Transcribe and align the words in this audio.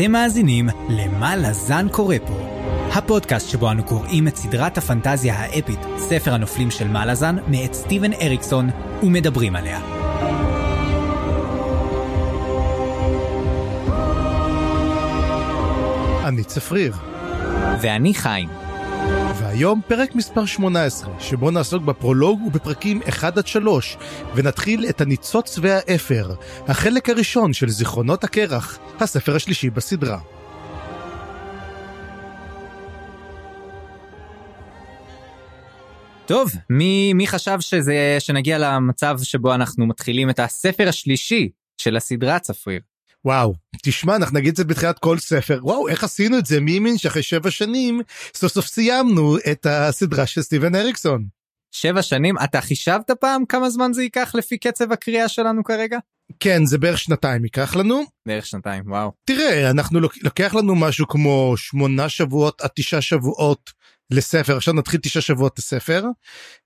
אתם 0.00 0.12
מאזינים 0.12 0.68
ל"מה 0.88 1.36
לזן 1.36 1.86
קורא 1.88 2.16
פה", 2.26 2.34
הפודקאסט 2.92 3.50
שבו 3.50 3.70
אנו 3.70 3.84
קוראים 3.84 4.28
את 4.28 4.36
סדרת 4.36 4.78
הפנטזיה 4.78 5.34
האפית, 5.34 5.78
ספר 5.98 6.34
הנופלים 6.34 6.70
של 6.70 6.88
מה 6.88 7.06
לזן, 7.06 7.36
מאת 7.48 7.74
סטיבן 7.74 8.12
אריקסון, 8.12 8.70
ומדברים 9.02 9.56
עליה. 9.56 9.80
אני 16.24 16.44
צפריר, 16.44 16.94
ואני 17.80 18.14
חיים. 18.14 18.59
והיום 19.50 19.80
פרק 19.88 20.14
מספר 20.14 20.46
18, 20.46 21.20
שבו 21.20 21.50
נעסוק 21.50 21.82
בפרולוג 21.82 22.42
ובפרקים 22.42 23.00
1 23.08 23.38
עד 23.38 23.46
3, 23.46 23.96
ונתחיל 24.34 24.86
את 24.88 25.00
הניצוץ 25.00 25.58
והאפר, 25.62 26.34
החלק 26.68 27.08
הראשון 27.08 27.52
של 27.52 27.68
זיכרונות 27.68 28.24
הקרח, 28.24 28.78
הספר 29.00 29.36
השלישי 29.36 29.70
בסדרה. 29.70 30.20
טוב, 36.26 36.50
מי, 36.70 37.12
מי 37.12 37.26
חשב 37.26 37.60
שזה, 37.60 38.16
שנגיע 38.18 38.58
למצב 38.58 39.18
שבו 39.22 39.54
אנחנו 39.54 39.86
מתחילים 39.86 40.30
את 40.30 40.38
הספר 40.38 40.88
השלישי 40.88 41.50
של 41.78 41.96
הסדרה 41.96 42.38
צפריר? 42.38 42.80
וואו, 43.24 43.54
תשמע, 43.82 44.16
אנחנו 44.16 44.38
נגיד 44.38 44.50
את 44.50 44.56
זה 44.56 44.64
בתחילת 44.64 44.98
כל 44.98 45.18
ספר, 45.18 45.58
וואו, 45.62 45.88
איך 45.88 46.04
עשינו 46.04 46.38
את 46.38 46.46
זה? 46.46 46.60
מי 46.60 46.74
האמין 46.74 46.98
שאחרי 46.98 47.22
שבע 47.22 47.50
שנים, 47.50 48.00
סוף 48.34 48.52
סוף 48.52 48.66
סיימנו 48.66 49.36
את 49.52 49.66
הסדרה 49.70 50.26
של 50.26 50.42
סטיבן 50.42 50.74
אריקסון. 50.74 51.26
שבע 51.72 52.02
שנים, 52.02 52.34
אתה 52.44 52.60
חישבת 52.60 53.10
פעם 53.20 53.44
כמה 53.46 53.70
זמן 53.70 53.92
זה 53.92 54.02
ייקח 54.02 54.34
לפי 54.34 54.58
קצב 54.58 54.92
הקריאה 54.92 55.28
שלנו 55.28 55.64
כרגע? 55.64 55.98
כן, 56.40 56.64
זה 56.66 56.78
בערך 56.78 56.98
שנתיים 56.98 57.44
ייקח 57.44 57.76
לנו. 57.76 58.02
בערך 58.28 58.46
שנתיים, 58.46 58.82
וואו. 58.86 59.12
תראה, 59.24 59.70
אנחנו 59.70 60.00
לוק- 60.00 60.22
לוקח 60.22 60.54
לנו 60.54 60.74
משהו 60.74 61.08
כמו 61.08 61.54
שמונה 61.56 62.08
שבועות 62.08 62.60
עד 62.60 62.70
תשעה 62.74 63.00
שבועות 63.00 63.70
לספר, 64.10 64.56
עכשיו 64.56 64.74
נתחיל 64.74 65.00
תשעה 65.00 65.22
שבועות 65.22 65.58
לספר, 65.58 66.04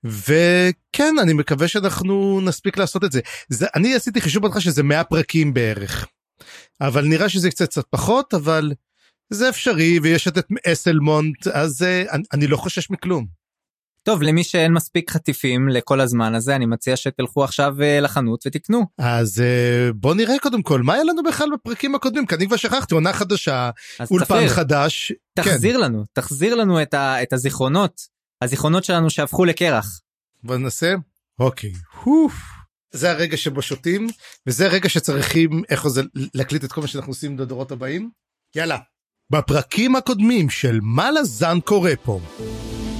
וכן, 0.05 1.15
אני 1.23 1.33
מקווה 1.33 1.69
שאנחנו 1.69 2.41
נספיק 2.45 2.77
לעשות 2.79 3.05
את 3.05 3.13
זה. 3.13 3.21
זה 3.49 3.67
אני 3.75 3.95
עשיתי 3.95 4.21
חישוב 4.21 4.43
בהתחלה 4.43 4.61
שזה 4.61 4.83
100 4.83 5.05
פרקים 5.05 5.55
בערך, 5.55 6.07
אבל 6.81 7.05
נראה 7.05 7.29
שזה 7.29 7.51
קצת 7.51 7.69
קצת 7.69 7.85
פחות, 7.91 8.35
אבל 8.35 8.73
זה 9.31 9.49
אפשרי, 9.49 9.99
ויש 10.03 10.29
את 10.29 10.39
אסלמונט, 10.67 11.47
אז 11.47 11.83
uh, 11.83 12.13
אני, 12.13 12.23
אני 12.33 12.47
לא 12.47 12.57
חושש 12.57 12.91
מכלום. 12.91 13.27
טוב, 14.03 14.23
למי 14.23 14.45
שאין 14.45 14.73
מספיק 14.73 15.11
חטיפים 15.11 15.69
לכל 15.69 16.01
הזמן 16.01 16.35
הזה, 16.35 16.57
אני 16.57 16.67
מציע 16.67 16.97
שתלכו 16.97 17.45
עכשיו 17.45 17.83
אה, 17.83 18.01
לחנות 18.01 18.47
ותקנו. 18.47 18.87
אז 18.99 19.39
uh, 19.39 19.93
בוא 19.95 20.15
נראה 20.15 20.39
קודם 20.43 20.63
כל, 20.63 20.83
מה 20.83 20.95
היה 20.95 21.05
לנו 21.05 21.23
בכלל 21.23 21.49
בפרקים 21.55 21.95
הקודמים? 21.95 22.27
כי 22.27 22.35
אני 22.35 22.47
כבר 22.47 22.57
שכחתי, 22.57 22.95
עונה 22.95 23.13
חדשה, 23.13 23.71
אולפן 24.11 24.25
צפריר, 24.25 24.49
חדש. 24.49 25.13
כן. 25.37 25.43
תחזיר 25.43 25.79
לנו, 25.79 26.05
תחזיר 26.13 26.55
לנו 26.55 26.83
את, 26.83 26.95
ה, 26.95 27.23
את 27.23 27.33
הזיכרונות, 27.33 28.01
הזיכרונות 28.43 28.85
שלנו 28.85 29.11
שהפכו 29.11 29.45
לקרח. 29.45 30.01
בוא 30.43 30.57
ננסה. 30.57 30.95
אוקיי. 31.39 31.73
הוף. 32.03 32.35
זה 32.95 33.11
הרגע 33.11 33.37
שבו 33.37 33.63
שותים 33.63 34.07
וזה 34.47 34.67
הרגע 34.67 34.89
שצריכים 34.89 35.63
איך 35.71 35.89
זה 35.89 36.03
להקליט 36.35 36.65
את 36.65 36.73
כל 36.73 36.81
מה 36.81 36.87
שאנחנו 36.87 37.11
עושים 37.11 37.39
לדורות 37.39 37.73
הבאים. 37.73 38.11
יאללה. 38.57 38.79
בפרקים 39.33 39.97
הקודמים 39.97 40.51
של 40.51 40.79
מה 40.83 41.11
לזן 41.11 41.61
קורה 41.61 41.97
פה. 42.05 42.21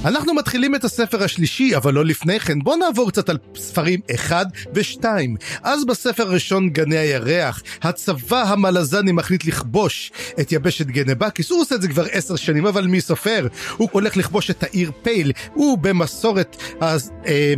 אנחנו 0.05 0.33
מתחילים 0.33 0.75
את 0.75 0.83
הספר 0.83 1.23
השלישי, 1.23 1.75
אבל 1.75 1.93
לא 1.93 2.05
לפני 2.05 2.39
כן. 2.39 2.59
בואו 2.59 2.75
נעבור 2.75 3.11
קצת 3.11 3.29
על 3.29 3.37
ספרים 3.55 3.99
1 4.15 4.47
ו-2. 4.75 5.05
אז 5.63 5.85
בספר 5.85 6.23
הראשון, 6.23 6.69
גני 6.69 6.97
הירח, 6.97 7.61
הצבא 7.81 8.43
המלזני 8.43 9.11
מחליט 9.11 9.45
לכבוש 9.45 10.11
את 10.39 10.51
יבשת 10.51 10.85
גנבקיס. 10.85 11.49
הוא 11.49 11.61
עושה 11.61 11.75
את 11.75 11.81
זה 11.81 11.87
כבר 11.87 12.05
עשר 12.11 12.35
שנים, 12.35 12.65
אבל 12.65 12.87
מי 12.87 13.01
סופר? 13.01 13.47
הוא 13.77 13.89
הולך 13.91 14.17
לכבוש 14.17 14.49
את 14.49 14.63
העיר 14.63 14.91
פייל. 15.03 15.31
הוא 15.53 15.77
במסורת 15.77 16.57
אה, 16.81 16.95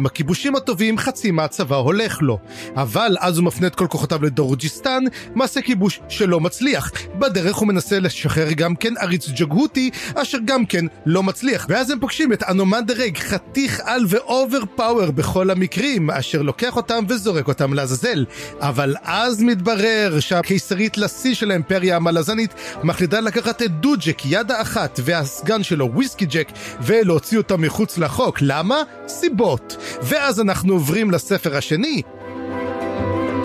הכיבושים 0.05 0.55
הטובים, 0.55 0.97
חצי 0.97 1.31
מהצבא 1.31 1.75
הולך 1.75 2.21
לו. 2.21 2.39
אבל 2.75 3.15
אז 3.19 3.37
הוא 3.37 3.45
מפנה 3.45 3.67
את 3.67 3.75
כל 3.75 3.87
כוחותיו 3.87 4.23
לדורג'יסטן, 4.23 5.03
מעשה 5.35 5.61
כיבוש 5.61 5.99
שלא 6.09 6.39
מצליח. 6.39 6.91
בדרך 7.19 7.55
הוא 7.55 7.67
מנסה 7.67 7.99
לשחרר 7.99 8.51
גם 8.51 8.75
כן 8.75 8.93
עריץ 8.99 9.29
ג'גהותי, 9.29 9.89
אשר 10.15 10.37
גם 10.45 10.65
כן 10.65 10.85
לא 11.05 11.23
מצליח. 11.23 11.65
ואז 11.69 11.89
הם 11.89 11.99
פוגשים 11.99 12.26
את 12.33 12.43
אנומנדר 12.43 12.87
רייק, 12.87 13.17
חתיך 13.17 13.81
על 13.83 14.05
ו 14.07 14.59
overpower 14.75 15.11
בכל 15.11 15.49
המקרים, 15.49 16.11
אשר 16.11 16.41
לוקח 16.41 16.75
אותם 16.75 17.03
וזורק 17.09 17.47
אותם 17.47 17.73
לעזאזל. 17.73 18.25
אבל 18.59 18.95
אז 19.03 19.41
מתברר 19.43 20.19
שהקיסרית 20.19 20.97
לסין 20.97 21.33
של 21.33 21.51
האימפריה 21.51 21.95
המלזנית 21.95 22.53
מחליטה 22.83 23.21
לקחת 23.21 23.61
את 23.61 23.71
דוג'ק 23.71 24.21
יד 24.25 24.51
האחת 24.51 24.99
והסגן 25.03 25.63
שלו 25.63 25.89
וויסקי 25.93 26.25
ג'ק 26.25 26.47
ולהוציא 26.81 27.37
אותם 27.37 27.61
מחוץ 27.61 27.97
לחוק. 27.97 28.37
למה? 28.41 28.81
סיבות. 29.07 29.77
ואז 30.01 30.39
אנחנו 30.39 30.73
עוברים 30.73 31.11
לספר 31.11 31.57
השני, 31.57 32.01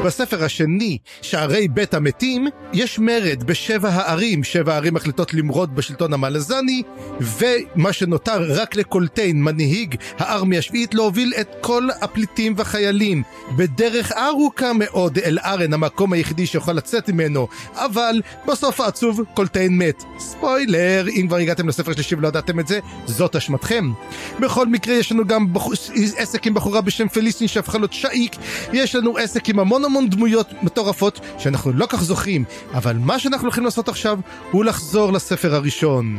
בספר 0.04 0.44
השני, 0.44 0.98
שערי 1.22 1.68
בית 1.68 1.94
המתים, 1.94 2.48
יש 2.72 2.98
מרד 2.98 3.44
בשבע 3.44 3.88
הערים, 3.88 4.44
שבע 4.44 4.72
הערים 4.72 4.94
מחליטות 4.94 5.34
למרוד 5.34 5.76
בשלטון 5.76 6.12
המלזני, 6.12 6.82
ומה 7.20 7.92
שנותר 7.92 8.60
רק 8.60 8.76
לקולטיין, 8.76 9.42
מנהיג 9.42 9.94
הארמיה 10.18 10.58
השביעית, 10.58 10.94
להוביל 10.94 11.34
את 11.40 11.48
כל 11.60 11.88
הפליטים 12.00 12.54
והחיילים 12.56 13.22
בדרך 13.56 14.12
ארוכה 14.12 14.72
מאוד 14.72 15.18
אל 15.18 15.38
ארן, 15.44 15.72
המקום 15.72 16.12
היחידי 16.12 16.46
שיכול 16.46 16.74
לצאת 16.74 17.08
ממנו, 17.08 17.48
אבל 17.74 18.22
בסוף 18.48 18.80
העצוב 18.80 19.20
קולטיין 19.34 19.78
מת. 19.78 20.02
ספוילר, 20.18 21.06
אם 21.08 21.24
כבר 21.28 21.36
הגעתם 21.36 21.68
לספר 21.68 21.90
השלישי 21.90 22.14
ולא 22.14 22.28
ידעתם 22.28 22.60
את 22.60 22.68
זה, 22.68 22.80
זאת 23.06 23.36
אשמתכם. 23.36 23.92
בכל 24.40 24.66
מקרה 24.66 24.94
יש 24.94 25.12
לנו 25.12 25.24
גם 25.26 25.52
בחור, 25.52 25.72
עסק 26.16 26.46
עם 26.46 26.54
בחורה 26.54 26.80
בשם 26.80 27.08
פליסטין 27.08 27.48
שהפכה 27.48 27.78
להיות 27.78 27.92
שאיק, 27.92 28.36
יש 28.72 28.94
לנו 28.94 29.16
עסק 29.16 29.48
עם 29.48 29.58
המון 29.58 29.84
המון 29.92 30.10
דמויות 30.10 30.46
מטורפות 30.62 31.20
שאנחנו 31.38 31.72
לא 31.72 31.86
כך 31.86 32.02
זוכרים, 32.02 32.44
אבל 32.74 32.96
מה 32.96 33.18
שאנחנו 33.18 33.46
הולכים 33.46 33.64
לעשות 33.64 33.88
עכשיו 33.88 34.18
הוא 34.50 34.64
לחזור 34.64 35.12
לספר 35.12 35.54
הראשון. 35.54 36.18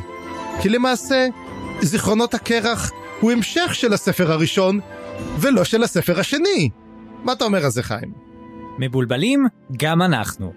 כי 0.61 0.69
למעשה, 0.69 1.28
זיכרונות 1.81 2.33
הקרח 2.33 2.91
הוא 3.19 3.31
המשך 3.31 3.75
של 3.75 3.94
הספר 3.94 4.31
הראשון, 4.31 4.79
ולא 5.39 5.63
של 5.63 5.83
הספר 5.83 6.19
השני. 6.19 6.69
מה 7.23 7.33
אתה 7.33 7.45
אומר 7.45 7.66
על 7.66 7.72
זה, 7.72 7.83
חיים? 7.83 8.13
מבולבלים? 8.79 9.47
גם 9.78 10.01
אנחנו. 10.01 10.53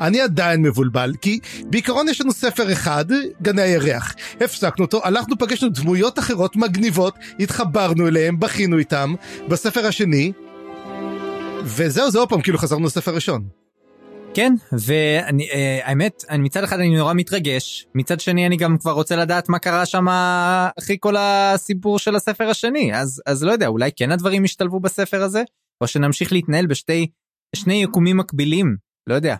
אני 0.00 0.20
עדיין 0.20 0.62
מבולבל, 0.62 1.12
כי 1.20 1.38
בעיקרון 1.66 2.08
יש 2.08 2.20
לנו 2.20 2.32
ספר 2.32 2.72
אחד, 2.72 3.04
גני 3.42 3.62
הירח. 3.62 4.14
הפסקנו 4.40 4.84
אותו, 4.84 5.00
הלכנו, 5.04 5.38
פגשנו 5.38 5.68
דמויות 5.68 6.18
אחרות 6.18 6.56
מגניבות, 6.56 7.14
התחברנו 7.40 8.08
אליהם, 8.08 8.40
בכינו 8.40 8.78
איתם. 8.78 9.14
בספר 9.48 9.86
השני, 9.86 10.32
וזהו, 11.64 12.10
זה 12.10 12.18
עוד 12.18 12.28
פעם, 12.28 12.42
כאילו 12.42 12.58
חזרנו 12.58 12.86
לספר 12.86 13.14
ראשון. 13.14 13.48
כן, 14.34 14.54
והאמת, 14.72 16.24
מצד 16.38 16.64
אחד 16.64 16.78
אני 16.78 16.96
נורא 16.96 17.14
מתרגש, 17.14 17.86
מצד 17.94 18.20
שני 18.20 18.46
אני 18.46 18.56
גם 18.56 18.78
כבר 18.78 18.92
רוצה 18.92 19.16
לדעת 19.16 19.48
מה 19.48 19.58
קרה 19.58 19.86
שם 19.86 20.06
אחרי 20.78 20.96
כל 21.00 21.14
הסיפור 21.18 21.98
של 21.98 22.16
הספר 22.16 22.48
השני, 22.48 22.94
אז, 22.94 23.22
אז 23.26 23.44
לא 23.44 23.52
יודע, 23.52 23.66
אולי 23.66 23.90
כן 23.96 24.10
הדברים 24.10 24.44
ישתלבו 24.44 24.80
בספר 24.80 25.22
הזה, 25.22 25.42
או 25.80 25.86
שנמשיך 25.86 26.32
להתנהל 26.32 26.66
בשתי 26.66 27.06
שני 27.56 27.82
יקומים 27.82 28.16
מקבילים, 28.16 28.76
לא 29.06 29.14
יודע. 29.14 29.36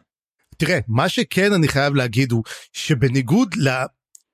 תראה, 0.57 0.79
מה 0.89 1.09
שכן 1.09 1.53
אני 1.53 1.69
חייב 1.69 1.95
להגיד 1.95 2.33
הוא 2.33 2.43
שבניגוד 2.73 3.55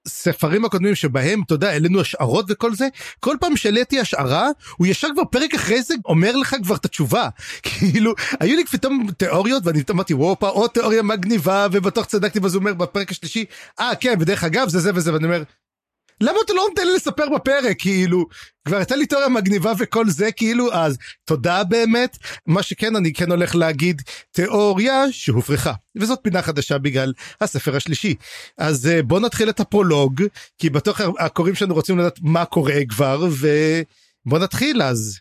לספרים 0.06 0.64
הקודמים 0.64 0.94
שבהם, 0.94 1.42
אתה 1.46 1.54
יודע, 1.54 1.70
העלינו 1.70 2.00
השערות 2.00 2.44
וכל 2.48 2.74
זה, 2.74 2.88
כל 3.20 3.36
פעם 3.40 3.56
שהעליתי 3.56 4.00
השערה, 4.00 4.48
הוא 4.76 4.86
ישר 4.86 5.08
כבר 5.14 5.24
פרק 5.24 5.54
אחרי 5.54 5.82
זה 5.82 5.94
אומר 6.04 6.36
לך 6.36 6.56
כבר 6.62 6.76
את 6.76 6.84
התשובה. 6.84 7.28
כאילו, 7.62 8.14
היו 8.40 8.56
לי 8.56 8.64
פתאום 8.64 9.06
תיאוריות, 9.16 9.66
ואני 9.66 9.82
אמרתי, 9.90 10.14
וופה, 10.14 10.48
עוד 10.48 10.70
תיאוריה 10.70 11.02
מגניבה, 11.02 11.66
ובטוח 11.72 12.04
צדקתי, 12.04 12.38
ואז 12.38 12.54
הוא 12.54 12.60
אומר 12.60 12.74
בפרק 12.74 13.10
השלישי, 13.10 13.44
אה, 13.80 13.92
כן, 14.00 14.14
ודרך 14.20 14.44
אגב, 14.44 14.68
זה 14.68 14.80
זה 14.80 14.90
וזה, 14.94 15.12
ואני 15.12 15.24
אומר, 15.24 15.42
למה 16.20 16.38
אתה 16.44 16.52
לא 16.52 16.66
נותן 16.68 16.86
לי 16.86 16.94
לספר 16.94 17.28
בפרק 17.34 17.76
כאילו 17.78 18.26
כבר 18.64 18.76
הייתה 18.76 18.96
לי 18.96 19.06
תיאוריה 19.06 19.28
מגניבה 19.28 19.72
וכל 19.78 20.08
זה 20.08 20.32
כאילו 20.32 20.72
אז 20.72 20.98
תודה 21.24 21.64
באמת 21.64 22.18
מה 22.46 22.62
שכן 22.62 22.96
אני 22.96 23.12
כן 23.12 23.30
הולך 23.30 23.54
להגיד 23.54 24.02
תיאוריה 24.30 25.04
שהופרכה 25.10 25.72
וזאת 25.96 26.18
פינה 26.22 26.42
חדשה 26.42 26.78
בגלל 26.78 27.12
הספר 27.40 27.76
השלישי 27.76 28.14
אז 28.58 28.86
אה, 28.86 29.02
בוא 29.02 29.20
נתחיל 29.20 29.50
את 29.50 29.60
הפרולוג 29.60 30.22
כי 30.58 30.70
בטוח 30.70 31.00
הקוראים 31.18 31.54
שלנו 31.54 31.74
רוצים 31.74 31.98
לדעת 31.98 32.18
מה 32.22 32.44
קורה 32.44 32.80
כבר 32.88 33.28
ובוא 33.30 34.38
נתחיל 34.38 34.82
אז 34.82 35.18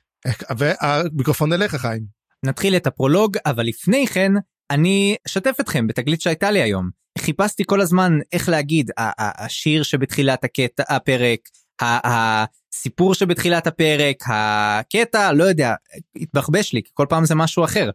והמיקרופון 0.58 1.54
אליך 1.54 1.76
חיים. 1.76 2.04
נתחיל 2.46 2.76
את 2.76 2.88
הפרולוג 2.88 3.38
אבל 3.46 3.66
לפני 3.66 4.08
כן 4.08 4.32
אני 4.72 5.16
אשתף 5.28 5.56
אתכם 5.62 5.88
בתגלית 5.88 6.22
שהייתה 6.22 6.52
לי 6.52 6.62
היום. 6.62 6.99
חיפשתי 7.20 7.64
כל 7.66 7.82
הזמן 7.82 8.20
איך 8.34 8.50
להגיד 8.50 8.92
השיר 8.98 9.84
שבתחילת 9.84 10.44
הקטע 10.44 10.84
הפרק 10.96 11.40
הסיפור 11.82 13.14
שבתחילת 13.14 13.68
הפרק 13.68 14.24
הקטע 14.28 15.34
לא 15.34 15.44
יודע 15.44 15.74
התבחבש 16.16 16.74
לי 16.74 16.82
כל 16.94 17.06
פעם 17.10 17.26
זה 17.26 17.36
משהו 17.36 17.64
אחר. 17.64 17.90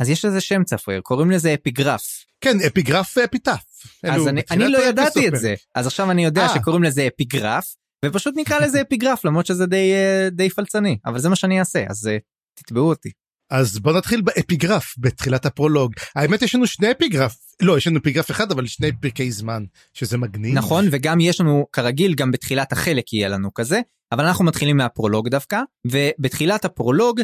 אז 0.00 0.10
יש 0.10 0.24
לזה 0.24 0.40
שם 0.40 0.64
צפריר 0.64 1.00
קוראים 1.00 1.30
לזה 1.30 1.54
אפיגרף. 1.54 2.24
כן 2.40 2.56
אפיגרף 2.66 3.18
אפיתף 3.18 3.60
אז 4.02 4.28
אני, 4.28 4.42
אני 4.50 4.68
לא 4.68 4.78
ידעתי 4.78 5.28
את 5.28 5.32
זה. 5.36 5.54
אז 5.74 5.86
עכשיו 5.86 6.10
אני 6.10 6.24
יודע 6.24 6.46
아. 6.46 6.54
שקוראים 6.54 6.82
לזה 6.82 7.06
אפיגרף 7.06 7.76
ופשוט 8.04 8.34
נקרא 8.36 8.58
לזה 8.58 8.80
אפיגרף 8.80 9.24
למרות 9.24 9.46
שזה 9.46 9.66
די 9.66 9.92
די 10.30 10.50
פלצני 10.50 10.98
אבל 11.06 11.18
זה 11.18 11.28
מה 11.28 11.36
שאני 11.36 11.60
אעשה 11.60 11.84
אז 11.88 12.10
תתבעו 12.54 12.88
אותי. 12.88 13.10
אז 13.50 13.78
בוא 13.78 13.92
נתחיל 13.92 14.20
באפיגרף 14.20 14.94
בתחילת 14.98 15.46
הפרולוג. 15.46 15.92
האמת 16.14 16.42
יש 16.42 16.54
לנו 16.54 16.66
שני 16.66 16.90
אפיגרף. 16.90 17.36
לא 17.62 17.78
יש 17.78 17.86
לנו 17.86 17.98
אפיגרף 17.98 18.30
אחד 18.30 18.52
אבל 18.52 18.66
שני 18.66 18.92
פרקי 18.92 19.32
זמן 19.32 19.64
שזה 19.94 20.18
מגניב. 20.18 20.54
נכון 20.54 20.84
וגם 20.90 21.20
יש 21.20 21.40
לנו 21.40 21.66
כרגיל 21.72 22.14
גם 22.14 22.30
בתחילת 22.30 22.72
החלק 22.72 23.12
יהיה 23.12 23.28
לנו 23.28 23.54
כזה 23.54 23.80
אבל 24.12 24.24
אנחנו 24.24 24.44
מתחילים 24.44 24.76
מהפרולוג 24.76 25.28
דווקא 25.28 25.60
ובתחילת 25.86 26.64
הפרולוג 26.64 27.20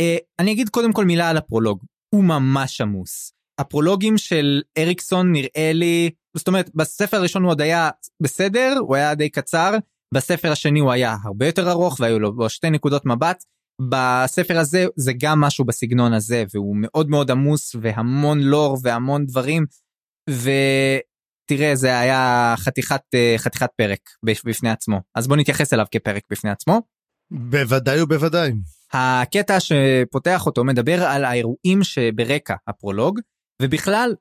אה, 0.00 0.16
אני 0.38 0.52
אגיד 0.52 0.68
קודם 0.68 0.92
כל 0.92 1.04
מילה 1.04 1.30
על 1.30 1.36
הפרולוג. 1.36 1.84
הוא 2.14 2.24
ממש 2.24 2.80
עמוס. 2.80 3.32
הפרולוגים 3.58 4.18
של 4.18 4.62
אריקסון 4.78 5.32
נראה 5.32 5.72
לי 5.74 6.10
זאת 6.36 6.48
אומרת 6.48 6.70
בספר 6.74 7.16
הראשון 7.16 7.42
הוא 7.42 7.50
עוד 7.50 7.60
היה 7.60 7.90
בסדר 8.22 8.74
הוא 8.80 8.96
היה 8.96 9.14
די 9.14 9.28
קצר 9.28 9.74
בספר 10.14 10.52
השני 10.52 10.80
הוא 10.80 10.92
היה 10.92 11.16
הרבה 11.24 11.46
יותר 11.46 11.70
ארוך 11.70 12.00
והיו 12.00 12.18
לו 12.18 12.50
שתי 12.50 12.70
נקודות 12.70 13.06
מבט 13.06 13.44
בספר 13.80 14.58
הזה 14.58 14.86
זה 14.96 15.12
גם 15.18 15.40
משהו 15.40 15.64
בסגנון 15.64 16.12
הזה 16.12 16.44
והוא 16.54 16.76
מאוד 16.78 17.10
מאוד 17.10 17.30
עמוס 17.30 17.76
והמון 17.80 18.40
לור 18.40 18.78
והמון 18.82 19.26
דברים 19.26 19.66
ותראה 20.30 21.74
זה 21.74 21.98
היה 21.98 22.54
חתיכת 22.56 23.02
אה, 23.14 23.34
חתיכת 23.38 23.70
פרק 23.76 24.00
בפני 24.22 24.70
עצמו 24.70 25.00
אז 25.14 25.28
בוא 25.28 25.36
נתייחס 25.36 25.72
אליו 25.72 25.86
כפרק 25.90 26.22
בפני 26.30 26.50
עצמו. 26.50 26.82
בוודאי 27.30 28.02
ובוודאי. 28.02 28.52
הקטע 28.92 29.58
שפותח 29.60 30.46
אותו 30.46 30.64
מדבר 30.64 31.04
על 31.04 31.24
האירועים 31.24 31.82
שברקע 31.82 32.54
הפרולוג 32.66 33.20
ובכלל 33.62 34.14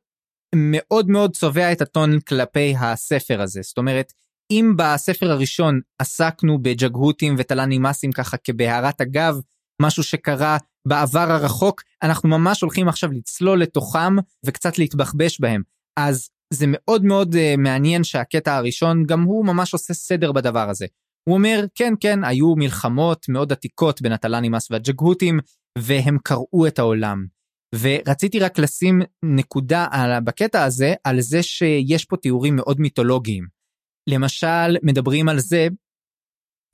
מאוד 0.56 1.10
מאוד 1.10 1.36
צובע 1.36 1.72
את 1.72 1.81
הטון 1.81 2.19
כלפי 2.19 2.75
הספר 2.80 3.42
הזה 3.42 3.62
זאת 3.62 3.78
אומרת 3.78 4.13
אם 4.52 4.74
בספר 4.78 5.32
הראשון 5.32 5.80
עסקנו 6.00 6.62
בג'גהותים 6.62 7.36
וטלנימאסים 7.38 8.12
ככה 8.12 8.38
כבהערת 8.38 9.02
אגב, 9.02 9.40
משהו 9.82 10.04
שקרה 10.04 10.58
בעבר 10.88 11.32
הרחוק, 11.32 11.82
אנחנו 12.04 12.30
ממש 12.30 12.62
הולכים 12.62 12.88
עכשיו 12.88 13.12
לצלול 13.12 13.62
לתוכם 13.62 14.16
וקצת 14.46 14.78
להתבחבש 14.78 15.40
בהם. 15.40 15.62
אז 16.00 16.30
זה 16.54 16.66
מאוד 16.70 17.06
מאוד 17.06 17.36
uh, 17.36 17.58
מעניין 17.58 18.04
שהקטע 18.04 18.56
הראשון, 18.56 19.04
גם 19.06 19.22
הוא 19.22 19.46
ממש 19.46 19.74
עושה 19.74 19.94
סדר 19.94 20.32
בדבר 20.32 20.70
הזה. 20.70 20.86
הוא 21.30 21.36
אומר, 21.36 21.66
כן, 21.76 21.94
כן, 22.00 22.24
היו 22.24 22.56
מלחמות 22.56 23.30
מאוד 23.30 23.52
עתיקות 23.52 24.02
בין 24.02 24.12
הטלנימאס 24.12 24.72
והג'גהותים, 24.72 25.40
והם 25.78 26.18
קרעו 26.24 26.68
את 26.68 26.80
העולם. 26.80 27.26
ורציתי 27.76 28.40
רק 28.40 28.60
לשים 28.60 29.02
נקודה 29.24 29.88
על, 29.92 30.20
בקטע 30.20 30.64
הזה, 30.64 30.94
על 31.04 31.22
זה 31.22 31.44
שיש 31.44 32.06
פה 32.06 32.18
תיאורים 32.18 32.56
מאוד 32.56 32.80
מיתולוגיים. 32.80 33.48
למשל, 34.07 34.78
מדברים 34.84 35.30
על 35.30 35.40
זה 35.40 35.68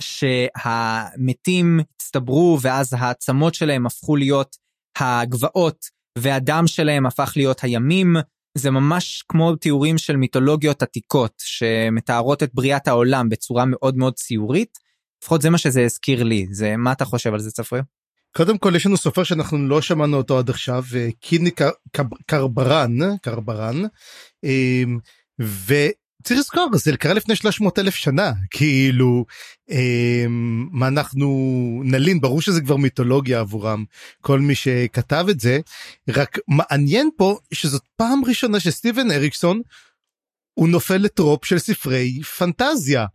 שהמתים 0.01 1.79
הצטברו 1.95 2.57
ואז 2.61 2.93
העצמות 2.93 3.53
שלהם 3.53 3.85
הפכו 3.85 4.15
להיות 4.15 4.55
הגבעות 4.99 5.85
והדם 6.17 6.67
שלהם 6.67 7.05
הפך 7.05 7.33
להיות 7.35 7.63
הימים. 7.63 8.15
זה 8.57 8.71
ממש 8.71 9.23
כמו 9.27 9.55
תיאורים 9.55 9.97
של 9.97 10.15
מיתולוגיות 10.15 10.81
עתיקות 10.81 11.33
שמתארות 11.37 12.43
את 12.43 12.53
בריאת 12.53 12.87
העולם 12.87 13.29
בצורה 13.29 13.65
מאוד 13.65 13.97
מאוד 13.97 14.13
ציורית. 14.13 14.79
לפחות 15.23 15.41
זה 15.41 15.49
מה 15.49 15.57
שזה 15.57 15.85
הזכיר 15.85 16.23
לי 16.23 16.47
זה 16.51 16.77
מה 16.77 16.91
אתה 16.91 17.05
חושב 17.05 17.33
על 17.33 17.39
זה 17.39 17.51
צפריר? 17.51 17.81
קודם 18.35 18.57
כל 18.57 18.75
יש 18.75 18.85
לנו 18.85 18.97
סופר 18.97 19.23
שאנחנו 19.23 19.67
לא 19.67 19.81
שמענו 19.81 20.17
אותו 20.17 20.39
עד 20.39 20.49
עכשיו 20.49 20.83
קיני 21.19 21.51
קרברן 22.25 23.17
קרברן 23.21 23.81
ו... 25.41 25.73
צריך 26.23 26.39
לזכור 26.39 26.69
זה 26.73 26.97
קרה 26.97 27.13
לפני 27.13 27.35
300 27.35 27.79
אלף 27.79 27.95
שנה 27.95 28.31
כאילו 28.51 29.25
אה, 29.71 30.25
מה 30.71 30.87
אנחנו 30.87 31.27
נלין 31.85 32.21
ברור 32.21 32.41
שזה 32.41 32.61
כבר 32.61 32.75
מיתולוגיה 32.75 33.39
עבורם 33.39 33.83
כל 34.21 34.39
מי 34.39 34.55
שכתב 34.55 35.25
את 35.29 35.39
זה 35.39 35.59
רק 36.09 36.37
מעניין 36.47 37.09
פה 37.17 37.37
שזאת 37.53 37.83
פעם 37.97 38.25
ראשונה 38.25 38.59
שסטיבן 38.59 39.11
אריקסון 39.11 39.61
הוא 40.53 40.69
נופל 40.69 40.97
לטרופ 40.97 41.45
של 41.45 41.59
ספרי 41.59 42.21
פנטזיה. 42.37 43.05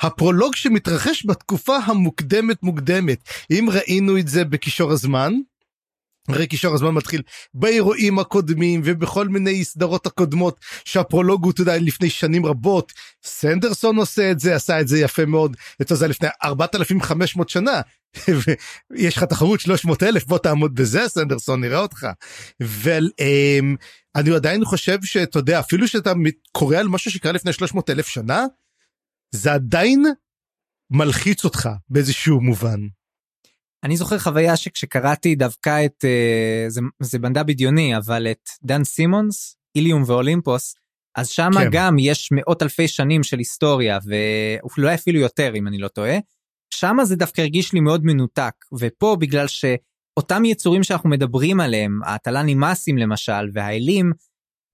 הפרולוג 0.00 0.56
שמתרחש 0.56 1.26
בתקופה 1.26 1.76
המוקדמת 1.76 2.62
מוקדמת 2.62 3.28
אם 3.50 3.68
ראינו 3.72 4.18
את 4.18 4.28
זה 4.28 4.44
בקישור 4.44 4.92
הזמן 4.92 5.32
הרי 6.28 6.46
קישור 6.46 6.74
הזמן 6.74 6.90
מתחיל 6.90 7.22
באירועים 7.54 8.18
הקודמים 8.18 8.80
ובכל 8.84 9.28
מיני 9.28 9.64
סדרות 9.64 10.06
הקודמות 10.06 10.60
שהפרולוג 10.84 11.44
הוא, 11.44 11.52
אתה 11.52 11.60
יודע, 11.60 11.78
לפני 11.78 12.10
שנים 12.10 12.46
רבות. 12.46 12.92
סנדרסון 13.24 13.96
עושה 13.96 14.30
את 14.30 14.40
זה, 14.40 14.54
עשה 14.54 14.80
את 14.80 14.88
זה 14.88 14.98
יפה 14.98 15.24
מאוד, 15.24 15.56
את 15.82 15.88
זה 15.94 16.08
לפני 16.08 16.28
4,500 16.44 17.48
שנה. 17.48 17.80
ויש 18.90 19.16
לך 19.16 19.24
תחרות 19.24 19.60
300 19.60 20.02
אלף, 20.02 20.24
בוא 20.26 20.38
תעמוד 20.38 20.74
בזה 20.74 21.08
סנדרסון, 21.08 21.60
נראה 21.60 21.78
אותך. 21.78 22.06
ואני 22.60 24.34
עדיין 24.36 24.64
חושב 24.64 24.98
שאתה 25.04 25.38
יודע, 25.38 25.60
אפילו 25.60 25.88
שאתה 25.88 26.12
קורא 26.52 26.76
על 26.76 26.88
משהו 26.88 27.10
שקרה 27.10 27.32
לפני 27.32 27.52
300 27.52 27.90
אלף 27.90 28.08
שנה, 28.08 28.44
זה 29.34 29.52
עדיין 29.52 30.04
מלחיץ 30.90 31.44
אותך 31.44 31.68
באיזשהו 31.88 32.40
מובן. 32.40 32.80
אני 33.84 33.96
זוכר 33.96 34.18
חוויה 34.18 34.56
שכשקראתי 34.56 35.34
דווקא 35.34 35.84
את, 35.84 36.04
אה, 36.04 36.64
זה, 36.68 36.80
זה 37.00 37.18
בנדה 37.18 37.42
בדיוני, 37.42 37.96
אבל 37.96 38.26
את 38.30 38.48
דן 38.62 38.84
סימונס, 38.84 39.56
איליום 39.76 40.02
ואולימפוס, 40.06 40.74
אז 41.16 41.28
שם 41.28 41.50
כן. 41.54 41.68
גם 41.72 41.98
יש 41.98 42.28
מאות 42.32 42.62
אלפי 42.62 42.88
שנים 42.88 43.22
של 43.22 43.38
היסטוריה, 43.38 43.98
ואולי 44.04 44.94
אפילו 44.94 45.20
יותר 45.20 45.54
אם 45.54 45.68
אני 45.68 45.78
לא 45.78 45.88
טועה. 45.88 46.18
שם 46.74 46.96
זה 47.04 47.16
דווקא 47.16 47.40
הרגיש 47.40 47.72
לי 47.72 47.80
מאוד 47.80 48.04
מנותק, 48.04 48.54
ופה 48.78 49.16
בגלל 49.20 49.46
שאותם 49.46 50.44
יצורים 50.44 50.82
שאנחנו 50.82 51.10
מדברים 51.10 51.60
עליהם, 51.60 52.00
הטלנימאסים 52.06 52.98
למשל, 52.98 53.50
והאלים, 53.52 54.12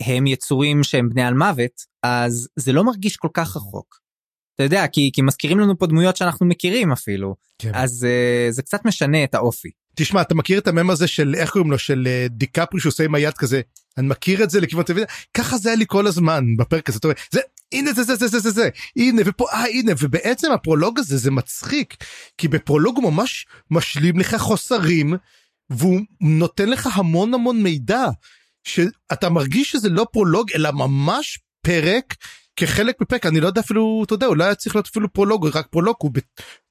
הם 0.02 0.26
יצורים 0.26 0.82
שהם 0.82 1.08
בני 1.08 1.22
על 1.22 1.34
מוות, 1.34 1.84
אז 2.02 2.48
זה 2.56 2.72
לא 2.72 2.84
מרגיש 2.84 3.16
כל 3.16 3.28
כך 3.34 3.56
רחוק. 3.56 4.03
אתה 4.54 4.62
יודע 4.62 4.86
כי 4.86 5.10
כי 5.12 5.22
מזכירים 5.22 5.60
לנו 5.60 5.78
פה 5.78 5.86
דמויות 5.86 6.16
שאנחנו 6.16 6.46
מכירים 6.46 6.92
אפילו. 6.92 7.34
כן. 7.58 7.70
אז 7.74 8.06
uh, 8.06 8.52
זה 8.52 8.62
קצת 8.62 8.84
משנה 8.84 9.24
את 9.24 9.34
האופי. 9.34 9.70
תשמע 9.96 10.20
אתה 10.20 10.34
מכיר 10.34 10.58
את 10.58 10.68
המם 10.68 10.90
הזה 10.90 11.06
של 11.06 11.34
איך 11.34 11.50
קוראים 11.50 11.70
לו? 11.70 11.78
של 11.78 12.08
uh, 12.08 12.32
דיקפרי 12.32 12.80
שעושה 12.80 13.04
עם 13.04 13.14
היד 13.14 13.34
כזה? 13.34 13.60
אני 13.98 14.08
מכיר 14.08 14.44
את 14.44 14.50
זה 14.50 14.60
לכיוון 14.60 14.84
טלוויזיה. 14.84 15.08
ככה 15.34 15.58
זה 15.58 15.68
היה 15.68 15.76
לי 15.76 15.84
כל 15.88 16.06
הזמן 16.06 16.44
בפרק 16.56 16.88
הזה. 16.88 16.98
אומר, 17.04 17.14
זה 17.30 17.40
הנה 17.72 17.92
זה 17.92 18.02
זה 18.02 18.14
זה 18.14 18.26
זה 18.26 18.38
זה 18.38 18.50
זה 18.50 18.68
הנה 18.96 19.22
ופה 19.26 19.46
אה 19.52 19.64
הנה. 19.66 19.92
ובעצם 20.00 20.52
הפרולוג 20.52 20.98
הזה 20.98 21.16
זה 21.16 21.30
מצחיק 21.30 21.96
כי 22.38 22.48
בפרולוג 22.48 22.96
הוא 22.96 23.12
ממש 23.12 23.46
משלים 23.70 24.18
לך 24.18 24.36
חוסרים 24.36 25.14
והוא 25.70 26.00
נותן 26.20 26.68
לך 26.68 26.88
המון 26.96 27.34
המון 27.34 27.62
מידע 27.62 28.04
שאתה 28.64 29.30
מרגיש 29.30 29.70
שזה 29.70 29.88
לא 29.88 30.06
פרולוג 30.12 30.52
אלא 30.52 30.70
ממש 30.70 31.38
פרק 31.62 32.14
כחלק 32.56 33.00
מפרק 33.00 33.26
אני 33.26 33.40
לא 33.40 33.46
יודע 33.46 33.60
אפילו 33.60 34.02
אתה 34.06 34.14
יודע 34.14 34.26
אולי 34.26 34.44
היה 34.44 34.54
צריך 34.54 34.76
להיות 34.76 34.86
אפילו 34.86 35.12
פרולוג 35.12 35.46
רק 35.54 35.66
פרולוג 35.66 35.96
הוא 35.98 36.10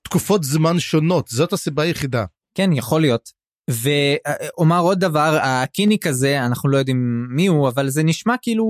בתקופות 0.03 0.43
זמן 0.43 0.79
שונות 0.79 1.27
זאת 1.27 1.53
הסיבה 1.53 1.83
היחידה. 1.83 2.25
כן 2.57 2.73
יכול 2.73 3.01
להיות 3.01 3.29
ואומר 3.69 4.79
עוד 4.79 4.99
דבר 4.99 5.37
הקיניק 5.41 6.07
הזה 6.07 6.45
אנחנו 6.45 6.69
לא 6.69 6.77
יודעים 6.77 7.27
מי 7.29 7.47
הוא 7.47 7.69
אבל 7.69 7.89
זה 7.89 8.03
נשמע 8.03 8.35
כאילו 8.41 8.65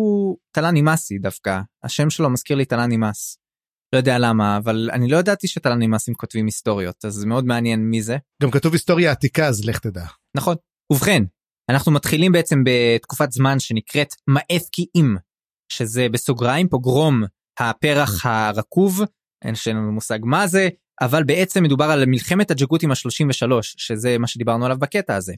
טלן 0.51 0.74
נימאסי 0.74 1.17
דווקא 1.17 1.60
השם 1.84 2.10
שלו 2.10 2.29
מזכיר 2.29 2.58
לי 2.58 2.65
טלן 2.65 2.89
נימאס. 2.89 3.38
לא 3.93 3.98
יודע 3.98 4.20
למה 4.20 4.58
אבל 4.58 4.89
אני 4.93 5.08
לא 5.08 5.17
ידעתי 5.17 5.48
שטלן 5.48 5.79
נימאסים 5.79 6.13
כותבים 6.13 6.46
היסטוריות 6.46 7.05
אז 7.05 7.13
זה 7.13 7.27
מאוד 7.27 7.46
מעניין 7.46 7.79
מי 7.79 8.01
זה. 8.01 8.17
גם 8.43 8.51
כתוב 8.51 8.74
היסטוריה 8.74 9.12
עתיקה 9.12 9.48
אז 9.48 9.65
לך 9.65 9.79
תדע. 9.79 10.05
נכון 10.38 10.55
ובכן 10.91 11.24
אנחנו 11.70 11.91
מתחילים 11.91 12.32
בעצם 12.32 12.63
בתקופת 12.65 13.32
זמן 13.32 13.60
שנקראת 13.60 14.13
מאפקי 14.27 14.86
אם 14.96 15.15
שזה 15.77 16.10
בסוגריים 16.10 16.70
פוגרום 16.70 17.24
הפרח 17.60 18.25
הרקוב, 18.25 19.01
אין 19.46 19.53
לנו 19.68 19.92
מושג 19.92 20.20
מה 20.24 20.48
זה, 20.48 20.70
אבל 21.01 21.24
בעצם 21.24 21.63
מדובר 21.63 21.86
על 21.86 22.06
מלחמת 22.06 22.51
הג'גותים 22.51 22.92
ה-33, 22.92 23.48
שזה 23.62 24.18
מה 24.18 24.27
שדיברנו 24.27 24.65
עליו 24.65 24.77
בקטע 24.77 25.15
הזה. 25.15 25.34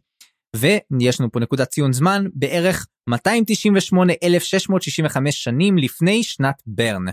ויש 0.55 1.19
לנו 1.19 1.31
פה 1.31 1.39
נקודת 1.39 1.69
ציון 1.69 1.93
זמן 1.93 2.25
בערך 2.33 2.87
298,665 3.09 5.43
שנים 5.43 5.77
לפני 5.77 6.23
שנת 6.23 6.61
ברן. 6.65 7.05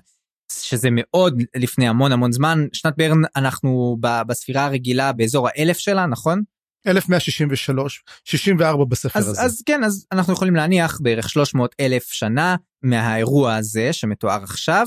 שזה 0.52 0.88
מאוד 0.93 1.43
לפני 1.57 1.88
המון 1.88 2.12
המון 2.12 2.33
זמן 2.33 2.67
שנת 2.73 2.95
ברן 2.97 3.21
אנחנו 3.37 3.97
בספירה 4.26 4.64
הרגילה 4.64 5.12
באזור 5.12 5.49
האלף 5.49 5.79
שלה 5.79 6.07
נכון? 6.07 6.43
1163 6.87 8.03
64 8.25 8.85
בספר 8.85 9.19
אז, 9.19 9.29
הזה. 9.29 9.43
אז 9.43 9.62
כן 9.67 9.85
אז 9.85 10.07
אנחנו 10.12 10.33
יכולים 10.33 10.57
להניח 10.57 10.99
בערך 11.03 11.29
300 11.29 11.75
אלף 11.81 12.12
שנה 12.12 12.57
מהאירוע 12.83 13.55
הזה 13.55 13.93
שמתואר 13.93 14.43
עכשיו 14.43 14.87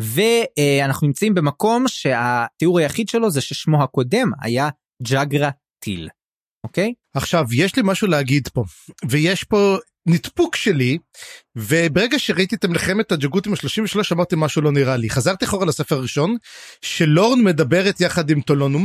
ואנחנו 0.00 1.06
נמצאים 1.06 1.34
במקום 1.34 1.88
שהתיאור 1.88 2.78
היחיד 2.78 3.08
שלו 3.08 3.30
זה 3.30 3.40
ששמו 3.40 3.82
הקודם 3.82 4.30
היה 4.42 4.68
ג'אגרה 5.02 5.50
טיל. 5.84 6.08
אוקיי? 6.64 6.94
עכשיו 7.16 7.44
יש 7.52 7.76
לי 7.76 7.82
משהו 7.84 8.08
להגיד 8.08 8.48
פה 8.48 8.64
ויש 9.08 9.44
פה 9.44 9.76
נדפוק 10.06 10.56
שלי 10.56 10.98
וברגע 11.56 12.18
שראיתי 12.18 12.56
את 12.56 12.64
מלחמת 12.64 13.12
הג'גותים 13.12 13.52
ה-33 13.52 14.00
אמרתי 14.12 14.36
משהו 14.38 14.62
לא 14.62 14.72
נראה 14.72 14.96
לי 14.96 15.10
חזרתי 15.10 15.44
אחורה 15.44 15.66
לספר 15.66 15.96
הראשון 15.96 16.36
שלורן 16.82 17.40
מדברת 17.40 18.00
יחד 18.00 18.30
עם 18.30 18.40
טולון 18.40 18.84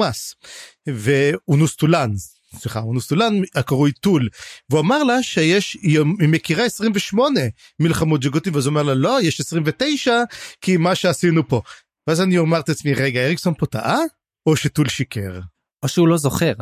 ואונוס 0.88 1.75
טולן 1.75 2.12
סליחה 2.60 2.79
אונוס 2.79 3.07
טולן 3.07 3.33
הקרוי 3.55 3.91
טול 3.91 4.29
והוא 4.69 4.81
אמר 4.81 5.03
לה 5.03 5.24
שיש 5.24 5.74
היא 5.74 6.00
מכירה 6.19 6.65
28 6.65 7.39
מלחמות 7.79 8.22
ג'גותים 8.22 8.55
ואז 8.55 8.65
הוא 8.65 8.72
אומר 8.72 8.83
לה 8.83 8.93
לא 8.93 9.22
יש 9.22 9.39
29 9.39 10.13
כי 10.62 10.77
מה 10.77 10.95
שעשינו 10.95 11.48
פה 11.48 11.62
ואז 12.07 12.22
אני 12.22 12.38
אומר 12.38 12.60
את 12.60 12.69
עצמי 12.69 12.93
רגע 12.93 13.25
אריקסון 13.25 13.53
פה 13.57 13.65
טעה 13.65 14.00
או 14.45 14.55
שטול 14.55 14.89
שיקר 14.89 15.39
או 15.83 15.88
שהוא 15.88 16.07
לא 16.07 16.17
זוכר. 16.17 16.53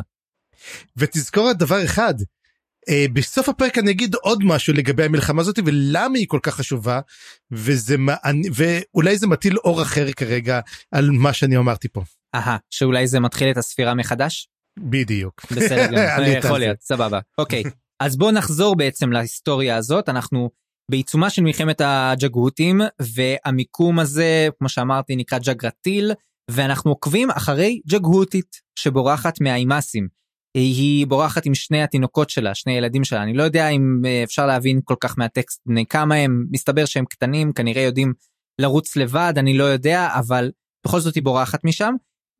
ותזכור 0.98 1.51
את 1.51 1.57
דבר 1.57 1.86
אחד 1.86 2.13
Uh, 2.89 3.12
בסוף 3.13 3.50
הפרק 3.50 3.77
אני 3.77 3.91
אגיד 3.91 4.15
עוד 4.15 4.43
משהו 4.43 4.74
לגבי 4.74 5.03
המלחמה 5.03 5.41
הזאת 5.41 5.60
ולמה 5.65 6.17
היא 6.17 6.27
כל 6.27 6.39
כך 6.43 6.55
חשובה 6.55 7.00
וזה 7.51 7.95
ואולי 8.53 9.17
זה 9.17 9.27
מטיל 9.27 9.57
אור 9.57 9.81
אחר 9.81 10.12
כרגע 10.12 10.60
על 10.91 11.12
מה 11.12 11.33
שאני 11.33 11.57
אמרתי 11.57 11.88
פה. 11.88 12.03
אהה 12.36 12.57
שאולי 12.69 13.07
זה 13.07 13.19
מתחיל 13.19 13.51
את 13.51 13.57
הספירה 13.57 13.93
מחדש? 13.93 14.48
בדיוק. 14.79 15.41
בסדר, 15.51 16.17
יכול 16.37 16.57
להיות, 16.57 16.81
סבבה. 16.81 17.19
אוקיי, 17.37 17.63
אז 17.99 18.17
בואו 18.17 18.31
נחזור 18.31 18.75
בעצם 18.75 19.11
להיסטוריה 19.11 19.77
הזאת, 19.77 20.09
אנחנו 20.09 20.49
בעיצומה 20.91 21.29
של 21.29 21.41
מלחמת 21.41 21.81
הג'גהותים, 21.85 22.81
והמיקום 23.01 23.99
הזה, 23.99 24.47
כמו 24.59 24.69
שאמרתי, 24.69 25.15
נקרא 25.15 25.39
ג'גרטיל, 25.39 26.11
ואנחנו 26.51 26.91
עוקבים 26.91 27.31
אחרי 27.31 27.81
ג'גהותית 27.89 28.61
שבורחת 28.75 29.41
מהאימאסים. 29.41 30.07
היא 30.57 31.07
בורחת 31.07 31.45
עם 31.45 31.55
שני 31.55 31.83
התינוקות 31.83 32.29
שלה, 32.29 32.55
שני 32.55 32.73
ילדים 32.73 33.03
שלה, 33.03 33.23
אני 33.23 33.33
לא 33.33 33.43
יודע 33.43 33.69
אם 33.69 34.01
אה, 34.05 34.23
אפשר 34.23 34.45
להבין 34.45 34.79
כל 34.83 34.95
כך 34.99 35.17
מהטקסט 35.17 35.61
בני 35.65 35.85
כמה 35.85 36.15
הם, 36.15 36.45
מסתבר 36.51 36.85
שהם 36.85 37.05
קטנים, 37.05 37.53
כנראה 37.53 37.81
יודעים 37.81 38.13
לרוץ 38.61 38.95
לבד, 38.95 39.33
אני 39.37 39.57
לא 39.57 39.63
יודע, 39.63 40.09
אבל 40.13 40.51
בכל 40.85 40.99
זאת 40.99 41.15
היא 41.15 41.23
בורחת 41.23 41.63
משם. 41.63 41.93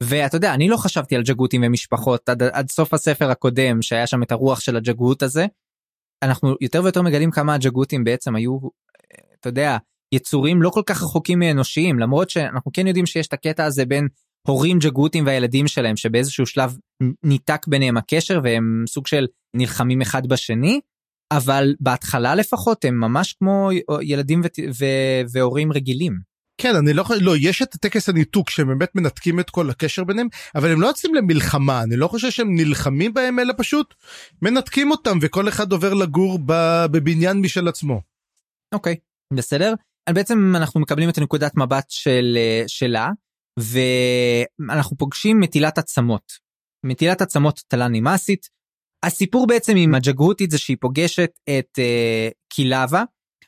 ואתה 0.04 0.38
יודע, 0.38 0.54
אני 0.54 0.70
לא 0.70 0.78
חשבתי 0.78 1.16
על 1.16 1.24
ג'גותים 1.24 1.64
ומשפחות 1.66 2.30
עד, 2.30 2.44
עד 2.44 2.70
סוף 2.70 2.94
הספר 2.94 3.32
הקודם, 3.32 3.82
שהיה 3.82 4.08
שם 4.08 4.24
את 4.24 4.32
הרוח 4.32 4.60
של 4.60 4.76
הג'גות 4.78 5.24
הזה. 5.24 5.46
אנחנו 6.24 6.56
יותר 6.62 6.84
ויותר 6.84 7.02
מגלים 7.02 7.32
כמה 7.32 7.54
הג'גותים 7.54 8.04
בעצם 8.04 8.36
היו, 8.36 8.60
אתה 9.40 9.50
יודע, 9.50 9.78
יצורים 10.14 10.62
לא 10.62 10.70
כל 10.70 10.82
כך 10.86 11.04
רחוקים 11.04 11.40
מאנושיים, 11.40 12.00
למרות 12.00 12.30
שאנחנו 12.30 12.72
כן 12.74 12.88
יודעים 12.88 13.06
שיש 13.06 13.28
את 13.28 13.34
הקטע 13.34 13.66
הזה 13.66 13.86
בין 13.86 14.08
הורים 14.48 14.80
ג'גותים 14.80 15.26
והילדים 15.26 15.68
שלהם 15.68 15.96
שבאיזשהו 15.96 16.46
שלב 16.46 16.78
ניתק 17.24 17.68
ביניהם 17.68 17.98
הקשר 17.98 18.40
והם 18.44 18.84
סוג 18.88 19.08
של 19.08 19.28
נלחמים 19.56 20.02
אחד 20.02 20.28
בשני 20.28 20.80
אבל 21.32 21.76
בהתחלה 21.80 22.36
לפחות 22.36 22.86
הם 22.86 23.00
ממש 23.00 23.34
כמו 23.34 23.70
ילדים 24.02 24.42
ו- 24.42 24.72
ו- 24.80 25.22
והורים 25.32 25.72
רגילים. 25.72 26.31
כן 26.62 26.76
אני 26.76 26.94
לא 26.94 27.04
חושב 27.04 27.22
לא 27.22 27.38
יש 27.38 27.62
את 27.62 27.76
טקס 27.76 28.10
הניתוק 28.10 28.50
שהם 28.50 28.68
באמת 28.68 28.96
מנתקים 28.96 29.40
את 29.40 29.50
כל 29.50 29.70
הקשר 29.70 30.04
ביניהם 30.04 30.28
אבל 30.56 30.72
הם 30.72 30.82
לא 30.82 30.88
יוצאים 30.88 31.16
למלחמה 31.16 31.84
אני 31.84 31.96
לא 31.96 32.08
חושב 32.08 32.32
שהם 32.32 32.56
נלחמים 32.56 33.14
בהם 33.14 33.40
אלא 33.40 33.54
פשוט 33.58 33.94
מנתקים 34.42 34.92
אותם 34.92 35.18
וכל 35.22 35.48
אחד 35.48 35.72
עובר 35.72 35.94
לגור 35.94 36.40
בבניין 36.92 37.38
משל 37.38 37.68
עצמו. 37.68 38.02
אוקיי 38.74 38.96
בסדר 39.34 39.74
בעצם 40.10 40.54
אנחנו 40.56 40.80
מקבלים 40.80 41.10
את 41.10 41.20
נקודת 41.20 41.58
מבט 41.58 41.86
של 41.90 42.38
אה, 42.38 42.64
שלה 42.68 43.10
ואנחנו 43.60 44.98
פוגשים 44.98 45.40
מטילת 45.40 45.78
עצמות. 45.78 46.32
מטילת 46.86 47.22
עצמות 47.22 47.62
תלה 47.68 47.88
נימאסית. 47.88 48.50
הסיפור 49.04 49.48
בעצם 49.48 49.74
עם 49.78 49.96
הג'גהותית 49.96 50.52
זה 50.52 50.58
שהיא 50.58 50.78
פוגשת 50.80 51.32
את 51.50 51.80
uh, 51.80 52.34
קילבה 52.50 53.04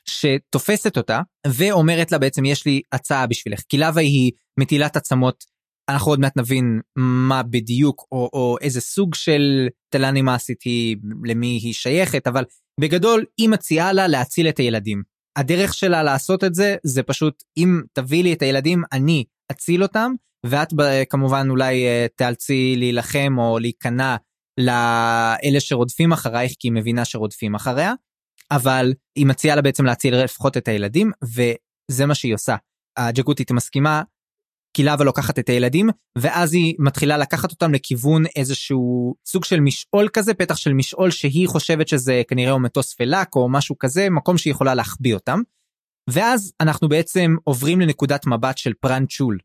שתופסת 0.08 0.96
אותה 0.96 1.20
ואומרת 1.46 2.12
לה 2.12 2.18
בעצם 2.18 2.44
יש 2.44 2.66
לי 2.66 2.82
הצעה 2.92 3.26
בשבילך. 3.26 3.60
קילבה 3.60 4.00
היא 4.00 4.32
מטילת 4.60 4.96
עצמות 4.96 5.44
אנחנו 5.88 6.12
עוד 6.12 6.20
מעט 6.20 6.36
נבין 6.36 6.80
מה 6.96 7.42
בדיוק 7.42 8.06
או, 8.12 8.30
או 8.32 8.56
איזה 8.60 8.80
סוג 8.80 9.14
של 9.14 9.68
תלה 9.88 10.10
נימאסית 10.10 10.62
היא 10.62 10.96
למי 11.24 11.58
היא 11.62 11.72
שייכת 11.72 12.26
אבל 12.26 12.44
בגדול 12.80 13.24
היא 13.38 13.48
מציעה 13.48 13.92
לה 13.92 14.06
להציל 14.06 14.48
את 14.48 14.58
הילדים. 14.58 15.02
הדרך 15.38 15.74
שלה 15.74 16.02
לעשות 16.02 16.44
את 16.44 16.54
זה 16.54 16.76
זה 16.82 17.02
פשוט 17.02 17.42
אם 17.56 17.80
תביא 17.92 18.22
לי 18.22 18.32
את 18.32 18.42
הילדים 18.42 18.82
אני 18.92 19.24
אציל 19.52 19.82
אותם 19.82 20.12
ואת 20.46 20.68
כמובן 21.10 21.46
אולי 21.50 21.86
אה, 21.86 22.06
תאלצי 22.16 22.74
להילחם 22.78 23.34
או 23.38 23.58
להיכנע 23.58 24.16
לאלה 24.60 25.60
שרודפים 25.60 26.12
אחרייך 26.12 26.52
כי 26.58 26.68
היא 26.68 26.72
מבינה 26.72 27.04
שרודפים 27.04 27.54
אחריה 27.54 27.92
אבל 28.50 28.92
היא 29.16 29.26
מציעה 29.26 29.56
לה 29.56 29.62
בעצם 29.62 29.84
להציל 29.84 30.24
לפחות 30.24 30.56
את 30.56 30.68
הילדים 30.68 31.12
וזה 31.24 32.06
מה 32.06 32.14
שהיא 32.14 32.34
עושה. 32.34 32.56
הג'קותית 32.96 33.50
מסכימה 33.50 34.02
קילבה 34.76 35.04
לוקחת 35.04 35.38
את 35.38 35.48
הילדים 35.48 35.88
ואז 36.18 36.54
היא 36.54 36.74
מתחילה 36.78 37.18
לקחת 37.18 37.50
אותם 37.50 37.74
לכיוון 37.74 38.24
איזשהו 38.36 39.14
סוג 39.26 39.44
של 39.44 39.60
משעול 39.60 40.08
כזה 40.12 40.34
פתח 40.34 40.56
של 40.56 40.72
משעול 40.72 41.10
שהיא 41.10 41.48
חושבת 41.48 41.88
שזה 41.88 42.22
כנראה 42.28 42.52
או 42.52 42.60
מטוס 42.60 42.94
פלאק 42.94 43.36
או 43.36 43.48
משהו 43.48 43.78
כזה 43.78 44.10
מקום 44.10 44.38
שהיא 44.38 44.50
יכולה 44.50 44.74
להחביא 44.74 45.14
אותם. 45.14 45.40
ואז 46.10 46.52
אנחנו 46.60 46.88
בעצם 46.88 47.36
עוברים 47.44 47.80
לנקודת 47.80 48.26
מבט 48.26 48.58
של 48.58 48.72
פרנצ'ול. 48.80 49.38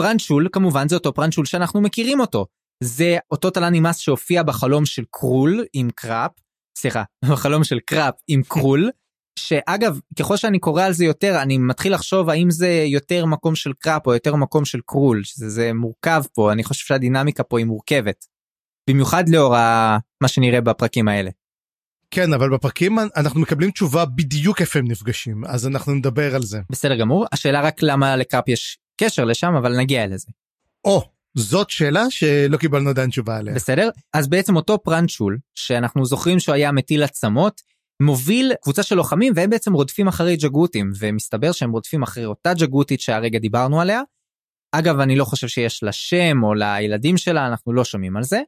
פרנצ'ול 0.00 0.48
כמובן 0.52 0.88
זה 0.88 0.96
אותו 0.96 1.14
פרנצ'ול 1.14 1.46
שאנחנו 1.46 1.80
מכירים 1.80 2.20
אותו. 2.20 2.46
זה 2.84 3.18
אותו 3.30 3.50
טלן 3.50 3.74
אימאס 3.74 3.98
שהופיע 3.98 4.42
בחלום 4.42 4.86
של 4.86 5.04
קרול 5.10 5.64
עם 5.72 5.88
קראפ, 5.94 6.30
סליחה, 6.78 7.02
בחלום 7.30 7.64
של 7.64 7.78
קראפ 7.80 8.14
עם 8.28 8.42
קרול, 8.48 8.90
שאגב, 9.38 10.00
ככל 10.18 10.36
שאני 10.36 10.58
קורא 10.58 10.82
על 10.82 10.92
זה 10.92 11.04
יותר, 11.04 11.42
אני 11.42 11.58
מתחיל 11.58 11.94
לחשוב 11.94 12.30
האם 12.30 12.50
זה 12.50 12.84
יותר 12.86 13.26
מקום 13.26 13.54
של 13.54 13.72
קראפ 13.78 14.06
או 14.06 14.14
יותר 14.14 14.34
מקום 14.34 14.64
של 14.64 14.80
קרול, 14.86 15.24
שזה 15.24 15.72
מורכב 15.72 16.22
פה, 16.32 16.52
אני 16.52 16.64
חושב 16.64 16.86
שהדינמיקה 16.86 17.42
פה 17.42 17.58
היא 17.58 17.66
מורכבת. 17.66 18.26
במיוחד 18.90 19.28
לאור 19.28 19.54
מה 20.22 20.28
שנראה 20.28 20.60
בפרקים 20.60 21.08
האלה. 21.08 21.30
כן 22.10 22.32
אבל 22.32 22.50
בפרקים 22.50 22.98
אנחנו 23.16 23.40
מקבלים 23.40 23.70
תשובה 23.70 24.04
בדיוק 24.04 24.60
איפה 24.60 24.78
הם 24.78 24.88
נפגשים 24.88 25.44
אז 25.44 25.66
אנחנו 25.66 25.94
נדבר 25.94 26.34
על 26.34 26.42
זה. 26.42 26.60
בסדר 26.70 26.96
גמור 26.96 27.26
השאלה 27.32 27.60
רק 27.60 27.82
למה 27.82 28.16
לקאפ 28.16 28.48
יש 28.48 28.78
קשר 29.00 29.24
לשם 29.24 29.54
אבל 29.54 29.76
נגיע 29.76 30.06
לזה. 30.06 30.28
או 30.84 31.10
זאת 31.38 31.70
שאלה 31.70 32.10
שלא 32.10 32.56
קיבלנו 32.56 32.90
עדיין 32.90 33.10
תשובה 33.10 33.36
עליה. 33.36 33.54
בסדר 33.54 33.90
אז 34.14 34.28
בעצם 34.28 34.56
אותו 34.56 34.78
פרנצ'ול 34.82 35.38
שאנחנו 35.54 36.04
זוכרים 36.04 36.40
שהוא 36.40 36.54
היה 36.54 36.72
מטיל 36.72 37.02
עצמות 37.02 37.60
מוביל 38.02 38.52
קבוצה 38.62 38.82
של 38.82 38.94
לוחמים 38.94 39.32
והם 39.36 39.50
בעצם 39.50 39.72
רודפים 39.72 40.08
אחרי 40.08 40.36
ג'גותים 40.36 40.92
ומסתבר 40.98 41.52
שהם 41.52 41.70
רודפים 41.70 42.02
אחרי 42.02 42.24
אותה 42.24 42.54
ג'גותית 42.54 43.00
שהרגע 43.00 43.38
דיברנו 43.38 43.80
עליה. 43.80 44.02
אגב 44.72 45.00
אני 45.00 45.16
לא 45.16 45.24
חושב 45.24 45.48
שיש 45.48 45.82
לה 45.82 45.92
שם 45.92 46.42
או 46.42 46.54
לילדים 46.54 47.16
שלה 47.16 47.46
אנחנו 47.46 47.72
לא 47.72 47.84
שומעים 47.84 48.16
על 48.16 48.22
זה. 48.22 48.40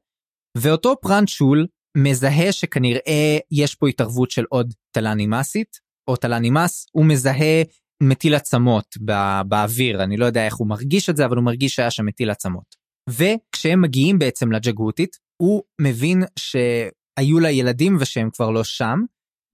ואותו 0.56 0.96
פרנצ'ול 1.00 1.66
מזהה 1.96 2.52
שכנראה 2.52 3.38
יש 3.50 3.74
פה 3.74 3.88
התערבות 3.88 4.30
של 4.30 4.44
עוד 4.48 4.74
תלה 4.90 5.14
נימאסית, 5.14 5.80
או 6.08 6.16
תלה 6.16 6.38
נימאס, 6.38 6.86
הוא 6.92 7.04
מזהה 7.04 7.62
מטיל 8.02 8.34
עצמות 8.34 8.86
בא, 9.00 9.42
באוויר, 9.48 10.02
אני 10.02 10.16
לא 10.16 10.26
יודע 10.26 10.44
איך 10.46 10.54
הוא 10.54 10.68
מרגיש 10.68 11.10
את 11.10 11.16
זה, 11.16 11.24
אבל 11.24 11.36
הוא 11.36 11.44
מרגיש 11.44 11.74
שהיה 11.74 11.90
שם 11.90 12.06
מטיל 12.06 12.30
עצמות. 12.30 12.79
וכשהם 13.08 13.80
מגיעים 13.80 14.18
בעצם 14.18 14.52
לג'גותית, 14.52 15.16
הוא 15.42 15.62
מבין 15.80 16.22
שהיו 16.38 17.40
לה 17.40 17.50
ילדים 17.50 17.96
ושהם 18.00 18.30
כבר 18.30 18.50
לא 18.50 18.64
שם, 18.64 19.00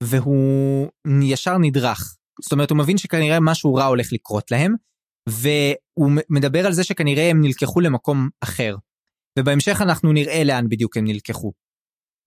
והוא 0.03 0.87
ישר 1.23 1.57
נדרך. 1.57 2.15
זאת 2.41 2.51
אומרת, 2.51 2.69
הוא 2.69 2.77
מבין 2.77 2.97
שכנראה 2.97 3.39
משהו 3.39 3.75
רע 3.75 3.85
הולך 3.85 4.13
לקרות 4.13 4.51
להם, 4.51 4.75
והוא 5.29 6.11
מדבר 6.29 6.65
על 6.65 6.73
זה 6.73 6.83
שכנראה 6.83 7.29
הם 7.29 7.41
נלקחו 7.41 7.79
למקום 7.79 8.29
אחר. 8.43 8.75
ובהמשך 9.39 9.81
אנחנו 9.81 10.13
נראה 10.13 10.43
לאן 10.43 10.69
בדיוק 10.69 10.97
הם 10.97 11.03
נלקחו. 11.03 11.53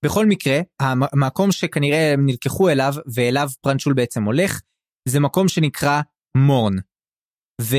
בכל 0.05 0.25
מקרה, 0.25 0.59
המקום 0.79 1.51
שכנראה 1.51 2.13
הם 2.13 2.25
נלקחו 2.25 2.69
אליו, 2.69 2.93
ואליו 3.13 3.49
פרנצ'ול 3.61 3.93
בעצם 3.93 4.23
הולך, 4.23 4.61
זה 5.07 5.19
מקום 5.19 5.47
שנקרא 5.47 6.01
מורן. 6.37 6.73
ו... 7.61 7.75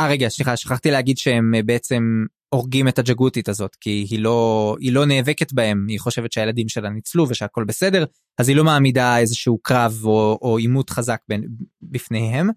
אה 0.00 0.08
רגע, 0.08 0.28
סליחה, 0.28 0.56
שכחתי 0.56 0.90
להגיד 0.90 1.18
שהם 1.18 1.54
אה, 1.54 1.62
בעצם 1.62 2.24
הורגים 2.54 2.88
את 2.88 2.98
הג'גותית 2.98 3.48
הזאת, 3.48 3.76
כי 3.80 4.06
היא 4.10 4.18
לא, 4.20 4.76
היא 4.80 4.92
לא 4.92 5.06
נאבקת 5.06 5.52
בהם, 5.52 5.86
היא 5.88 6.00
חושבת 6.00 6.32
שהילדים 6.32 6.68
שלה 6.68 6.90
ניצלו 6.90 7.26
ושהכל 7.28 7.64
בסדר, 7.64 8.04
אז 8.38 8.48
היא 8.48 8.56
לא 8.56 8.64
מעמידה 8.64 9.18
איזשהו 9.18 9.58
קרב 9.62 10.00
או 10.04 10.56
עימות 10.58 10.90
חזק 10.90 11.20
בין, 11.28 11.44
בפניהם. 11.82 12.48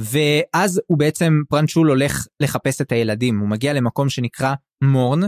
ואז 0.00 0.80
הוא 0.86 0.98
בעצם, 0.98 1.40
פרנצ'ול 1.48 1.88
הולך 1.88 2.26
לחפש 2.40 2.80
את 2.80 2.92
הילדים, 2.92 3.38
הוא 3.38 3.48
מגיע 3.48 3.72
למקום 3.72 4.08
שנקרא 4.08 4.54
מורן, 4.84 5.20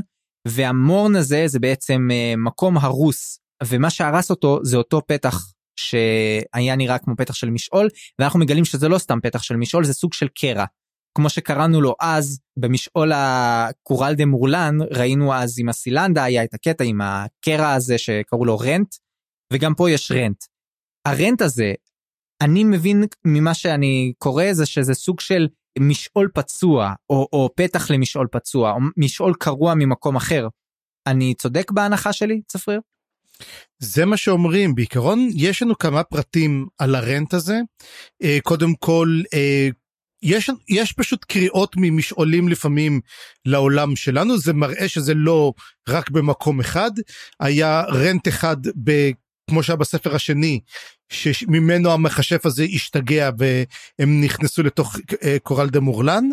והמורן 0.49 1.17
הזה 1.17 1.45
זה 1.47 1.59
בעצם 1.59 2.09
אה, 2.11 2.35
מקום 2.37 2.79
הרוס 2.79 3.39
ומה 3.65 3.91
שהרס 3.91 4.31
אותו 4.31 4.61
זה 4.63 4.77
אותו 4.77 5.01
פתח 5.07 5.53
שהיה 5.77 6.77
נראה 6.77 6.99
כמו 6.99 7.17
פתח 7.17 7.35
של 7.35 7.51
משעול 7.51 7.89
ואנחנו 8.19 8.39
מגלים 8.39 8.65
שזה 8.65 8.89
לא 8.89 8.99
סתם 8.99 9.19
פתח 9.23 9.43
של 9.43 9.57
משעול 9.57 9.85
זה 9.85 9.93
סוג 9.93 10.15
של 10.15 10.29
קרע. 10.35 10.65
כמו 11.15 11.29
שקראנו 11.29 11.81
לו 11.81 11.95
אז 12.01 12.41
במשעול 12.57 13.13
הקורל 13.15 14.15
דה 14.15 14.27
מורלן 14.27 14.79
ראינו 14.91 15.35
אז 15.35 15.59
עם 15.59 15.69
הסילנדה 15.69 16.25
היה 16.25 16.45
את 16.45 16.55
הקטע 16.55 16.85
עם 16.85 17.01
הקרע 17.01 17.73
הזה 17.73 17.99
שקראו 17.99 18.45
לו 18.45 18.59
רנט 18.59 18.95
וגם 19.53 19.75
פה 19.75 19.91
יש 19.91 20.13
רנט. 20.13 20.45
הרנט 21.05 21.43
הזה, 21.43 21.73
אני 22.41 22.65
מבין 22.65 23.05
ממה 23.25 23.55
שאני 23.55 24.13
קורא 24.19 24.53
זה 24.53 24.67
שזה 24.67 24.95
סוג 24.95 25.21
של 25.21 25.49
משעול 25.79 26.29
פצוע, 26.35 26.93
או, 27.11 27.29
או 27.33 27.51
פתח 27.57 27.91
למשעול 27.91 28.27
פצוע, 28.31 28.73
או 28.73 28.79
משעול 28.97 29.35
קרוע 29.35 29.75
ממקום 29.75 30.17
אחר. 30.17 30.49
אני 31.07 31.35
צודק 31.35 31.71
בהנחה 31.71 32.13
שלי, 32.13 32.41
צפריר? 32.47 32.81
זה 33.79 34.05
מה 34.05 34.17
שאומרים 34.17 34.75
בעיקרון 34.75 35.29
יש 35.35 35.63
לנו 35.63 35.79
כמה 35.79 36.03
פרטים 36.03 36.67
על 36.79 36.95
הרנט 36.95 37.35
הזה 37.35 37.61
אה, 38.23 38.39
קודם 38.43 38.75
כל 38.75 39.23
אה, 39.35 39.69
יש 40.25 40.51
יש 40.69 40.93
פשוט 40.93 41.25
קריאות 41.25 41.75
ממשעולים 41.77 42.49
לפעמים 42.49 43.01
לעולם 43.45 43.97
שלנו 43.97 44.39
זה 44.39 44.53
מראה 44.53 44.89
שזה 44.89 45.15
לא 45.15 45.53
רק 45.89 46.11
במקום 46.11 46.61
אחד 46.61 46.91
היה 47.41 47.83
רנט 47.89 48.29
אחד 48.29 48.57
ב... 48.85 49.11
כמו 49.51 49.63
שהיה 49.63 49.77
בספר 49.77 50.15
השני 50.15 50.61
שממנו 51.09 51.93
המכשף 51.93 52.47
הזה 52.47 52.65
השתגע 52.75 53.31
והם 53.39 54.21
נכנסו 54.21 54.63
לתוך 54.63 54.97
אה, 55.23 55.37
קורל 55.43 55.69
דה 55.69 55.81
מורלן 55.81 56.25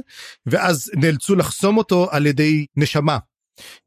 ואז 0.45 0.91
נאלצו 0.95 1.35
לחסום 1.35 1.77
אותו 1.77 2.07
על 2.11 2.25
ידי 2.25 2.65
נשמה 2.77 3.17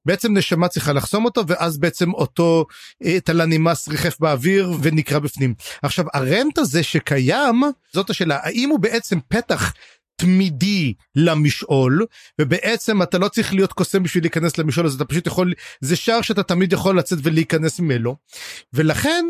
בעצם 0.05 0.37
נשמה 0.37 0.69
צריכה 0.69 0.93
לחסום 0.93 1.25
אותו 1.25 1.47
ואז 1.47 1.79
בעצם 1.79 2.15
אותו 2.15 2.67
אה, 3.05 3.21
תלן 3.21 3.53
נמאס 3.53 3.89
ריחף 3.89 4.21
באוויר 4.21 4.73
ונקרע 4.83 5.19
בפנים. 5.19 5.55
עכשיו 5.83 6.05
הרנט 6.15 6.59
הזה 6.59 6.83
שקיים 6.83 7.63
זאת 7.93 8.11
השאלה 8.11 8.39
האם 8.43 8.71
הוא 8.71 8.79
בעצם 8.79 9.19
פתח 9.29 9.73
תמידי 10.17 10.95
למשעול? 11.17 12.07
ובעצם 12.41 13.03
אתה 13.03 13.19
לא 13.19 13.29
צריך 13.29 13.55
להיות 13.55 13.73
קוסם 13.73 14.03
בשביל 14.03 14.25
להיכנס 14.25 14.59
למשעול 14.59 14.87
הזה 14.87 14.97
אתה 14.97 15.05
פשוט 15.05 15.27
יכול 15.27 15.55
זה 15.81 15.97
שער 15.97 16.23
שאתה 16.23 16.43
תמיד 16.43 16.73
יכול 16.73 16.99
לצאת 16.99 17.19
ולהיכנס 17.23 17.81
ממנו. 17.81 18.17
ולכן 18.73 19.25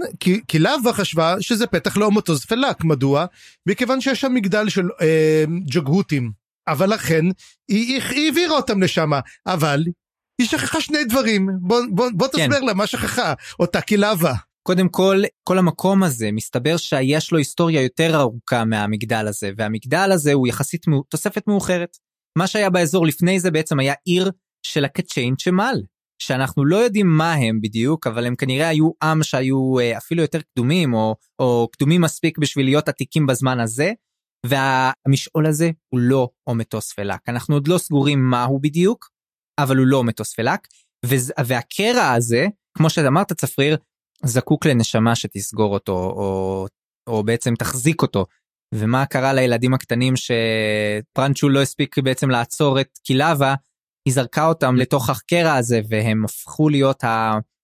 כי 0.49 0.59
לאווה 0.59 0.93
חשבה 0.93 1.37
שזה 1.41 1.67
פתח 1.67 1.97
לאומטוז 1.97 2.45
פלאק 2.45 2.85
מדוע? 2.85 3.27
מכיוון 3.67 4.01
שיש 4.01 4.21
שם 4.21 4.35
מגדל 4.35 4.69
של 4.69 4.89
אה, 5.01 5.45
ג'גהותים. 5.71 6.45
אבל 6.69 6.95
לכן 6.95 7.25
היא, 7.69 8.01
היא 8.09 8.25
העבירה 8.25 8.57
אותם 8.57 8.83
לשם 8.83 9.11
אבל 9.47 9.85
היא 10.41 10.49
שכחה 10.49 10.81
שני 10.81 11.05
דברים 11.05 11.49
בוא, 11.61 11.81
בוא, 11.91 12.09
בוא 12.15 12.29
כן. 12.29 12.49
תסבר 12.51 12.61
לה 12.61 12.75
מה 12.75 12.87
שכחה 12.87 13.35
אותה 13.61 13.81
קילבה. 13.81 14.35
קודם 14.63 14.89
כל 14.89 15.23
כל 15.45 15.59
המקום 15.59 16.03
הזה 16.03 16.33
מסתבר 16.33 16.77
שיש 16.77 17.33
לו 17.33 17.39
היסטוריה 17.39 17.83
יותר 17.83 18.17
ארוכה 18.17 18.65
מהמגדל 18.65 19.27
הזה 19.29 19.51
והמגדל 19.57 20.11
הזה 20.13 20.33
הוא 20.33 20.49
יחסית 20.49 20.87
תוספת 21.09 21.47
מאוחרת. 21.47 21.97
מה 22.39 22.47
שהיה 22.47 22.71
באזור 22.71 23.07
לפני 23.07 23.41
זה 23.41 23.51
בעצם 23.51 23.81
היה 23.81 23.95
עיר 24.05 24.31
של 24.67 24.85
הקצ'יין 24.85 25.35
צ'מאל 25.37 25.83
שאנחנו 26.19 26.65
לא 26.65 26.77
יודעים 26.77 27.07
מה 27.07 27.33
הם 27.33 27.61
בדיוק 27.61 28.07
אבל 28.07 28.27
הם 28.27 28.37
כנראה 28.37 28.69
היו 28.69 28.91
עם 29.03 29.23
שהיו 29.23 29.79
אה, 29.79 29.99
אפילו 29.99 30.23
יותר 30.23 30.41
קדומים 30.41 30.95
או, 30.95 31.17
או 31.39 31.69
קדומים 31.73 32.01
מספיק 32.01 32.39
בשביל 32.39 32.67
להיות 32.67 32.89
עתיקים 32.89 33.27
בזמן 33.27 33.61
הזה. 33.61 33.93
והמשעול 34.47 35.47
הזה 35.47 35.71
הוא 35.89 36.01
לא 36.01 36.29
או 36.47 36.55
מטוס 36.55 36.95
אנחנו 37.29 37.55
עוד 37.55 37.69
לא 37.69 37.79
סגורים 37.79 38.31
מה 38.31 38.45
הוא 38.45 38.61
בדיוק 38.63 39.14
אבל 39.59 39.77
הוא 39.77 39.87
לא 39.87 40.05
מטוס 40.05 40.35
פלאק 40.35 40.69
והקרע 41.47 42.11
הזה 42.13 42.47
כמו 42.79 42.91
שאמרת 42.91 43.33
צפריר 43.33 43.77
זקוק 44.25 44.67
לנשמה 44.67 45.15
שתסגור 45.15 45.75
אותו 45.75 45.93
או, 45.93 46.67
או 47.07 47.23
בעצם 47.23 47.55
תחזיק 47.55 48.03
אותו. 48.03 48.27
ומה 48.75 49.07
קרה 49.07 49.33
לילדים 49.33 49.75
הקטנים 49.75 50.15
שפרנצ'ול 50.17 51.53
לא 51.53 51.63
הספיק 51.63 51.99
בעצם 51.99 52.31
לעצור 52.31 52.81
את 52.81 52.99
קילבה, 53.03 53.55
היא 54.05 54.15
זרקה 54.15 54.47
אותם 54.47 54.77
לתוך 54.77 55.11
הקרע 55.11 55.55
הזה 55.55 55.81
והם 55.89 56.25
הפכו 56.25 56.69
להיות 56.69 57.05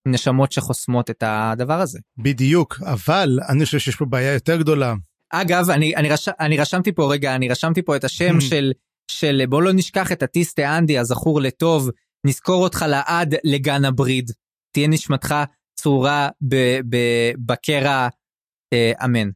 הנשמות 0.07 0.53
שחוסמות 0.53 1.11
את 1.11 1.23
הדבר 1.27 1.81
הזה. 1.81 1.99
בדיוק, 2.19 2.79
אבל 2.83 3.39
אני 3.49 3.65
חושב 3.65 3.79
שיש 3.79 3.97
פה 3.97 4.05
בעיה 4.05 4.35
יותר 4.35 4.57
גדולה. 4.57 4.95
אגב, 5.31 5.71
אני, 5.71 5.97
אני, 5.97 6.09
רש, 6.09 6.29
אני 6.41 6.59
רשמתי 6.59 6.93
פה 6.93 7.13
רגע, 7.13 7.35
אני 7.35 7.49
רשמתי 7.49 7.83
פה 7.83 7.97
את 7.97 8.05
השם 8.05 8.41
של, 8.41 8.73
של 9.11 9.43
בוא 9.49 9.63
לא 9.63 9.73
נשכח 9.73 10.13
את 10.13 10.23
הטיסטה 10.23 10.79
אנדי 10.79 10.99
הזכור 10.99 11.41
לטוב, 11.41 11.91
נזכור 12.27 12.63
אותך 12.63 12.85
לעד 12.89 13.35
לגן 13.45 13.85
הבריד. 13.85 14.31
תהיה 14.73 14.89
נשמתך 14.89 15.35
צרורה 15.81 16.29
בקרע 17.47 18.09
אה, 18.73 18.93
אמן. 19.05 19.31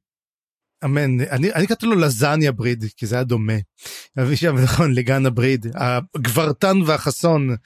אמן 0.84 1.20
אני 1.20 1.52
אני 1.52 1.66
קראתי 1.66 1.86
לו 1.86 1.94
לזניה 1.94 2.52
בריד 2.52 2.84
כי 2.96 3.06
זה 3.06 3.14
היה 3.14 3.24
דומה. 3.24 3.52
שם 4.34 4.56
נכון 4.58 4.94
לגן 4.94 5.26
הבריד 5.26 5.66
הגברתן 5.74 6.82
והחסון 6.86 7.56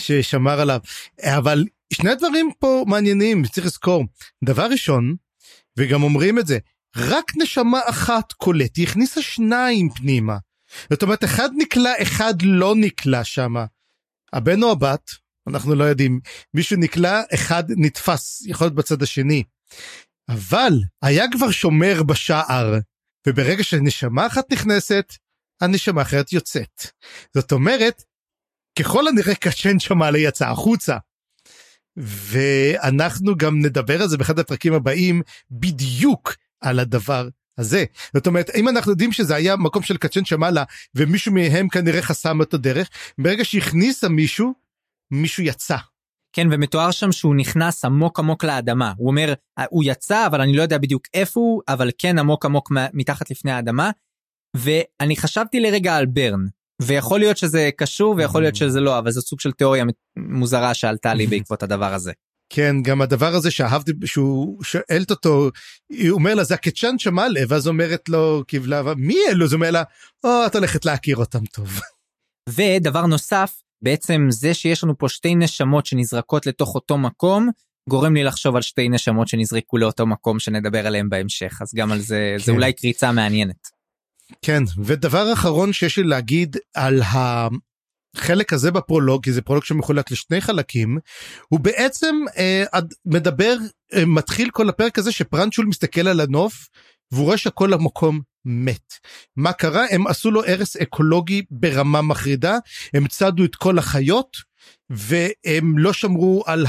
ששמר 0.00 0.60
עליו 0.60 0.80
אבל 1.22 1.64
שני 1.92 2.14
דברים 2.14 2.50
פה 2.58 2.84
מעניינים 2.86 3.46
צריך 3.46 3.66
לזכור 3.66 4.04
דבר 4.44 4.66
ראשון 4.70 5.14
וגם 5.78 6.02
אומרים 6.02 6.38
את 6.38 6.46
זה 6.46 6.58
רק 6.96 7.32
נשמה 7.36 7.80
אחת 7.84 8.32
קולט 8.32 8.76
היא 8.76 8.86
הכניסה 8.86 9.22
שניים 9.22 9.88
פנימה. 9.90 10.36
זאת 10.90 11.02
אומרת 11.02 11.24
אחד 11.24 11.48
נקלע 11.56 11.92
אחד 12.02 12.34
לא 12.42 12.74
נקלע 12.76 13.24
שמה. 13.24 13.64
הבן 14.32 14.62
או 14.62 14.72
הבת 14.72 15.10
אנחנו 15.48 15.74
לא 15.74 15.84
יודעים 15.84 16.20
מישהו 16.54 16.76
נקלע 16.76 17.22
אחד 17.34 17.64
נתפס 17.68 18.46
יכול 18.46 18.64
להיות 18.64 18.74
בצד 18.74 19.02
השני. 19.02 19.42
אבל 20.28 20.72
היה 21.02 21.24
כבר 21.32 21.50
שומר 21.50 22.02
בשער 22.02 22.74
וברגע 23.26 23.64
שנשמה 23.64 24.26
אחת 24.26 24.52
נכנסת 24.52 25.12
הנשמה 25.60 26.02
אחרת 26.02 26.32
יוצאת. 26.32 26.86
זאת 27.34 27.52
אומרת 27.52 28.02
ככל 28.78 29.08
הנראה 29.08 29.34
קצ'ן 29.34 29.78
שמאלה 29.78 30.18
יצא 30.18 30.48
החוצה. 30.48 30.96
ואנחנו 31.96 33.36
גם 33.36 33.60
נדבר 33.60 34.02
על 34.02 34.08
זה 34.08 34.16
באחד 34.16 34.38
הפרקים 34.38 34.72
הבאים 34.72 35.22
בדיוק 35.50 36.36
על 36.60 36.78
הדבר 36.78 37.28
הזה. 37.58 37.84
זאת 38.14 38.26
אומרת 38.26 38.50
אם 38.54 38.68
אנחנו 38.68 38.92
יודעים 38.92 39.12
שזה 39.12 39.34
היה 39.34 39.56
מקום 39.56 39.82
של 39.82 39.96
קצ'ן 39.96 40.24
שמאלה 40.24 40.64
ומישהו 40.94 41.32
מהם 41.32 41.68
כנראה 41.68 42.02
חסם 42.02 42.42
את 42.42 42.54
הדרך 42.54 42.88
ברגע 43.18 43.44
שהכניסה 43.44 44.08
מישהו 44.08 44.54
מישהו 45.10 45.42
יצא. 45.42 45.76
כן 46.32 46.48
ומתואר 46.50 46.90
שם 46.90 47.12
שהוא 47.12 47.34
נכנס 47.34 47.84
עמוק 47.84 48.18
עמוק 48.18 48.44
לאדמה 48.44 48.92
הוא 48.96 49.08
אומר 49.08 49.34
הוא 49.70 49.82
יצא 49.86 50.26
אבל 50.26 50.40
אני 50.40 50.56
לא 50.56 50.62
יודע 50.62 50.78
בדיוק 50.78 51.02
איפה 51.14 51.40
הוא 51.40 51.62
אבל 51.68 51.90
כן 51.98 52.18
עמוק 52.18 52.44
עמוק 52.44 52.72
מתחת 52.94 53.30
לפני 53.30 53.52
האדמה. 53.52 53.90
ואני 54.56 55.16
חשבתי 55.16 55.60
לרגע 55.60 55.96
על 55.96 56.06
ברן 56.06 56.46
ויכול 56.82 57.20
להיות 57.20 57.36
שזה 57.36 57.70
קשור 57.76 58.14
ויכול 58.16 58.42
להיות 58.42 58.56
שזה 58.56 58.80
לא 58.80 58.98
אבל 58.98 59.10
זה 59.10 59.20
סוג 59.20 59.40
של 59.40 59.52
תיאוריה 59.52 59.84
מוזרה 60.16 60.74
שעלתה 60.74 61.14
לי 61.14 61.26
בעקבות 61.30 61.62
הדבר 61.62 61.94
הזה. 61.94 62.12
כן 62.50 62.76
גם 62.82 63.00
הדבר 63.00 63.34
הזה 63.34 63.50
שאהבתי 63.50 63.92
שהוא 64.04 64.62
שואלת 64.64 65.10
אותו 65.10 65.50
הוא 65.88 66.10
אומר 66.10 66.34
לה 66.34 66.44
זה 66.44 66.54
הקצ'אן 66.54 66.98
שמאלה 66.98 67.40
ואז 67.48 67.68
אומרת 67.68 68.08
לו 68.08 68.44
קיבלה 68.46 68.82
מי 68.96 69.16
אלו 69.28 69.48
זה 69.48 69.54
אומר 69.54 69.70
לה 69.70 69.82
או 70.24 70.46
את 70.46 70.54
הולכת 70.54 70.84
להכיר 70.84 71.16
אותם 71.16 71.46
טוב. 71.46 71.80
ודבר 72.48 73.06
נוסף 73.06 73.62
בעצם 73.82 74.26
זה 74.30 74.54
שיש 74.54 74.84
לנו 74.84 74.98
פה 74.98 75.08
שתי 75.08 75.34
נשמות 75.34 75.86
שנזרקות 75.86 76.46
לתוך 76.46 76.74
אותו 76.74 76.98
מקום 76.98 77.50
גורם 77.88 78.14
לי 78.14 78.24
לחשוב 78.24 78.56
על 78.56 78.62
שתי 78.62 78.88
נשמות 78.88 79.28
שנזרקו 79.28 79.78
לאותו 79.78 80.06
מקום 80.06 80.38
שנדבר 80.38 80.86
עליהם 80.86 81.08
בהמשך 81.08 81.58
אז 81.62 81.74
גם 81.74 81.92
על 81.92 81.98
זה 81.98 82.34
כן. 82.38 82.44
זה 82.44 82.52
אולי 82.52 82.72
קריצה 82.72 83.12
מעניינת. 83.12 83.68
כן 84.42 84.62
ודבר 84.84 85.32
אחרון 85.32 85.72
שיש 85.72 85.96
לי 85.96 86.04
להגיד 86.04 86.56
על 86.74 87.00
החלק 88.18 88.52
הזה 88.52 88.70
בפרולוג 88.70 89.24
כי 89.24 89.32
זה 89.32 89.42
פרולוג 89.42 89.64
שמחולק 89.64 90.10
לשני 90.10 90.40
חלקים 90.40 90.98
הוא 91.48 91.60
בעצם 91.60 92.16
אה, 92.36 92.64
מדבר 93.06 93.56
אה, 93.94 94.04
מתחיל 94.04 94.50
כל 94.50 94.68
הפרק 94.68 94.98
הזה 94.98 95.12
שפרנצ'ול 95.12 95.66
מסתכל 95.66 96.08
על 96.08 96.20
הנוף 96.20 96.68
והוא 97.12 97.24
רואה 97.24 97.36
שכל 97.36 97.72
המקום 97.72 98.20
מת. 98.44 98.92
מה 99.36 99.52
קרה? 99.52 99.84
הם 99.90 100.06
עשו 100.06 100.30
לו 100.30 100.44
הרס 100.44 100.76
אקולוגי 100.76 101.42
ברמה 101.50 102.02
מחרידה, 102.02 102.58
הם 102.94 103.08
צדו 103.08 103.44
את 103.44 103.56
כל 103.56 103.78
החיות 103.78 104.36
והם 104.90 105.78
לא 105.78 105.92
שמרו 105.92 106.42
על 106.46 106.66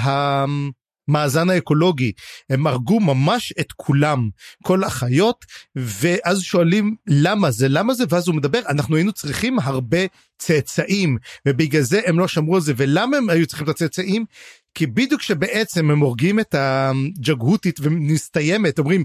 המאזן 1.10 1.50
האקולוגי, 1.50 2.12
הם 2.50 2.68
הרגו 2.68 3.00
ממש 3.00 3.54
את 3.60 3.72
כולם, 3.72 4.30
כל 4.64 4.84
החיות, 4.84 5.46
ואז 5.76 6.42
שואלים 6.42 6.96
למה 7.08 7.52
זה, 7.52 7.70
למה 7.70 7.94
זה, 7.94 8.04
ואז 8.10 8.28
הוא 8.28 8.36
מדבר, 8.36 8.60
אנחנו 8.70 8.96
היינו 8.96 9.12
צריכים 9.12 9.60
הרבה 9.60 9.98
צאצאים, 10.38 11.18
ובגלל 11.46 11.82
זה 11.82 12.02
הם 12.06 12.20
לא 12.20 12.28
שמרו 12.28 12.56
על 12.56 12.62
זה, 12.62 12.74
ולמה 12.78 13.18
הם 13.18 13.30
היו 13.30 13.48
צריכים 13.48 13.64
את 13.64 13.70
הצאצאים? 13.70 14.26
כי 14.74 14.88
בדיוק 14.88 15.22
שבעצם 15.22 15.92
הם 15.92 16.00
הורגים 16.00 16.40
את 16.40 16.56
הג'גהותית 16.58 17.80
ומסתיימת 17.82 18.80
אומרים 18.80 19.04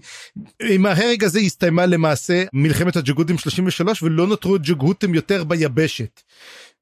אם 0.71 0.87
ההרג 0.87 1.25
הזה 1.25 1.41
הסתיימה 1.41 1.87
למעשה 1.87 2.45
מלחמת 2.53 2.97
הג'גהותים 2.97 3.39
33 3.39 4.03
ולא 4.03 4.27
נותרו 4.27 4.57
ג'גהותים 4.59 5.15
יותר 5.15 5.45
ביבשת. 5.45 6.21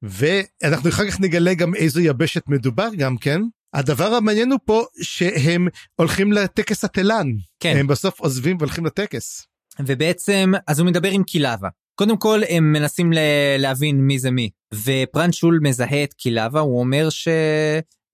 ואנחנו 0.02 0.88
אחר 0.88 1.10
כך 1.10 1.20
נגלה 1.20 1.54
גם 1.54 1.74
איזו 1.74 2.00
יבשת 2.00 2.42
מדובר 2.48 2.88
גם 2.96 3.16
כן. 3.16 3.42
הדבר 3.74 4.14
המעניין 4.14 4.52
הוא 4.52 4.58
פה 4.64 4.84
שהם 5.02 5.68
הולכים 5.96 6.32
לטקס 6.32 6.84
התלן. 6.84 7.26
כן. 7.60 7.76
הם 7.76 7.86
בסוף 7.86 8.20
עוזבים 8.20 8.56
והולכים 8.56 8.86
לטקס. 8.86 9.46
ובעצם 9.80 10.52
אז 10.66 10.78
הוא 10.78 10.86
מדבר 10.86 11.10
עם 11.10 11.22
קילבה. 11.22 11.68
קודם 11.94 12.16
כל 12.16 12.40
הם 12.48 12.72
מנסים 12.72 13.10
להבין 13.58 14.00
מי 14.00 14.18
זה 14.18 14.30
מי 14.30 14.50
ופרנצ'ול 14.74 15.58
מזהה 15.62 16.04
את 16.04 16.12
קילבה 16.12 16.60
הוא 16.60 16.80
אומר 16.80 17.10
ש... 17.10 17.28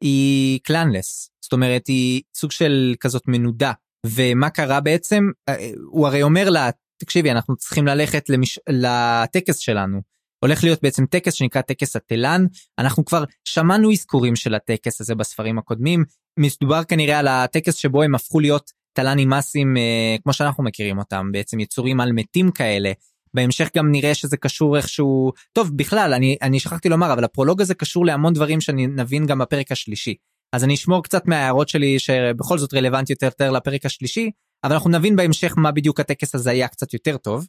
היא 0.01 0.61
קלאנלס 0.63 1.31
זאת 1.49 1.53
אומרת 1.53 1.87
היא 1.87 2.23
סוג 2.35 2.53
של 2.53 2.95
כזאת 3.01 3.23
מנודה 3.27 3.73
ומה 4.07 4.51
קרה 4.51 4.81
בעצם? 4.81 5.31
אה, 5.49 5.71
הוא 5.91 6.07
הרי 6.07 6.23
אומר 6.23 6.51
לה, 6.51 6.71
תקשיבי, 6.99 7.31
אנחנו 7.31 7.57
צריכים 7.57 7.87
ללכת 7.87 8.29
למש... 8.29 8.59
לטקס 8.69 9.59
שלנו. 9.59 10.01
הולך 10.41 10.65
להיות 10.65 10.83
בעצם 10.83 11.07
טקס 11.07 11.35
שנקרא 11.35 11.63
טקס 11.63 11.97
התלן. 11.97 12.47
אנחנו 12.79 13.05
כבר 13.05 13.25
שמענו 13.45 13.93
אזכורים 13.93 14.37
של 14.37 14.55
הטקס 14.55 15.01
הזה 15.01 15.15
בספרים 15.15 15.59
הקודמים. 15.59 16.05
מדובר 16.39 16.85
כנראה 16.85 17.19
על 17.19 17.29
הטקס 17.29 17.75
שבו 17.75 18.03
הם 18.03 18.15
הפכו 18.15 18.41
להיות 18.41 18.71
תל"נים 18.93 19.31
מסים 19.31 19.77
אה, 19.77 20.17
כמו 20.23 20.33
שאנחנו 20.33 20.65
מכירים 20.65 20.99
אותם, 20.99 21.33
בעצם 21.33 21.61
יצורים 21.61 22.01
על 22.01 22.13
מתים 22.13 22.51
כאלה. 22.51 22.93
בהמשך 23.35 23.69
גם 23.77 23.93
נראה 23.93 24.15
שזה 24.15 24.37
קשור 24.37 24.77
איכשהו, 24.77 25.33
טוב 25.53 25.77
בכלל 25.77 26.13
אני, 26.15 26.37
אני 26.43 26.61
שכחתי 26.61 26.89
לומר 26.89 27.13
אבל 27.13 27.25
הפרולוג 27.25 27.61
הזה 27.61 27.75
קשור 27.75 28.07
להמון 28.07 28.33
דברים 28.33 28.61
שאני 28.61 28.87
נבין 28.87 29.27
גם 29.27 29.39
בפרק 29.39 29.73
השלישי. 29.73 30.15
אז 30.53 30.65
אני 30.65 30.75
אשמור 30.75 31.03
קצת 31.03 31.29
מההערות 31.29 31.69
שלי 31.69 31.99
שבכל 31.99 32.59
זאת 32.59 32.75
רלוונטיות 32.75 33.23
יותר 33.23 33.51
לפרק 33.51 33.87
השלישי, 33.87 34.31
אבל 34.65 34.73
אנחנו 34.73 34.91
נבין 34.91 35.17
בהמשך 35.17 35.55
מה 35.57 35.73
בדיוק 35.73 36.01
הטקס 36.01 36.35
הזה 36.35 36.51
היה 36.51 36.69
קצת 36.69 36.93
יותר 36.95 37.17
טוב. 37.17 37.47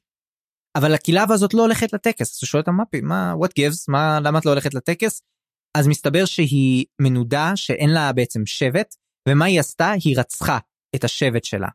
אבל 0.75 0.93
הכלאב 0.93 1.31
הזאת 1.31 1.53
לא 1.53 1.61
הולכת 1.61 1.93
לטקס, 1.93 2.33
אז 2.33 2.39
הוא 2.41 2.47
שואל 2.47 2.61
אותה 2.61 2.71
מה, 2.71 2.83
מה, 3.03 3.33
what 3.33 3.49
gives, 3.59 3.85
מה, 3.87 4.19
למה 4.19 4.39
את 4.39 4.45
לא 4.45 4.51
הולכת 4.51 4.73
לטקס? 4.73 5.21
אז 5.77 5.87
מסתבר 5.87 6.25
שהיא 6.25 6.85
מנודה, 7.01 7.51
שאין 7.55 7.89
לה 7.89 8.13
בעצם 8.13 8.45
שבט, 8.45 8.95
ומה 9.29 9.45
היא 9.45 9.59
עשתה? 9.59 9.91
היא 10.03 10.19
רצחה 10.19 10.57
את 10.95 11.03
השבט 11.03 11.43
שלה. 11.43 11.67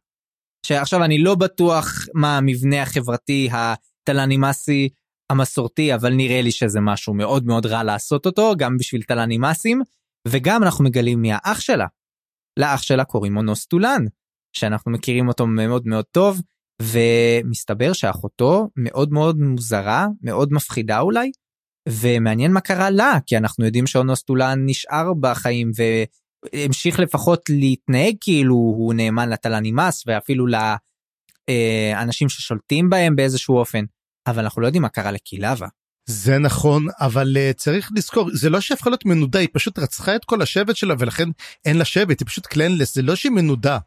שעכשיו 0.67 1.05
אני 1.05 1.19
לא 1.19 1.35
בטוח 1.35 2.07
מה 2.15 2.37
המבנה 2.37 2.83
החברתי 2.83 3.49
הטלנימאסי 3.53 4.89
המסורתי, 5.33 5.95
אבל 5.95 6.15
נראה 6.15 6.43
לי 6.43 6.51
שזה 6.53 6.81
משהו 6.81 7.15
מאוד 7.15 7.47
מאוד 7.47 7.67
רע 7.67 7.83
לעשות 7.83 8.27
אותו, 8.27 8.53
גם 8.59 8.77
בשביל 8.77 9.03
טלנימאסים, 9.03 9.83
וגם 10.29 10.63
אנחנו 10.63 10.85
מגלים 10.85 11.23
מי 11.23 11.33
האח 11.33 11.61
שלה. 11.61 11.87
לאח 12.59 12.83
שלה 12.83 13.05
קוראים 13.05 13.37
אונוסטולן, 13.37 14.05
שאנחנו 14.57 14.93
מכירים 14.93 15.29
אותו 15.29 15.47
מאוד 15.47 15.87
מאוד 15.87 16.05
טוב, 16.05 16.41
ומסתבר 16.83 17.93
שאחותו 17.93 18.69
מאוד 18.77 19.13
מאוד 19.13 19.39
מוזרה, 19.39 20.07
מאוד 20.23 20.53
מפחידה 20.53 21.01
אולי, 21.01 21.31
ומעניין 21.89 22.53
מה 22.53 22.61
קרה 22.61 22.91
לה, 22.91 23.19
כי 23.27 23.37
אנחנו 23.37 23.65
יודעים 23.65 23.87
שאונוסטולן 23.87 24.67
נשאר 24.67 25.15
בחיים 25.21 25.71
והמשיך 26.55 26.99
לפחות 26.99 27.51
להתנהג 27.51 28.15
כאילו 28.21 28.55
הוא 28.55 28.95
נאמן 28.95 29.29
לטלנימאס 29.29 30.05
ואפילו 30.07 30.47
לאנשים 31.47 32.29
ששולטים 32.29 32.91
בהם 32.91 33.17
באיזשהו 33.17 33.57
אופן, 33.57 33.85
אבל 34.27 34.43
אנחנו 34.43 34.63
לא 34.63 34.67
יודעים 34.67 34.83
מה 34.83 34.89
קרה 34.89 35.13
לקילבה. 35.13 35.67
זה 36.07 36.39
נכון 36.39 36.87
אבל 37.01 37.37
uh, 37.37 37.55
צריך 37.55 37.91
לזכור 37.97 38.31
זה 38.33 38.51
לא 38.51 38.61
שהפכה 38.61 38.91
להיות 38.91 39.05
מנודה 39.05 39.39
היא 39.39 39.49
פשוט 39.53 39.79
רצחה 39.79 40.17
את 40.17 40.25
כל 40.25 40.43
השבט 40.43 40.77
שלה 40.77 40.95
ולכן 40.99 41.29
אין 41.65 41.79
לה 41.79 41.85
שבט 41.85 42.21
היא 42.21 42.27
פשוט 42.27 42.47
קלנלס 42.47 42.95
זה 42.95 43.03
לא 43.03 43.17
שהיא 43.17 43.33
מנודה. 43.33 43.79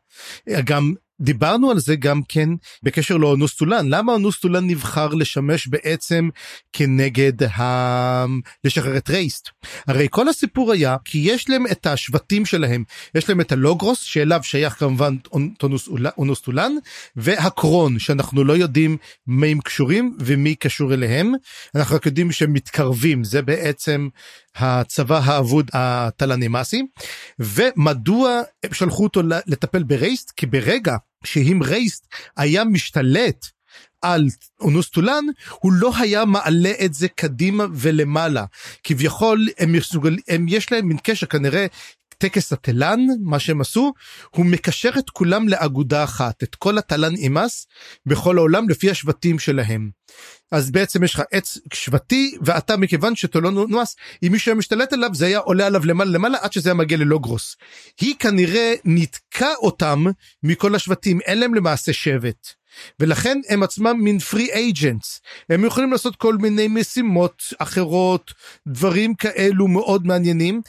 גם 0.65 0.93
דיברנו 1.21 1.71
על 1.71 1.79
זה 1.79 1.95
גם 1.95 2.21
כן 2.29 2.49
בקשר 2.83 3.17
לאונוסטולן 3.17 3.87
למה 3.89 4.13
אונוסטולן 4.13 4.67
נבחר 4.67 5.07
לשמש 5.07 5.67
בעצם 5.67 6.29
כנגד 6.73 7.43
ה... 7.43 8.25
לשחרר 8.63 8.97
את 8.97 9.09
רייסט? 9.09 9.49
הרי 9.87 10.07
כל 10.11 10.29
הסיפור 10.29 10.71
היה 10.71 10.95
כי 11.05 11.17
יש 11.17 11.49
להם 11.49 11.67
את 11.71 11.87
השבטים 11.87 12.45
שלהם. 12.45 12.83
יש 13.15 13.29
להם 13.29 13.41
את 13.41 13.51
הלוגרוס 13.51 14.01
שאליו 14.01 14.39
שייך 14.43 14.73
כמובן 14.73 15.15
אונוסטולן 16.17 16.71
והקרון 17.15 17.99
שאנחנו 17.99 18.43
לא 18.43 18.53
יודעים 18.53 18.97
מי 19.27 19.51
הם 19.51 19.59
קשורים 19.61 20.17
ומי 20.19 20.55
קשור 20.55 20.93
אליהם. 20.93 21.31
אנחנו 21.75 21.95
רק 21.95 22.05
יודעים 22.05 22.31
שהם 22.31 22.53
מתקרבים. 22.53 23.23
זה 23.23 23.41
בעצם 23.41 24.07
הצבא 24.55 25.19
האבוד 25.23 25.69
הטלנימאסי 25.73 26.83
ומדוע 27.39 28.41
הם 28.63 28.73
שלחו 28.73 29.03
אותו 29.03 29.21
לטפל 29.47 29.83
ברייסט? 29.83 30.31
כי 30.35 30.45
ברגע 30.45 30.95
שאם 31.23 31.59
רייסט 31.63 32.07
היה 32.37 32.63
משתלט 32.63 33.45
על 34.01 34.27
אונוסטולן 34.61 35.25
הוא 35.59 35.73
לא 35.73 35.91
היה 35.97 36.25
מעלה 36.25 36.71
את 36.85 36.93
זה 36.93 37.07
קדימה 37.07 37.65
ולמעלה. 37.73 38.45
כביכול 38.83 39.47
הם, 39.57 39.71
מסוגל, 39.71 40.17
הם 40.27 40.45
יש 40.49 40.71
להם 40.71 40.87
מין 40.87 40.97
קשר 41.03 41.27
כנראה 41.27 41.65
טקס 42.17 42.53
התלן 42.53 42.99
מה 43.21 43.39
שהם 43.39 43.61
עשו 43.61 43.93
הוא 44.29 44.45
מקשר 44.45 44.89
את 44.99 45.09
כולם 45.09 45.49
לאגודה 45.49 46.03
אחת 46.03 46.43
את 46.43 46.55
כל 46.55 46.77
התלן 46.77 47.15
אימאס 47.15 47.67
בכל 48.05 48.37
העולם 48.37 48.69
לפי 48.69 48.89
השבטים 48.91 49.39
שלהם. 49.39 49.89
אז 50.51 50.71
בעצם 50.71 51.03
יש 51.03 51.13
לך 51.13 51.21
עץ 51.31 51.57
שבטי 51.73 52.37
ואתה 52.41 52.77
מכיוון 52.77 53.15
שאתה 53.15 53.39
לא 53.39 53.51
נועס 53.51 53.95
אם 54.23 54.31
מישהו 54.31 54.49
היה 54.49 54.57
משתלט 54.57 54.93
עליו 54.93 55.09
זה 55.13 55.25
היה 55.25 55.39
עולה 55.39 55.65
עליו 55.65 55.85
למעלה 55.85 56.11
למעלה 56.11 56.37
עד 56.41 56.53
שזה 56.53 56.69
היה 56.69 56.73
מגיע 56.73 56.97
ללוגרוס. 56.97 57.55
היא 58.01 58.15
כנראה 58.19 58.73
ניתקה 58.85 59.53
אותם 59.55 60.05
מכל 60.43 60.75
השבטים 60.75 61.21
אין 61.21 61.39
להם 61.39 61.53
למעשה 61.53 61.93
שבט. 61.93 62.47
ולכן 62.99 63.39
הם 63.49 63.63
עצמם 63.63 63.97
מין 63.99 64.19
פרי 64.19 64.53
אייג'נטס 64.53 65.21
הם 65.49 65.65
יכולים 65.65 65.91
לעשות 65.91 66.15
כל 66.15 66.37
מיני 66.37 66.67
משימות 66.67 67.43
אחרות 67.57 68.33
דברים 68.67 69.15
כאלו 69.15 69.67
מאוד 69.67 70.07
מעניינים 70.07 70.61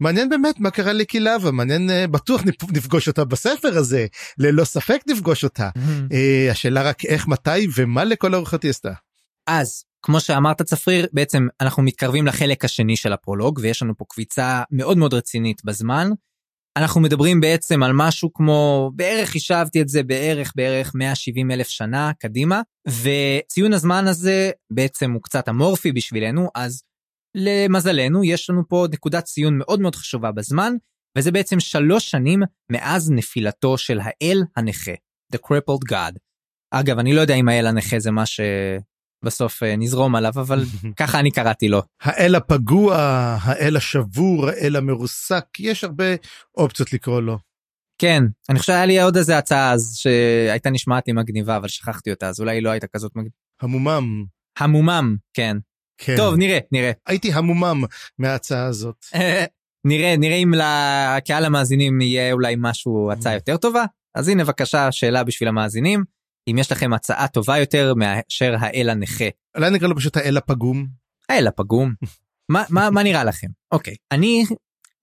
ומעניין 0.00 0.28
באמת 0.28 0.60
מה 0.60 0.70
קרה 0.70 0.92
לקילבה 0.92 1.50
מעניין 1.50 1.90
אה, 1.90 2.06
בטוח 2.06 2.42
נפגוש 2.72 3.08
אותה 3.08 3.24
בספר 3.24 3.78
הזה 3.78 4.06
ללא 4.38 4.64
ספק 4.64 5.00
נפגוש 5.06 5.44
אותה 5.44 5.68
mm-hmm. 5.78 6.14
השאלה 6.50 6.82
רק 6.82 7.04
איך 7.04 7.28
מתי 7.28 7.66
ומה 7.76 8.04
לכל 8.04 8.34
אורחת 8.34 8.62
היא 8.62 8.70
עשתה. 8.70 8.92
אז 9.46 9.84
כמו 10.02 10.20
שאמרת 10.20 10.62
צפריר 10.62 11.06
בעצם 11.12 11.46
אנחנו 11.60 11.82
מתקרבים 11.82 12.26
לחלק 12.26 12.64
השני 12.64 12.96
של 12.96 13.12
הפרולוג 13.12 13.58
ויש 13.62 13.82
לנו 13.82 13.96
פה 13.96 14.04
קביצה 14.08 14.62
מאוד 14.70 14.98
מאוד 14.98 15.14
רצינית 15.14 15.64
בזמן. 15.64 16.10
אנחנו 16.76 17.00
מדברים 17.00 17.40
בעצם 17.40 17.82
על 17.82 17.92
משהו 17.94 18.32
כמו 18.32 18.90
בערך 18.94 19.28
חישבתי 19.28 19.82
את 19.82 19.88
זה 19.88 20.02
בערך 20.02 20.52
בערך 20.56 20.92
170 20.94 21.50
אלף 21.50 21.68
שנה 21.68 22.12
קדימה 22.18 22.60
וציון 22.88 23.72
הזמן 23.72 24.06
הזה 24.06 24.50
בעצם 24.72 25.12
הוא 25.12 25.22
קצת 25.22 25.48
אמורפי 25.48 25.92
בשבילנו 25.92 26.48
אז 26.54 26.82
למזלנו 27.34 28.24
יש 28.24 28.50
לנו 28.50 28.68
פה 28.68 28.86
נקודת 28.92 29.24
ציון 29.24 29.58
מאוד 29.58 29.80
מאוד 29.80 29.94
חשובה 29.94 30.32
בזמן 30.32 30.72
וזה 31.18 31.32
בעצם 31.32 31.60
שלוש 31.60 32.10
שנים 32.10 32.42
מאז 32.72 33.10
נפילתו 33.10 33.78
של 33.78 34.00
האל 34.02 34.42
הנכה 34.56 34.92
The 35.34 35.38
Crippled 35.38 35.92
God. 35.92 36.18
אגב 36.70 36.98
אני 36.98 37.14
לא 37.14 37.20
יודע 37.20 37.34
אם 37.34 37.48
האל 37.48 37.66
הנכה 37.66 37.98
זה 37.98 38.10
מה 38.10 38.26
ש... 38.26 38.40
בסוף 39.22 39.62
אה, 39.62 39.76
נזרום 39.76 40.14
עליו 40.14 40.32
אבל 40.36 40.64
ככה 41.00 41.20
אני 41.20 41.30
קראתי 41.30 41.68
לו. 41.68 41.82
האל 42.02 42.34
הפגוע 42.34 42.96
האל 43.42 43.76
השבור 43.76 44.48
האל 44.48 44.76
המרוסק 44.76 45.44
יש 45.58 45.84
הרבה 45.84 46.04
אופציות 46.56 46.92
לקרוא 46.92 47.20
לו. 47.20 47.38
כן 47.98 48.22
אני 48.50 48.58
חושב 48.58 48.72
היה 48.72 48.86
לי 48.86 49.02
עוד 49.02 49.16
איזה 49.16 49.38
הצעה 49.38 49.72
אז 49.72 49.96
שהייתה 49.96 50.70
נשמעת 50.70 51.06
לי 51.06 51.12
מגניבה 51.12 51.56
אבל 51.56 51.68
שכחתי 51.68 52.10
אותה 52.10 52.28
אז 52.28 52.40
אולי 52.40 52.56
היא 52.56 52.62
לא 52.62 52.70
הייתה 52.70 52.86
כזאת 52.86 53.16
מגניבה. 53.16 53.34
המומם. 53.60 54.24
המומם 54.58 55.16
כן. 55.34 55.56
כן. 55.98 56.16
טוב 56.16 56.34
נראה 56.34 56.58
נראה. 56.72 56.92
הייתי 57.06 57.32
המומם 57.32 57.84
מההצעה 58.18 58.64
הזאת. 58.64 59.06
נראה 59.88 60.14
נראה 60.18 60.36
אם 60.36 60.52
לקהל 60.54 61.44
המאזינים 61.44 62.00
יהיה 62.00 62.32
אולי 62.32 62.54
משהו 62.58 63.12
הצעה 63.12 63.34
יותר 63.34 63.56
טובה 63.56 63.84
אז 64.14 64.28
הנה 64.28 64.44
בבקשה 64.44 64.92
שאלה 64.92 65.24
בשביל 65.24 65.48
המאזינים. 65.48 66.04
אם 66.50 66.58
יש 66.58 66.72
לכם 66.72 66.92
הצעה 66.92 67.28
טובה 67.28 67.58
יותר 67.58 67.94
מאשר 67.94 68.54
האל 68.58 68.90
הנכה. 68.90 69.24
אולי 69.56 69.70
נקרא 69.70 69.88
לו 69.88 69.96
פשוט 69.96 70.16
האל 70.16 70.36
הפגום. 70.36 70.86
האל 71.28 71.46
הפגום. 71.46 71.94
מה, 72.48 72.64
מה, 72.70 72.90
מה 72.90 73.02
נראה 73.02 73.24
לכם? 73.24 73.46
אוקיי, 73.72 73.94
אני 74.12 74.44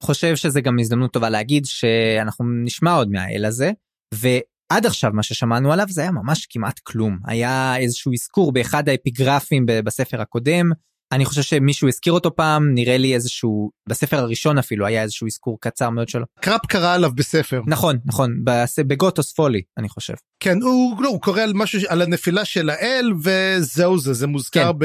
חושב 0.04 0.36
שזה 0.36 0.62
גם 0.62 0.80
הזדמנות 0.80 1.14
טובה 1.14 1.30
להגיד 1.30 1.66
שאנחנו 1.66 2.46
נשמע 2.64 2.94
עוד 2.94 3.12
מהאל 3.12 3.46
הזה, 3.46 3.72
ועד 4.14 4.86
עכשיו 4.86 5.12
מה 5.14 5.24
ששמענו 5.24 5.74
עליו 5.74 5.86
זה 5.90 6.02
היה 6.02 6.12
ממש 6.12 6.48
כמעט 6.50 6.80
כלום. 6.80 7.20
היה 7.26 7.78
איזשהו 7.78 8.14
אזכור 8.14 8.52
באחד 8.52 8.90
האפיגרפים 8.90 9.66
בספר 9.66 10.22
הקודם, 10.22 10.72
אני 11.12 11.26
חושב 11.26 11.42
שמישהו 11.42 11.88
הזכיר 11.88 12.14
אותו 12.14 12.36
פעם 12.36 12.74
נראה 12.74 12.98
לי 12.98 13.14
איזשהו 13.14 13.72
בספר 13.90 14.18
הראשון 14.18 14.58
אפילו 14.58 14.86
היה 14.86 15.02
איזשהו 15.04 15.28
אזכור 15.28 15.58
קצר 15.62 15.90
מאוד 15.90 16.10
שלו. 16.10 16.26
קראפ 16.42 16.66
קרא 16.66 16.94
עליו 16.94 17.12
בספר. 17.16 17.62
נכון 17.68 18.00
נכון 18.06 18.44
בגוטוס 18.88 19.34
פולי 19.34 19.62
אני 19.78 19.90
חושב. 19.90 20.14
כן 20.40 20.62
הוא, 20.62 21.04
לא, 21.04 21.10
הוא 21.10 21.22
קורא 21.22 21.42
על 21.42 21.54
משהו 21.56 21.82
על 21.88 22.02
הנפילה 22.02 22.46
של 22.46 22.70
האל 22.70 23.12
וזהו 23.24 23.98
זה 23.98 24.14
זה 24.14 24.28
מוזכר 24.28 24.72
כן. 24.74 24.80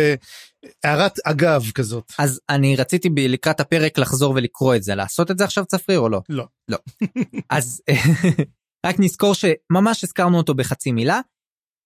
בהערת 0.84 1.18
אגב 1.24 1.70
כזאת. 1.74 2.12
אז 2.18 2.40
אני 2.50 2.76
רציתי 2.76 3.08
ב- 3.10 3.18
לקראת 3.18 3.60
הפרק 3.60 3.98
לחזור 3.98 4.34
ולקרוא 4.34 4.74
את 4.74 4.82
זה 4.82 4.94
לעשות 4.94 5.30
את 5.30 5.38
זה 5.38 5.44
עכשיו 5.44 5.64
צפריר 5.64 5.98
או 5.98 6.08
לא? 6.08 6.20
לא. 6.28 6.44
לא. 6.68 6.78
אז 7.50 7.82
רק 8.86 8.96
נזכור 8.98 9.34
שממש 9.34 10.04
הזכרנו 10.04 10.36
אותו 10.36 10.54
בחצי 10.54 10.92
מילה. 10.92 11.20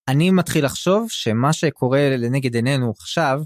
אני 0.09 0.31
מתחיל 0.31 0.64
לחשוב 0.64 1.11
שמה 1.11 1.53
שקורה 1.53 2.16
לנגד 2.16 2.55
עינינו 2.55 2.90
עכשיו 2.98 3.40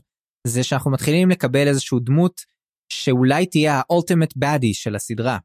זה 0.46 0.62
שאנחנו 0.62 0.90
מתחילים 0.90 1.30
לקבל 1.30 1.68
איזשהו 1.68 1.98
דמות 1.98 2.40
שאולי 2.88 3.46
תהיה 3.46 3.80
האולטימט 3.80 4.32
באדי 4.36 4.74
של 4.74 4.96
הסדרה. 4.96 5.38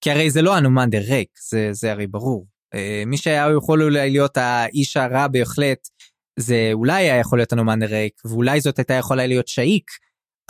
כי 0.00 0.10
הרי 0.10 0.30
זה 0.30 0.42
לא 0.42 0.56
הנומנדר 0.56 1.00
ריק, 1.08 1.28
זה, 1.50 1.68
זה 1.72 1.92
הרי 1.92 2.06
ברור. 2.06 2.46
אה, 2.74 3.02
מי 3.06 3.16
שהיה 3.16 3.46
יכול 3.56 3.82
אולי 3.82 4.10
להיות 4.10 4.36
האיש 4.36 4.96
הרע 4.96 5.28
בהחלט, 5.28 5.88
זה 6.38 6.70
אולי 6.72 7.02
היה 7.02 7.16
יכול 7.16 7.38
להיות 7.38 7.52
הנומנדר 7.52 7.86
ריק, 7.86 8.20
ואולי 8.24 8.60
זאת 8.60 8.78
הייתה 8.78 8.94
יכולה 8.94 9.26
להיות 9.26 9.48
שאיק, 9.48 9.90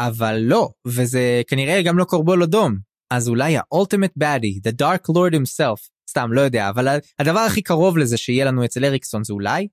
אבל 0.00 0.38
לא, 0.42 0.68
וזה 0.86 1.42
כנראה 1.46 1.82
גם 1.82 1.98
לא 1.98 2.04
קורבול 2.04 2.42
אדום. 2.42 2.78
אז 3.10 3.28
אולי 3.28 3.56
האולטימט 3.56 4.12
באדי, 4.16 4.60
the 4.68 4.72
dark 4.82 5.10
lord 5.10 5.34
himself, 5.34 5.88
סתם 6.10 6.32
לא 6.32 6.40
יודע 6.40 6.68
אבל 6.68 6.98
הדבר 7.18 7.40
הכי 7.40 7.62
קרוב 7.62 7.98
לזה 7.98 8.16
שיהיה 8.16 8.44
לנו 8.44 8.64
אצל 8.64 8.84
אריקסון 8.84 9.24
זה 9.24 9.32
אולי 9.32 9.68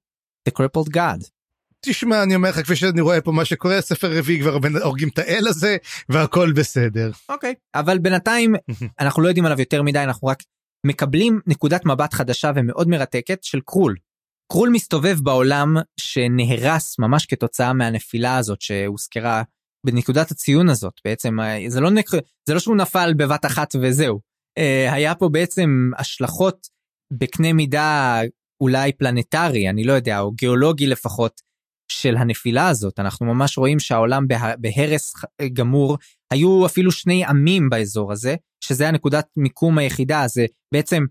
The 0.50 0.52
Crippled 0.52 0.90
God. 0.96 1.37
תשמע 1.86 2.24
אני 2.24 2.36
אומר 2.36 2.50
לך 2.50 2.60
כפי 2.60 2.76
שאני 2.76 3.02
רואה 3.02 3.22
פה 3.22 3.32
מה 3.32 3.46
שקורה 3.46 3.82
ספר 3.82 4.18
רביעי 4.18 4.42
כבר 4.42 4.58
הורגים 4.84 5.10
את 5.10 5.20
האל 5.20 5.48
הזה 5.48 5.78
והכל 6.10 6.52
בסדר. 6.52 7.12
אוקיי 7.30 7.52
okay. 7.52 7.80
אבל 7.80 7.98
בינתיים 7.98 8.56
אנחנו 9.00 9.22
לא 9.22 9.28
יודעים 9.28 9.46
עליו 9.46 9.60
יותר 9.60 9.82
מדי 9.82 10.00
אנחנו 10.00 10.28
רק 10.28 10.44
מקבלים 10.86 11.40
נקודת 11.48 11.86
מבט 11.86 12.14
חדשה 12.14 12.52
ומאוד 12.56 12.88
מרתקת 12.88 13.44
של 13.44 13.60
קרול. 13.66 13.96
קרול 14.52 14.70
מסתובב 14.70 15.20
בעולם 15.24 15.76
שנהרס 16.00 17.00
ממש 17.00 17.26
כתוצאה 17.26 17.74
מהנפילה 17.74 18.38
הזאת 18.38 18.62
שהוזכרה 18.62 19.44
בנקודת 19.86 20.32
הציון 20.32 20.70
הזאת 20.70 20.94
בעצם 21.06 21.38
זה 21.68 21.80
לא 21.80 21.92
נק... 21.92 22.10
זה 22.48 22.54
לא 22.54 22.60
שהוא 22.60 22.76
נפל 22.76 23.14
בבת 23.18 23.46
אחת 23.46 23.76
וזהו 23.82 24.20
אה, 24.58 24.94
היה 24.94 25.16
פה 25.16 25.30
בעצם 25.30 25.92
השלכות 25.98 26.68
בקנה 27.14 27.54
מידה 27.54 28.22
אולי 28.62 28.94
פלנטרי 28.94 29.70
אני 29.70 29.84
לא 29.84 29.94
יודע 29.94 30.20
או 30.20 30.32
גיאולוגי 30.32 30.88
לפחות 30.88 31.42
של 31.92 32.18
הנפילה 32.18 32.68
הזאת 32.68 33.00
אנחנו 33.00 33.26
ממש 33.26 33.58
רואים 33.58 33.80
שהעולם 33.80 34.28
בה... 34.28 34.54
בהרס 34.58 35.14
גמור 35.54 35.98
היו 36.32 36.66
אפילו 36.66 36.92
שני 36.92 37.26
עמים 37.26 37.70
באזור 37.70 38.12
הזה 38.12 38.36
שזה 38.64 38.88
הנקודת 38.88 39.26
מיקום 39.38 39.78
היחידה 39.78 40.28
זה 40.28 40.46
בעצם 40.74 41.06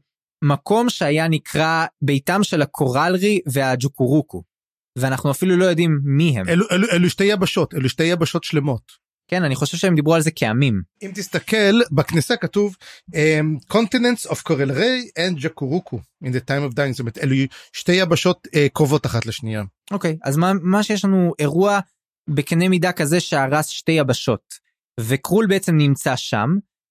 מקום 0.45 0.91
שהיה 0.91 1.29
נקרא 1.29 1.87
ביתם 2.03 2.43
של 2.43 2.63
הקורלרי 2.63 3.41
והג'וקורוקו. 3.47 4.43
ואנחנו 4.99 5.31
אפילו 5.31 5.57
לא 5.57 5.65
יודעים 5.65 6.01
מי 6.05 6.39
הם. 6.39 6.49
אלו, 6.49 6.67
אלו, 6.71 6.87
אלו 6.93 7.11
שתי 7.11 7.25
יבשות, 7.25 7.75
אלו 7.75 7.89
שתי 7.89 8.05
יבשות 8.05 8.45
שלמות. 8.45 9.06
כן, 9.29 9.45
אני 9.45 9.55
חושב 9.55 9.77
שהם 9.77 9.95
דיברו 9.95 10.15
על 10.15 10.21
זה 10.21 10.31
כעמים. 10.31 10.83
אם 11.03 11.11
תסתכל, 11.15 11.81
בכניסה 11.93 12.37
כתוב 12.37 12.77
um, 13.11 13.73
Continents 13.73 14.31
of 14.31 14.37
Corelray 14.49 15.19
and 15.19 15.43
Jakuruku 15.43 15.97
in 16.25 16.29
the 16.29 16.41
time 16.49 16.71
of 16.71 16.75
dying, 16.75 16.91
זאת 16.91 17.01
אומרת, 17.01 17.19
אלו 17.19 17.35
שתי 17.73 17.93
יבשות 17.93 18.47
uh, 18.47 18.59
קרובות 18.73 19.07
אחת 19.07 19.27
לשנייה. 19.27 19.63
אוקיי, 19.91 20.13
okay, 20.13 20.29
אז 20.29 20.37
מה, 20.37 20.53
מה 20.63 20.83
שיש 20.83 21.05
לנו 21.05 21.33
אירוע 21.39 21.81
בקנה 22.31 22.69
מידה 22.69 22.93
כזה 22.93 23.21
שהרס 23.21 23.67
שתי 23.67 23.93
יבשות, 23.93 24.55
וקרול 25.01 25.47
בעצם 25.47 25.77
נמצא 25.77 26.17
שם, 26.17 26.49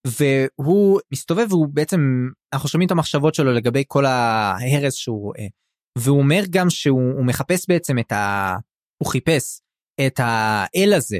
והוא 0.07 0.99
מסתובב 1.11 1.45
והוא 1.49 1.67
בעצם 1.67 2.29
אנחנו 2.53 2.69
שומעים 2.69 2.85
את 2.85 2.91
המחשבות 2.91 3.35
שלו 3.35 3.53
לגבי 3.53 3.83
כל 3.87 4.05
ההרס 4.05 4.93
שהוא 4.93 5.21
רואה. 5.21 5.45
והוא 5.97 6.19
אומר 6.19 6.43
גם 6.49 6.69
שהוא 6.69 7.25
מחפש 7.25 7.65
בעצם 7.67 7.99
את 7.99 8.11
ה... 8.11 8.55
הוא 8.97 9.11
חיפש 9.11 9.61
את 10.07 10.19
האל 10.23 10.93
הזה 10.93 11.19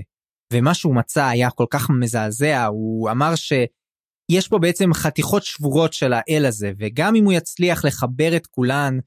ומה 0.56 0.74
שהוא 0.74 0.96
מצא 0.96 1.26
היה 1.26 1.50
כל 1.50 1.66
כך 1.70 1.90
מזעזע 1.90 2.66
הוא 2.66 3.12
אמר 3.12 3.34
שיש 3.36 4.48
פה 4.48 4.60
בעצם 4.60 4.94
חתיכות 4.94 5.44
שבורות 5.44 5.94
של 5.94 6.14
האל 6.14 6.46
הזה 6.46 6.72
וגם 6.78 7.16
אם 7.16 7.26
הוא 7.26 7.34
יצליח 7.34 7.86
לחבר 7.86 8.36
את 8.36 8.48
כולן 8.48 9.00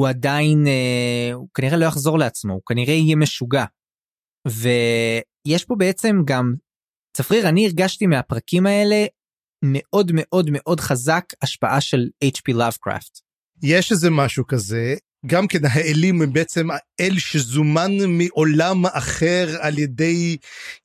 הוא 0.00 0.08
עדיין 0.08 0.66
אה, 0.66 1.30
הוא 1.32 1.48
כנראה 1.54 1.76
לא 1.76 1.84
יחזור 1.84 2.18
לעצמו 2.18 2.52
הוא 2.52 2.62
כנראה 2.66 2.94
יהיה 2.94 3.16
משוגע. 3.16 3.64
ויש 4.48 5.64
פה 5.64 5.74
בעצם 5.78 6.16
גם 6.24 6.54
צפריר 7.16 7.48
אני 7.48 7.66
הרגשתי 7.66 8.06
מהפרקים 8.06 8.66
האלה 8.66 9.06
מאוד 9.64 10.10
מאוד 10.14 10.50
מאוד 10.52 10.80
חזק 10.80 11.24
השפעה 11.42 11.80
של 11.80 12.08
H.P. 12.24 12.54
Lovecraft. 12.54 13.20
יש 13.62 13.92
איזה 13.92 14.10
משהו 14.10 14.46
כזה 14.46 14.94
גם 15.26 15.46
כן 15.46 15.58
האלים 15.70 16.22
הם 16.22 16.32
בעצם 16.32 16.68
האל 16.70 17.18
שזומן 17.18 17.92
מעולם 18.08 18.86
אחר 18.86 19.56
על 19.60 19.78
ידי 19.78 20.36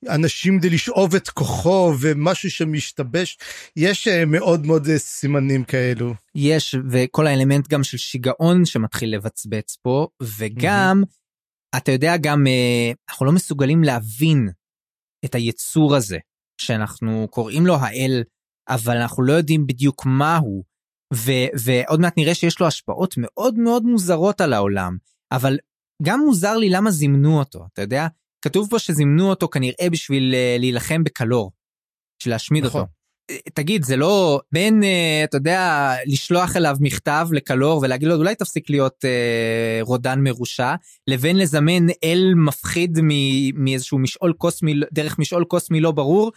אנשים 0.09 0.59
כדי 0.59 0.69
לשאוב 0.69 1.15
את 1.15 1.29
כוחו 1.29 1.93
ומשהו 1.99 2.51
שמשתבש 2.51 3.37
יש 3.75 4.07
אה, 4.07 4.25
מאוד 4.25 4.65
מאוד 4.65 4.87
אה, 4.87 4.97
סימנים 4.97 5.63
כאלו. 5.63 6.13
יש 6.35 6.75
וכל 6.89 7.27
האלמנט 7.27 7.67
גם 7.67 7.83
של 7.83 7.97
שיגעון 7.97 8.65
שמתחיל 8.65 9.15
לבצבץ 9.15 9.77
פה 9.81 10.07
וגם 10.37 11.03
mm-hmm. 11.05 11.77
אתה 11.77 11.91
יודע 11.91 12.17
גם 12.17 12.47
אה, 12.47 12.91
אנחנו 13.09 13.25
לא 13.25 13.31
מסוגלים 13.31 13.83
להבין 13.83 14.49
את 15.25 15.35
היצור 15.35 15.95
הזה 15.95 16.17
שאנחנו 16.61 17.27
קוראים 17.29 17.65
לו 17.65 17.75
האל 17.75 18.23
אבל 18.69 18.97
אנחנו 18.97 19.23
לא 19.23 19.33
יודעים 19.33 19.67
בדיוק 19.67 20.05
מהו 20.05 20.63
ו- 20.63 20.68
ועוד 21.65 21.99
מעט 21.99 22.13
נראה 22.17 22.35
שיש 22.35 22.59
לו 22.59 22.67
השפעות 22.67 23.15
מאוד 23.17 23.57
מאוד 23.57 23.83
מוזרות 23.83 24.41
על 24.41 24.53
העולם 24.53 24.97
אבל 25.31 25.57
גם 26.03 26.19
מוזר 26.19 26.57
לי 26.57 26.69
למה 26.69 26.91
זימנו 26.91 27.39
אותו 27.39 27.65
אתה 27.73 27.81
יודע 27.81 28.07
כתוב 28.41 28.69
פה 28.69 28.79
שזימנו 28.79 29.29
אותו 29.29 29.47
כנראה 29.47 29.89
בשביל 29.91 30.33
uh, 30.33 30.59
להילחם 30.59 31.03
בקלור. 31.03 31.51
בשביל 32.19 32.33
להשמיד 32.33 32.65
נכון. 32.65 32.81
אותו. 32.81 32.91
תגיד 33.53 33.83
זה 33.83 33.95
לא 33.95 34.41
בין 34.51 34.83
uh, 34.83 34.85
אתה 35.23 35.37
יודע 35.37 35.93
לשלוח 36.05 36.55
אליו 36.55 36.77
מכתב 36.79 37.27
לקלור 37.31 37.79
ולהגיד 37.83 38.07
לו 38.07 38.15
אולי 38.15 38.35
תפסיק 38.35 38.69
להיות 38.69 39.05
uh, 39.05 39.85
רודן 39.85 40.19
מרושע 40.23 40.75
לבין 41.07 41.37
לזמן 41.37 41.87
אל 42.03 42.33
מפחיד 42.35 42.99
מאיזשהו 43.53 43.99
משעול 43.99 44.33
קוסמי 44.33 44.73
דרך 44.93 45.19
משעול 45.19 45.43
קוסמי 45.43 45.79
לא 45.81 45.91
ברור 45.91 46.31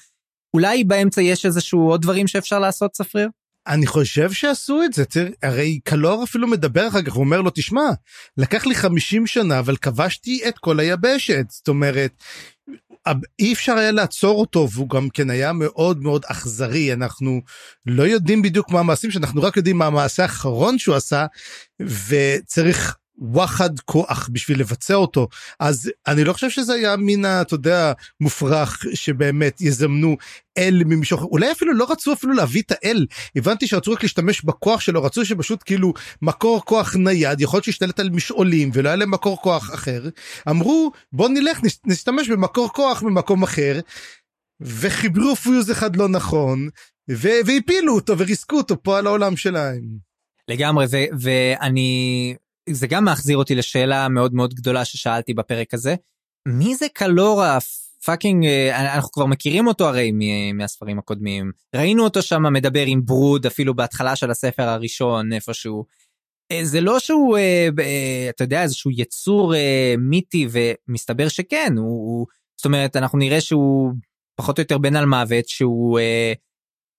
אולי 0.55 0.85
באמצע 0.85 1.23
יש 1.23 1.47
איזשהו 1.47 1.81
עוד 1.81 2.03
דברים 2.03 2.27
שאפשר 2.27 2.59
לעשות 2.59 2.91
צפריר. 2.91 3.29
אני 3.67 3.87
חושב 3.87 4.33
שעשו 4.33 4.83
את 4.83 4.93
זה 4.93 5.05
תראה 5.05 5.31
הרי 5.43 5.81
קלור 5.85 6.25
אפילו 6.25 6.49
מדבר 6.49 6.89
אחר 6.89 7.03
כך 7.03 7.13
הוא 7.13 7.25
אומר 7.25 7.41
לו 7.41 7.51
תשמע 7.55 7.91
לקח 8.37 8.67
לי 8.67 8.75
50 8.75 9.27
שנה 9.27 9.59
אבל 9.59 9.77
כבשתי 9.77 10.41
את 10.49 10.59
כל 10.59 10.81
היבשת. 10.81 11.45
זאת 11.49 11.69
אומרת 11.69 12.13
אי 13.39 13.53
אפשר 13.53 13.73
היה 13.73 13.91
לעצור 13.91 14.41
אותו 14.41 14.69
והוא 14.71 14.89
גם 14.89 15.09
כן 15.09 15.31
היה 15.31 15.53
מאוד 15.53 16.03
מאוד 16.03 16.25
אכזרי. 16.27 16.93
אנחנו 16.93 17.41
לא 17.87 18.03
יודעים 18.03 18.43
בדיוק 18.43 18.71
מה 18.71 18.81
המעשים 18.81 19.11
שאנחנו 19.11 19.43
רק 19.43 19.57
יודעים 19.57 19.79
מה 19.79 19.87
המעשה 19.87 20.23
האחרון 20.23 20.79
שהוא 20.79 20.97
עשה 20.97 21.27
וצריך 22.09 22.97
וואחד 23.19 23.81
כוח 23.85 24.29
בשביל 24.33 24.61
לבצע 24.61 24.95
אותו. 24.95 25.29
אז 25.61 25.91
אני 26.07 26.25
לא 26.25 26.33
חושב 26.33 26.51
שזה 26.51 26.73
היה 26.73 26.97
מן 26.97 27.25
אתה 27.25 27.55
יודע 27.55 27.93
מופרך 28.21 28.85
שבאמת 28.95 29.61
יזמנו 29.61 30.17
אל 30.59 30.83
ממישהו 30.87 31.19
אחר 31.19 31.25
אולי 31.25 31.53
אפילו 31.53 31.75
לא 31.75 31.87
רצו 31.91 32.13
אפילו 32.13 32.33
להביא 32.33 32.63
את 32.63 32.73
האל. 32.73 33.07
הבנתי 33.37 33.67
שרצו 33.67 33.93
רק 33.93 34.03
להשתמש 34.03 34.45
בכוח 34.45 34.81
שלו 34.81 35.03
רצו 35.03 35.25
שפשוט 35.25 35.63
כאילו 35.65 35.93
מקור 36.23 36.65
כוח 36.65 36.97
נייד 36.97 37.41
יכול 37.41 37.57
להיות 37.57 37.65
שישתלט 37.65 38.01
על 38.01 38.11
משעולים 38.11 38.71
ולא 38.75 38.89
היה 38.89 38.97
להם 38.97 39.11
מקור 39.11 39.37
כוח 39.43 39.75
אחר. 39.75 40.09
אמרו 40.51 40.93
בוא 41.13 41.29
נלך 41.29 41.61
נשתמש 41.87 42.29
במקור 42.29 42.69
כוח 42.73 43.03
ממקום 43.03 43.43
אחר. 43.43 43.81
וחיברו 44.61 45.37
פיוז 45.37 45.71
אחד 45.71 45.97
לא 45.97 46.09
נכון 46.09 46.69
והפילו 47.09 47.95
אותו 47.95 48.19
וריסקו 48.19 48.57
אותו 48.57 48.83
פה 48.83 48.99
על 48.99 49.07
העולם 49.07 49.37
שלהם. 49.37 49.83
לגמרי 50.49 50.87
ואני 51.21 52.35
זה 52.71 52.87
גם 52.87 53.05
מחזיר 53.05 53.37
אותי 53.37 53.55
לשאלה 53.55 54.09
מאוד 54.09 54.35
מאוד 54.35 54.55
גדולה 54.55 54.85
ששאלתי 54.85 55.35
בפרק 55.35 55.75
הזה. 55.75 55.95
מי 56.49 56.75
זה 56.75 56.87
קלור 56.95 57.59
ה 58.05 58.10
fucking 58.10 58.45
אה, 58.45 58.95
אנחנו 58.95 59.11
כבר 59.11 59.27
מכירים 59.27 59.67
אותו 59.67 59.89
הרי 59.89 60.13
מהספרים 60.55 60.99
הקודמים 60.99 61.53
ראינו 61.77 62.05
אותו 62.05 62.23
שם 62.23 62.53
מדבר 62.53 62.85
עם 62.87 63.05
ברוד 63.05 63.47
אפילו 63.47 63.75
בהתחלה 63.75 64.17
של 64.17 64.31
הספר 64.31 64.63
הראשון 64.63 65.33
איפשהו. 65.33 65.85
אה, 66.53 66.65
זה 66.65 66.81
לא 66.81 66.99
שהוא 66.99 67.39
אה, 67.39 67.69
אתה 68.31 68.45
יודע 68.45 68.63
איזשהו 68.63 68.91
יצור 68.91 69.55
מיתי 69.99 70.49
ומסתבר 70.51 71.29
שכן 71.29 71.73
הוא 71.77 72.27
זאת 72.57 72.65
אומרת 72.65 72.97
אנחנו 72.97 73.19
נראה 73.19 73.41
שהוא 73.41 73.93
פחות 74.37 74.59
או 74.59 74.63
יותר 74.63 74.79
בן 74.79 74.97
אלמוות 74.97 75.49
שהוא 75.49 75.99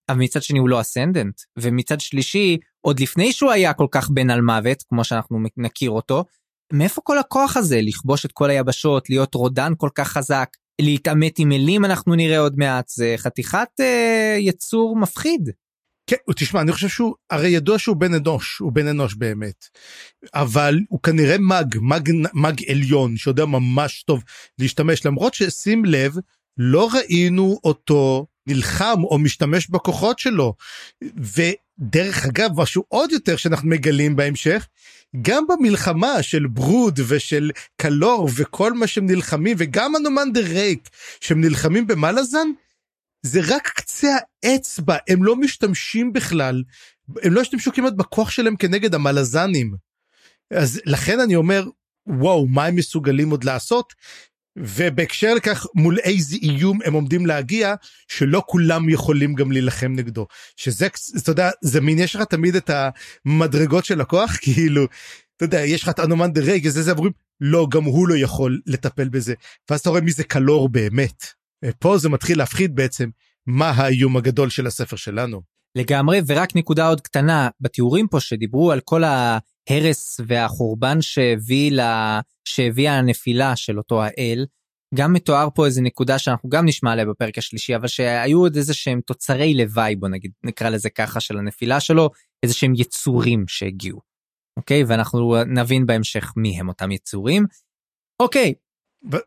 אבל 0.10 0.20
מצד 0.20 0.44
שני 0.44 0.60
הוא 0.60 0.70
לא 0.70 0.82
אסנדנט 0.82 1.42
ומצד 1.58 2.00
שלישי 2.00 2.58
עוד 2.82 3.00
לפני 3.00 3.34
שהוא 3.34 3.52
היה 3.52 3.74
כל 3.74 3.88
כך 3.92 4.10
בן 4.10 4.30
על 4.30 4.42
מוות 4.42 4.84
כמו 4.90 5.04
שאנחנו 5.04 5.40
נכיר 5.58 5.92
אותו 5.92 6.26
מאיפה 6.74 7.02
כל 7.02 7.18
הכוח 7.20 7.58
הזה 7.58 7.80
לכבוש 7.82 8.26
את 8.26 8.32
כל 8.32 8.50
היבשות 8.50 9.10
להיות 9.10 9.36
רודן 9.36 9.74
כל 9.78 9.90
כך 9.96 10.08
חזק 10.08 10.50
להתעמת 10.82 11.40
עם 11.40 11.52
אלים 11.52 11.86
אנחנו 11.86 12.16
נראה 12.16 12.40
עוד 12.40 12.58
מעט 12.58 12.90
זה 12.90 13.14
חתיכת 13.18 13.70
אה, 13.80 14.36
יצור 14.40 14.96
מפחיד. 14.98 15.50
כן, 16.10 16.16
תשמע, 16.36 16.62
אני 16.62 16.72
חושב 16.72 16.88
שהוא, 16.88 17.16
הרי 17.30 17.50
ידוע 17.50 17.80
שהוא 17.80 17.96
בן 17.96 18.14
אנוש, 18.14 18.60
הוא 18.60 18.72
בן 18.72 18.88
אנוש 18.88 19.16
באמת. 19.16 19.66
אבל 20.34 20.80
הוא 20.90 21.00
כנראה 21.04 21.38
מג, 21.40 21.78
מג, 21.82 22.10
מג 22.34 22.70
עליון, 22.70 23.18
שיודע 23.18 23.46
ממש 23.46 24.04
טוב 24.04 24.24
להשתמש, 24.60 25.06
למרות 25.06 25.34
ששים 25.34 25.86
לב, 25.86 26.16
לא 26.58 26.90
ראינו 26.94 27.60
אותו 27.64 28.28
נלחם 28.48 29.04
או 29.04 29.20
משתמש 29.20 29.70
בכוחות 29.70 30.20
שלו. 30.20 30.54
ודרך 31.02 32.26
אגב 32.26 32.62
משהו 32.62 32.84
עוד 32.88 33.12
יותר 33.12 33.36
שאנחנו 33.36 33.70
מגלים 33.70 34.16
בהמשך 34.16 34.68
גם 35.22 35.44
במלחמה 35.48 36.24
של 36.24 36.48
ברוד 36.48 37.00
ושל 37.08 37.52
קלור 37.78 38.30
וכל 38.36 38.74
מה 38.74 38.88
שהם 38.88 39.06
נלחמים 39.06 39.56
וגם 39.60 39.96
הנומנדר 39.96 40.44
רייק 40.44 40.90
שהם 41.22 41.42
נלחמים 41.42 41.88
במלאזן 41.88 42.48
זה 43.22 43.42
רק 43.48 43.68
קצה 43.76 44.16
האצבע 44.44 44.98
הם 45.10 45.24
לא 45.24 45.36
משתמשים 45.36 46.14
בכלל 46.14 46.64
הם 47.24 47.34
לא 47.34 47.42
השתמשו 47.42 47.72
כמעט 47.74 47.94
בכוח 47.94 48.30
שלהם 48.30 48.56
כנגד 48.56 48.96
המלאזנים. 48.96 49.76
אז 50.54 50.82
לכן 50.86 51.20
אני 51.20 51.36
אומר 51.36 51.68
וואו 52.08 52.48
מה 52.48 52.66
הם 52.66 52.76
מסוגלים 52.76 53.30
עוד 53.30 53.44
לעשות 53.44 53.94
ובהקשר 54.56 55.34
לכך 55.34 55.66
מול 55.76 56.00
איזה 56.00 56.36
איום 56.42 56.80
הם 56.86 56.94
עומדים 56.94 57.26
להגיע 57.26 57.76
שלא 58.08 58.44
כולם 58.48 58.90
יכולים 58.90 59.34
גם 59.34 59.52
להילחם 59.52 59.94
נגדו. 59.96 60.28
שזה 60.58 60.88
אתה 61.18 61.32
יודע 61.32 61.50
זה 61.62 61.82
מין 61.82 62.00
יש 62.00 62.16
לך 62.16 62.22
תמיד 62.22 62.56
את 62.56 62.70
המדרגות 63.26 63.86
של 63.86 64.02
הכוח 64.02 64.38
כאילו 64.44 64.88
אתה 65.38 65.46
יודע 65.46 65.66
יש 65.66 65.84
לך 65.84 65.90
את 65.90 66.00
אנומן 66.00 66.34
דה 66.34 66.42
רייג 66.42 66.68
זה 66.68 66.82
זה 66.82 66.92
אומרים 66.92 67.12
לא 67.42 67.68
גם 67.72 67.84
הוא 67.84 68.08
לא 68.08 68.16
יכול 68.18 68.62
לטפל 68.66 69.10
בזה. 69.10 69.34
ואז 69.70 69.80
אתה 69.80 69.90
רואה 69.90 70.02
מי 70.02 70.12
זה 70.12 70.24
קלור 70.24 70.70
באמת. 70.70 71.26
פה 71.80 71.98
זה 71.98 72.10
מתחיל 72.10 72.38
להפחיד 72.38 72.76
בעצם 72.76 73.10
מה 73.48 73.70
האיום 73.70 74.18
הגדול 74.18 74.50
של 74.50 74.68
הספר 74.68 74.96
שלנו. 74.96 75.42
לגמרי 75.76 76.22
ורק 76.28 76.56
נקודה 76.56 76.88
עוד 76.88 77.02
קטנה 77.02 77.50
בתיאורים 77.62 78.08
פה 78.08 78.20
שדיברו 78.20 78.72
על 78.72 78.80
כל 78.80 79.04
ההרס 79.70 80.20
והחורבן 80.28 81.02
שהביא 81.02 81.72
לה, 81.72 82.22
שהביאה 82.46 82.98
הנפילה 82.98 83.56
של 83.56 83.78
אותו 83.78 84.04
האל. 84.04 84.46
גם 84.96 85.14
מתואר 85.14 85.48
פה 85.56 85.66
איזה 85.66 85.82
נקודה 85.82 86.20
שאנחנו 86.20 86.50
גם 86.50 86.66
נשמע 86.66 86.92
עליה 86.92 87.06
בפרק 87.06 87.38
השלישי 87.38 87.76
אבל 87.76 87.88
שהיו 87.88 88.40
עוד 88.40 88.56
איזה 88.56 88.74
שהם 88.74 89.02
תוצרי 89.02 89.54
לוואי 89.54 89.96
בוא 89.96 90.10
נגיד 90.10 90.32
נקרא 90.44 90.70
לזה 90.70 90.90
ככה 90.90 91.20
של 91.20 91.38
הנפילה 91.38 91.80
שלו 91.80 92.10
איזה 92.44 92.54
שהם 92.54 92.74
יצורים 92.76 93.48
שהגיעו. 93.48 94.00
אוקיי 94.58 94.84
ואנחנו 94.84 95.36
נבין 95.48 95.86
בהמשך 95.86 96.34
מי 96.36 96.60
הם 96.60 96.70
אותם 96.70 96.92
יצורים. 96.92 97.46
אוקיי 98.22 98.54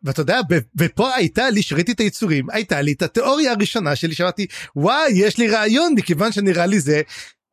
ואתה 0.04 0.20
יודע 0.20 0.40
ופה 0.80 1.14
הייתה 1.14 1.50
לי 1.50 1.62
שראיתי 1.62 1.92
את 1.92 2.00
היצורים 2.00 2.50
הייתה 2.50 2.80
לי 2.82 2.92
את 2.92 3.02
התיאוריה 3.02 3.52
הראשונה 3.52 3.96
שלי 3.96 4.14
שאמרתי 4.14 4.46
וואי 4.76 5.10
יש 5.14 5.38
לי 5.38 5.48
רעיון 5.48 5.94
מכיוון 5.96 6.32
שנראה 6.32 6.66
לי 6.66 6.80
זה. 6.80 7.02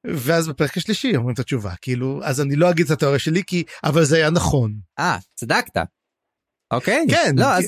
ואז 0.07 0.47
בפרק 0.47 0.77
השלישי 0.77 1.15
אומרים 1.15 1.33
את 1.33 1.39
התשובה 1.39 1.73
כאילו 1.81 2.19
אז 2.23 2.41
אני 2.41 2.55
לא 2.55 2.69
אגיד 2.69 2.85
את 2.85 2.91
התיאוריה 2.91 3.19
שלי 3.19 3.43
כי 3.47 3.63
אבל 3.83 4.03
זה 4.03 4.15
היה 4.15 4.29
נכון. 4.29 4.73
אה 4.99 5.17
צדקת. 5.35 5.77
אוקיי 6.73 7.05
כן 7.09 7.35
לא 7.37 7.45
אז 7.45 7.67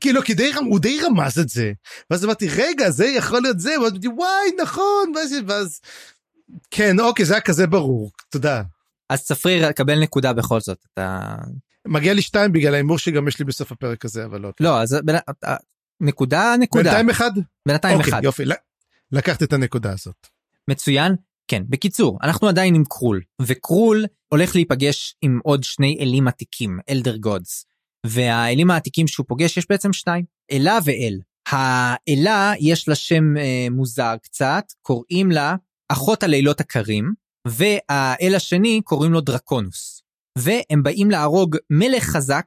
כאילו 0.00 0.20
כדי 0.24 0.52
הוא 0.54 0.80
די 0.80 1.00
רמז 1.00 1.38
את 1.38 1.48
זה 1.48 1.72
ואז 2.10 2.24
אמרתי 2.24 2.48
רגע 2.48 2.90
זה 2.90 3.06
יכול 3.06 3.42
להיות 3.42 3.60
זה 3.60 3.80
ואז 3.80 3.92
אמרתי 3.92 4.08
וואי 4.08 4.50
נכון 4.62 5.12
ואז 5.48 5.80
כן 6.70 7.00
אוקיי 7.00 7.24
זה 7.24 7.34
היה 7.34 7.40
כזה 7.40 7.66
ברור 7.66 8.10
תודה. 8.30 8.62
אז 9.08 9.24
צפריר 9.24 9.72
קבל 9.72 10.00
נקודה 10.00 10.32
בכל 10.32 10.60
זאת 10.60 10.78
אתה 10.92 11.34
מגיע 11.86 12.14
לי 12.14 12.22
שתיים 12.22 12.52
בגלל 12.52 12.74
ההימור 12.74 12.98
שגם 12.98 13.28
יש 13.28 13.38
לי 13.38 13.44
בסוף 13.44 13.72
הפרק 13.72 14.04
הזה 14.04 14.24
אבל 14.24 14.40
לא. 14.40 14.52
לא 14.60 14.82
אז 14.82 14.96
נקודה 16.00 16.54
נקודה. 16.58 16.82
בינתיים 16.84 17.10
אחד? 17.10 17.30
בינתיים 17.66 17.98
אוקיי, 17.98 18.12
אחד. 18.12 18.24
יופי 18.24 18.44
לקחת 19.12 19.42
את 19.42 19.52
הנקודה 19.52 19.92
הזאת. 19.92 20.26
מצוין. 20.68 21.16
כן 21.48 21.62
בקיצור 21.68 22.18
אנחנו 22.22 22.48
עדיין 22.48 22.74
עם 22.74 22.84
קרול 22.84 23.20
וקרול 23.42 24.04
הולך 24.28 24.54
להיפגש 24.54 25.14
עם 25.22 25.40
עוד 25.44 25.64
שני 25.64 25.96
אלים 26.00 26.28
עתיקים 26.28 26.78
אלדר 26.90 27.16
גודס 27.16 27.66
והאלים 28.06 28.70
העתיקים 28.70 29.06
שהוא 29.06 29.26
פוגש 29.28 29.56
יש 29.56 29.66
בעצם 29.70 29.92
שניים 29.92 30.24
אלה 30.52 30.78
ואל. 30.84 31.20
האלה 31.48 32.52
יש 32.60 32.88
לה 32.88 32.94
שם 32.94 33.36
אה, 33.36 33.66
מוזר 33.70 34.14
קצת 34.22 34.64
קוראים 34.82 35.30
לה 35.30 35.56
אחות 35.88 36.22
הלילות 36.22 36.60
הקרים 36.60 37.14
והאל 37.48 38.32
השני 38.36 38.80
קוראים 38.84 39.12
לו 39.12 39.20
דרקונוס. 39.20 40.02
והם 40.38 40.82
באים 40.82 41.10
להרוג 41.10 41.56
מלך 41.70 42.04
חזק 42.04 42.46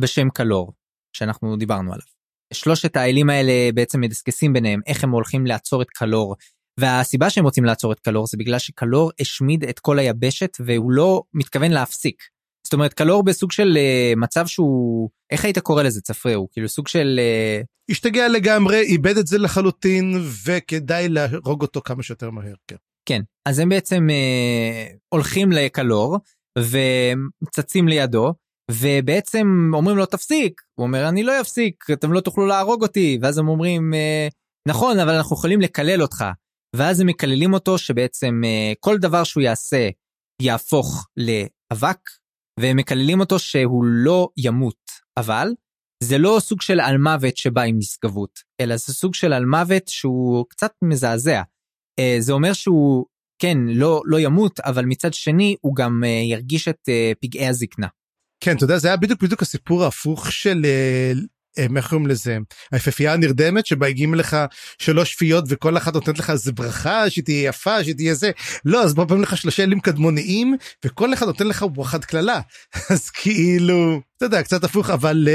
בשם 0.00 0.30
קלור, 0.30 0.72
שאנחנו 1.12 1.56
דיברנו 1.56 1.92
עליו. 1.92 2.06
שלושת 2.52 2.96
האלים 2.96 3.30
האלה 3.30 3.52
בעצם 3.74 4.00
מדסקסים 4.00 4.52
ביניהם 4.52 4.80
איך 4.86 5.04
הם 5.04 5.10
הולכים 5.10 5.46
לעצור 5.46 5.82
את 5.82 5.90
קלור. 5.90 6.36
והסיבה 6.78 7.30
שהם 7.30 7.44
רוצים 7.44 7.64
לעצור 7.64 7.92
את 7.92 8.00
קלור 8.00 8.26
זה 8.26 8.36
בגלל 8.36 8.58
שקלור 8.58 9.10
השמיד 9.20 9.64
את 9.64 9.78
כל 9.78 9.98
היבשת 9.98 10.56
והוא 10.60 10.92
לא 10.92 11.22
מתכוון 11.34 11.70
להפסיק. 11.70 12.22
זאת 12.66 12.72
אומרת 12.72 12.92
קלור 12.92 13.22
בסוג 13.24 13.52
של 13.52 13.78
uh, 13.78 14.18
מצב 14.18 14.46
שהוא 14.46 15.10
איך 15.30 15.44
היית 15.44 15.58
קורא 15.58 15.82
לזה 15.82 16.00
צפרי 16.00 16.34
הוא 16.34 16.48
כאילו 16.52 16.68
סוג 16.68 16.88
של 16.88 17.20
uh... 17.20 17.66
השתגע 17.90 18.28
לגמרי 18.28 18.80
איבד 18.80 19.16
את 19.16 19.26
זה 19.26 19.38
לחלוטין 19.38 20.22
וכדאי 20.44 21.08
להרוג 21.08 21.62
אותו 21.62 21.80
כמה 21.80 22.02
שיותר 22.02 22.30
מהר 22.30 22.54
כן. 22.68 22.76
כן. 23.08 23.20
אז 23.48 23.58
הם 23.58 23.68
בעצם 23.68 24.06
uh, 24.10 24.96
הולכים 25.08 25.52
לקלור 25.52 26.18
וצצים 26.58 27.88
לידו 27.88 28.34
ובעצם 28.70 29.70
אומרים 29.74 29.96
לו 29.96 30.06
תפסיק. 30.06 30.60
הוא 30.74 30.86
אומר 30.86 31.08
אני 31.08 31.22
לא 31.22 31.40
אפסיק 31.40 31.84
אתם 31.92 32.12
לא 32.12 32.20
תוכלו 32.20 32.46
להרוג 32.46 32.82
אותי. 32.82 33.18
ואז 33.22 33.38
הם 33.38 33.48
אומרים 33.48 33.94
נכון 34.68 34.98
אבל 34.98 35.14
אנחנו 35.14 35.36
יכולים 35.36 35.60
לקלל 35.60 36.02
אותך 36.02 36.24
ואז 36.76 37.00
הם 37.00 37.06
מקללים 37.06 37.52
אותו 37.52 37.78
שבעצם 37.78 38.40
אה, 38.44 38.72
כל 38.80 38.98
דבר 38.98 39.24
שהוא 39.24 39.42
יעשה 39.42 39.88
יהפוך 40.42 41.08
לאבק 41.16 41.98
והם 42.60 42.76
מקללים 42.76 43.20
אותו 43.20 43.38
שהוא 43.38 43.84
לא 43.84 44.28
ימות 44.36 44.90
אבל 45.16 45.48
זה 46.02 46.18
לא 46.18 46.38
סוג 46.40 46.62
של 46.62 46.80
על 46.80 46.98
מוות 46.98 47.36
שבא 47.36 47.62
עם 47.62 47.78
נשגבות 47.78 48.40
אלא 48.60 48.76
זה 48.76 48.94
סוג 48.94 49.14
של 49.14 49.32
על 49.32 49.44
מוות 49.44 49.88
שהוא 49.88 50.46
קצת 50.48 50.72
מזעזע. 50.84 51.42
אה, 52.00 52.16
זה 52.18 52.32
אומר 52.32 52.52
שהוא 52.52 53.06
כן, 53.42 53.58
לא, 53.66 54.02
לא 54.04 54.20
ימות, 54.20 54.60
אבל 54.60 54.84
מצד 54.84 55.14
שני 55.14 55.56
הוא 55.60 55.76
גם 55.76 56.02
uh, 56.04 56.06
ירגיש 56.06 56.68
את 56.68 56.88
פגעי 57.20 57.46
הזקנה. 57.46 57.86
כן, 58.44 58.56
אתה 58.56 58.64
יודע, 58.64 58.78
זה 58.78 58.88
היה 58.88 58.96
בדיוק 58.96 59.22
בדיוק 59.22 59.42
הסיפור 59.42 59.84
ההפוך 59.84 60.32
של... 60.32 60.66
איך 61.76 61.88
קוראים 61.88 62.06
לזה 62.06 62.38
היפהפייה 62.72 63.12
הנרדמת 63.12 63.66
שבה 63.66 63.86
הגיעים 63.86 64.14
לך 64.14 64.36
שלוש 64.78 65.12
שפיות 65.12 65.44
וכל 65.48 65.76
אחת 65.76 65.94
נותנת 65.94 66.18
לך 66.18 66.30
איזה 66.30 66.52
ברכה 66.52 67.10
שתהיה 67.10 67.48
יפה 67.48 67.84
שתהיה 67.84 68.14
זה 68.14 68.30
לא 68.64 68.84
אז 68.84 68.94
פעמים 68.94 69.22
לך 69.22 69.36
שלושה 69.36 69.62
אלים 69.62 69.80
קדמוניים 69.80 70.56
וכל 70.84 71.14
אחד 71.14 71.26
נותן 71.26 71.46
לך 71.46 71.64
וואחד 71.74 72.04
קללה 72.04 72.40
אז 72.92 73.10
כאילו 73.10 74.00
אתה 74.16 74.24
יודע 74.24 74.42
קצת 74.42 74.64
הפוך 74.64 74.90
אבל 74.90 75.28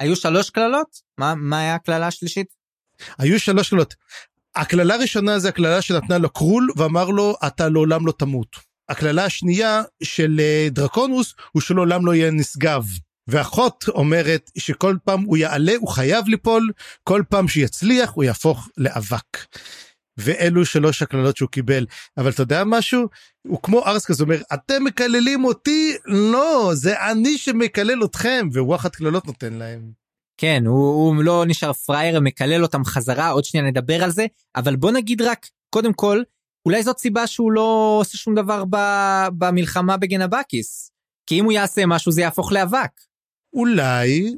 היו 0.00 0.16
שלוש 0.16 0.50
קללות 0.50 0.86
מה 1.18 1.34
מה 1.34 1.58
היה 1.58 1.74
הקללה 1.74 2.06
השלישית? 2.06 2.46
היו 3.18 3.40
שלוש 3.40 3.70
קללות 3.70 3.94
הקללה 4.54 4.94
הראשונה 4.94 5.38
זה 5.38 5.48
הקללה 5.48 5.82
שנתנה 5.82 6.18
לו 6.18 6.30
קרול 6.30 6.70
ואמר 6.76 7.10
לו 7.10 7.36
אתה 7.46 7.68
לעולם 7.68 8.06
לא 8.06 8.12
תמות. 8.12 8.56
הקללה 8.88 9.24
השנייה 9.24 9.82
של 10.02 10.40
אה, 10.40 10.68
דרקונוס 10.70 11.34
הוא 11.52 11.62
שלעולם 11.62 12.06
לא 12.06 12.14
יהיה 12.14 12.30
נשגב. 12.30 12.84
ואחות 13.28 13.84
אומרת 13.88 14.50
שכל 14.58 14.96
פעם 15.04 15.22
הוא 15.22 15.36
יעלה 15.36 15.72
הוא 15.80 15.88
חייב 15.88 16.28
ליפול 16.28 16.70
כל 17.04 17.22
פעם 17.28 17.48
שיצליח 17.48 18.10
הוא 18.14 18.24
יהפוך 18.24 18.68
לאבק. 18.76 19.38
ואלו 20.16 20.64
שלוש 20.64 21.02
הקללות 21.02 21.36
שהוא 21.36 21.48
קיבל 21.48 21.86
אבל 22.18 22.30
אתה 22.30 22.42
יודע 22.42 22.62
משהו 22.66 23.08
הוא 23.46 23.58
כמו 23.62 23.86
ארס 23.86 24.06
כזה 24.06 24.24
אומר 24.24 24.42
אתם 24.54 24.84
מקללים 24.84 25.44
אותי 25.44 25.96
לא 26.06 26.70
זה 26.74 27.10
אני 27.10 27.38
שמקלל 27.38 28.04
אתכם 28.04 28.48
ווואחד 28.52 28.88
קללות 28.88 29.26
נותן 29.26 29.52
להם. 29.52 30.00
כן, 30.40 30.62
הוא, 30.66 31.06
הוא 31.06 31.24
לא 31.24 31.44
נשאר 31.46 31.72
פראייר, 31.72 32.20
מקלל 32.20 32.62
אותם 32.62 32.84
חזרה, 32.84 33.30
עוד 33.30 33.44
שנייה 33.44 33.66
נדבר 33.66 34.04
על 34.04 34.10
זה, 34.10 34.26
אבל 34.56 34.76
בוא 34.76 34.90
נגיד 34.90 35.22
רק, 35.22 35.46
קודם 35.70 35.92
כל, 35.92 36.22
אולי 36.66 36.82
זאת 36.82 36.98
סיבה 36.98 37.26
שהוא 37.26 37.52
לא 37.52 37.98
עושה 38.00 38.18
שום 38.18 38.34
דבר 38.34 38.64
ב, 38.70 38.76
במלחמה 39.38 39.96
בגנבקיס. 39.96 40.92
כי 41.26 41.40
אם 41.40 41.44
הוא 41.44 41.52
יעשה 41.52 41.86
משהו 41.86 42.12
זה 42.12 42.20
יהפוך 42.20 42.52
לאבק. 42.52 42.90
אולי, 43.52 44.34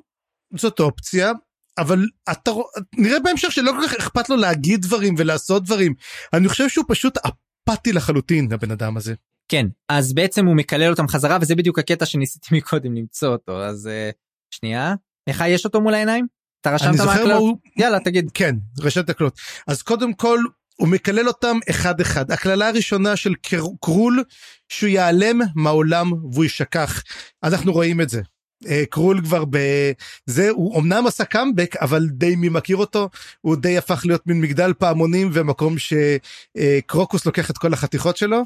זאת 0.57 0.81
אופציה, 0.81 1.33
אבל 1.79 2.07
אתה 2.31 2.51
נראה 2.95 3.21
בהמשך 3.21 3.53
שלא 3.53 3.73
כל 3.73 3.87
כך 3.87 3.95
אכפת 3.95 4.29
לו 4.29 4.37
להגיד 4.37 4.83
דברים 4.83 5.15
ולעשות 5.19 5.65
דברים. 5.65 5.95
אני 6.33 6.49
חושב 6.49 6.69
שהוא 6.69 6.85
פשוט 6.89 7.19
אפאתי 7.19 7.93
לחלוטין, 7.93 8.53
הבן 8.53 8.71
אדם 8.71 8.97
הזה. 8.97 9.15
כן, 9.49 9.67
אז 9.89 10.13
בעצם 10.13 10.47
הוא 10.47 10.57
מקלל 10.57 10.91
אותם 10.91 11.09
חזרה, 11.09 11.39
וזה 11.41 11.55
בדיוק 11.55 11.79
הקטע 11.79 12.07
שניסיתי 12.07 12.49
מקודם 12.57 12.95
למצוא 12.95 13.29
אותו, 13.29 13.63
אז 13.63 13.87
uh, 13.87 14.15
שנייה. 14.51 14.95
לך 15.29 15.45
יש 15.49 15.65
אותו 15.65 15.81
מול 15.81 15.95
העיניים? 15.95 16.27
אתה 16.61 16.75
רשמת 16.75 17.01
מה 17.01 17.13
הקללות? 17.13 17.41
הוא... 17.41 17.59
יאללה 17.77 18.01
תגיד. 18.01 18.31
כן, 18.35 18.57
רשת 18.81 19.11
הקללות. 19.11 19.39
אז 19.67 19.83
קודם 19.83 20.15
כל 20.15 20.39
הוא 20.77 20.89
מקלל 20.89 21.29
אותם 21.29 21.59
אחד 21.71 22.01
אחד. 22.01 22.31
הקללה 22.31 22.69
הראשונה 22.69 23.17
של 23.17 23.35
קרול 23.81 24.25
שהוא 24.69 24.89
ייעלם 24.89 25.39
מהעולם 25.55 26.13
והוא 26.13 26.45
יישכח. 26.45 27.03
אנחנו 27.43 27.73
רואים 27.73 28.01
את 28.01 28.09
זה. 28.09 28.21
אה, 28.69 28.83
קרול 28.91 29.21
כבר 29.25 29.45
בזה 29.45 30.51
הוא 30.51 30.81
אמנם 30.81 31.07
עשה 31.07 31.25
קאמבק 31.25 31.77
אבל 31.77 32.07
די 32.07 32.37
מי 32.37 32.49
מכיר 32.49 32.77
אותו 32.77 33.09
הוא 33.41 33.57
די 33.57 33.79
הפך 33.79 34.03
להיות 34.07 34.27
מין 34.27 34.41
מגדל 34.41 34.73
פעמונים 34.73 35.31
ומקום 35.33 35.75
שקרוקוס 35.79 37.27
לוקח 37.27 37.51
את 37.51 37.59
כל 37.59 37.73
החתיכות 37.73 38.17
שלו. 38.17 38.43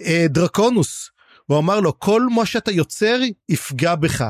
אה, 0.00 0.26
דרקונוס 0.28 1.10
הוא 1.46 1.58
אמר 1.58 1.80
לו 1.80 1.98
כל 1.98 2.26
מה 2.34 2.46
שאתה 2.46 2.70
יוצר 2.70 3.20
יפגע 3.48 3.94
בך. 3.94 4.24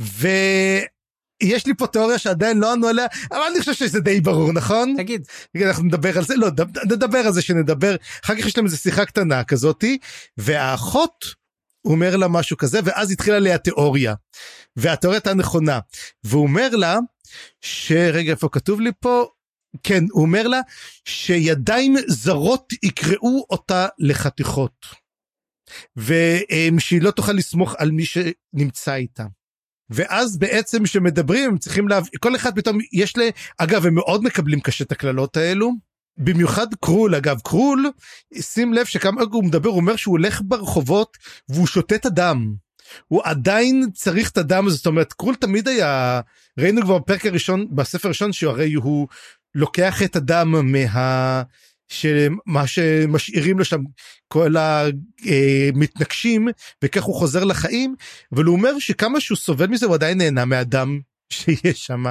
ויש 0.00 1.66
לי 1.66 1.74
פה 1.78 1.86
תיאוריה 1.86 2.18
שעדיין 2.18 2.58
לא 2.58 2.72
ענו 2.72 2.86
עליה 2.88 3.06
אבל 3.30 3.40
אני 3.50 3.60
חושב 3.60 3.74
שזה 3.74 4.00
די 4.00 4.20
ברור 4.20 4.52
נכון? 4.52 4.94
תגיד. 4.96 5.26
אנחנו 5.62 5.84
נדבר 5.84 6.18
על 6.18 6.24
זה 6.24 6.36
לא 6.36 6.48
נדבר 6.84 7.18
על 7.18 7.32
זה 7.32 7.42
שנדבר. 7.42 7.96
אחר 8.24 8.34
כך 8.34 8.46
יש 8.46 8.56
להם 8.56 8.66
איזה 8.66 8.76
שיחה 8.76 9.04
קטנה 9.04 9.44
כזאתי 9.44 9.98
והאחות 10.36 11.43
הוא 11.84 11.94
אומר 11.94 12.16
לה 12.16 12.28
משהו 12.28 12.56
כזה 12.56 12.80
ואז 12.84 13.10
התחילה 13.10 13.38
לי 13.38 13.52
התיאוריה 13.52 14.14
והתיאוריה 14.76 15.18
הייתה 15.18 15.34
נכונה 15.34 15.78
והוא 16.24 16.42
אומר 16.42 16.68
לה 16.70 16.98
שרגע 17.60 18.30
איפה 18.30 18.48
כתוב 18.48 18.80
לי 18.80 18.90
פה 19.00 19.26
כן 19.82 20.04
הוא 20.10 20.22
אומר 20.22 20.48
לה 20.48 20.60
שידיים 21.04 21.96
זרות 22.08 22.72
יקראו 22.82 23.46
אותה 23.50 23.86
לחתיכות 23.98 24.86
ושהיא 25.96 27.02
לא 27.02 27.10
תוכל 27.10 27.32
לסמוך 27.32 27.74
על 27.78 27.90
מי 27.90 28.04
שנמצא 28.04 28.94
איתה. 28.94 29.24
ואז 29.90 30.38
בעצם 30.38 30.84
כשמדברים 30.84 31.50
הם 31.50 31.58
צריכים 31.58 31.88
להבין, 31.88 32.10
כל 32.20 32.36
אחד 32.36 32.54
פתאום 32.54 32.78
יש 32.92 33.16
ל... 33.16 33.20
אגב, 33.58 33.86
הם 33.86 33.94
מאוד 33.94 34.22
מקבלים 34.22 34.60
קשה 34.60 34.84
את 34.84 34.92
הקללות 34.92 35.36
האלו. 35.36 35.72
במיוחד 36.16 36.66
קרול, 36.80 37.14
אגב, 37.14 37.40
קרול, 37.44 37.90
שים 38.40 38.72
לב 38.72 38.86
שכמה 38.86 39.22
הוא 39.32 39.44
מדבר, 39.44 39.68
הוא 39.68 39.76
אומר 39.76 39.96
שהוא 39.96 40.12
הולך 40.12 40.40
ברחובות 40.44 41.16
והוא 41.48 41.66
שותה 41.66 41.94
את 41.94 42.06
הדם. 42.06 42.54
הוא 43.08 43.22
עדיין 43.24 43.86
צריך 43.94 44.30
את 44.30 44.38
הדם 44.38 44.66
הזה, 44.66 44.76
זאת 44.76 44.86
אומרת, 44.86 45.12
קרול 45.12 45.34
תמיד 45.34 45.68
היה, 45.68 46.20
ראינו 46.58 46.82
כבר 46.82 46.98
בפרק 46.98 47.26
הראשון, 47.26 47.66
בספר 47.70 48.08
הראשון, 48.08 48.32
שהרי 48.32 48.74
הוא 48.74 49.08
לוקח 49.54 50.02
את 50.02 50.16
הדם 50.16 50.72
מה... 50.72 51.42
שמה 51.88 52.66
שמשאירים 52.66 53.58
לו 53.58 53.64
שם 53.64 53.80
כל 54.28 54.54
המתנגשים 54.56 56.48
וכך 56.84 57.02
הוא 57.02 57.14
חוזר 57.14 57.44
לחיים 57.44 57.94
אבל 58.32 58.44
הוא 58.44 58.56
אומר 58.56 58.78
שכמה 58.78 59.20
שהוא 59.20 59.36
סובל 59.36 59.66
מזה 59.66 59.86
הוא 59.86 59.94
עדיין 59.94 60.18
נהנה 60.18 60.44
מהדם 60.44 61.00
שיש 61.30 61.86
שם. 61.86 62.04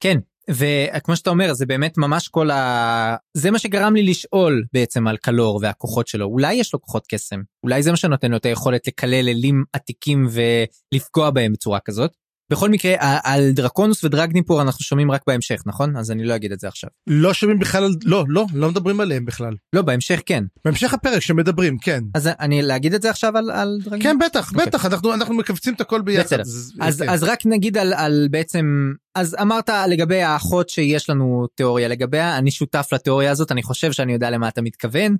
כן 0.00 0.18
וכמו 0.50 1.16
שאתה 1.16 1.30
אומר 1.30 1.52
זה 1.52 1.66
באמת 1.66 1.98
ממש 1.98 2.28
כל 2.28 2.50
ה... 2.50 3.16
זה 3.34 3.50
מה 3.50 3.58
שגרם 3.58 3.94
לי 3.94 4.02
לשאול 4.02 4.64
בעצם 4.72 5.06
על 5.06 5.16
קלור 5.16 5.60
והכוחות 5.62 6.06
שלו 6.06 6.26
אולי 6.26 6.54
יש 6.54 6.72
לו 6.72 6.80
כוחות 6.80 7.06
קסם 7.06 7.40
אולי 7.62 7.82
זה 7.82 7.90
מה 7.90 7.96
שנותן 7.96 8.30
לו 8.30 8.36
את 8.36 8.46
היכולת 8.46 8.86
לקלל 8.86 9.28
אלים 9.28 9.64
עתיקים 9.72 10.28
ולפגוע 10.30 11.30
בהם 11.30 11.52
בצורה 11.52 11.80
כזאת. 11.80 12.21
בכל 12.52 12.70
מקרה 12.70 12.94
על 13.00 13.50
דרקונוס 13.52 14.04
ודרגניפור 14.04 14.62
אנחנו 14.62 14.84
שומעים 14.84 15.10
רק 15.10 15.22
בהמשך 15.26 15.62
נכון 15.66 15.96
אז 15.96 16.10
אני 16.10 16.24
לא 16.24 16.36
אגיד 16.36 16.52
את 16.52 16.60
זה 16.60 16.68
עכשיו. 16.68 16.90
לא 17.06 17.34
שומעים 17.34 17.58
בכלל 17.58 17.90
לא 18.04 18.24
לא 18.28 18.46
לא 18.54 18.68
מדברים 18.68 19.00
עליהם 19.00 19.24
בכלל. 19.24 19.54
לא 19.72 19.82
בהמשך 19.82 20.20
כן. 20.26 20.44
בהמשך 20.64 20.94
הפרק 20.94 21.20
שמדברים 21.20 21.78
כן. 21.78 22.04
אז 22.14 22.28
אני 22.40 22.62
להגיד 22.62 22.94
את 22.94 23.02
זה 23.02 23.10
עכשיו 23.10 23.36
על, 23.36 23.50
על 23.50 23.78
דרגניפור? 23.84 24.12
כן 24.12 24.18
בטח 24.18 24.50
okay. 24.50 24.54
אוקיי. 24.54 24.66
בטח 24.66 24.86
אנחנו 24.86 25.14
אנחנו 25.14 25.34
מכווצים 25.34 25.74
את 25.74 25.80
הכל 25.80 26.02
ביחד. 26.02 26.24
בסדר. 26.24 26.40
אז, 26.40 26.72
אז, 26.80 27.02
כן. 27.02 27.08
אז 27.08 27.22
רק 27.22 27.46
נגיד 27.46 27.76
על, 27.76 27.92
על 27.92 28.28
בעצם 28.30 28.92
אז 29.14 29.36
אמרת 29.42 29.70
לגבי 29.88 30.22
האחות 30.22 30.68
שיש 30.68 31.10
לנו 31.10 31.46
תיאוריה 31.54 31.88
לגביה 31.88 32.38
אני 32.38 32.50
שותף 32.50 32.88
לתיאוריה 32.92 33.30
הזאת 33.30 33.52
אני 33.52 33.62
חושב 33.62 33.92
שאני 33.92 34.12
יודע 34.12 34.30
למה 34.30 34.48
אתה 34.48 34.62
מתכוון. 34.62 35.16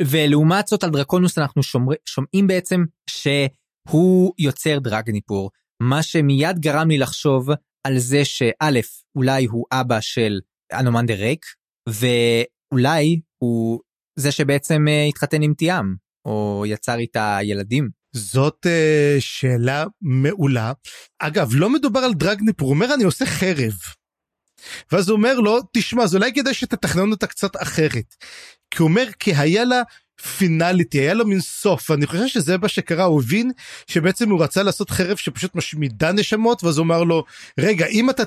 ולעומת 0.00 0.66
זאת 0.66 0.84
על 0.84 0.90
דרקונוס 0.90 1.38
אנחנו 1.38 1.62
שומר, 1.62 1.94
שומעים 2.04 2.46
בעצם 2.46 2.84
שהוא 3.10 4.32
יוצר 4.38 4.78
דרגניפור. 4.78 5.50
מה 5.82 6.02
שמיד 6.02 6.58
גרם 6.58 6.88
לי 6.88 6.98
לחשוב 6.98 7.48
על 7.84 7.98
זה 7.98 8.24
שא', 8.24 8.80
אולי 9.16 9.44
הוא 9.44 9.64
אבא 9.72 10.00
של 10.00 10.40
אנומנדר 10.72 11.14
ריק, 11.14 11.46
ואולי 11.88 13.20
הוא 13.38 13.80
זה 14.18 14.32
שבעצם 14.32 14.84
uh, 14.88 15.08
התחתן 15.08 15.42
עם 15.42 15.54
תיאם, 15.54 15.94
או 16.24 16.64
יצר 16.66 16.98
איתה 16.98 17.38
ילדים. 17.42 17.88
זאת 18.12 18.66
uh, 18.66 19.20
שאלה 19.20 19.84
מעולה. 20.02 20.72
אגב, 21.18 21.50
לא 21.54 21.70
מדובר 21.70 22.00
על 22.00 22.14
דרגניפור, 22.14 22.68
הוא 22.68 22.74
אומר 22.74 22.94
אני 22.94 23.04
עושה 23.04 23.26
חרב. 23.26 23.74
ואז 24.92 25.08
הוא 25.08 25.16
אומר 25.16 25.34
לו, 25.34 25.58
תשמע, 25.72 26.02
אז 26.02 26.14
אולי 26.14 26.32
כדאי 26.34 26.54
שתתכנן 26.54 27.10
אותה 27.10 27.26
קצת 27.26 27.62
אחרת. 27.62 28.14
כי 28.70 28.82
הוא 28.82 28.88
אומר, 28.88 29.06
כי 29.18 29.34
היה 29.34 29.64
לה 29.64 29.82
פינליטי 30.38 31.00
היה 31.00 31.14
לו 31.14 31.26
מין 31.26 31.40
סוף 31.40 31.90
ואני 31.90 32.06
חושב 32.06 32.26
שזה 32.26 32.58
מה 32.58 32.68
שקרה 32.68 33.04
הוא 33.04 33.22
הבין 33.22 33.50
שבעצם 33.86 34.30
הוא 34.30 34.42
רצה 34.42 34.62
לעשות 34.62 34.90
חרב 34.90 35.16
שפשוט 35.16 35.54
משמידה 35.54 36.12
נשמות 36.12 36.64
ואז 36.64 36.78
הוא 36.78 36.84
אמר 36.84 37.04
לו 37.04 37.24
רגע 37.60 37.86
אם 37.86 38.10
אתה 38.10 38.22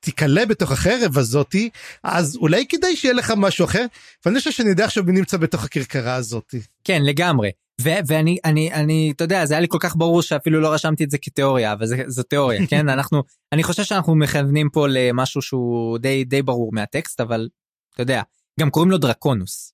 תיקלה 0.00 0.46
בתוך 0.46 0.72
החרב 0.72 1.18
הזאתי 1.18 1.70
אז 2.04 2.36
אולי 2.36 2.66
כדאי 2.68 2.96
שיהיה 2.96 3.14
לך 3.14 3.32
משהו 3.36 3.64
אחר. 3.64 3.84
ואני 4.26 4.38
חושב 4.38 4.50
שאני 4.50 4.68
יודע 4.68 4.84
עכשיו 4.84 5.04
מי 5.04 5.12
נמצא 5.12 5.36
בתוך 5.36 5.64
הכרכרה 5.64 6.14
הזאתי. 6.14 6.60
כן 6.84 7.02
לגמרי. 7.04 7.50
ו- 7.80 8.00
ואני 8.06 8.38
אני 8.44 8.72
אני 8.72 9.12
אתה 9.16 9.24
יודע 9.24 9.46
זה 9.46 9.54
היה 9.54 9.60
לי 9.60 9.66
כל 9.70 9.78
כך 9.80 9.96
ברור 9.96 10.22
שאפילו 10.22 10.60
לא 10.60 10.72
רשמתי 10.72 11.04
את 11.04 11.10
זה 11.10 11.18
כתיאוריה 11.18 11.72
אבל 11.72 11.86
זה, 11.86 12.02
זו 12.06 12.22
תיאוריה 12.22 12.66
כן? 12.70 12.88
אנחנו 12.88 13.22
אני 13.52 13.62
חושב 13.62 13.82
שאנחנו 13.84 14.14
מכוונים 14.14 14.68
פה 14.70 14.86
למשהו 14.88 15.42
שהוא 15.42 15.98
די 15.98 16.24
די 16.24 16.42
ברור 16.42 16.70
מהטקסט 16.72 17.20
אבל 17.20 17.48
אתה 17.94 18.02
יודע 18.02 18.22
גם 18.60 18.70
קוראים 18.70 18.90
לו 18.90 18.98
דרקונוס 18.98 19.72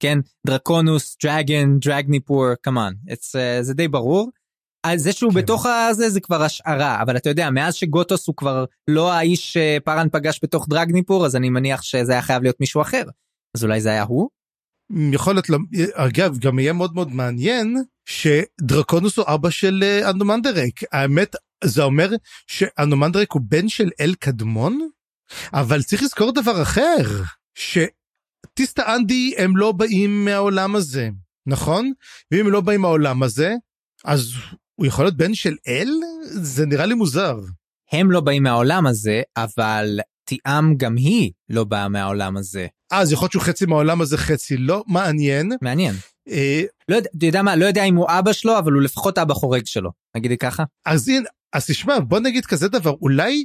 כן 0.00 0.18
דרקונוס 0.46 1.16
דרגן 1.22 1.78
דרגניפור 1.78 2.46
כמובן 2.62 2.92
uh, 3.10 3.38
זה 3.60 3.74
די 3.74 3.88
ברור. 3.88 4.30
אז 4.86 5.02
זה 5.02 5.12
שהוא 5.12 5.32
כן. 5.32 5.38
בתוך 5.38 5.66
הזה 5.66 6.10
זה 6.10 6.20
כבר 6.20 6.42
השערה 6.42 7.02
אבל 7.02 7.16
אתה 7.16 7.28
יודע 7.28 7.50
מאז 7.50 7.74
שגוטוס 7.74 8.26
הוא 8.26 8.36
כבר 8.36 8.64
לא 8.88 9.12
האיש 9.12 9.52
שפארן 9.52 10.08
פגש 10.12 10.40
בתוך 10.42 10.66
דרגניפור 10.68 11.26
אז 11.26 11.36
אני 11.36 11.50
מניח 11.50 11.82
שזה 11.82 12.12
היה 12.12 12.22
חייב 12.22 12.42
להיות 12.42 12.60
מישהו 12.60 12.82
אחר 12.82 13.02
אז 13.56 13.64
אולי 13.64 13.80
זה 13.80 13.88
היה 13.90 14.02
הוא. 14.02 14.28
יכול 15.12 15.34
להיות 15.34 15.48
לא, 15.48 15.58
אגב 15.94 16.38
גם 16.38 16.58
יהיה 16.58 16.72
מאוד 16.72 16.94
מאוד 16.94 17.12
מעניין 17.12 17.76
שדרקונוס 18.04 19.16
הוא 19.18 19.24
אבא 19.28 19.50
של 19.50 19.82
אה, 19.82 20.10
אנדומנדרק 20.10 20.72
האמת 20.92 21.36
זה 21.64 21.82
אומר 21.82 22.10
שאנדומנדרק 22.46 23.32
הוא 23.32 23.42
בן 23.44 23.68
של 23.68 23.90
אל 24.00 24.14
קדמון 24.14 24.88
אבל 25.52 25.82
צריך 25.82 26.02
לזכור 26.02 26.32
דבר 26.32 26.62
אחר. 26.62 27.22
ש... 27.54 27.78
טיסטה 28.54 28.94
אנדי 28.94 29.34
הם 29.38 29.56
לא 29.56 29.72
באים 29.72 30.24
מהעולם 30.24 30.76
הזה, 30.76 31.08
נכון? 31.46 31.92
ואם 32.30 32.46
הם 32.46 32.52
לא 32.52 32.60
באים 32.60 32.80
מהעולם 32.80 33.22
הזה, 33.22 33.54
אז 34.04 34.32
הוא 34.74 34.86
יכול 34.86 35.04
להיות 35.04 35.16
בן 35.16 35.34
של 35.34 35.54
אל? 35.68 35.88
זה 36.22 36.66
נראה 36.66 36.86
לי 36.86 36.94
מוזר. 36.94 37.38
הם 37.92 38.10
לא 38.10 38.20
באים 38.20 38.42
מהעולם 38.42 38.86
הזה, 38.86 39.22
אבל 39.36 40.00
תיאם 40.24 40.76
גם 40.76 40.96
היא 40.96 41.32
לא 41.48 41.64
באה 41.64 41.88
מהעולם 41.88 42.36
הזה. 42.36 42.66
אה, 42.92 43.00
אז 43.00 43.12
יכול 43.12 43.24
להיות 43.24 43.32
שהוא 43.32 43.42
חצי 43.42 43.66
מהעולם 43.66 44.00
הזה, 44.00 44.18
חצי 44.18 44.56
לא? 44.56 44.84
מעניין. 44.86 45.52
מעניין. 45.62 45.94
אה... 46.28 46.62
לא 46.88 46.96
יודע, 46.96 47.08
אתה 47.16 47.26
יודע 47.26 47.42
מה, 47.42 47.56
לא 47.56 47.64
יודע 47.64 47.84
אם 47.84 47.96
הוא 47.96 48.06
אבא 48.08 48.32
שלו, 48.32 48.58
אבל 48.58 48.72
הוא 48.72 48.82
לפחות 48.82 49.18
אבא 49.18 49.34
חורג 49.34 49.66
שלו. 49.66 49.90
נגיד 50.16 50.38
ככה. 50.40 50.64
אז 50.86 51.08
הנה, 51.08 51.28
אז 51.52 51.66
תשמע, 51.66 51.98
בוא 51.98 52.18
נגיד 52.20 52.46
כזה 52.46 52.68
דבר, 52.68 52.94
אולי 53.02 53.44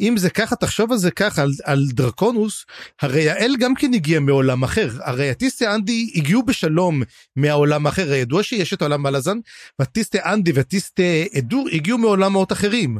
אם 0.00 0.16
זה 0.16 0.30
ככה 0.30 0.56
תחשוב 0.56 0.92
על 0.92 0.98
זה 0.98 1.10
ככה 1.10 1.42
על, 1.42 1.50
על 1.64 1.86
דרקונוס 1.92 2.64
הרי 3.02 3.30
האל 3.30 3.56
גם 3.60 3.74
כן 3.74 3.94
הגיע 3.94 4.20
מעולם 4.20 4.62
אחר. 4.62 4.90
הרי 5.04 5.30
הטיסטי 5.30 5.66
אנדי 5.66 6.10
הגיעו 6.14 6.42
בשלום 6.42 7.02
מהעולם 7.36 7.86
האחר 7.86 8.12
ידוע 8.12 8.42
שיש 8.42 8.72
את 8.72 8.82
העולם 8.82 9.02
בלזן 9.02 9.38
והטיסטי 9.78 10.18
אנדי 10.24 10.52
והטיסטי 10.52 11.28
אדור 11.38 11.68
הגיעו 11.72 11.98
מעולמות 11.98 12.52
אחרים. 12.52 12.98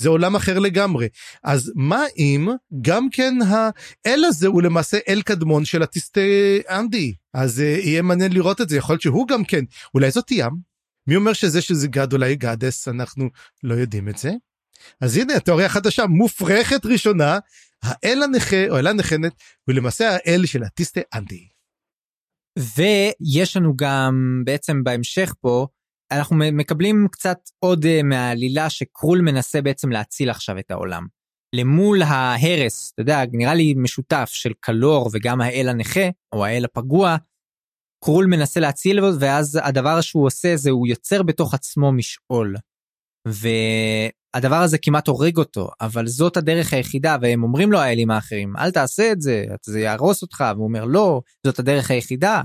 זה 0.00 0.08
עולם 0.08 0.36
אחר 0.36 0.58
לגמרי. 0.58 1.08
אז 1.44 1.72
מה 1.74 2.02
אם 2.18 2.48
גם 2.82 3.10
כן 3.10 3.34
האל 3.48 4.24
הזה 4.24 4.46
הוא 4.46 4.62
למעשה 4.62 4.98
אל 5.08 5.22
קדמון 5.22 5.64
של 5.64 5.82
הטיסטי 5.82 6.60
אנדי? 6.70 7.14
אז 7.34 7.58
uh, 7.58 7.62
יהיה 7.62 8.02
מעניין 8.02 8.32
לראות 8.32 8.60
את 8.60 8.68
זה. 8.68 8.76
יכול 8.76 8.92
להיות 8.92 9.02
שהוא 9.02 9.28
גם 9.28 9.44
כן. 9.44 9.64
אולי 9.94 10.10
זאת 10.10 10.30
ים? 10.30 10.50
מי 11.06 11.16
אומר 11.16 11.32
שזה 11.32 11.60
שזה 11.60 11.88
גד? 11.88 12.12
אולי 12.12 12.36
גדס 12.36 12.88
אנחנו 12.88 13.28
לא 13.62 13.74
יודעים 13.74 14.08
את 14.08 14.18
זה. 14.18 14.30
אז 15.00 15.16
הנה 15.16 15.36
התיאוריה 15.36 15.66
החדשה 15.66 16.06
מופרכת 16.06 16.86
ראשונה 16.86 17.38
האל 17.82 18.22
הנכה 18.22 18.68
או 18.68 18.78
אל 18.78 18.86
הנחנת 18.86 19.32
הוא 19.64 19.74
למעשה 19.74 20.10
האל 20.10 20.46
של 20.46 20.62
הטיסטה 20.62 21.00
אנטי. 21.14 21.48
ויש 22.58 23.56
לנו 23.56 23.76
גם 23.76 24.42
בעצם 24.44 24.84
בהמשך 24.84 25.34
פה 25.40 25.66
אנחנו 26.12 26.36
מקבלים 26.36 27.08
קצת 27.12 27.38
עוד 27.58 27.84
אה, 27.84 28.02
מהעלילה 28.02 28.70
שקרול 28.70 29.20
מנסה 29.20 29.62
בעצם 29.62 29.90
להציל 29.90 30.30
עכשיו 30.30 30.58
את 30.58 30.70
העולם. 30.70 31.06
למול 31.54 32.02
ההרס, 32.02 32.90
אתה 32.94 33.02
יודע, 33.02 33.22
נראה 33.32 33.54
לי 33.54 33.74
משותף 33.76 34.28
של 34.32 34.52
קלור 34.60 35.10
וגם 35.12 35.40
האל 35.40 35.68
הנכה, 35.68 36.08
או 36.32 36.44
האל 36.44 36.64
הפגוע, 36.64 37.16
קרול 38.04 38.26
מנסה 38.26 38.60
להציל 38.60 39.00
ואז 39.20 39.58
הדבר 39.62 40.00
שהוא 40.00 40.26
עושה 40.26 40.56
זה 40.56 40.70
הוא 40.70 40.86
יוצר 40.86 41.22
בתוך 41.22 41.54
עצמו 41.54 41.92
משעול. 41.92 42.56
הדבר 44.34 44.56
הזה 44.56 44.78
כמעט 44.78 45.08
הורג 45.08 45.36
אותו 45.36 45.70
אבל 45.80 46.06
זאת 46.06 46.36
הדרך 46.36 46.72
היחידה 46.72 47.16
והם 47.22 47.42
אומרים 47.42 47.72
לו 47.72 47.78
האלים 47.78 48.10
האחרים 48.10 48.56
אל 48.56 48.70
תעשה 48.70 49.12
את 49.12 49.20
זה 49.20 49.44
זה 49.64 49.80
יהרוס 49.80 50.22
אותך 50.22 50.44
והוא 50.54 50.64
אומר 50.64 50.84
לא 50.84 51.20
זאת 51.46 51.58
הדרך 51.58 51.90
היחידה. 51.90 52.42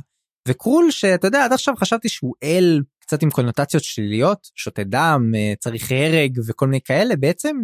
וקרול 0.48 0.92
שאתה 0.92 1.28
יודע 1.28 1.46
עד 1.46 1.54
עכשיו 1.54 1.76
חשבתי 1.76 2.10
שהוא 2.10 2.34
אל 2.44 2.82
קצת 3.00 3.24
עם 3.24 3.30
קונוטציות 3.30 3.84
שליליות 3.84 4.50
שותה 4.56 4.84
דם 4.84 5.32
אה, 5.36 5.54
צריך 5.60 5.92
הרג 5.92 6.40
וכל 6.48 6.68
מיני 6.68 6.82
כאלה 6.82 7.16
בעצם 7.16 7.58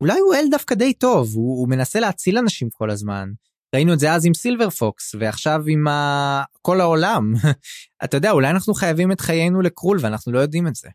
אולי 0.00 0.18
הוא 0.18 0.34
אל 0.34 0.44
דווקא 0.50 0.74
די 0.74 0.92
טוב 0.92 1.28
הוא, 1.34 1.60
הוא 1.60 1.68
מנסה 1.68 2.00
להציל 2.00 2.38
אנשים 2.38 2.68
כל 2.72 2.90
הזמן. 2.90 3.28
ראינו 3.74 3.92
את 3.92 3.98
זה 3.98 4.12
אז 4.12 4.26
עם 4.26 4.34
סילבר 4.34 4.70
פוקס 4.70 5.14
ועכשיו 5.20 5.62
עם 5.68 5.88
ה... 5.88 6.42
כל 6.62 6.80
העולם 6.80 7.32
אתה 8.04 8.16
יודע 8.16 8.30
אולי 8.30 8.50
אנחנו 8.50 8.74
חייבים 8.74 9.12
את 9.12 9.20
חיינו 9.20 9.62
לקרול 9.62 9.98
ואנחנו 10.00 10.32
לא 10.32 10.38
יודעים 10.38 10.66
את 10.66 10.74
זה. 10.74 10.88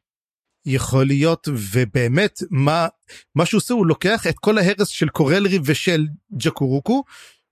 יכול 0.66 1.06
להיות 1.06 1.48
ובאמת 1.52 2.40
מה 2.50 2.88
מה 3.36 3.46
שהוא 3.46 3.58
עושה 3.58 3.74
הוא 3.74 3.86
לוקח 3.86 4.28
את 4.28 4.36
כל 4.40 4.58
ההרס 4.58 4.88
של 4.88 5.10
קורלרי 5.10 5.60
ושל 5.64 6.08
ג'קורוקו 6.38 7.04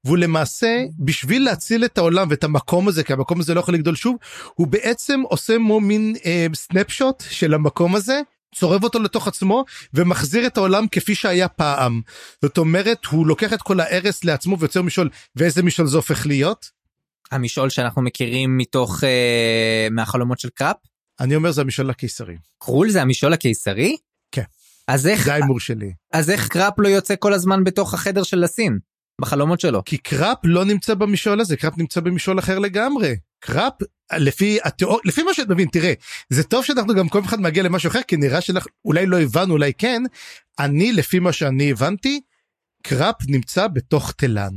והוא 0.05 0.17
למעשה 0.17 0.83
בשביל 0.99 1.45
להציל 1.45 1.85
את 1.85 1.97
העולם 1.97 2.27
ואת 2.29 2.43
המקום 2.43 2.87
הזה 2.87 3.03
כי 3.03 3.13
המקום 3.13 3.39
הזה 3.39 3.53
לא 3.53 3.59
יכול 3.59 3.73
לגדול 3.73 3.95
שוב 3.95 4.15
הוא 4.53 4.67
בעצם 4.67 5.21
עושה 5.21 5.57
מו 5.57 5.79
מין 5.79 6.15
אה, 6.25 6.47
סנפשוט 6.53 7.23
של 7.29 7.53
המקום 7.53 7.95
הזה 7.95 8.21
צורב 8.55 8.83
אותו 8.83 8.99
לתוך 8.99 9.27
עצמו 9.27 9.65
ומחזיר 9.93 10.47
את 10.47 10.57
העולם 10.57 10.87
כפי 10.87 11.15
שהיה 11.15 11.47
פעם. 11.47 12.01
זאת 12.41 12.57
אומרת 12.57 13.05
הוא 13.05 13.27
לוקח 13.27 13.53
את 13.53 13.61
כל 13.61 13.79
ההרס 13.79 14.23
לעצמו 14.23 14.59
ויוצר 14.59 14.81
משעול 14.81 15.09
ואיזה 15.35 15.63
משעול 15.63 15.87
זה 15.87 15.97
הופך 15.97 16.25
להיות? 16.25 16.69
המשעול 17.31 17.69
שאנחנו 17.69 18.01
מכירים 18.01 18.57
מתוך 18.57 19.03
אה, 19.03 19.87
מהחלומות 19.91 20.39
של 20.39 20.49
קראפ? 20.49 20.75
אני 21.19 21.35
אומר 21.35 21.51
זה 21.51 21.61
המשעול 21.61 21.89
הקיסרי. 21.89 22.37
קרול 22.59 22.89
זה 22.89 23.01
המשעול 23.01 23.33
הקיסרי? 23.33 23.97
כן. 24.31 24.43
אז 24.87 25.07
איך, 25.07 25.25
זה 25.25 25.33
ההימור 25.33 25.59
שלי. 25.59 25.91
אז 26.13 26.29
איך 26.29 26.47
קראפ 26.47 26.73
לא 26.77 26.87
יוצא 26.87 27.15
כל 27.19 27.33
הזמן 27.33 27.63
בתוך 27.63 27.93
החדר 27.93 28.23
של 28.23 28.39
לסין? 28.39 28.79
בחלומות 29.21 29.59
שלו. 29.59 29.83
כי 29.85 29.97
קראפ 29.97 30.37
לא 30.43 30.65
נמצא 30.65 30.93
במשעול 30.93 31.41
הזה, 31.41 31.57
קראפ 31.57 31.77
נמצא 31.77 32.01
במשעול 32.01 32.39
אחר 32.39 32.59
לגמרי. 32.59 33.15
קראפ, 33.39 33.73
לפי 34.17 34.57
התיאור, 34.63 34.99
לפי 35.05 35.23
מה 35.23 35.33
שאת 35.33 35.49
מבין, 35.49 35.67
תראה, 35.67 35.93
זה 36.29 36.43
טוב 36.43 36.65
שאנחנו 36.65 36.95
גם 36.95 37.09
כל 37.09 37.21
אחד 37.25 37.41
מגיע 37.41 37.63
למשהו 37.63 37.89
אחר, 37.89 38.01
כי 38.01 38.17
נראה 38.17 38.41
שאולי 38.41 39.05
לא 39.05 39.21
הבנו, 39.21 39.53
אולי 39.53 39.73
כן. 39.73 40.03
אני, 40.59 40.91
לפי 40.91 41.19
מה 41.19 41.33
שאני 41.33 41.71
הבנתי, 41.71 42.21
קראפ 42.83 43.15
נמצא 43.27 43.67
בתוך 43.67 44.11
תלן. 44.11 44.53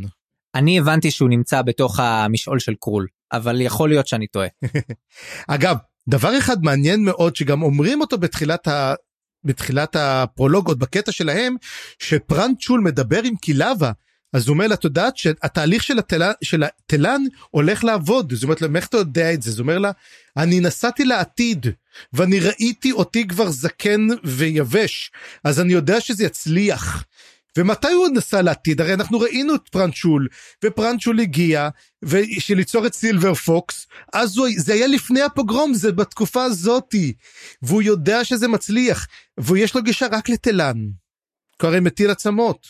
אני 0.54 0.78
הבנתי 0.78 1.10
שהוא 1.10 1.28
נמצא 1.28 1.62
בתוך 1.62 2.00
המשעול 2.00 2.58
של 2.58 2.74
קרול, 2.80 3.06
אבל 3.32 3.60
יכול 3.60 3.88
להיות 3.88 4.06
שאני 4.06 4.26
טועה. 4.26 4.48
אגב, 5.48 5.76
דבר 6.08 6.38
אחד 6.38 6.62
מעניין 6.62 7.04
מאוד 7.04 7.36
שגם 7.36 7.62
אומרים 7.62 8.00
אותו 8.00 8.18
בתחילת 8.18 8.68
ה... 8.68 8.94
בתחילת 9.44 9.96
הפרולוג 9.96 10.68
עוד 10.68 10.78
בקטע 10.78 11.12
שלהם 11.12 11.56
שפרנצ'ול 11.98 12.80
מדבר 12.80 13.20
עם 13.24 13.36
קילבה 13.36 13.92
אז 14.32 14.48
הוא 14.48 14.54
אומר 14.54 14.66
לה, 14.66 14.74
את 14.74 14.84
יודעת 14.84 15.16
שהתהליך 15.16 15.82
של 15.82 15.98
התלן, 15.98 16.32
של 16.42 16.62
התלן 16.62 17.22
הולך 17.50 17.84
לעבוד. 17.84 18.34
זאת 18.34 18.42
אומרת 18.42 18.62
לה, 18.62 18.68
איך 18.76 18.86
אתה 18.86 18.96
יודע 18.96 19.32
את 19.32 19.42
זה? 19.42 19.50
זאת 19.50 19.60
אומרת 19.60 19.80
לה, 19.80 19.90
אני 20.36 20.60
נסעתי 20.60 21.04
לעתיד, 21.04 21.66
ואני 22.12 22.40
ראיתי 22.40 22.92
אותי 22.92 23.28
כבר 23.28 23.50
זקן 23.50 24.08
ויבש, 24.24 25.10
אז 25.44 25.60
אני 25.60 25.72
יודע 25.72 26.00
שזה 26.00 26.24
יצליח. 26.24 27.04
ומתי 27.58 27.92
הוא 27.92 28.08
נסע 28.08 28.42
לעתיד? 28.42 28.80
הרי 28.80 28.94
אנחנו 28.94 29.20
ראינו 29.20 29.54
את 29.54 29.68
פרנצ'ול, 29.68 30.28
ופרנצ'ול 30.64 31.20
הגיע, 31.20 31.68
של 32.38 32.54
ליצור 32.54 32.86
את 32.86 32.94
סילבר 32.94 33.34
פוקס, 33.34 33.86
אז 34.12 34.36
הוא, 34.36 34.48
זה 34.56 34.72
היה 34.72 34.86
לפני 34.86 35.22
הפוגרום, 35.22 35.74
זה 35.74 35.92
בתקופה 35.92 36.44
הזאתי. 36.44 37.12
והוא 37.62 37.82
יודע 37.82 38.24
שזה 38.24 38.48
מצליח, 38.48 39.06
ויש 39.40 39.74
לו 39.74 39.82
גישה 39.82 40.06
רק 40.12 40.28
לתלן. 40.28 40.76
הרי 41.60 41.80
מטיל 41.80 42.10
עצמות. 42.10 42.66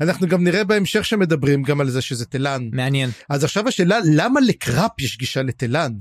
אנחנו 0.00 0.26
גם 0.26 0.44
נראה 0.44 0.64
בהמשך 0.64 1.04
שמדברים 1.04 1.62
גם 1.62 1.80
על 1.80 1.90
זה 1.90 2.02
שזה 2.02 2.26
תלן. 2.26 2.68
מעניין. 2.72 3.10
אז 3.30 3.44
עכשיו 3.44 3.68
השאלה 3.68 3.98
למה 4.14 4.40
לקראפ 4.40 5.00
יש 5.00 5.18
גישה 5.18 5.42
לתלן? 5.42 5.92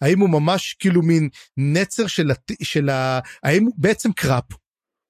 האם 0.00 0.20
הוא 0.20 0.30
ממש 0.30 0.76
כאילו 0.78 1.02
מין 1.02 1.28
נצר 1.56 2.06
של, 2.06 2.30
הת... 2.30 2.52
של 2.62 2.88
ה... 2.88 3.20
האם 3.42 3.68
בעצם 3.76 4.12
קראפ 4.12 4.44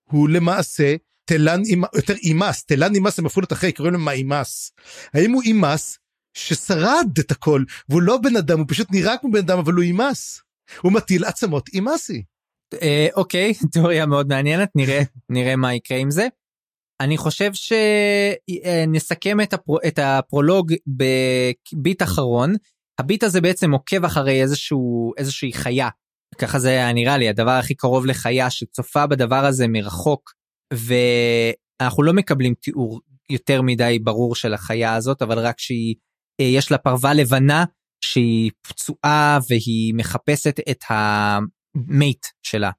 הוא 0.04 0.28
למעשה 0.28 0.94
תלן 1.28 1.62
יותר 1.94 2.14
אימס, 2.14 2.64
תלן 2.64 2.94
אימס 2.94 3.18
הם 3.18 3.26
אפילו 3.26 3.46
את 3.46 3.52
אחרי, 3.52 3.72
קוראים 3.72 3.94
להם 3.94 4.08
אימס. 4.08 4.72
האם 5.14 5.32
הוא 5.32 5.42
אימס 5.42 5.98
ששרד 6.34 7.06
את 7.20 7.30
הכל 7.30 7.64
והוא 7.88 8.02
לא 8.02 8.16
בן 8.16 8.36
אדם, 8.36 8.58
הוא 8.58 8.66
פשוט 8.68 8.88
נראה 8.90 9.16
כמו 9.16 9.30
בן 9.30 9.38
אדם 9.38 9.58
אבל 9.58 9.72
הוא 9.72 9.82
אימס. 9.82 10.42
הוא 10.80 10.92
מטיל 10.92 11.24
עצמות 11.24 11.68
אימסי. 11.68 12.22
אה, 12.82 13.06
אוקיי, 13.16 13.54
תיאוריה 13.72 14.06
מאוד 14.06 14.28
מעניינת, 14.28 14.68
נראה, 14.74 15.02
נראה 15.28 15.56
מה 15.56 15.74
יקרה 15.74 15.98
עם 15.98 16.10
זה. 16.10 16.28
אני 17.00 17.16
חושב 17.16 17.50
שנסכם 17.54 19.40
את, 19.40 19.52
הפר... 19.52 19.72
את 19.86 19.98
הפרולוג 20.02 20.72
בביט 20.86 22.02
אחרון. 22.02 22.54
הביט 22.98 23.22
הזה 23.22 23.40
בעצם 23.40 23.72
עוקב 23.72 24.04
אחרי 24.04 24.42
איזשהו 24.42 25.12
איזושהי 25.16 25.52
חיה. 25.52 25.88
ככה 26.38 26.58
זה 26.58 26.68
היה 26.68 26.92
נראה 26.92 27.18
לי 27.18 27.28
הדבר 27.28 27.50
הכי 27.50 27.74
קרוב 27.74 28.06
לחיה 28.06 28.50
שצופה 28.50 29.06
בדבר 29.06 29.44
הזה 29.44 29.68
מרחוק 29.68 30.37
ואנחנו 30.72 32.02
לא 32.02 32.12
מקבלים 32.12 32.54
תיאור 32.54 33.00
יותר 33.30 33.62
מדי 33.62 33.98
ברור 33.98 34.34
של 34.34 34.54
החיה 34.54 34.94
הזאת 34.94 35.22
אבל 35.22 35.38
רק 35.38 35.58
שהיא 35.58 35.94
אה, 36.40 36.46
יש 36.46 36.70
לה 36.70 36.78
פרווה 36.78 37.14
לבנה 37.14 37.64
שהיא 38.04 38.50
פצועה 38.62 39.38
והיא 39.48 39.94
מחפשת 39.94 40.56
את 40.70 40.84
המייט 40.88 42.26
שלה 42.42 42.70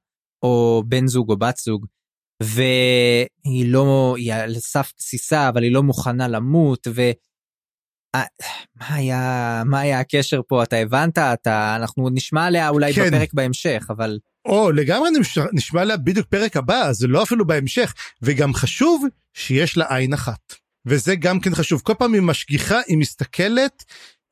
או 0.42 0.82
בן 0.86 1.06
זוג 1.06 1.30
או 1.30 1.36
בת 1.36 1.56
זוג. 1.56 1.86
והיא 2.42 3.72
לא, 3.72 4.14
היא 4.18 4.34
על 4.34 4.54
סף 4.54 4.92
גסיסה, 4.98 5.48
אבל 5.48 5.62
היא 5.62 5.72
לא 5.72 5.82
מוכנה 5.82 6.28
למות, 6.28 6.86
ו... 6.94 7.00
אה, 8.14 8.24
מה 8.74 8.94
היה, 8.94 9.62
מה 9.66 9.80
היה 9.80 10.00
הקשר 10.00 10.40
פה? 10.48 10.62
אתה 10.62 10.76
הבנת? 10.76 11.18
אתה, 11.18 11.76
אנחנו 11.76 12.08
נשמע 12.10 12.46
עליה 12.46 12.68
אולי 12.68 12.92
כן. 12.92 13.06
בפרק 13.06 13.34
בהמשך, 13.34 13.86
אבל... 13.90 14.18
או, 14.46 14.72
לגמרי 14.72 15.10
נשמע, 15.10 15.44
נשמע 15.52 15.80
עליה 15.80 15.96
בדיוק 15.96 16.26
פרק 16.26 16.56
הבא, 16.56 16.92
זה 16.92 17.06
לא 17.06 17.22
אפילו 17.22 17.46
בהמשך, 17.46 17.94
וגם 18.22 18.54
חשוב 18.54 19.04
שיש 19.34 19.76
לה 19.76 19.96
עין 19.96 20.12
אחת. 20.12 20.54
וזה 20.86 21.16
גם 21.16 21.40
כן 21.40 21.54
חשוב, 21.54 21.80
כל 21.84 21.94
פעם 21.98 22.14
היא 22.14 22.22
משגיחה, 22.22 22.80
היא 22.86 22.98
מסתכלת, 22.98 23.84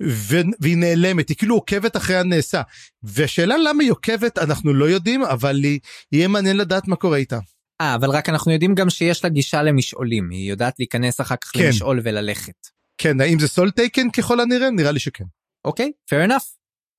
ו... 0.03 0.37
והיא 0.61 0.77
נעלמת, 0.77 1.29
היא 1.29 1.37
כאילו 1.37 1.55
עוקבת 1.55 1.97
אחרי 1.97 2.17
הנעשה. 2.17 2.63
והשאלה 3.03 3.57
למה 3.59 3.83
היא 3.83 3.91
עוקבת, 3.91 4.39
אנחנו 4.39 4.75
לא 4.75 4.85
יודעים, 4.85 5.23
אבל 5.23 5.65
היא... 5.65 5.81
יהיה 6.13 6.29
מעניין 6.29 6.57
לדעת 6.57 6.89
מה 6.89 6.97
קורה 6.97 7.17
איתה. 7.17 7.39
אה, 7.81 7.95
אבל 7.95 8.11
רק 8.11 8.29
אנחנו 8.29 8.53
יודעים 8.53 8.75
גם 8.75 8.91
שיש 8.91 9.25
לה 9.25 9.31
גישה 9.31 9.63
למשעולים, 9.63 10.31
היא 10.31 10.51
יודעת 10.51 10.75
להיכנס 10.79 11.21
אחר 11.21 11.37
כך 11.37 11.51
כן. 11.53 11.67
למשעול 11.67 12.01
וללכת. 12.05 12.67
כן, 12.99 13.21
האם 13.21 13.39
זה 13.39 13.49
סול 13.49 13.71
טייקן 13.71 14.11
ככל 14.11 14.41
הנראה? 14.41 14.71
נראה 14.71 14.93
לי 14.93 14.99
שכן. 14.99 15.25
אוקיי, 15.65 15.87
okay, 15.87 16.15
fair 16.15 16.29
enough. 16.31 16.45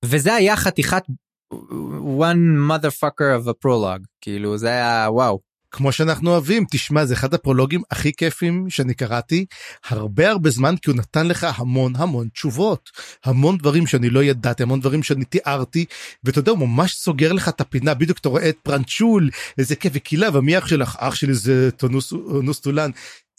וזה 0.04 0.34
היה 0.34 0.56
חתיכת 0.56 1.02
one 1.52 2.70
motherfucker 2.70 3.30
of 3.38 3.48
a 3.48 3.54
prologue, 3.64 4.04
כאילו 4.20 4.58
זה 4.58 4.68
היה 4.68 5.06
וואו. 5.10 5.50
כמו 5.72 5.92
שאנחנו 5.92 6.30
אוהבים 6.30 6.64
תשמע 6.70 7.04
זה 7.04 7.14
אחד 7.14 7.34
הפרולוגים 7.34 7.82
הכי 7.90 8.12
כיפים 8.12 8.70
שאני 8.70 8.94
קראתי. 8.94 9.44
הרבה 9.88 10.30
הרבה 10.30 10.50
זמן 10.50 10.76
כי 10.76 10.90
הוא 10.90 10.98
נתן 10.98 11.26
לך 11.26 11.46
המון 11.56 11.92
המון 11.96 12.28
תשובות. 12.28 12.90
המון 13.24 13.58
דברים 13.58 13.86
שאני 13.86 14.10
לא 14.10 14.24
ידעתי 14.24 14.62
המון 14.62 14.80
דברים 14.80 15.02
שאני 15.02 15.24
תיארתי. 15.24 15.84
ואתה 16.24 16.38
יודע 16.38 16.50
הוא 16.50 16.58
ממש 16.58 16.94
סוגר 16.94 17.32
לך 17.32 17.48
את 17.48 17.60
הפינה. 17.60 17.94
בדיוק 17.94 18.18
אתה 18.18 18.28
רואה 18.28 18.48
את 18.48 18.56
פרנצ'ול 18.62 19.30
איזה 19.58 19.76
כיף 19.76 19.92
וקילה 19.96 20.28
ומי 20.38 20.58
אח 20.58 20.66
שלך? 20.66 20.96
אח 20.98 21.14
שלי 21.14 21.34
זה 21.34 21.70
טונוס 21.70 22.60
טולן 22.62 22.90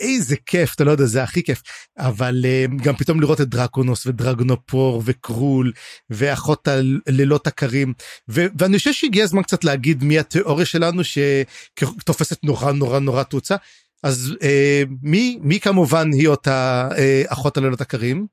איזה 0.01 0.35
כיף 0.45 0.75
אתה 0.75 0.83
לא 0.83 0.91
יודע 0.91 1.05
זה 1.05 1.23
הכי 1.23 1.43
כיף 1.43 1.61
אבל 1.97 2.45
אה, 2.45 2.83
גם 2.83 2.95
פתאום 2.95 3.21
לראות 3.21 3.41
את 3.41 3.49
דרקונוס 3.49 4.05
ודרגנופור 4.05 5.01
וקרול 5.05 5.71
ואחות 6.09 6.67
הלילות 7.07 7.47
הקרים 7.47 7.93
ו- 8.29 8.45
ואני 8.59 8.77
חושב 8.77 8.93
שהגיע 8.93 9.23
הזמן 9.23 9.43
קצת 9.43 9.63
להגיד 9.63 10.03
מי 10.03 10.19
התיאוריה 10.19 10.65
שלנו 10.65 11.01
שתופסת 11.03 12.43
נורא 12.43 12.71
נורא 12.71 12.99
נורא 12.99 13.23
תאוצה 13.23 13.55
אז 14.03 14.33
אה, 14.39 14.89
מי 15.01 15.39
מי 15.41 15.59
כמובן 15.59 16.09
היא 16.13 16.27
אותה 16.27 16.89
אה, 16.91 17.33
אחות 17.33 17.57
הלילות 17.57 17.81
הקרים. 17.81 18.27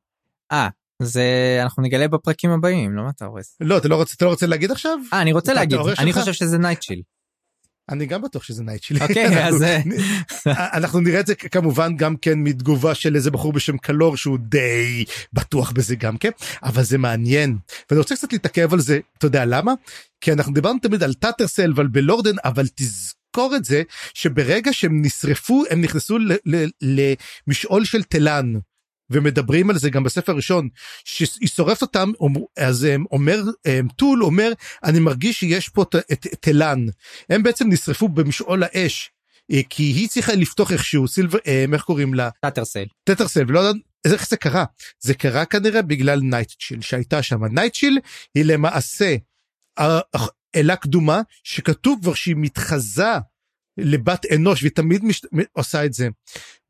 אה 0.53 0.69
זה 1.03 1.59
אנחנו 1.63 1.83
נגלה 1.83 2.09
בפרקים 2.09 2.51
הבאים 2.51 2.97
לא 2.97 3.03
מה 3.03 3.11
אתה 3.11 3.25
הורס. 3.25 3.57
לא 3.61 3.79
אתה 3.79 3.89
לא 3.89 3.97
רוצה 3.97 4.15
אתה 4.17 4.25
לא 4.25 4.31
רוצה 4.31 4.47
להגיד 4.47 4.71
עכשיו? 4.71 4.99
אה 5.13 5.23
אני 5.23 5.33
רוצה 5.33 5.55
להגיד 5.55 5.79
אני 5.99 6.13
חושב 6.13 6.33
שזה 6.33 6.59
נייטשיל. 6.59 7.03
אני 7.89 8.07
גם 8.07 8.23
בטוח 8.23 8.43
שזה 8.43 8.63
נייטשיל. 8.63 9.03
אוקיי 9.03 9.45
אז 9.45 9.63
אה, 9.63 9.81
אנחנו 10.47 11.01
נראה 11.01 11.21
את 11.21 11.27
זה 11.27 11.35
כמובן 11.35 11.97
גם 11.97 12.17
כן 12.17 12.39
מתגובה 12.39 12.95
של 12.95 13.17
איזה 13.17 13.31
בחור 13.31 13.53
בשם 13.53 13.79
קלור 13.79 14.17
שהוא 14.17 14.39
די 14.41 15.05
בטוח 15.33 15.73
בזה 15.73 15.97
גם 15.97 16.17
כן 16.17 16.31
אבל 16.63 16.83
זה 16.83 16.99
מעניין 16.99 17.57
ואני 17.91 17.99
רוצה 17.99 18.17
קצת 18.17 18.33
להתעכב 18.33 18.73
על 18.73 18.81
זה 18.81 18.99
אתה 19.19 19.27
יודע 19.27 19.45
למה 19.45 19.73
כי 20.21 20.33
אנחנו 20.33 20.53
דיברנו 20.53 20.79
תמיד 20.79 21.03
על 21.03 21.15
טאטרסל 21.15 21.73
ועל 21.77 21.87
בלורדן 21.87 22.37
אבל 22.45 22.67
תזכור 22.75 23.57
את 23.57 23.65
זה 23.65 23.83
שברגע 24.15 24.73
שהם 24.73 25.03
נשרפו 25.03 25.65
הם 25.71 25.81
נכנסו 25.81 26.19
למשעול 27.47 27.85
של 27.85 28.03
תלן. 28.03 28.55
ומדברים 29.11 29.71
על 29.71 29.79
זה 29.79 29.91
גם 29.91 30.05
בספר 30.05 30.33
הראשון 30.33 30.69
שהיא 31.05 31.49
שורפת 31.49 31.83
אותם 31.83 32.11
אז 32.59 32.87
אומר 33.13 33.43
טול 33.97 34.25
אומר 34.25 34.53
אני 34.85 35.01
מרגיש 35.01 35.41
שיש 35.41 35.69
פה 35.69 35.85
את 36.13 36.27
תלן. 36.41 36.87
הם 37.31 37.43
בעצם 37.43 37.69
נשרפו 37.69 38.09
במשעול 38.09 38.63
האש 38.63 39.11
אה, 39.53 39.61
כי 39.71 39.83
היא 39.83 40.09
צריכה 40.09 40.35
לפתוח 40.35 40.73
איכשהו 40.73 41.09
סילבר 41.09 41.39
אה, 41.47 41.65
איך 41.73 41.83
קוראים 41.83 42.15
לה? 42.15 42.31
טטרסל 42.43 42.85
טטרסל 43.05 43.45
ולא 43.49 43.59
יודעת 43.59 43.83
איך 44.05 44.29
זה 44.29 44.37
קרה. 44.37 44.65
זה 45.01 45.15
קרה 45.15 45.45
כנראה 45.45 45.83
בגלל 45.83 46.21
נייטשיל 46.21 46.81
שהייתה 46.81 47.23
שם 47.23 47.45
נייטשיל 47.45 47.99
היא 48.35 48.45
למעשה 48.45 49.17
אלה 50.57 50.77
קדומה 50.77 51.21
שכתוב 51.45 51.99
כבר 52.03 52.15
שהיא 52.15 52.37
מתחזה 52.39 53.13
לבת 53.79 54.27
אנוש 54.35 54.63
והיא 54.63 54.73
תמיד 54.73 55.05
מש... 55.05 55.23
עושה 55.53 55.85
את 55.85 55.93
זה. 55.93 56.09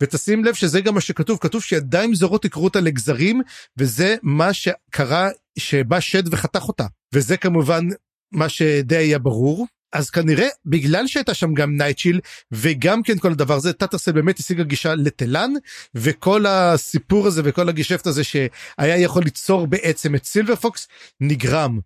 ותשים 0.02 0.44
לב 0.44 0.54
שזה 0.54 0.80
גם 0.80 0.94
מה 0.94 1.00
שכתוב 1.00 1.38
כתוב 1.40 1.62
שידיים 1.62 2.14
זרות 2.14 2.44
יקרו 2.44 2.64
אותה 2.64 2.80
לגזרים 2.80 3.42
וזה 3.76 4.16
מה 4.22 4.52
שקרה 4.52 5.28
שבא 5.58 6.00
שד 6.00 6.34
וחתך 6.34 6.62
אותה 6.68 6.86
וזה 7.14 7.36
כמובן 7.36 7.84
מה 8.32 8.48
שדי 8.48 8.96
היה 8.96 9.18
ברור. 9.18 9.66
אז 9.92 10.10
כנראה 10.10 10.48
בגלל 10.66 11.06
שהייתה 11.06 11.34
שם 11.34 11.54
גם 11.54 11.76
נייטשיל 11.76 12.20
וגם 12.52 13.02
כן 13.02 13.18
כל 13.18 13.32
הדבר 13.32 13.54
הזה 13.54 13.72
טאטרסל 13.72 14.12
באמת 14.12 14.38
השיגה 14.38 14.62
גישה 14.62 14.94
לתלן 14.94 15.50
וכל 15.94 16.46
הסיפור 16.46 17.26
הזה 17.26 17.42
וכל 17.44 17.68
הגישפט 17.68 18.06
הזה 18.06 18.24
שהיה 18.24 18.98
יכול 18.98 19.22
ליצור 19.22 19.66
בעצם 19.66 20.14
את 20.14 20.24
סילבר 20.24 20.56
פוקס 20.56 20.88
נגרם. 21.20 21.80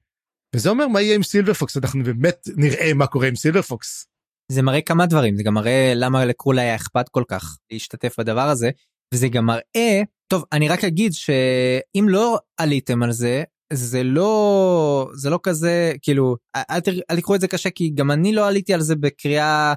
וזה 0.54 0.70
אומר 0.70 0.88
מה 0.88 1.00
יהיה 1.00 1.14
עם 1.14 1.22
סילבר 1.22 1.52
פוקס 1.52 1.76
אנחנו 1.76 2.04
באמת 2.04 2.48
נראה 2.56 2.94
מה 2.94 3.06
קורה 3.06 3.28
עם 3.28 3.36
סילבר 3.36 3.62
פוקס. 3.62 4.11
זה 4.52 4.62
מראה 4.62 4.80
כמה 4.80 5.06
דברים 5.06 5.36
זה 5.36 5.42
גם 5.42 5.54
מראה 5.54 5.92
למה 5.94 6.24
לקרול 6.24 6.58
היה 6.58 6.74
אכפת 6.74 7.08
כל 7.08 7.24
כך 7.28 7.56
להשתתף 7.72 8.14
בדבר 8.18 8.48
הזה 8.48 8.70
וזה 9.14 9.28
גם 9.28 9.46
מראה 9.46 10.02
טוב 10.28 10.44
אני 10.52 10.68
רק 10.68 10.84
אגיד 10.84 11.12
שאם 11.12 12.06
לא 12.08 12.38
עליתם 12.56 13.02
על 13.02 13.12
זה 13.12 13.42
זה 13.72 14.02
לא 14.02 15.10
זה 15.14 15.30
לא 15.30 15.38
כזה 15.42 15.92
כאילו 16.02 16.36
אל, 16.56 16.62
אל, 16.70 17.00
אל 17.10 17.16
תקחו 17.16 17.34
את 17.34 17.40
זה 17.40 17.48
קשה 17.48 17.70
כי 17.70 17.90
גם 17.94 18.10
אני 18.10 18.32
לא 18.32 18.48
עליתי 18.48 18.74
על 18.74 18.80
זה 18.80 18.96
בקריאה 18.96 19.74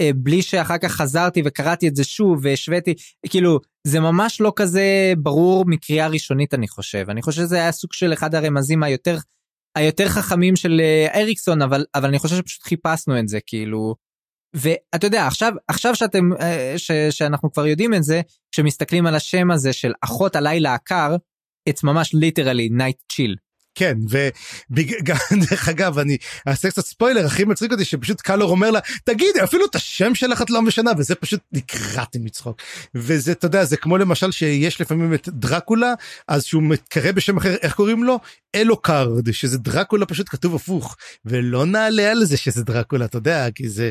אה, 0.00 0.10
בלי 0.14 0.42
שאחר 0.42 0.78
כך 0.78 0.92
חזרתי 0.92 1.42
וקראתי 1.44 1.88
את 1.88 1.96
זה 1.96 2.04
שוב 2.04 2.40
והשוויתי, 2.42 2.94
כאילו, 3.28 3.60
זה 3.86 4.00
ממש 4.00 4.40
לא 4.40 4.52
כזה 4.56 5.12
ברור 5.18 5.64
מקריאה 5.66 6.08
ראשונית 6.08 6.54
אני 6.54 6.68
חושב. 6.68 7.04
אני 7.08 7.22
חושב 7.22 7.42
שזה 7.42 7.56
היה 7.56 7.72
סוג 7.72 7.92
של 7.92 8.12
אחד 8.12 8.34
הרמזים 8.34 8.82
היותר, 8.82 9.16
היותר 9.76 10.08
חכמים 10.08 10.56
של 10.56 10.80
אה, 10.80 11.20
אריקסון, 11.20 11.62
אבל, 11.62 11.84
אבל 11.94 12.08
אני 12.08 12.18
חושב 12.18 12.36
שפשוט 12.36 12.62
חיפשנו 12.62 13.18
את 13.18 13.28
זה, 13.28 13.38
כאילו. 13.46 13.94
ואתה 14.54 15.06
יודע, 15.06 15.26
עכשיו, 15.26 15.52
עכשיו 15.68 15.94
שאתם, 15.94 16.30
אה, 16.40 16.74
ש, 16.76 16.90
שאנחנו 17.10 17.52
כבר 17.52 17.66
יודעים 17.66 17.94
את 17.94 18.02
זה, 18.02 18.20
כשמסתכלים 18.52 19.06
על 19.06 19.14
השם 19.14 19.50
הזה 19.50 19.72
של 19.72 19.92
אחות 20.00 20.36
הלילה 20.36 20.74
הקר, 20.74 21.16
it's 21.68 21.80
ממש 21.84 22.14
literally 22.14 22.68
night 22.78 23.14
chill. 23.14 23.48
כן 23.78 23.98
ודרך 24.70 25.68
אגב 25.72 25.98
אני 25.98 26.16
אעשה 26.48 26.70
קצת 26.70 26.84
ספוילר 26.84 27.26
הכי 27.26 27.44
מצחיק 27.44 27.72
אותי 27.72 27.84
שפשוט 27.84 28.20
קלור 28.20 28.50
אומר 28.50 28.70
לה 28.70 28.80
תגידי 29.04 29.44
אפילו 29.44 29.66
את 29.66 29.74
השם 29.74 30.14
שלך 30.14 30.42
את 30.42 30.50
לא 30.50 30.62
משנה 30.62 30.90
וזה 30.98 31.14
פשוט 31.14 31.40
נקרעתי 31.52 32.18
מצחוק 32.18 32.62
וזה 32.94 33.32
אתה 33.32 33.46
יודע 33.46 33.64
זה 33.64 33.76
כמו 33.76 33.98
למשל 33.98 34.30
שיש 34.30 34.80
לפעמים 34.80 35.14
את 35.14 35.28
דרקולה 35.28 35.94
אז 36.28 36.44
שהוא 36.44 36.62
מתקרא 36.62 37.12
בשם 37.12 37.36
אחר 37.36 37.54
איך 37.62 37.74
קוראים 37.74 38.04
לו 38.04 38.18
אלוקארד 38.54 39.32
שזה 39.32 39.58
דרקולה 39.58 40.06
פשוט 40.06 40.28
כתוב 40.28 40.54
הפוך 40.54 40.96
ולא 41.24 41.66
נעלה 41.66 42.10
על 42.10 42.24
זה 42.24 42.36
שזה 42.36 42.64
דרקולה 42.64 43.04
אתה 43.04 43.18
יודע 43.18 43.50
כי 43.54 43.68
זה 43.68 43.90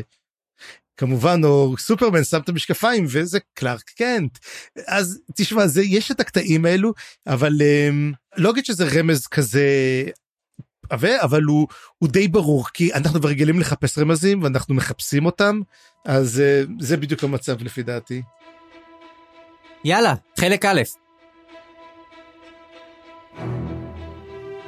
כמובן 0.98 1.40
או 1.44 1.74
סופרמן 1.78 2.24
שם 2.24 2.40
את 2.40 2.48
המשקפיים 2.48 3.04
וזה 3.08 3.38
קלארק 3.54 3.90
קנט 3.96 4.38
אז 4.86 5.20
תשמע 5.34 5.66
זה 5.66 5.82
יש 5.82 6.10
את 6.10 6.20
הקטעים 6.20 6.64
האלו 6.64 6.92
אבל 7.26 7.52
um, 7.52 8.14
לא 8.36 8.50
אגיד 8.50 8.64
שזה 8.64 8.88
רמז 8.98 9.26
כזה 9.26 9.64
אבל 11.22 11.42
הוא 11.42 11.68
הוא 11.98 12.08
די 12.08 12.28
ברור 12.28 12.64
כי 12.74 12.94
אנחנו 12.94 13.20
רגילים 13.24 13.60
לחפש 13.60 13.98
רמזים 13.98 14.42
ואנחנו 14.42 14.74
מחפשים 14.74 15.26
אותם 15.26 15.60
אז 16.06 16.42
uh, 16.42 16.70
זה 16.80 16.96
בדיוק 16.96 17.24
המצב 17.24 17.62
לפי 17.62 17.82
דעתי. 17.82 18.22
יאללה 19.84 20.14
חלק 20.40 20.64
א' 20.64 20.82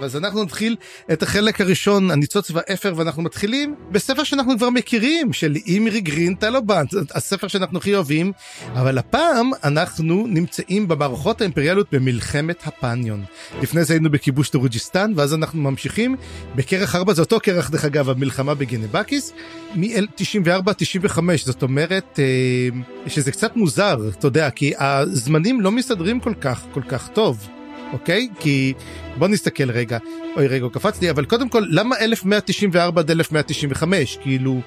אז 0.03 0.17
אנחנו 0.17 0.45
נתחיל 0.45 0.77
את 1.13 1.23
החלק 1.23 1.61
הראשון, 1.61 2.11
הניצוץ 2.11 2.51
והאפר, 2.51 2.95
ואנחנו 2.97 3.23
מתחילים 3.23 3.75
בספר 3.91 4.25
שאנחנו 4.25 4.59
כבר 4.59 4.71
מכירים, 4.71 5.33
של 5.33 5.57
אימרי 5.67 6.01
גרין 6.01 6.35
טלובנט, 6.35 6.95
הספר 7.15 7.49
שאנחנו 7.49 7.79
הכי 7.79 7.95
אוהבים, 7.95 8.33
אבל 8.73 8.99
הפעם 8.99 9.51
אנחנו 9.65 10.27
נמצאים 10.27 10.89
במערכות 10.89 11.41
האימפריאליות 11.41 11.87
במלחמת 11.93 12.67
הפניון. 12.67 13.25
לפני 13.63 13.85
זה 13.85 13.95
היינו 13.95 14.11
בכיבוש 14.11 14.49
טורוג'יסטן, 14.49 15.13
ואז 15.17 15.35
אנחנו 15.35 15.63
ממשיכים 15.63 16.17
בכרך 16.55 16.95
4, 16.95 17.13
זה 17.13 17.23
אותו 17.23 17.39
כרך 17.43 17.71
דרך 17.71 17.85
אגב, 17.85 18.11
המלחמה 18.11 18.55
בגנבקיס, 18.55 19.33
מ-94-95, 19.75 21.21
זאת 21.45 21.63
אומרת 21.63 22.19
אה, 22.19 22.69
שזה 23.07 23.33
קצת 23.33 23.57
מוזר, 23.57 24.09
אתה 24.19 24.27
יודע, 24.27 24.51
כי 24.51 24.73
הזמנים 24.79 25.61
לא 25.61 25.71
מסתדרים 25.71 26.21
כל 26.21 26.35
כך, 26.41 26.65
כל 26.73 26.83
כך 26.89 27.09
טוב. 27.09 27.60
אוקיי? 27.93 28.29
כי 28.41 28.75
בוא 29.19 29.29
נסתכל 29.29 29.71
רגע, 29.71 29.99
אוי 30.37 30.47
רגע 30.47 30.65
הוא 30.65 30.73
קפץ 30.73 31.01
לי, 31.01 31.11
אבל 31.11 31.25
קודם 31.25 31.49
כל 31.49 31.65
למה 31.69 31.97
1194 32.01 33.01
עד 33.01 33.11
1195 33.11 34.19
כאילו 34.23 34.61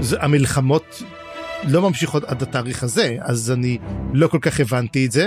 זה, 0.00 0.16
המלחמות 0.20 1.02
לא 1.64 1.82
ממשיכות 1.82 2.24
עד 2.24 2.42
התאריך 2.42 2.82
הזה 2.82 3.16
אז 3.20 3.50
אני 3.50 3.78
לא 4.12 4.28
כל 4.28 4.38
כך 4.40 4.60
הבנתי 4.60 5.06
את 5.06 5.12
זה. 5.12 5.26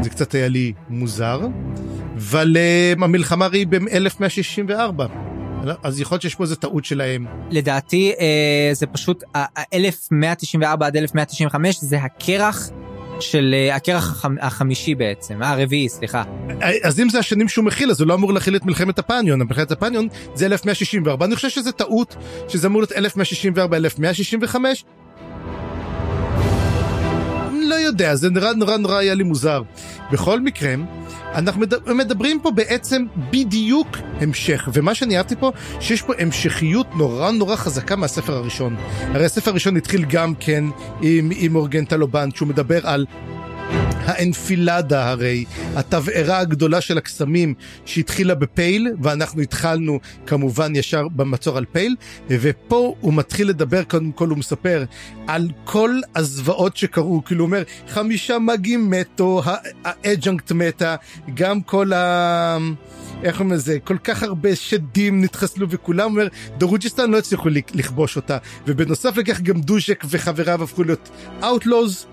זה 0.00 0.10
קצת 0.10 0.34
היה 0.34 0.48
לי 0.48 0.72
מוזר, 0.88 1.40
אבל 2.16 2.56
uh, 2.56 3.04
המלחמה 3.04 3.48
היא 3.52 3.66
ב-1164. 3.66 5.02
אז 5.82 6.00
יכול 6.00 6.14
להיות 6.14 6.22
שיש 6.22 6.34
פה 6.34 6.44
איזה 6.44 6.56
טעות 6.56 6.84
שלהם. 6.84 7.26
לדעתי 7.50 8.12
אה, 8.20 8.74
זה 8.74 8.86
פשוט 8.86 9.24
1194 9.74 10.86
עד 10.86 10.96
1195 10.96 11.80
זה 11.80 11.96
הקרח 11.96 12.70
של 13.22 13.54
uh, 13.70 13.74
הקרח 13.74 14.24
החמישי 14.40 14.94
בעצם, 14.94 15.42
אה, 15.42 15.50
הרביעי, 15.50 15.88
סליחה. 15.88 16.22
אז 16.82 17.00
אם 17.00 17.08
זה 17.08 17.18
השנים 17.18 17.48
שהוא 17.48 17.64
מכיל, 17.64 17.90
אז 17.90 18.00
הוא 18.00 18.08
לא 18.08 18.14
אמור 18.14 18.32
להכיל 18.32 18.56
את 18.56 18.64
מלחמת 18.64 18.98
הפניון, 18.98 19.42
מלחמת 19.42 19.70
הפניון 19.70 20.08
זה 20.34 20.46
1164, 20.46 21.26
אני 21.26 21.36
חושב 21.36 21.48
שזה 21.48 21.72
טעות, 21.72 22.16
שזה 22.48 22.66
אמור 22.66 22.82
להיות 22.82 22.92
1164-1165. 24.52 24.56
לא 27.68 27.74
יודע, 27.74 28.14
זה 28.14 28.30
נראה 28.30 28.52
נורא 28.52 28.76
נורא 28.76 28.96
היה 28.96 29.14
לי 29.14 29.22
מוזר. 29.22 29.62
בכל 30.12 30.40
מקרה, 30.40 30.74
אנחנו 31.34 31.60
מדברים 31.94 32.40
פה 32.40 32.50
בעצם 32.50 33.04
בדיוק 33.30 33.88
המשך, 34.20 34.68
ומה 34.72 34.94
שאני 34.94 35.16
אהבתי 35.16 35.36
פה, 35.36 35.52
שיש 35.80 36.02
פה 36.02 36.12
המשכיות 36.18 36.96
נורא 36.96 37.30
נורא 37.30 37.56
חזקה 37.56 37.96
מהספר 37.96 38.36
הראשון. 38.36 38.76
הרי 39.00 39.24
הספר 39.24 39.50
הראשון 39.50 39.76
התחיל 39.76 40.04
גם 40.04 40.34
כן 40.40 40.64
עם, 41.02 41.30
עם 41.36 41.56
אורגן 41.56 41.84
טלובן, 41.84 42.28
שהוא 42.34 42.48
מדבר 42.48 42.86
על 42.86 43.06
האנפילדה 44.04 45.10
הרי, 45.10 45.44
התבערה 45.76 46.38
הגדולה 46.38 46.80
של 46.80 46.98
הקסמים 46.98 47.54
שהתחילה 47.84 48.34
בפייל, 48.34 48.88
ואנחנו 49.02 49.42
התחלנו 49.42 50.00
כמובן 50.26 50.76
ישר 50.76 51.08
במצור 51.08 51.58
על 51.58 51.64
פייל, 51.72 51.96
ופה 52.28 52.94
הוא 53.00 53.14
מתחיל 53.14 53.48
לדבר, 53.48 53.82
קודם 53.82 54.12
כל 54.12 54.28
הוא 54.28 54.38
מספר 54.38 54.84
על 55.26 55.48
כל 55.64 56.00
הזוועות 56.14 56.76
שקרו, 56.76 57.24
כאילו 57.24 57.40
הוא 57.40 57.46
אומר, 57.46 57.62
חמישה 57.88 58.38
מגים 58.38 58.90
מתו, 58.90 59.42
האג'נקט 59.84 60.52
מתה, 60.52 60.96
גם 61.34 61.60
כל 61.60 61.92
ה... 61.92 62.58
איך 63.24 63.40
אומרים 63.40 63.58
לזה, 63.58 63.78
כל 63.84 63.98
כך 63.98 64.22
הרבה 64.22 64.56
שדים 64.56 65.24
נתחסלו 65.24 65.66
וכולם 65.70 66.10
אומר, 66.10 66.28
דרוג'יסטן 66.58 67.10
לא 67.10 67.18
הצליחו 67.18 67.48
לכבוש 67.74 68.16
אותה, 68.16 68.38
ובנוסף 68.66 69.16
לכך 69.16 69.40
גם 69.40 69.60
דוז'ק 69.60 70.04
וחבריו 70.08 70.62
הפכו 70.62 70.84
להיות 70.84 71.10
Outlaws, 71.40 72.11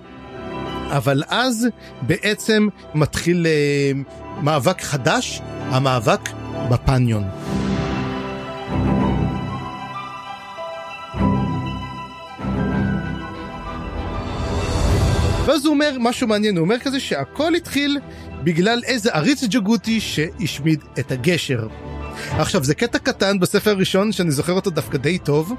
אבל 0.89 1.23
אז 1.27 1.67
בעצם 2.01 2.67
מתחיל 2.95 3.45
uh, 3.45 4.43
מאבק 4.43 4.81
חדש, 4.81 5.41
המאבק 5.59 6.29
בפניון. 6.69 7.23
ואז 15.45 15.65
הוא 15.65 15.73
אומר 15.73 15.97
משהו 15.99 16.27
מעניין, 16.27 16.57
הוא 16.57 16.63
אומר 16.63 16.79
כזה 16.79 16.99
שהכל 16.99 17.55
התחיל 17.55 17.99
בגלל 18.43 18.81
איזה 18.85 19.13
עריץ 19.13 19.43
ג'גותי 19.43 19.99
שהשמיד 19.99 20.83
את 20.99 21.11
הגשר. 21.11 21.67
עכשיו 22.31 22.63
זה 22.63 22.75
קטע 22.75 22.99
קטן 22.99 23.39
בספר 23.39 23.69
הראשון 23.69 24.11
שאני 24.11 24.31
זוכר 24.31 24.53
אותו 24.53 24.69
דווקא 24.69 24.97
די 24.97 25.17
טוב 25.17 25.53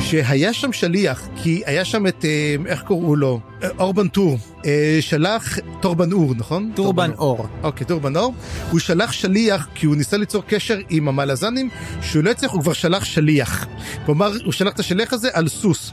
שהיה 0.00 0.52
שם 0.52 0.72
שליח 0.72 1.28
כי 1.36 1.62
היה 1.66 1.84
שם 1.84 2.06
את 2.06 2.24
אה, 2.24 2.56
איך 2.66 2.82
קוראו 2.82 3.16
לו 3.16 3.40
אה, 3.62 3.68
אורבן 3.78 4.08
טור 4.08 4.38
אה, 4.66 4.98
שלח 5.00 5.58
טורבן 5.80 6.12
אור 6.12 6.34
נכון? 6.36 6.70
טורבן 6.74 7.10
אור. 7.18 7.46
אוקיי 7.62 7.86
טורבן 7.86 8.16
אור 8.16 8.34
הוא 8.70 8.80
שלח 8.80 9.12
שליח 9.12 9.68
כי 9.74 9.86
הוא 9.86 9.96
ניסה 9.96 10.16
ליצור 10.16 10.42
קשר 10.46 10.78
עם 10.90 11.08
המלאזנים 11.08 11.68
שהוא 12.02 12.24
לא 12.24 12.30
הצליח 12.30 12.52
הוא 12.52 12.62
כבר 12.62 12.72
שלח 12.72 13.04
שליח. 13.04 13.66
כלומר 14.06 14.32
הוא 14.44 14.52
שלח 14.52 14.72
את 14.74 14.78
השליח 14.78 15.12
הזה 15.12 15.28
על 15.32 15.48
סוס 15.48 15.92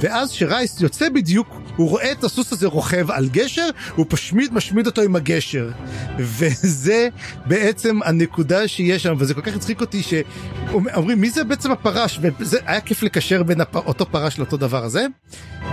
ואז 0.00 0.30
שרייס 0.30 0.80
יוצא 0.80 1.08
בדיוק 1.08 1.61
הוא 1.76 1.88
רואה 1.88 2.12
את 2.12 2.24
הסוס 2.24 2.52
הזה 2.52 2.66
רוכב 2.66 3.10
על 3.10 3.28
גשר, 3.28 3.68
הוא 3.96 4.06
פשוט 4.08 4.52
משמיד 4.52 4.86
אותו 4.86 5.02
עם 5.02 5.16
הגשר. 5.16 5.70
וזה 6.18 7.08
בעצם 7.46 7.98
הנקודה 8.04 8.68
שיש 8.68 9.02
שם, 9.02 9.14
וזה 9.18 9.34
כל 9.34 9.40
כך 9.40 9.56
הצחיק 9.56 9.80
אותי 9.80 10.02
שאומרים 10.02 11.20
מי 11.20 11.30
זה 11.30 11.44
בעצם 11.44 11.72
הפרש, 11.72 12.18
וזה 12.40 12.58
היה 12.66 12.80
כיף 12.80 13.02
לקשר 13.02 13.42
בין 13.42 13.60
הפ... 13.60 13.76
אותו 13.76 14.06
פרש 14.06 14.38
לאותו 14.38 14.56
דבר 14.56 14.84
הזה. 14.84 15.06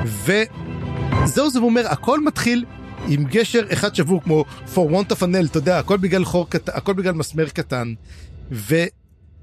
וזהו 0.05 1.49
זה 1.49 1.59
אומר, 1.59 1.87
הכל 1.87 2.23
מתחיל 2.23 2.65
עם 3.07 3.23
גשר 3.23 3.65
אחד 3.73 3.95
שבור 3.95 4.23
כמו 4.23 4.45
for 4.73 4.77
want 4.77 5.11
of 5.11 5.21
a 5.21 5.25
nail, 5.25 5.45
אתה 5.51 5.57
יודע, 5.57 5.79
הכל 5.79 5.97
בגלל 5.97 6.25
חור 6.25 6.49
קטן, 6.49 6.71
הכל 6.75 6.93
בגלל 6.93 7.13
מסמר 7.13 7.49
קטן. 7.49 7.93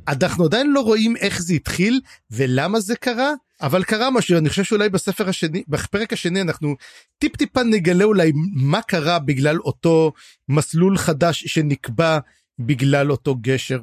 ואנחנו 0.08 0.44
עדיין 0.44 0.72
לא 0.72 0.80
רואים 0.80 1.16
איך 1.16 1.42
זה 1.42 1.54
התחיל 1.54 2.00
ולמה 2.30 2.80
זה 2.80 2.96
קרה, 2.96 3.32
אבל 3.62 3.84
קרה 3.84 4.10
משהו 4.10 4.38
אני 4.38 4.48
חושב 4.48 4.64
שאולי 4.64 4.88
בספר 4.88 5.28
השני 5.28 5.62
בפרק 5.68 6.12
השני 6.12 6.40
אנחנו 6.40 6.76
טיפ 7.18 7.36
טיפה 7.36 7.62
נגלה 7.62 8.04
אולי 8.04 8.32
מה 8.54 8.82
קרה 8.82 9.18
בגלל 9.18 9.58
אותו 9.58 10.12
מסלול 10.48 10.98
חדש 10.98 11.44
שנקבע 11.46 12.18
בגלל 12.58 13.10
אותו 13.10 13.36
גשר. 13.40 13.80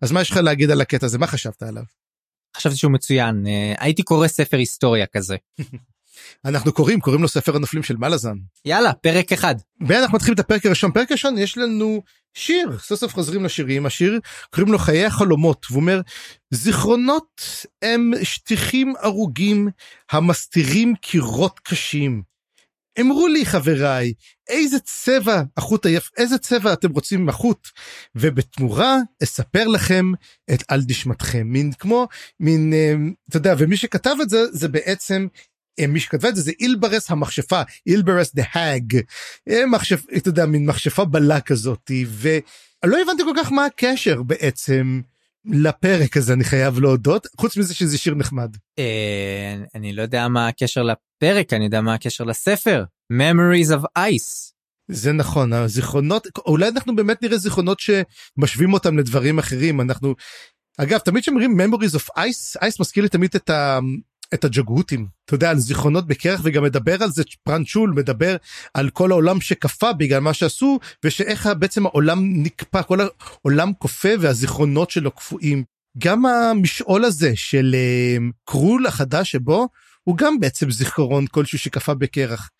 אז 0.00 0.12
מה 0.12 0.20
יש 0.20 0.30
לך 0.30 0.36
להגיד 0.36 0.70
על 0.70 0.80
הקטע 0.80 1.06
הזה 1.06 1.18
מה 1.18 1.26
חשבת 1.26 1.62
עליו? 1.62 1.82
חשבתי 2.56 2.76
שהוא 2.76 2.92
מצוין 2.92 3.46
אה, 3.46 3.74
הייתי 3.78 4.02
קורא 4.02 4.28
ספר 4.28 4.56
היסטוריה 4.56 5.06
כזה. 5.06 5.36
אנחנו 6.44 6.72
קוראים 6.72 7.00
קוראים 7.00 7.22
לו 7.22 7.28
ספר 7.28 7.56
הנופלים 7.56 7.82
של 7.82 7.96
מלאזן. 7.96 8.36
יאללה 8.64 8.92
פרק 8.92 9.32
אחד. 9.32 9.54
ואנחנו 9.86 10.16
מתחילים 10.16 10.34
את 10.34 10.40
הפרק 10.40 10.66
הראשון 10.66 10.92
פרק 10.92 11.12
ראשון 11.12 11.38
יש 11.38 11.58
לנו 11.58 12.02
שיר 12.36 12.78
סוף 12.78 13.00
סוף 13.00 13.14
חוזרים 13.14 13.44
לשירים 13.44 13.86
השיר 13.86 14.20
קוראים 14.50 14.72
לו 14.72 14.78
חיי 14.78 15.04
החלומות 15.04 15.66
והוא 15.70 15.80
אומר 15.80 16.00
זיכרונות 16.50 17.42
הם 17.82 18.10
שטיחים 18.22 18.94
ארוגים 19.04 19.68
המסתירים 20.10 20.94
קירות 21.00 21.60
קשים. 21.60 22.22
אמרו 23.00 23.28
לי 23.28 23.46
חבריי, 23.46 24.12
איזה 24.48 24.80
צבע 24.80 25.42
החוט 25.56 25.86
היפ, 25.86 26.10
איזה 26.16 26.38
צבע 26.38 26.72
אתם 26.72 26.90
רוצים 26.90 27.20
עם 27.20 27.28
החוט, 27.28 27.68
ובתמורה 28.14 28.96
אספר 29.22 29.66
לכם 29.66 30.12
את 30.54 30.62
על 30.68 30.80
נשמתכם, 30.88 31.46
מין 31.46 31.72
כמו, 31.72 32.08
מין, 32.40 32.72
אה, 32.72 32.94
אתה 33.28 33.36
יודע, 33.36 33.54
ומי 33.58 33.76
שכתב 33.76 34.14
את 34.22 34.28
זה, 34.28 34.44
זה 34.52 34.68
בעצם 34.68 35.26
מי 35.88 36.00
שכתבה 36.00 36.28
את 36.28 36.36
זה 36.36 36.42
זה 36.42 36.52
אילברס 36.60 37.10
המכשפה, 37.10 37.62
אילברס 37.86 38.34
דה 38.34 38.42
האג, 38.52 39.00
מחשף, 39.66 40.02
אתה 40.16 40.28
יודע, 40.28 40.46
מין 40.46 40.66
מכשפה 40.66 41.04
בלה 41.04 41.40
כזאתי, 41.40 42.06
ולא 42.08 43.02
הבנתי 43.02 43.22
כל 43.22 43.34
כך 43.36 43.52
מה 43.52 43.64
הקשר 43.64 44.22
בעצם 44.22 45.00
לפרק 45.44 46.16
הזה, 46.16 46.32
אני 46.32 46.44
חייב 46.44 46.78
להודות, 46.78 47.26
חוץ 47.36 47.56
מזה 47.56 47.74
שזה 47.74 47.98
שיר 47.98 48.14
נחמד. 48.14 48.56
אה, 48.78 49.54
אני 49.74 49.92
לא 49.92 50.02
יודע 50.02 50.28
מה 50.28 50.48
הקשר 50.48 50.82
לפרק, 50.82 51.52
אני 51.52 51.64
יודע 51.64 51.80
מה 51.80 51.94
הקשר 51.94 52.24
לספר, 52.24 52.84
Memories 53.12 53.70
of 53.70 53.98
Ice. 53.98 54.52
זה 54.88 55.12
נכון, 55.12 55.52
הזיכרונות, 55.52 56.26
אולי 56.46 56.68
אנחנו 56.68 56.96
באמת 56.96 57.22
נראה 57.22 57.38
זיכרונות 57.38 57.80
שמשווים 57.80 58.72
אותם 58.72 58.98
לדברים 58.98 59.38
אחרים, 59.38 59.80
אנחנו, 59.80 60.14
אגב, 60.78 60.98
תמיד 60.98 61.22
כשאומרים 61.22 61.60
Memories 61.60 61.96
of 61.96 62.18
Ice, 62.18 62.60
Ice 62.64 62.76
מזכיר 62.80 63.02
לי 63.02 63.08
תמיד 63.08 63.30
את 63.36 63.50
ה... 63.50 63.78
את 64.34 64.44
הג'גהותים, 64.44 65.06
אתה 65.24 65.34
יודע, 65.34 65.50
על 65.50 65.58
זיכרונות 65.58 66.06
בקרח 66.06 66.40
וגם 66.44 66.64
מדבר 66.64 67.02
על 67.02 67.10
זה, 67.10 67.22
פרנצ'ול 67.42 67.90
מדבר 67.90 68.36
על 68.74 68.90
כל 68.90 69.10
העולם 69.12 69.40
שקפא 69.40 69.92
בגלל 69.92 70.20
מה 70.20 70.34
שעשו 70.34 70.78
ושאיך 71.04 71.48
בעצם 71.58 71.86
העולם 71.86 72.20
נקפא, 72.22 72.82
כל 72.82 72.98
העולם 73.00 73.72
קופא 73.72 74.14
והזיכרונות 74.20 74.90
שלו 74.90 75.10
קפואים. 75.10 75.64
גם 75.98 76.26
המשעול 76.26 77.04
הזה 77.04 77.32
של 77.34 77.76
uh, 78.18 78.22
קרול 78.44 78.86
החדש 78.86 79.32
שבו 79.32 79.68
הוא 80.02 80.16
גם 80.16 80.40
בעצם 80.40 80.70
זיכרון 80.70 81.26
כלשהו 81.26 81.58
שקפא 81.58 81.94
בקרח. 81.94 82.50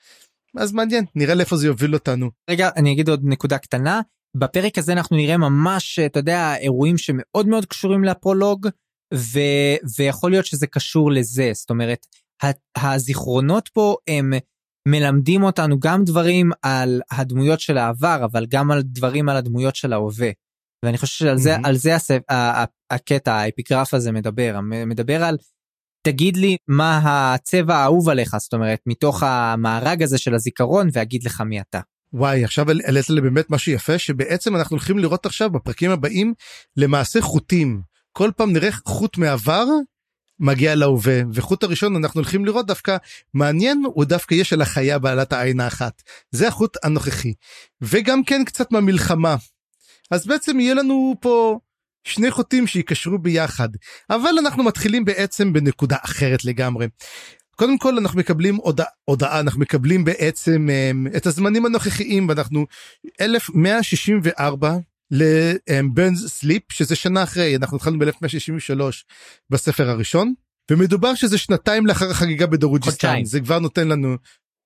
אז 0.56 0.72
מעניין, 0.72 1.04
נראה 1.14 1.34
לאיפה 1.34 1.56
זה 1.56 1.66
יוביל 1.66 1.94
אותנו. 1.94 2.30
רגע, 2.50 2.70
אני 2.76 2.92
אגיד 2.92 3.08
עוד 3.08 3.20
נקודה 3.24 3.58
קטנה. 3.58 4.00
בפרק 4.36 4.78
הזה 4.78 4.92
אנחנו 4.92 5.16
נראה 5.16 5.36
ממש, 5.36 5.98
אתה 5.98 6.18
יודע, 6.18 6.56
אירועים 6.56 6.98
שמאוד 6.98 7.48
מאוד 7.48 7.66
קשורים 7.66 8.04
לפרולוג. 8.04 8.68
ו, 9.14 9.40
ויכול 9.98 10.30
להיות 10.30 10.46
שזה 10.46 10.66
קשור 10.66 11.12
לזה, 11.12 11.50
זאת 11.54 11.70
אומרת, 11.70 12.06
הזיכרונות 12.76 13.68
פה 13.72 13.96
הם 14.08 14.32
מלמדים 14.88 15.42
אותנו 15.42 15.80
גם 15.80 16.04
דברים 16.04 16.50
על 16.62 17.00
הדמויות 17.10 17.60
של 17.60 17.78
העבר, 17.78 18.20
אבל 18.24 18.46
גם 18.46 18.70
על 18.70 18.82
דברים 18.82 19.28
על 19.28 19.36
הדמויות 19.36 19.76
של 19.76 19.92
ההווה. 19.92 20.30
ואני 20.84 20.98
חושב 20.98 21.24
שעל 21.24 21.38
זה, 21.38 21.56
mm-hmm. 21.56 21.60
על 21.68 21.76
זה 21.76 21.94
הספ, 21.94 22.20
הקטע, 22.90 23.34
האפיגרף 23.34 23.94
הזה 23.94 24.12
מדבר, 24.12 24.60
מדבר 24.62 25.24
על 25.24 25.36
תגיד 26.06 26.36
לי 26.36 26.56
מה 26.68 27.00
הצבע 27.04 27.76
האהוב 27.76 28.08
עליך, 28.08 28.36
זאת 28.38 28.54
אומרת, 28.54 28.80
מתוך 28.86 29.22
המארג 29.22 30.02
הזה 30.02 30.18
של 30.18 30.34
הזיכרון, 30.34 30.88
ואגיד 30.92 31.24
לך 31.24 31.40
מי 31.40 31.60
אתה. 31.60 31.80
וואי 32.12 32.44
עכשיו 32.44 32.66
העלית 32.70 33.10
לי 33.10 33.20
באמת 33.20 33.50
משהו 33.50 33.72
יפה 33.72 33.98
שבעצם 33.98 34.56
אנחנו 34.56 34.76
הולכים 34.76 34.98
לראות 34.98 35.26
עכשיו 35.26 35.50
בפרקים 35.50 35.90
הבאים 35.90 36.34
למעשה 36.76 37.20
חוטים 37.20 37.82
כל 38.16 38.30
פעם 38.36 38.52
נראה 38.52 38.70
חוט 38.72 39.18
מעבר 39.18 39.64
מגיע 40.40 40.74
להווה 40.74 41.20
וחוט 41.32 41.62
הראשון 41.62 41.96
אנחנו 41.96 42.20
הולכים 42.20 42.44
לראות 42.44 42.66
דווקא 42.66 42.96
מעניין 43.34 43.82
הוא 43.86 44.04
דווקא 44.04 44.34
יש 44.34 44.52
על 44.52 44.62
החיה 44.62 44.98
בעלת 44.98 45.32
העין 45.32 45.60
האחת. 45.60 46.02
זה 46.30 46.48
החוט 46.48 46.76
הנוכחי. 46.82 47.32
וגם 47.82 48.24
כן 48.24 48.44
קצת 48.44 48.72
מהמלחמה. 48.72 49.36
אז 50.10 50.26
בעצם 50.26 50.60
יהיה 50.60 50.74
לנו 50.74 51.14
פה 51.20 51.58
שני 52.04 52.30
חוטים 52.30 52.66
שיקשרו 52.66 53.18
ביחד. 53.18 53.68
אבל 54.10 54.38
אנחנו 54.38 54.62
מתחילים 54.62 55.04
בעצם 55.04 55.52
בנקודה 55.52 55.96
אחרת 56.04 56.44
לגמרי. 56.44 56.86
קודם 57.56 57.78
כל 57.78 57.98
אנחנו 57.98 58.18
מקבלים 58.18 58.56
הודעה, 58.56 58.86
הודעה 59.04 59.40
אנחנו 59.40 59.60
מקבלים 59.60 60.04
בעצם 60.04 60.68
um, 60.68 61.16
את 61.16 61.26
הזמנים 61.26 61.66
הנוכחיים 61.66 62.28
ואנחנו 62.28 62.66
1164 63.20 64.76
לבנז 65.10 66.28
סליפ 66.28 66.62
שזה 66.72 66.96
שנה 66.96 67.22
אחרי 67.22 67.56
אנחנו 67.56 67.76
התחלנו 67.76 67.98
ב-1163 67.98 68.80
בספר 69.50 69.90
הראשון 69.90 70.34
ומדובר 70.70 71.14
שזה 71.14 71.38
שנתיים 71.38 71.86
לאחר 71.86 72.10
החגיגה 72.10 72.46
בדרוג'יסטן. 72.46 73.24
זה 73.24 73.40
כבר 73.40 73.58
נותן 73.58 73.88
לנו 73.88 74.16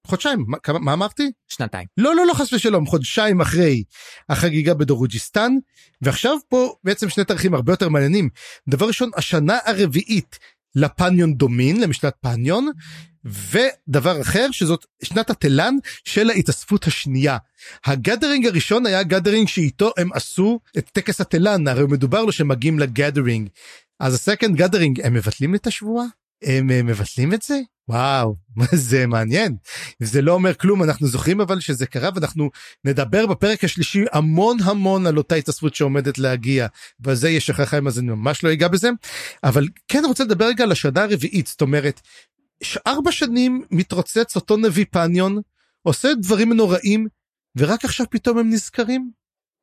חודשיים 0.06 0.44
מה, 0.48 0.58
כמה, 0.58 0.78
מה 0.78 0.92
אמרתי? 0.92 1.30
שנתיים. 1.48 1.86
לא 1.96 2.16
לא 2.16 2.26
לא 2.26 2.34
חס 2.34 2.52
ושלום 2.52 2.86
חודשיים 2.86 3.40
אחרי 3.40 3.82
החגיגה 4.28 4.74
בדרוג'יסטן 4.74 5.52
ועכשיו 6.02 6.36
פה 6.48 6.74
בעצם 6.84 7.08
שני 7.08 7.24
תאריכים 7.24 7.54
הרבה 7.54 7.72
יותר 7.72 7.88
מעניינים. 7.88 8.28
דבר 8.68 8.86
ראשון 8.86 9.10
השנה 9.16 9.58
הרביעית 9.64 10.38
לפניון 10.74 11.34
דומין 11.34 11.80
למשנת 11.80 12.14
פניון 12.20 12.70
ודבר 13.24 14.20
אחר 14.20 14.46
שזאת 14.50 14.86
שנת 15.02 15.30
התלן 15.30 15.74
של 16.04 16.30
ההתאספות 16.30 16.86
השנייה. 16.86 17.36
ה 17.84 17.90
gathering 17.90 18.46
הראשון 18.46 18.86
היה 18.86 19.02
gathering 19.02 19.48
שאיתו 19.48 19.92
הם 19.96 20.12
עשו 20.12 20.60
את 20.78 20.90
טקס 20.92 21.20
התלן 21.20 21.68
הרי 21.68 21.84
מדובר 21.84 22.24
לו 22.24 22.32
שמגיעים 22.32 22.78
ל 22.78 22.85
gathering. 22.85 23.48
אז 24.00 24.14
ה 24.14 24.20
second 24.20 24.56
gathering 24.56 25.00
הם 25.00 25.14
מבטלים 25.14 25.54
את 25.54 25.66
השבועה? 25.66 26.06
הם, 26.42 26.70
הם 26.70 26.86
מבטלים 26.86 27.34
את 27.34 27.42
זה? 27.42 27.60
וואו, 27.88 28.36
זה 28.88 29.06
מעניין. 29.06 29.56
זה 30.00 30.22
לא 30.22 30.32
אומר 30.32 30.54
כלום, 30.54 30.82
אנחנו 30.82 31.06
זוכרים 31.06 31.40
אבל 31.40 31.60
שזה 31.60 31.86
קרה 31.86 32.10
ואנחנו 32.14 32.50
נדבר 32.84 33.26
בפרק 33.26 33.64
השלישי 33.64 34.04
המון 34.12 34.56
המון 34.62 35.06
על 35.06 35.18
אותה 35.18 35.34
התאספות 35.34 35.74
שעומדת 35.74 36.18
להגיע. 36.18 36.66
ועל 37.00 37.14
זה 37.14 37.30
יש 37.30 37.50
לך 37.50 37.60
חיים 37.60 37.86
אז 37.86 37.98
אני 37.98 38.06
ממש 38.06 38.44
לא 38.44 38.52
אגע 38.52 38.68
בזה. 38.68 38.90
אבל 39.44 39.68
כן 39.88 40.02
רוצה 40.06 40.24
לדבר 40.24 40.44
רגע 40.44 40.64
על 40.64 40.72
השנה 40.72 41.02
הרביעית, 41.02 41.46
זאת 41.46 41.60
אומרת, 41.60 42.00
ארבע 42.86 43.12
שנים 43.12 43.64
מתרוצץ 43.70 44.36
אותו 44.36 44.56
נביא 44.56 44.84
פניון, 44.90 45.40
עושה 45.82 46.08
דברים 46.22 46.52
נוראים, 46.52 47.06
ורק 47.56 47.84
עכשיו 47.84 48.06
פתאום 48.10 48.38
הם 48.38 48.50
נזכרים? 48.50 49.10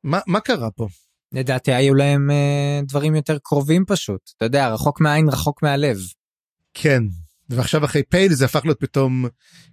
מה, 0.04 0.20
מה 0.26 0.40
קרה 0.40 0.70
פה? 0.70 0.88
לדעתי 1.32 1.72
היו 1.72 1.94
להם 1.94 2.30
אה, 2.30 2.80
דברים 2.82 3.14
יותר 3.14 3.38
קרובים 3.38 3.84
פשוט. 3.86 4.30
אתה 4.36 4.44
יודע, 4.44 4.68
רחוק 4.68 5.00
מהעין, 5.00 5.28
רחוק 5.28 5.62
מהלב. 5.62 5.98
כן, 6.80 7.02
ועכשיו 7.48 7.84
אחרי 7.84 8.02
פייל 8.02 8.32
זה 8.34 8.44
הפך 8.44 8.64
להיות 8.64 8.80
פתאום 8.80 9.26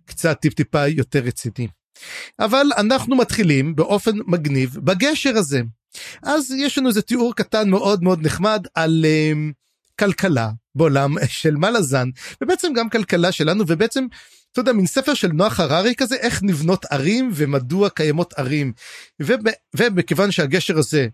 קצת 0.06 0.38
טיפ 0.42 0.54
טיפה 0.54 0.88
יותר 0.88 1.20
רציני. 1.20 1.68
אבל 2.40 2.66
אנחנו 2.78 3.16
מתחילים 3.16 3.76
באופן 3.76 4.12
מגניב 4.28 4.78
בגשר 4.84 5.38
הזה. 5.38 5.62
אז 6.24 6.52
יש 6.52 6.78
לנו 6.78 6.90
איזה 6.90 7.02
תיאור 7.02 7.36
קטן 7.36 7.70
מאוד 7.70 8.04
מאוד 8.04 8.26
נחמד 8.26 8.68
על 8.74 9.06
um, 9.06 9.54
כלכלה 10.00 10.50
בעולם 10.76 11.16
של 11.28 11.56
מלאזן 11.56 12.10
ובעצם 12.42 12.74
גם 12.76 12.90
כלכלה 12.90 13.32
שלנו 13.32 13.64
ובעצם 13.68 14.06
אתה 14.52 14.60
יודע 14.60 14.74
מין 14.74 14.86
ספר 14.86 15.14
של 15.14 15.28
נוח 15.28 15.60
הררי 15.60 15.96
כזה 15.96 16.16
איך 16.16 16.44
נבנות 16.44 16.86
ערים 16.86 17.32
ומדוע 17.34 17.90
קיימות 17.90 18.34
ערים 18.34 18.74
ומכיוון 19.76 20.32
שהגשר 20.32 20.78
הזה 20.78 21.08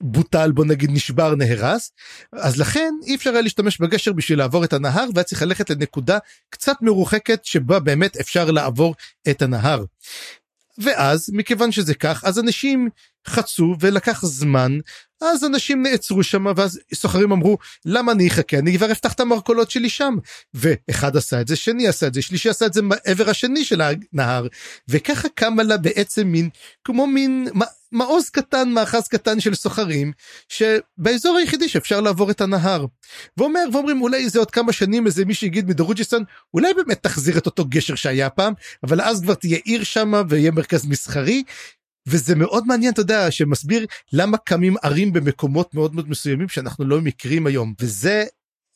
בוטל 0.00 0.52
בוא 0.52 0.64
נגיד 0.64 0.90
נשבר 0.90 1.34
נהרס 1.34 1.92
אז 2.32 2.56
לכן 2.60 2.94
אי 3.06 3.14
אפשר 3.14 3.30
היה 3.30 3.42
להשתמש 3.42 3.78
בגשר 3.80 4.12
בשביל 4.12 4.38
לעבור 4.38 4.64
את 4.64 4.72
הנהר 4.72 5.08
והיה 5.14 5.24
צריך 5.24 5.42
ללכת 5.42 5.70
לנקודה 5.70 6.18
קצת 6.50 6.76
מרוחקת 6.80 7.44
שבה 7.44 7.80
באמת 7.80 8.16
אפשר 8.16 8.50
לעבור 8.50 8.94
את 9.30 9.42
הנהר. 9.42 9.84
ואז 10.78 11.30
מכיוון 11.32 11.72
שזה 11.72 11.94
כך 11.94 12.24
אז 12.24 12.38
אנשים 12.38 12.88
חצו 13.26 13.74
ולקח 13.80 14.24
זמן 14.24 14.78
אז 15.20 15.44
אנשים 15.44 15.82
נעצרו 15.82 16.22
שם 16.22 16.46
ואז 16.56 16.80
סוחרים 16.94 17.32
אמרו 17.32 17.58
למה 17.84 18.12
אני 18.12 18.28
אחכה? 18.28 18.58
אני 18.58 18.76
כבר 18.76 18.92
אפתח 18.92 19.12
את 19.12 19.20
המרכולות 19.20 19.70
שלי 19.70 19.88
שם. 19.88 20.16
ואחד 20.54 21.16
עשה 21.16 21.40
את 21.40 21.48
זה 21.48 21.56
שני 21.56 21.88
עשה 21.88 22.06
את 22.06 22.14
זה 22.14 22.22
שלישי 22.22 22.48
עשה 22.48 22.66
את 22.66 22.72
זה 22.72 22.82
מעבר 22.82 23.30
השני 23.30 23.64
של 23.64 23.80
הנהר. 23.80 24.46
וככה 24.88 25.28
קמה 25.34 25.62
לה 25.62 25.76
בעצם 25.76 26.26
מין 26.26 26.48
כמו 26.84 27.06
מין 27.06 27.48
מעוז 27.92 28.30
קטן 28.30 28.70
מאחז 28.70 29.08
קטן 29.08 29.40
של 29.40 29.54
סוחרים 29.54 30.12
שבאזור 30.48 31.36
היחידי 31.36 31.68
שאפשר 31.68 32.00
לעבור 32.00 32.30
את 32.30 32.40
הנהר. 32.40 32.86
ואומר 33.36 33.64
ואומרים 33.72 34.02
אולי 34.02 34.28
זה 34.28 34.38
עוד 34.38 34.50
כמה 34.50 34.72
שנים 34.72 35.06
איזה 35.06 35.24
מי 35.24 35.34
שיגיד 35.34 35.68
מדרוג'יסטן 35.68 36.22
אולי 36.54 36.74
באמת 36.74 37.02
תחזיר 37.02 37.38
את 37.38 37.46
אותו 37.46 37.64
גשר 37.64 37.94
שהיה 37.94 38.30
פעם 38.30 38.52
אבל 38.82 39.00
אז 39.00 39.22
כבר 39.22 39.34
תהיה 39.34 39.58
עיר 39.64 39.84
שמה 39.84 40.22
ויהיה 40.28 40.50
מרכז 40.50 40.86
מסחרי. 40.86 41.42
וזה 42.08 42.34
מאוד 42.34 42.66
מעניין 42.66 42.92
אתה 42.92 43.00
יודע 43.00 43.30
שמסביר 43.30 43.86
למה 44.12 44.38
קמים 44.38 44.74
ערים 44.82 45.12
במקומות 45.12 45.74
מאוד 45.74 45.94
מאוד 45.94 46.08
מסוימים 46.08 46.48
שאנחנו 46.48 46.84
לא 46.84 47.00
מכירים 47.00 47.46
היום. 47.46 47.74
וזה 47.80 48.24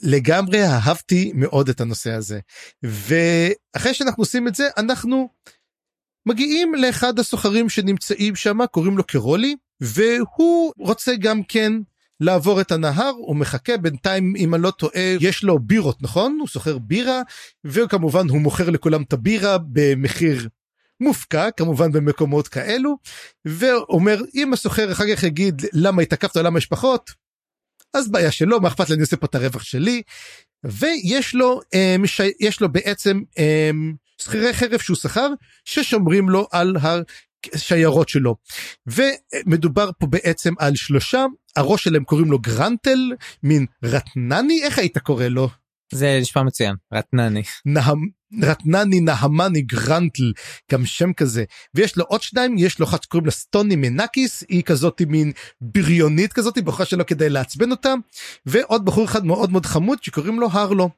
לגמרי 0.02 0.64
אהבתי 0.64 1.32
מאוד 1.34 1.68
את 1.68 1.80
הנושא 1.80 2.12
הזה. 2.12 2.40
ואחרי 2.82 3.94
שאנחנו 3.94 4.22
עושים 4.22 4.48
את 4.48 4.54
זה 4.54 4.68
אנחנו 4.76 5.28
מגיעים 6.26 6.74
לאחד 6.74 7.18
הסוחרים 7.18 7.68
שנמצאים 7.68 8.36
שם 8.36 8.66
קוראים 8.66 8.98
לו 8.98 9.04
קרולי 9.04 9.56
והוא 9.80 10.72
רוצה 10.78 11.16
גם 11.16 11.42
כן 11.42 11.72
לעבור 12.20 12.60
את 12.60 12.72
הנהר 12.72 13.12
הוא 13.16 13.36
מחכה 13.36 13.76
בינתיים 13.76 14.34
אם 14.36 14.54
אני 14.54 14.62
לא 14.62 14.70
טועה 14.70 15.16
יש 15.20 15.44
לו 15.44 15.58
בירות 15.58 16.02
נכון? 16.02 16.36
הוא 16.40 16.48
סוחר 16.48 16.78
בירה 16.78 17.22
וכמובן 17.64 18.28
הוא 18.28 18.40
מוכר 18.40 18.70
לכולם 18.70 19.02
את 19.02 19.12
הבירה 19.12 19.56
במחיר 19.58 20.48
מופקע 21.00 21.50
כמובן 21.50 21.92
במקומות 21.92 22.48
כאלו 22.48 22.96
ואומר 23.44 24.20
אם 24.34 24.52
הסוחר 24.52 24.92
אחר 24.92 25.16
כך 25.16 25.22
יגיד 25.22 25.62
למה 25.72 26.02
התעכבת 26.02 26.36
למה 26.36 26.58
יש 26.58 26.66
פחות? 26.66 27.10
אז 27.94 28.10
בעיה 28.10 28.30
שלו 28.30 28.60
מה 28.60 28.68
אכפת 28.68 28.88
לי 28.88 28.94
אני 28.94 29.02
עושה 29.02 29.16
פה 29.16 29.26
את 29.26 29.34
הרווח 29.34 29.62
שלי? 29.62 30.02
ויש 30.64 31.34
לו 31.34 31.60
יש 32.40 32.60
לו 32.60 32.72
בעצם 32.72 33.20
שכירי 34.24 34.54
חרב 34.54 34.80
שהוא 34.80 34.96
שכר 34.96 35.28
ששומרים 35.64 36.28
לו 36.28 36.46
על 36.52 36.76
השיירות 37.54 38.08
שלו. 38.08 38.36
ומדובר 38.86 39.90
פה 39.98 40.06
בעצם 40.06 40.54
על 40.58 40.74
שלושה 40.76 41.24
הראש 41.56 41.84
שלהם 41.84 42.04
קוראים 42.04 42.30
לו 42.30 42.38
גרנטל 42.38 42.98
מין 43.42 43.66
רטנני 43.84 44.62
איך 44.62 44.78
היית 44.78 44.98
קורא 44.98 45.24
לו? 45.24 45.48
זה 45.94 46.18
נשמע 46.20 46.42
מצוין 46.42 46.74
רטנני. 46.92 47.42
נהם, 47.66 47.98
רטנני 48.42 49.00
נהמני 49.00 49.62
גרנטל 49.62 50.32
גם 50.72 50.86
שם 50.86 51.12
כזה 51.12 51.44
ויש 51.74 51.96
לו 51.96 52.04
עוד 52.04 52.22
שניים 52.22 52.58
יש 52.58 52.78
לו 52.78 52.86
אחת 52.86 53.02
שקוראים 53.02 53.26
לה 53.26 53.32
סטוני 53.32 53.76
מנקיס 53.76 54.44
היא 54.48 54.62
כזאת 54.62 55.02
מין 55.06 55.32
בריונית 55.60 56.32
כזאת 56.32 56.58
בחורה 56.58 56.84
שלו 56.84 57.06
כדי 57.06 57.28
לעצבן 57.28 57.70
אותה 57.70 57.94
ועוד 58.46 58.84
בחור 58.84 59.04
אחד 59.04 59.24
מאוד 59.26 59.52
מאוד 59.52 59.66
חמוד 59.66 60.02
שקוראים 60.02 60.40
לו 60.40 60.48
הרלו. 60.52 60.88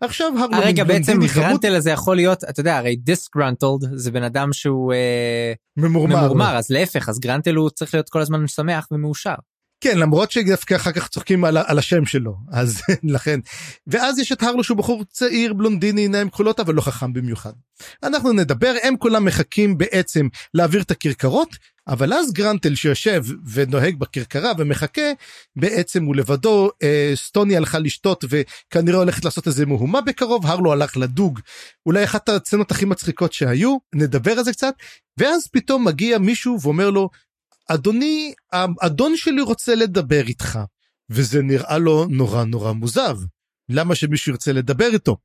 עכשיו 0.00 0.32
הרלו 0.38 0.58
רגע 0.62 0.84
בעצם 0.84 1.18
גרנטל 1.34 1.74
הזה 1.74 1.90
יכול 1.90 2.16
להיות 2.16 2.44
אתה 2.44 2.60
יודע 2.60 2.76
הרי 2.76 2.96
disgruntled 2.96 3.80
זה 3.94 4.10
בן 4.10 4.22
אדם 4.22 4.52
שהוא 4.52 4.92
אה, 4.92 5.52
ממורמר, 5.76 6.20
ממורמר 6.20 6.56
אז 6.56 6.70
להפך 6.70 7.08
אז 7.08 7.18
גרנטל 7.18 7.54
הוא 7.54 7.70
צריך 7.70 7.94
להיות 7.94 8.08
כל 8.08 8.20
הזמן 8.20 8.46
שמח 8.46 8.86
ומאושר. 8.90 9.34
כן 9.80 9.98
למרות 9.98 10.30
שדווקא 10.30 10.74
אחר 10.74 10.92
כך 10.92 11.08
צוחקים 11.08 11.44
על, 11.44 11.56
על 11.56 11.78
השם 11.78 12.06
שלו 12.06 12.36
אז 12.52 12.82
לכן 13.14 13.40
ואז 13.86 14.18
יש 14.18 14.32
את 14.32 14.42
הרלו 14.42 14.64
שהוא 14.64 14.78
בחור 14.78 15.04
צעיר 15.04 15.52
בלונדיני 15.52 16.00
עיניים 16.00 16.30
כחולות 16.30 16.60
אבל 16.60 16.74
לא 16.74 16.80
חכם 16.80 17.12
במיוחד. 17.12 17.52
אנחנו 18.02 18.32
נדבר 18.32 18.74
הם 18.82 18.96
כולם 18.96 19.24
מחכים 19.24 19.78
בעצם 19.78 20.28
להעביר 20.54 20.82
את 20.82 20.90
הכרכרות 20.90 21.56
אבל 21.88 22.12
אז 22.12 22.32
גרנטל 22.32 22.74
שיושב 22.74 23.24
ונוהג 23.52 23.96
בכרכרה 23.98 24.52
ומחכה 24.58 25.12
בעצם 25.56 26.04
הוא 26.04 26.16
לבדו 26.16 26.70
אה, 26.82 27.12
סטוני 27.14 27.56
הלכה 27.56 27.78
לשתות 27.78 28.24
וכנראה 28.28 28.98
הולכת 28.98 29.24
לעשות 29.24 29.46
איזה 29.46 29.66
מהומה 29.66 30.00
בקרוב 30.00 30.46
הרלו 30.46 30.72
הלך 30.72 30.96
לדוג 30.96 31.40
אולי 31.86 32.04
אחת 32.04 32.28
הצנות 32.28 32.70
הכי 32.70 32.84
מצחיקות 32.84 33.32
שהיו 33.32 33.76
נדבר 33.94 34.32
על 34.32 34.44
זה 34.44 34.52
קצת 34.52 34.74
ואז 35.18 35.48
פתאום 35.48 35.84
מגיע 35.84 36.18
מישהו 36.18 36.60
ואומר 36.62 36.90
לו 36.90 37.10
אדוני, 37.68 38.32
האדון 38.52 39.16
שלי 39.16 39.40
רוצה 39.40 39.74
לדבר 39.74 40.26
איתך. 40.26 40.58
וזה 41.10 41.42
נראה 41.42 41.78
לו 41.78 42.06
נורא 42.10 42.44
נורא 42.44 42.72
מוזר. 42.72 43.14
למה 43.68 43.94
שמישהו 43.94 44.32
ירצה 44.32 44.52
לדבר 44.52 44.88
איתו? 44.92 45.16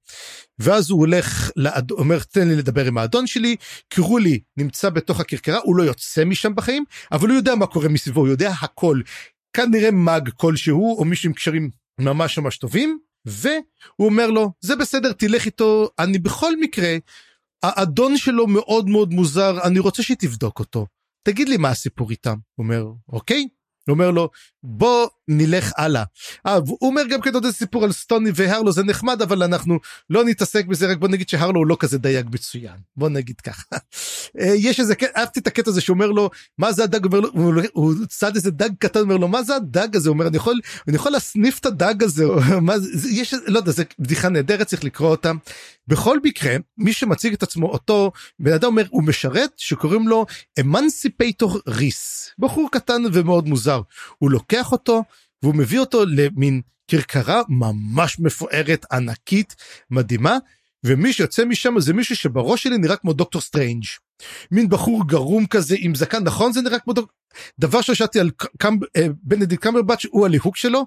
ואז 0.59 0.89
הוא 0.89 0.99
הולך, 0.99 1.51
לאד... 1.55 1.91
אומר 1.91 2.19
תן 2.19 2.47
לי 2.47 2.55
לדבר 2.55 2.85
עם 2.85 2.97
האדון 2.97 3.27
שלי, 3.27 3.55
קראו 3.89 4.17
לי 4.17 4.39
נמצא 4.57 4.89
בתוך 4.89 5.19
הכרכרה, 5.19 5.59
הוא 5.63 5.75
לא 5.75 5.83
יוצא 5.83 6.25
משם 6.25 6.55
בחיים, 6.55 6.83
אבל 7.11 7.29
הוא 7.29 7.35
יודע 7.35 7.55
מה 7.55 7.67
קורה 7.67 7.89
מסביבו, 7.89 8.19
הוא 8.19 8.27
יודע 8.27 8.51
הכל. 8.61 9.01
כנראה 9.53 9.91
מאג 9.91 10.29
כלשהו, 10.29 10.97
או 10.97 11.05
מישהו 11.05 11.27
עם 11.29 11.33
קשרים 11.33 11.69
ממש 11.99 12.37
ממש 12.37 12.57
טובים, 12.57 12.99
והוא 13.25 13.59
אומר 13.99 14.27
לו, 14.27 14.51
זה 14.61 14.75
בסדר, 14.75 15.11
תלך 15.11 15.45
איתו, 15.45 15.89
אני 15.99 16.19
בכל 16.19 16.59
מקרה, 16.59 16.97
האדון 17.63 18.17
שלו 18.17 18.47
מאוד 18.47 18.89
מאוד 18.89 19.13
מוזר, 19.13 19.63
אני 19.63 19.79
רוצה 19.79 20.03
שתבדוק 20.03 20.59
אותו. 20.59 20.87
תגיד 21.23 21.49
לי 21.49 21.57
מה 21.57 21.69
הסיפור 21.69 22.09
איתם. 22.09 22.35
הוא 22.55 22.63
אומר, 22.63 22.85
אוקיי. 23.09 23.47
הוא 23.87 23.93
אומר 23.93 24.11
לו, 24.11 24.29
בוא 24.63 25.07
נלך 25.27 25.71
הלאה. 25.77 26.03
אה, 26.45 26.55
הוא 26.55 26.77
אומר 26.81 27.01
גם 27.09 27.21
כן 27.21 27.33
עוד 27.33 27.45
איזה 27.45 27.57
סיפור 27.57 27.83
על 27.83 27.91
סטוני 27.91 28.31
והרלו 28.35 28.71
זה 28.71 28.83
נחמד 28.83 29.21
אבל 29.21 29.43
אנחנו 29.43 29.79
לא 30.09 30.23
נתעסק 30.23 30.65
בזה 30.65 30.91
רק 30.91 30.97
בוא 30.97 31.07
נגיד 31.07 31.29
שהרלו 31.29 31.59
הוא 31.59 31.67
לא 31.67 31.77
כזה 31.79 31.97
דייג 31.97 32.29
מצוין 32.33 32.75
בוא 32.95 33.09
נגיד 33.09 33.41
ככה. 33.41 33.63
אה, 34.39 34.53
יש 34.55 34.79
איזה 34.79 34.93
אהבתי 35.17 35.39
את 35.39 35.47
הקטע 35.47 35.69
הזה 35.69 35.81
שאומר 35.81 36.11
לו 36.11 36.29
מה 36.57 36.71
זה 36.71 36.83
הדג 36.83 37.05
אומר 37.05 37.19
לו 37.19 37.29
הוא, 37.73 37.93
צד 38.09 38.35
איזה 38.35 38.51
דג 38.51 38.69
קטן 38.79 38.99
אומר 38.99 39.17
לו 39.17 39.27
מה 39.27 39.43
זה 39.43 39.55
הדג 39.55 39.95
הזה 39.95 40.09
הוא 40.09 40.13
אומר 40.13 40.27
אני 40.27 40.37
יכול 40.37 40.59
אני 40.87 40.95
יכול 40.95 41.11
להסניף 41.11 41.59
את 41.59 41.65
הדג 41.65 42.03
הזה 42.03 42.25
מה 42.61 42.79
זה 42.79 43.09
יש 43.09 43.33
לא 43.47 43.59
יודע 43.59 43.71
זה 43.71 43.83
בדיחה 43.99 44.29
נהדרת 44.29 44.67
צריך 44.67 44.83
לקרוא 44.83 45.09
אותה. 45.09 45.31
בכל 45.87 46.19
מקרה 46.23 46.55
מי 46.77 46.93
שמציג 46.93 47.33
את 47.33 47.43
עצמו 47.43 47.67
אותו 47.67 48.11
בן 48.39 48.53
אדם 48.53 48.67
אומר 48.67 48.83
הוא 48.89 49.03
משרת 49.03 49.51
שקוראים 49.57 50.07
לו 50.07 50.25
אמנסיפייטור 50.59 51.59
ריס 51.67 52.29
בחור 52.39 52.69
קטן 52.71 53.01
ומאוד 53.13 53.47
מוזר. 53.47 53.81
הוא 54.17 54.31
לוקח 54.31 54.71
אותו 54.71 55.03
והוא 55.43 55.55
מביא 55.55 55.79
אותו 55.79 56.05
למין 56.05 56.61
כרכרה 56.87 57.41
ממש 57.49 58.19
מפוארת 58.19 58.85
ענקית 58.91 59.55
מדהימה 59.91 60.37
ומי 60.83 61.13
שיוצא 61.13 61.45
משם 61.45 61.79
זה 61.79 61.93
מישהו 61.93 62.15
שבראש 62.15 62.63
שלי 62.63 62.77
נראה 62.77 62.95
כמו 62.95 63.13
דוקטור 63.13 63.41
סטרנג' 63.41 63.83
מין 64.51 64.69
בחור 64.69 65.07
גרום 65.07 65.45
כזה 65.45 65.75
עם 65.79 65.95
זקן 65.95 66.23
נכון? 66.23 66.53
זה 66.53 66.61
נראה 66.61 66.79
כמו 66.79 66.93
דוקטור 66.93 67.15
דבר 67.59 67.81
ששאלתי 67.81 68.19
על 68.19 68.31
קמב, 68.57 68.83
אה, 68.95 69.07
בנדיק 69.23 69.59
קמברבץ' 69.59 70.05
הוא 70.05 70.25
הליהוק 70.25 70.57
שלו 70.57 70.85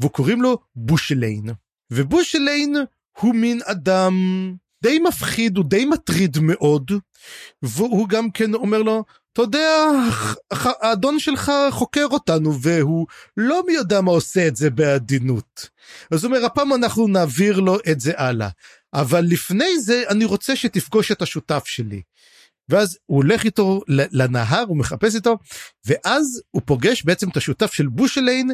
והוא 0.00 0.10
קוראים 0.10 0.42
לו 0.42 0.58
בושליין. 0.76 1.44
ובושליין 1.90 2.76
הוא 3.20 3.34
מין 3.34 3.60
אדם 3.64 4.14
די 4.82 4.98
מפחיד 4.98 5.56
הוא 5.56 5.64
די 5.68 5.84
מטריד 5.84 6.38
מאוד 6.40 6.90
והוא 7.62 8.08
גם 8.08 8.30
כן 8.30 8.54
אומר 8.54 8.82
לו 8.82 9.04
אתה 9.32 9.42
יודע, 9.42 9.86
האדון 10.50 11.18
שלך 11.18 11.52
חוקר 11.70 12.06
אותנו 12.10 12.60
והוא 12.60 13.06
לא 13.36 13.62
מי 13.66 13.72
יודע 13.72 14.00
מה 14.00 14.10
עושה 14.10 14.46
את 14.48 14.56
זה 14.56 14.70
בעדינות. 14.70 15.68
אז 16.10 16.24
הוא 16.24 16.32
אומר, 16.32 16.44
הפעם 16.44 16.72
אנחנו 16.72 17.08
נעביר 17.08 17.60
לו 17.60 17.78
את 17.90 18.00
זה 18.00 18.12
הלאה. 18.16 18.48
אבל 18.94 19.24
לפני 19.24 19.80
זה 19.80 20.02
אני 20.08 20.24
רוצה 20.24 20.56
שתפגוש 20.56 21.12
את 21.12 21.22
השותף 21.22 21.62
שלי. 21.66 22.02
ואז 22.68 22.98
הוא 23.06 23.16
הולך 23.16 23.44
איתו 23.44 23.80
לנהר, 23.88 24.64
הוא 24.68 24.76
מחפש 24.76 25.14
איתו, 25.14 25.38
ואז 25.86 26.42
הוא 26.50 26.62
פוגש 26.64 27.04
בעצם 27.04 27.28
את 27.28 27.36
השותף 27.36 27.72
של 27.72 27.86
בושליין, 27.86 28.50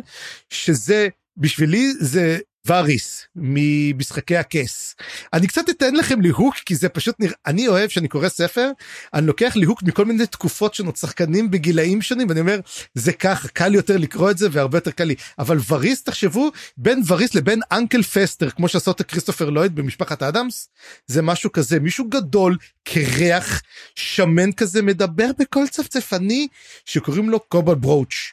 שזה 0.51 1.09
בשבילי 1.37 1.93
זה 2.01 2.39
וריס 2.67 3.27
ממשחקי 3.37 4.37
הכס. 4.37 4.95
אני 5.33 5.47
קצת 5.47 5.71
אתן 5.71 5.95
לכם 5.95 6.21
ליהוק 6.21 6.55
כי 6.55 6.75
זה 6.75 6.89
פשוט 6.89 7.15
נראה 7.19 7.35
אני 7.47 7.69
אוהב 7.69 7.89
שאני 7.89 8.09
קורא 8.09 8.29
ספר 8.29 8.71
אני 9.15 9.27
לוקח 9.27 9.53
ליהוק 9.57 9.83
מכל 9.83 10.05
מיני 10.05 10.27
תקופות 10.27 10.75
שונות 10.75 10.97
שחקנים 10.97 11.51
בגילאים 11.51 12.03
שונים 12.03 12.29
ואני 12.29 12.41
אומר 12.41 12.61
זה 12.95 13.13
ככה 13.13 13.49
קל 13.49 13.75
יותר 13.75 13.97
לקרוא 13.97 14.31
את 14.31 14.39
זה 14.39 14.49
והרבה 14.53 14.77
יותר 14.79 14.91
קל 14.91 15.05
לי 15.05 15.15
אבל 15.39 15.59
וריס 15.69 16.03
תחשבו 16.03 16.51
בין 16.77 17.03
וריס 17.07 17.35
לבין 17.35 17.61
אנקל 17.73 18.03
פסטר 18.03 18.51
כמו 18.51 18.69
שעשה 18.69 18.91
אותה 18.91 19.05
כריסטופר 19.05 19.51
לויד 19.51 19.75
במשפחת 19.75 20.23
אדמס 20.23 20.69
זה 21.07 21.23
משהו 21.23 21.53
כזה 21.53 21.81
מישהו 21.81 22.09
גדול 22.09 22.57
קרח 22.85 23.63
שמן 23.95 24.53
כזה 24.53 24.83
מדבר 24.83 25.31
בקול 25.39 25.67
צפצפני 25.67 26.49
שקוראים 26.85 27.31
לו 27.31 27.41
קובל 27.41 27.75
ברוץ'. 27.75 28.33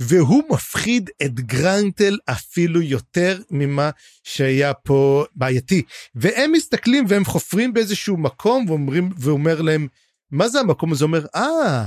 והוא 0.00 0.42
מפחיד 0.50 1.10
את 1.22 1.40
גרנטל 1.40 2.18
אפילו 2.24 2.82
יותר 2.82 3.38
ממה 3.50 3.90
שהיה 4.24 4.74
פה 4.74 5.24
בעייתי. 5.34 5.82
והם 6.14 6.52
מסתכלים 6.52 7.04
והם 7.08 7.24
חופרים 7.24 7.72
באיזשהו 7.72 8.16
מקום 8.16 8.64
ואומרים, 8.68 9.10
ואומר 9.18 9.62
להם, 9.62 9.88
מה 10.30 10.48
זה 10.48 10.60
המקום 10.60 10.92
הזה? 10.92 11.04
אומר, 11.04 11.26
אה, 11.34 11.86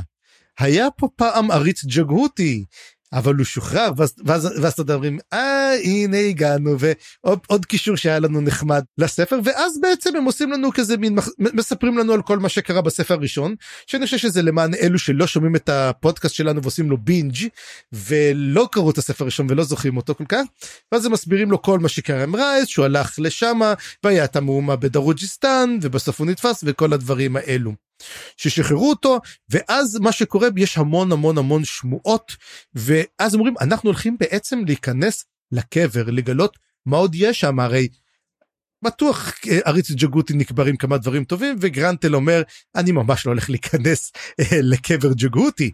היה 0.60 0.92
פה 0.92 1.08
פעם 1.16 1.52
עריץ 1.52 1.86
ג'גהותי, 1.86 2.66
אבל 3.14 3.36
הוא 3.36 3.46
שוחרר 3.46 3.92
ואז 3.98 4.14
ואז 4.62 4.80
אתה 4.80 4.94
אומרים 4.94 5.20
אה 5.34 5.74
הנה 5.84 6.18
הגענו 6.18 6.78
ועוד 6.80 7.66
קישור 7.66 7.96
שהיה 7.96 8.20
לנו 8.20 8.42
נחמד 8.42 8.84
לספר 8.98 9.40
ואז 9.44 9.82
בעצם 9.82 10.16
הם 10.16 10.24
עושים 10.24 10.52
לנו 10.52 10.72
כזה 10.74 10.98
מין 10.98 11.18
מספרים 11.40 11.98
לנו 11.98 12.14
על 12.14 12.22
כל 12.22 12.40
מה 12.40 12.50
שקרה 12.50 12.82
בספר 12.82 13.14
הראשון 13.14 13.56
שאני 13.88 14.06
חושב 14.06 14.18
שזה 14.18 14.42
למען 14.42 14.74
אלו 14.74 15.00
שלא 15.00 15.28
שומעים 15.28 15.56
את 15.56 15.70
הפודקאסט 15.70 16.36
שלנו 16.36 16.62
ועושים 16.62 16.90
לו 16.90 16.98
בינג' 16.98 17.38
ולא 17.94 18.68
קראו 18.72 18.92
את 18.92 18.98
הספר 18.98 19.24
הראשון 19.24 19.48
ולא 19.50 19.64
זוכרים 19.64 19.98
אותו 19.98 20.16
כל 20.16 20.26
כך 20.30 20.44
ואז 20.92 21.06
הם 21.06 21.12
מסבירים 21.12 21.52
לו 21.52 21.62
כל 21.62 21.80
מה 21.80 21.90
שקרה 21.90 22.24
עם 22.24 22.36
רייס 22.36 22.68
שהוא 22.68 22.86
הלך 22.86 23.16
לשמה 23.18 23.74
והיה 24.04 24.24
את 24.24 24.36
המהומה 24.36 24.76
בדרוג'יסטן 24.76 25.78
ובסוף 25.82 26.20
הוא 26.20 26.28
נתפס 26.28 26.64
וכל 26.68 26.94
הדברים 26.94 27.36
האלו. 27.36 27.91
ששחררו 28.38 28.90
אותו 28.90 29.20
ואז 29.50 30.00
מה 30.00 30.12
שקורה 30.12 30.48
יש 30.58 30.78
המון 30.78 31.12
המון 31.12 31.38
המון 31.38 31.66
שמועות 31.66 32.36
ואז 32.74 33.36
אומרים 33.36 33.54
אנחנו 33.62 33.90
הולכים 33.90 34.18
בעצם 34.20 34.60
להיכנס 34.66 35.26
לקבר 35.52 36.10
לגלות 36.10 36.58
מה 36.86 36.98
עוד 36.98 37.16
יש 37.16 37.40
שם 37.40 37.60
הרי. 37.60 37.88
בטוח 38.84 39.34
אה, 39.50 39.60
עריץ 39.66 39.92
ג'גוטי 39.92 40.34
נקברים 40.34 40.78
כמה 40.78 40.98
דברים 40.98 41.24
טובים 41.24 41.56
וגרנטל 41.62 42.16
אומר 42.16 42.42
אני 42.76 42.92
ממש 42.92 43.26
לא 43.26 43.32
הולך 43.32 43.50
להיכנס 43.50 44.12
אה, 44.40 44.46
לקבר 44.62 45.14
ג'גוטי. 45.14 45.72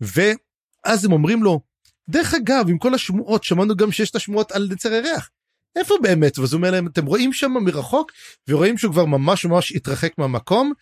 ואז 0.00 1.04
הם 1.04 1.12
אומרים 1.12 1.42
לו 1.42 1.60
דרך 2.08 2.34
אגב 2.34 2.66
עם 2.68 2.78
כל 2.78 2.94
השמועות 2.94 3.44
שמענו 3.44 3.76
גם 3.76 3.92
שיש 3.92 4.10
את 4.10 4.16
השמועות 4.16 4.52
על 4.52 4.68
נצר 4.70 4.92
הירח. 4.92 5.30
איפה 5.76 5.94
באמת? 6.02 6.38
ואז 6.38 6.52
הוא 6.52 6.58
אומר 6.58 6.70
להם 6.70 6.86
אתם 6.86 7.06
רואים 7.06 7.32
שם 7.32 7.50
מרחוק 7.50 8.12
ורואים 8.48 8.78
שהוא 8.78 8.92
כבר 8.92 9.04
ממש 9.04 9.44
ממש 9.44 9.72
התרחק 9.72 10.18
מהמקום 10.18 10.72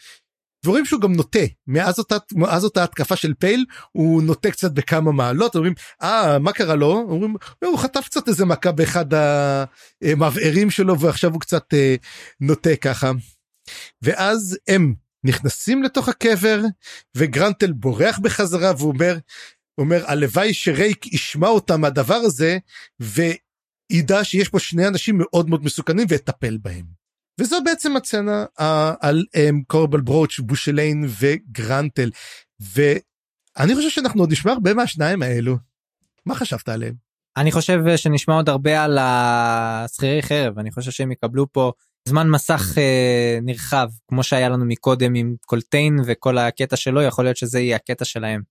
ורואים 0.66 0.84
שהוא 0.84 1.00
גם 1.00 1.12
נוטה 1.12 1.38
מאז 1.66 1.98
אותה 1.98 2.16
מאז 2.34 2.64
אותה 2.64 2.84
התקפה 2.84 3.16
של 3.16 3.34
פייל 3.34 3.64
הוא 3.92 4.22
נוטה 4.22 4.50
קצת 4.50 4.72
בכמה 4.72 5.12
מעלות 5.12 5.54
אומרים 5.54 5.74
אה 6.02 6.38
מה 6.38 6.52
קרה 6.52 6.74
לו 6.74 7.06
אומרים 7.09 7.34
הוא 7.64 7.78
חטף 7.78 8.04
קצת 8.04 8.28
איזה 8.28 8.44
מכה 8.44 8.72
באחד 8.72 9.06
המבערים 10.02 10.70
שלו 10.70 11.00
ועכשיו 11.00 11.32
הוא 11.32 11.40
קצת 11.40 11.74
אה, 11.74 11.94
נוטה 12.40 12.76
ככה. 12.76 13.12
ואז 14.02 14.59
הם 14.68 14.94
נכנסים 15.24 15.82
לתוך 15.82 16.09
הקבר 16.09 16.62
וגרנטל 17.16 17.72
בורח 17.72 18.18
בחזרה 18.18 18.72
והוא 18.78 18.94
אומר 19.78 20.11
הלוואי 20.11 20.54
שרייק 20.54 21.06
ישמע 21.06 21.48
אותם 21.48 21.80
מהדבר 21.80 22.14
הזה 22.14 22.59
וידע 23.00 24.24
שיש 24.24 24.48
פה 24.48 24.59
שני 24.59 24.88
אנשים 24.88 25.18
מאוד 25.18 25.48
מאוד 25.48 25.64
מסוכנים 25.64 26.06
ויטפל 26.09 26.59
בהם. 26.62 26.98
וזו 27.39 27.57
בעצם 27.64 27.97
הצצנה 27.97 28.45
uh, 28.61 28.62
על 29.01 29.24
um, 29.36 29.64
קורבל 29.66 30.01
ברוץ', 30.01 30.39
בושליין 30.39 31.05
וגרנטל. 31.20 32.11
ואני 32.61 33.74
חושב 33.74 33.91
שאנחנו 33.91 34.22
עוד 34.22 34.32
נשמע 34.32 34.53
הרבה 34.53 34.74
מהשניים 34.74 35.22
האלו. 35.22 35.57
מה 36.26 36.34
חשבת 36.34 36.68
עליהם? 36.68 36.95
אני 37.36 37.53
חושב 37.53 37.97
שנשמע 37.97 38.34
עוד 38.34 38.49
הרבה 38.49 38.84
על 38.84 38.99
השכירי 39.01 40.22
חרב, 40.22 40.59
אני 40.59 40.70
חושב 40.72 40.91
שהם 40.91 41.12
יקבלו 41.12 41.53
פה 41.53 41.72
זמן 42.09 42.30
מסך 42.30 42.78
אה, 42.78 43.39
נרחב, 43.43 43.89
כמו 44.09 44.22
שהיה 44.22 44.49
לנו 44.49 44.64
מקודם 44.64 45.14
עם 45.14 45.34
קולטיין 45.47 45.99
וכל 46.07 46.39
הקטע 46.39 46.76
שלו, 46.76 47.03
יכול 47.03 47.24
להיות 47.24 47.36
שזה 47.36 47.61
יהיה 47.61 47.76
הקטע 47.76 48.05
שלהם. 48.05 48.43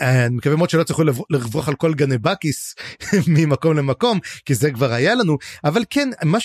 אני 0.00 0.36
מקווה 0.36 0.56
מאוד 0.56 0.70
שלא 0.70 0.84
יצטרכו 0.84 1.02
לברוח 1.30 1.68
על 1.68 1.74
כל 1.74 1.94
גנבקיס 1.94 2.74
ממקום 3.34 3.76
למקום 3.76 4.18
כי 4.44 4.54
זה 4.54 4.70
כבר 4.70 4.92
היה 4.92 5.14
לנו 5.14 5.38
אבל 5.64 5.82
כן 5.90 6.08
מה 6.24 6.40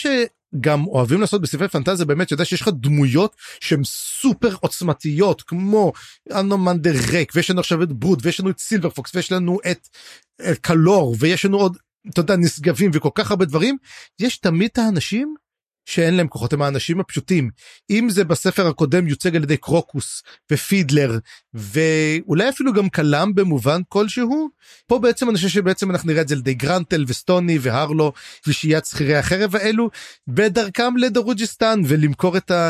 שגם 0.55 0.87
אוהבים 0.87 1.21
לעשות 1.21 1.41
בספרי 1.41 1.67
פנטזיה 1.67 2.05
באמת 2.05 2.29
שאתה 2.29 2.33
יודע 2.33 2.45
שיש 2.45 2.61
לך 2.61 2.69
דמויות 2.73 3.35
שהן 3.59 3.83
סופר 3.83 4.55
עוצמתיות 4.59 5.41
כמו 5.41 5.93
אנומנדר 6.31 6.91
רייק 7.11 7.31
ויש 7.35 7.49
לנו 7.49 7.59
עכשיו 7.59 7.83
את 7.83 7.93
ברוד 7.93 8.19
ויש 8.23 8.39
לנו 8.39 8.49
את 8.49 8.59
סילבר 8.59 8.89
פוקס 8.89 9.15
ויש 9.15 9.31
לנו 9.31 9.57
את, 9.71 9.87
את 10.51 10.57
קלור 10.57 11.15
ויש 11.19 11.45
לנו 11.45 11.57
עוד 11.57 11.77
אתה 12.09 12.19
יודע 12.19 12.35
נשגבים 12.35 12.91
וכל 12.93 13.09
כך 13.15 13.31
הרבה 13.31 13.45
דברים 13.45 13.77
יש 14.19 14.37
תמיד 14.37 14.69
את 14.73 14.77
האנשים 14.77 15.35
שאין 15.85 16.13
להם 16.13 16.27
כוחות 16.27 16.53
הם 16.53 16.61
האנשים 16.61 16.99
הפשוטים 16.99 17.49
אם 17.89 18.07
זה 18.09 18.23
בספר 18.23 18.67
הקודם 18.67 19.07
יוצג 19.07 19.35
על 19.35 19.43
ידי 19.43 19.57
קרוקוס 19.57 20.23
ופידלר 20.51 21.17
ואולי 21.53 22.49
אפילו 22.49 22.73
גם 22.73 22.89
קלאם 22.89 23.35
במובן 23.35 23.81
כלשהו 23.89 24.49
פה 24.87 24.99
בעצם 24.99 25.29
אני 25.29 25.35
חושב 25.35 25.49
שבעצם 25.49 25.91
אנחנו 25.91 26.09
נראה 26.09 26.21
את 26.21 26.27
זה 26.27 26.35
על 26.35 26.39
ידי 26.39 26.53
גרנטל 26.53 27.05
וסטוני 27.07 27.57
והרלו 27.61 28.13
ושלישיית 28.47 28.85
שכירי 28.85 29.15
החרב 29.15 29.55
האלו 29.55 29.89
בדרכם 30.27 30.97
לדרוג'יסטן 30.97 31.81
ולמכור 31.87 32.37
את 32.37 32.51
ה... 32.51 32.69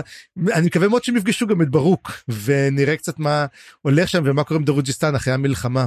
אני 0.53 0.65
מקווה 0.65 0.87
מאוד 0.87 1.03
שהם 1.03 1.17
יפגשו 1.17 1.47
גם 1.47 1.61
את 1.61 1.69
ברוק 1.69 2.11
ונראה 2.45 2.97
קצת 2.97 3.19
מה 3.19 3.45
הולך 3.81 4.09
שם 4.09 4.23
ומה 4.25 4.43
קורה 4.43 4.59
עם 4.59 4.65
דרוג'יסטן 4.65 5.15
אחרי 5.15 5.33
המלחמה. 5.33 5.85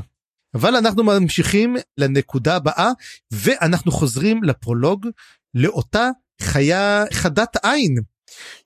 אבל 0.55 0.77
אנחנו 0.77 1.05
ממשיכים 1.05 1.77
לנקודה 1.99 2.57
הבאה 2.57 2.91
ואנחנו 3.31 3.93
חוזרים 3.93 4.43
לפרולוג 4.45 5.07
לאותה 5.55 6.11
חיה 6.43 7.05
חדת 7.13 7.57
עין 7.63 7.99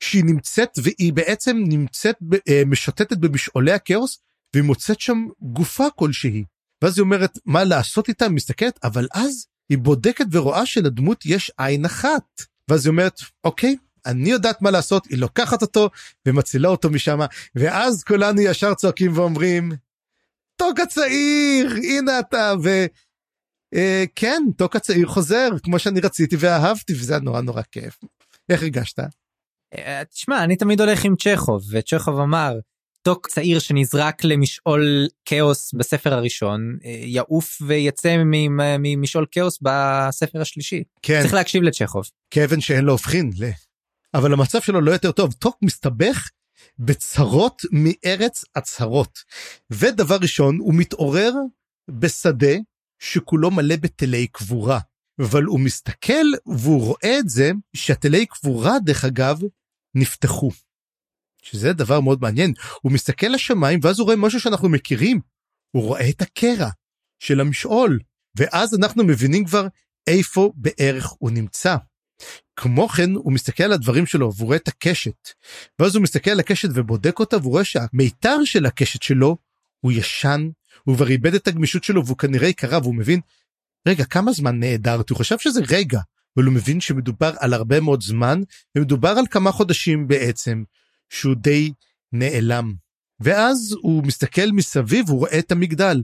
שהיא 0.01 0.25
נמצאת 0.25 0.71
והיא 0.83 1.13
בעצם 1.13 1.57
נמצאת 1.69 2.17
אה, 2.49 2.63
משוטטת 2.67 3.17
במשעולי 3.17 3.73
הכאוס 3.73 4.19
והיא 4.55 4.65
מוצאת 4.65 5.01
שם 5.01 5.27
גופה 5.41 5.87
כלשהי. 5.97 6.45
ואז 6.83 6.99
היא 6.99 7.03
אומרת 7.03 7.39
מה 7.47 7.65
לעשות 7.65 8.09
איתה 8.09 8.29
מסתכלת 8.29 8.79
אבל 8.85 9.07
אז 9.15 9.47
היא 9.69 9.79
בודקת 9.79 10.25
ורואה 10.33 10.67
שלדמות 10.67 11.27
יש 11.27 11.51
עין 11.59 11.85
אחת. 11.85 12.43
ואז 12.69 12.87
היא 12.87 12.91
אומרת 12.91 13.21
אוקיי 13.45 13.77
אני 14.07 14.31
יודעת 14.31 14.63
מה 14.63 14.71
לעשות 14.71 15.07
היא 15.07 15.19
לוקחת 15.19 15.63
אותו 15.63 15.91
ומצילה 16.27 16.69
אותו 16.69 16.91
משם 16.91 17.19
ואז 17.55 18.03
כולנו 18.05 18.41
ישר 18.41 18.75
צועקים 18.75 19.19
ואומרים 19.19 19.73
טוק 20.57 20.81
הצעיר 20.81 21.75
הנה 21.83 22.19
אתה 22.19 22.55
כן, 24.15 24.43
טוק 24.57 24.77
הצעיר 24.77 25.07
חוזר 25.07 25.49
כמו 25.63 25.79
שאני 25.79 26.01
רציתי 26.01 26.37
ואהבתי 26.39 26.93
וזה 26.93 27.13
היה 27.13 27.23
נורא 27.23 27.41
נורא 27.41 27.63
כיף. 27.73 27.99
איך 28.49 28.63
הרגשת? 28.63 28.99
אה, 29.75 30.03
תשמע, 30.05 30.45
אני 30.45 30.57
תמיד 30.57 30.81
הולך 30.81 31.05
עם 31.05 31.15
צ'כוב, 31.17 31.63
וצ'כוב 31.71 32.21
אמר, 32.21 32.59
טוק 33.03 33.29
צעיר 33.29 33.59
שנזרק 33.59 34.25
למשעול 34.25 35.09
כאוס 35.25 35.75
בספר 35.75 36.15
הראשון, 36.15 36.77
אה, 36.85 36.91
יעוף 37.05 37.63
ויצא 37.67 38.17
ממשעול 38.79 39.27
כאוס 39.31 39.59
בספר 39.63 40.41
השלישי. 40.41 40.83
כן. 41.03 41.21
צריך 41.23 41.35
להקשיב 41.35 41.63
לצ'כוב. 41.63 42.05
כאבן 42.31 42.61
שאין 42.61 42.85
לו 42.85 42.93
הופכין. 42.93 43.31
ל... 43.39 43.51
אבל 44.15 44.33
המצב 44.33 44.61
שלו 44.61 44.81
לא 44.81 44.91
יותר 44.91 45.13
טוב. 45.13 45.33
טוק 45.33 45.59
מסתבך 45.63 46.29
בצרות 46.79 47.63
מארץ 47.73 48.45
הצהרות. 48.57 49.19
ודבר 49.71 50.17
ראשון, 50.23 50.59
הוא 50.59 50.75
מתעורר 50.75 51.33
בשדה 51.91 52.57
שכולו 53.01 53.51
מלא 53.51 53.77
בתלי 53.77 54.27
קבורה. 54.27 54.81
אבל 55.21 55.45
הוא 55.45 55.61
מסתכל 55.61 56.27
והוא 56.47 56.81
רואה 56.87 57.19
את 57.19 57.29
זה 57.29 57.51
שהתלי 57.77 58.27
קבורה 58.27 58.79
דרך 58.85 59.05
אגב 59.05 59.41
נפתחו. 59.95 60.51
שזה 61.43 61.73
דבר 61.73 62.01
מאוד 62.01 62.21
מעניין. 62.21 62.53
הוא 62.83 62.93
מסתכל 62.93 63.27
לשמיים 63.27 63.81
ואז 63.83 63.99
הוא 63.99 64.05
רואה 64.05 64.17
משהו 64.17 64.41
שאנחנו 64.41 64.69
מכירים. 64.69 65.21
הוא 65.71 65.83
רואה 65.83 66.09
את 66.09 66.23
הקרע 66.23 66.69
של 67.19 67.41
המשעול. 67.41 67.99
ואז 68.37 68.75
אנחנו 68.75 69.05
מבינים 69.05 69.45
כבר 69.45 69.67
איפה 70.07 70.53
בערך 70.57 71.07
הוא 71.19 71.31
נמצא. 71.31 71.77
כמו 72.57 72.89
כן 72.89 73.11
הוא 73.15 73.33
מסתכל 73.33 73.63
על 73.63 73.73
הדברים 73.73 74.07
שלו 74.07 74.35
והוא 74.35 74.47
רואה 74.47 74.57
את 74.57 74.69
הקשת. 74.69 75.29
ואז 75.79 75.95
הוא 75.95 76.03
מסתכל 76.03 76.31
על 76.31 76.41
הקשת 76.41 76.69
ובודק 76.75 77.19
אותה 77.19 77.37
והוא 77.37 77.53
רואה 77.53 77.65
שהמיתר 77.65 78.45
של 78.45 78.67
הקשת 78.67 79.03
שלו 79.03 79.37
הוא 79.81 79.93
ישן 79.93 80.49
הוא 80.85 80.97
כבר 80.97 81.09
איבד 81.09 81.35
את 81.35 81.49
הגמישות 81.49 81.85
שלו 81.85 82.07
והוא 82.07 82.19
כנראה 82.19 82.49
יקרה 82.49 82.79
והוא 82.79 82.95
מבין 82.95 83.21
רגע 83.89 84.05
כמה 84.05 84.33
זמן 84.33 84.61
נעדרתי 84.61 85.13
הוא 85.13 85.19
חשב 85.19 85.39
שזה 85.39 85.61
רגע 85.69 86.01
אבל 86.37 86.45
הוא 86.45 86.55
מבין 86.55 86.81
שמדובר 86.81 87.33
על 87.39 87.55
הרבה 87.55 87.81
מאוד 87.81 88.03
זמן 88.03 88.41
ומדובר 88.77 89.09
על 89.09 89.25
כמה 89.31 89.53
חודשים 89.53 90.09
בעצם 90.09 90.63
שהוא 91.11 91.35
די 91.35 91.73
נעלם. 92.13 92.75
ואז 93.21 93.77
הוא 93.83 94.05
מסתכל 94.07 94.47
מסביב 94.53 95.09
הוא 95.09 95.19
רואה 95.19 95.39
את 95.39 95.53
המגדל. 95.53 96.03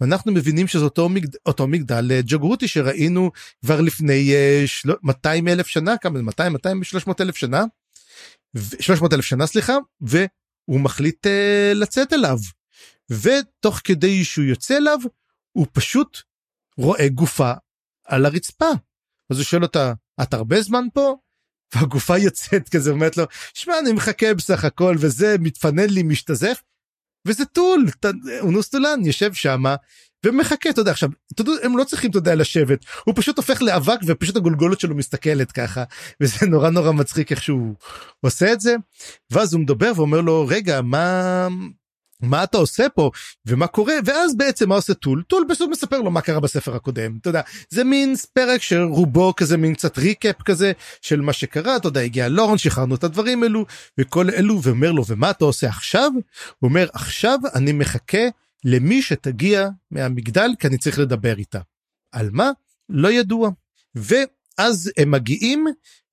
ואנחנו 0.00 0.32
מבינים 0.32 0.66
שזה 0.66 0.84
אותו, 0.84 1.08
מגד... 1.08 1.28
אותו 1.46 1.66
מגדל 1.66 2.12
אה, 2.12 2.22
ג'גרותי 2.22 2.68
שראינו 2.68 3.30
כבר 3.64 3.80
לפני 3.80 4.32
uh, 4.32 4.66
של... 4.66 4.90
200 5.02 5.48
אלף 5.48 5.66
שנה 5.66 5.96
כמה 5.96 6.22
200 6.22 6.52
200 6.52 6.84
300 6.84 7.20
אלף 7.20 7.36
שנה 7.36 7.64
300 8.80 9.12
אלף 9.12 9.24
שנה 9.24 9.46
סליחה 9.46 9.76
והוא 10.00 10.80
מחליט 10.80 11.26
uh, 11.26 11.74
לצאת 11.74 12.12
אליו 12.12 12.38
ותוך 13.10 13.80
כדי 13.84 14.24
שהוא 14.24 14.44
יוצא 14.44 14.76
אליו 14.76 14.98
הוא 15.52 15.66
פשוט 15.72 16.18
רואה 16.78 17.08
גופה 17.08 17.52
על 18.04 18.26
הרצפה. 18.26 18.70
אז 19.30 19.36
הוא 19.36 19.44
שואל 19.44 19.62
אותה 19.62 19.92
את 20.22 20.34
הרבה 20.34 20.62
זמן 20.62 20.84
פה? 20.94 21.16
והגופה 21.74 22.18
יוצאת 22.18 22.68
כזה 22.68 22.90
אומרת 22.90 23.16
לו 23.16 23.24
שמע 23.54 23.78
אני 23.78 23.92
מחכה 23.92 24.34
בסך 24.34 24.64
הכל 24.64 24.96
וזה 24.98 25.36
מתפנן 25.40 25.90
לי 25.90 26.02
משתזף. 26.02 26.62
וזה 27.26 27.44
טול 27.44 27.86
אונוס 28.40 28.68
טולן 28.68 29.04
יושב 29.04 29.32
שמה 29.32 29.76
ומחכה 30.26 30.70
אתה 30.70 30.80
יודע 30.80 30.90
עכשיו 30.90 31.08
אתה 31.32 31.42
יודע, 31.42 31.66
הם 31.66 31.78
לא 31.78 31.84
צריכים 31.84 32.10
אתה 32.10 32.18
יודע 32.18 32.34
לשבת 32.34 32.84
הוא 33.04 33.14
פשוט 33.16 33.36
הופך 33.36 33.62
לאבק 33.62 33.98
ופשוט 34.06 34.36
הגולגולת 34.36 34.80
שלו 34.80 34.96
מסתכלת 34.96 35.52
ככה 35.52 35.84
וזה 36.20 36.46
נורא 36.46 36.70
נורא 36.70 36.92
מצחיק 36.92 37.30
איך 37.30 37.42
שהוא 37.42 37.74
עושה 38.20 38.52
את 38.52 38.60
זה 38.60 38.76
ואז 39.30 39.54
הוא 39.54 39.60
מדבר 39.60 39.92
ואומר 39.96 40.20
לו 40.20 40.46
רגע 40.48 40.80
מה 40.80 41.48
מה 42.20 42.44
אתה 42.44 42.58
עושה 42.58 42.88
פה 42.88 43.10
ומה 43.46 43.66
קורה 43.66 43.94
ואז 44.04 44.36
בעצם 44.36 44.68
מה 44.68 44.74
עושה 44.74 44.94
טול? 44.94 45.22
טול 45.28 45.44
פשוט 45.48 45.70
מספר 45.70 46.00
לו 46.00 46.10
מה 46.10 46.20
קרה 46.20 46.40
בספר 46.40 46.76
הקודם 46.76 47.18
אתה 47.20 47.28
יודע 47.28 47.40
זה 47.70 47.84
מין 47.84 48.14
פרק 48.32 48.62
שרובו 48.62 49.36
כזה 49.36 49.56
מין 49.56 49.74
קצת 49.74 49.98
recap 49.98 50.42
כזה 50.42 50.72
של 51.02 51.20
מה 51.20 51.32
שקרה 51.32 51.76
אתה 51.76 51.88
יודע 51.88 52.00
הגיע 52.00 52.28
לורן 52.28 52.58
שחררנו 52.58 52.94
את 52.94 53.04
הדברים 53.04 53.44
אלו 53.44 53.64
וכל 54.00 54.30
אלו 54.30 54.62
ואומר 54.62 54.92
לו 54.92 55.06
ומה 55.06 55.30
אתה 55.30 55.44
עושה 55.44 55.68
עכשיו? 55.68 56.10
הוא 56.58 56.68
אומר 56.68 56.86
עכשיו 56.92 57.38
אני 57.54 57.72
מחכה 57.72 58.28
למי 58.64 59.02
שתגיע 59.02 59.68
מהמגדל 59.90 60.50
כי 60.58 60.66
אני 60.66 60.78
צריך 60.78 60.98
לדבר 60.98 61.38
איתה. 61.38 61.60
על 62.12 62.30
מה? 62.32 62.50
לא 62.88 63.12
ידוע. 63.12 63.50
ואז 63.94 64.92
הם 64.96 65.10
מגיעים 65.10 65.66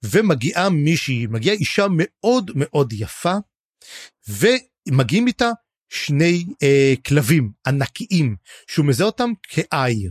ומגיעה 0.03 0.69
מישהי 0.69 1.27
מגיעה 1.27 1.55
אישה 1.55 1.85
מאוד 1.89 2.51
מאוד 2.55 2.93
יפה 2.93 3.33
ומגיעים 4.27 5.27
איתה 5.27 5.49
שני 5.93 6.45
אה, 6.63 6.93
כלבים 7.07 7.51
ענקיים 7.67 8.35
שהוא 8.67 8.85
מזהה 8.85 9.07
אותם 9.07 9.29
כאי. 9.43 10.09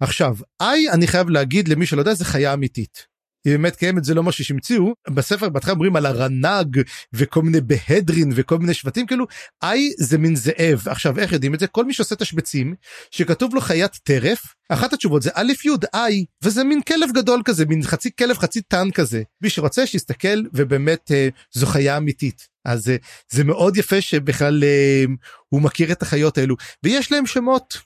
עכשיו 0.00 0.36
איי 0.60 0.90
אני 0.90 1.06
חייב 1.06 1.28
להגיד 1.28 1.68
למי 1.68 1.86
שלא 1.86 2.00
יודע 2.00 2.14
זה 2.14 2.24
חיה 2.24 2.54
אמיתית. 2.54 3.11
היא 3.44 3.52
באמת 3.52 3.76
קיימת 3.76 4.04
זה 4.04 4.14
לא 4.14 4.22
משהו 4.22 4.44
שהמציאו. 4.44 4.94
בספר 5.10 5.48
בהתחלה 5.48 5.72
אומרים 5.72 5.96
על 5.96 6.06
הרנג 6.06 6.82
וכל 7.12 7.42
מיני 7.42 7.60
בהדרין 7.60 8.32
וכל 8.34 8.58
מיני 8.58 8.74
שבטים 8.74 9.06
כאילו 9.06 9.26
איי 9.62 9.90
זה 9.98 10.18
מין 10.18 10.36
זאב 10.36 10.82
עכשיו 10.86 11.18
איך 11.18 11.32
יודעים 11.32 11.54
את 11.54 11.60
זה? 11.60 11.66
כל 11.66 11.84
מי 11.84 11.92
שעושה 11.92 12.16
תשבצים 12.16 12.74
שכתוב 13.10 13.54
לו 13.54 13.60
חיית 13.60 13.92
טרף 14.02 14.54
אחת 14.68 14.92
התשובות 14.92 15.22
זה 15.22 15.30
א' 15.34 15.52
י' 15.64 15.70
איי 15.94 16.24
וזה 16.44 16.64
מין 16.64 16.80
כלב 16.82 17.10
גדול 17.14 17.42
כזה 17.44 17.66
מין 17.66 17.82
חצי 17.82 18.10
כלב 18.18 18.38
חצי 18.38 18.60
טן 18.60 18.90
כזה. 18.90 19.22
מי 19.42 19.50
שרוצה 19.50 19.86
שיסתכל 19.86 20.42
ובאמת 20.54 21.10
אה, 21.12 21.28
זו 21.52 21.66
חיה 21.66 21.96
אמיתית. 21.96 22.48
אז 22.64 22.88
אה, 22.88 22.96
זה 23.30 23.44
מאוד 23.44 23.76
יפה 23.76 24.00
שבכלל 24.00 24.64
אה, 24.64 25.04
הוא 25.48 25.62
מכיר 25.62 25.92
את 25.92 26.02
החיות 26.02 26.38
האלו. 26.38 26.56
ויש 26.84 27.12
להם 27.12 27.26
שמות. 27.26 27.78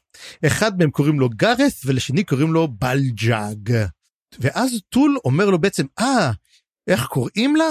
אחד 0.47 0.79
מהם 0.79 0.91
קוראים 0.91 1.21
לו 1.21 1.29
גארת 1.29 1.73
ולשני 1.85 2.25
קוראים 2.25 2.53
לו 2.53 2.69
בלג'אג. 2.69 3.87
ואז 4.39 4.71
טול 4.89 5.19
אומר 5.25 5.51
לו 5.51 5.59
בעצם 5.59 5.87
אה 5.99 6.31
איך 6.87 7.07
קוראים 7.07 7.57
לה? 7.57 7.71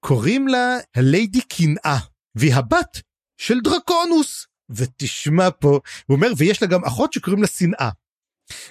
קוראים 0.00 0.48
לה 0.48 0.78
הליידי 0.96 1.40
קנאה 1.40 1.98
והיא 2.34 2.54
הבת 2.54 3.00
של 3.36 3.60
דרקונוס 3.60 4.46
ותשמע 4.70 5.48
פה 5.60 5.80
הוא 6.06 6.16
אומר 6.16 6.28
ויש 6.36 6.62
לה 6.62 6.68
גם 6.68 6.84
אחות 6.84 7.12
שקוראים 7.12 7.42
לה 7.42 7.48
שנאה. 7.48 7.90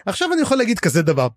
עכשיו 0.06 0.34
אני 0.34 0.42
יכול 0.42 0.58
להגיד 0.58 0.80
כזה 0.80 1.02
דבר 1.02 1.28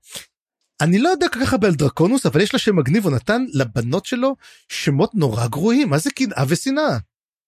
אני 0.81 0.99
לא 0.99 1.09
יודע 1.09 1.29
כל 1.29 1.41
כך 1.41 1.53
הרבה 1.53 1.69
על 1.69 1.75
דרקונוס 1.75 2.27
אבל 2.27 2.41
יש 2.41 2.53
לה 2.53 2.59
שם 2.59 2.77
מגניב 2.77 3.05
הוא 3.05 3.13
נתן 3.13 3.45
לבנות 3.53 4.07
שלו 4.07 4.37
שמות 4.69 5.15
נורא 5.15 5.47
גרועים 5.47 5.91
מה 5.91 5.99
זה 5.99 6.11
קנאה 6.11 6.45
ושנאה. 6.49 6.99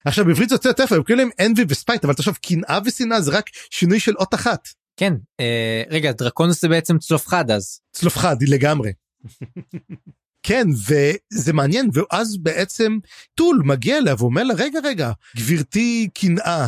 עכשיו 0.05 0.25
בעברית 0.25 0.49
זה 0.49 0.55
יוצא 0.55 0.69
יותר 0.69 0.87
טוב, 0.87 0.99
הם 0.99 1.03
קוראים 1.03 1.19
להם 1.19 1.47
אנבי 1.47 1.65
וספייט 1.69 2.05
אבל 2.05 2.15
תחשוב 2.15 2.39
קנאה 2.43 2.79
ושנאה 2.85 3.21
זה 3.21 3.31
רק 3.31 3.51
שינוי 3.71 4.01
של 4.01 4.17
אות 4.17 4.35
אחת. 4.35 4.69
כן 4.97 5.15
אה, 5.41 5.83
רגע 5.91 6.13
דרקונוס 6.13 6.63
זה 6.63 6.69
בעצם 6.69 6.99
צלוף 6.99 7.27
חד 7.27 7.51
אז. 7.51 7.81
צלוף 7.93 8.17
חד 8.17 8.37
לגמרי. 8.43 8.93
כן 10.43 10.67
וזה 10.87 11.53
מעניין 11.53 11.91
ואז 11.93 12.37
בעצם 12.37 12.99
טול 13.35 13.63
מגיע 13.65 13.99
אליה 13.99 14.15
ואומר 14.19 14.43
לה 14.43 14.55
רגע 14.55 14.81
רגע 14.85 15.13
גברתי 15.37 16.09
קנאה 16.15 16.67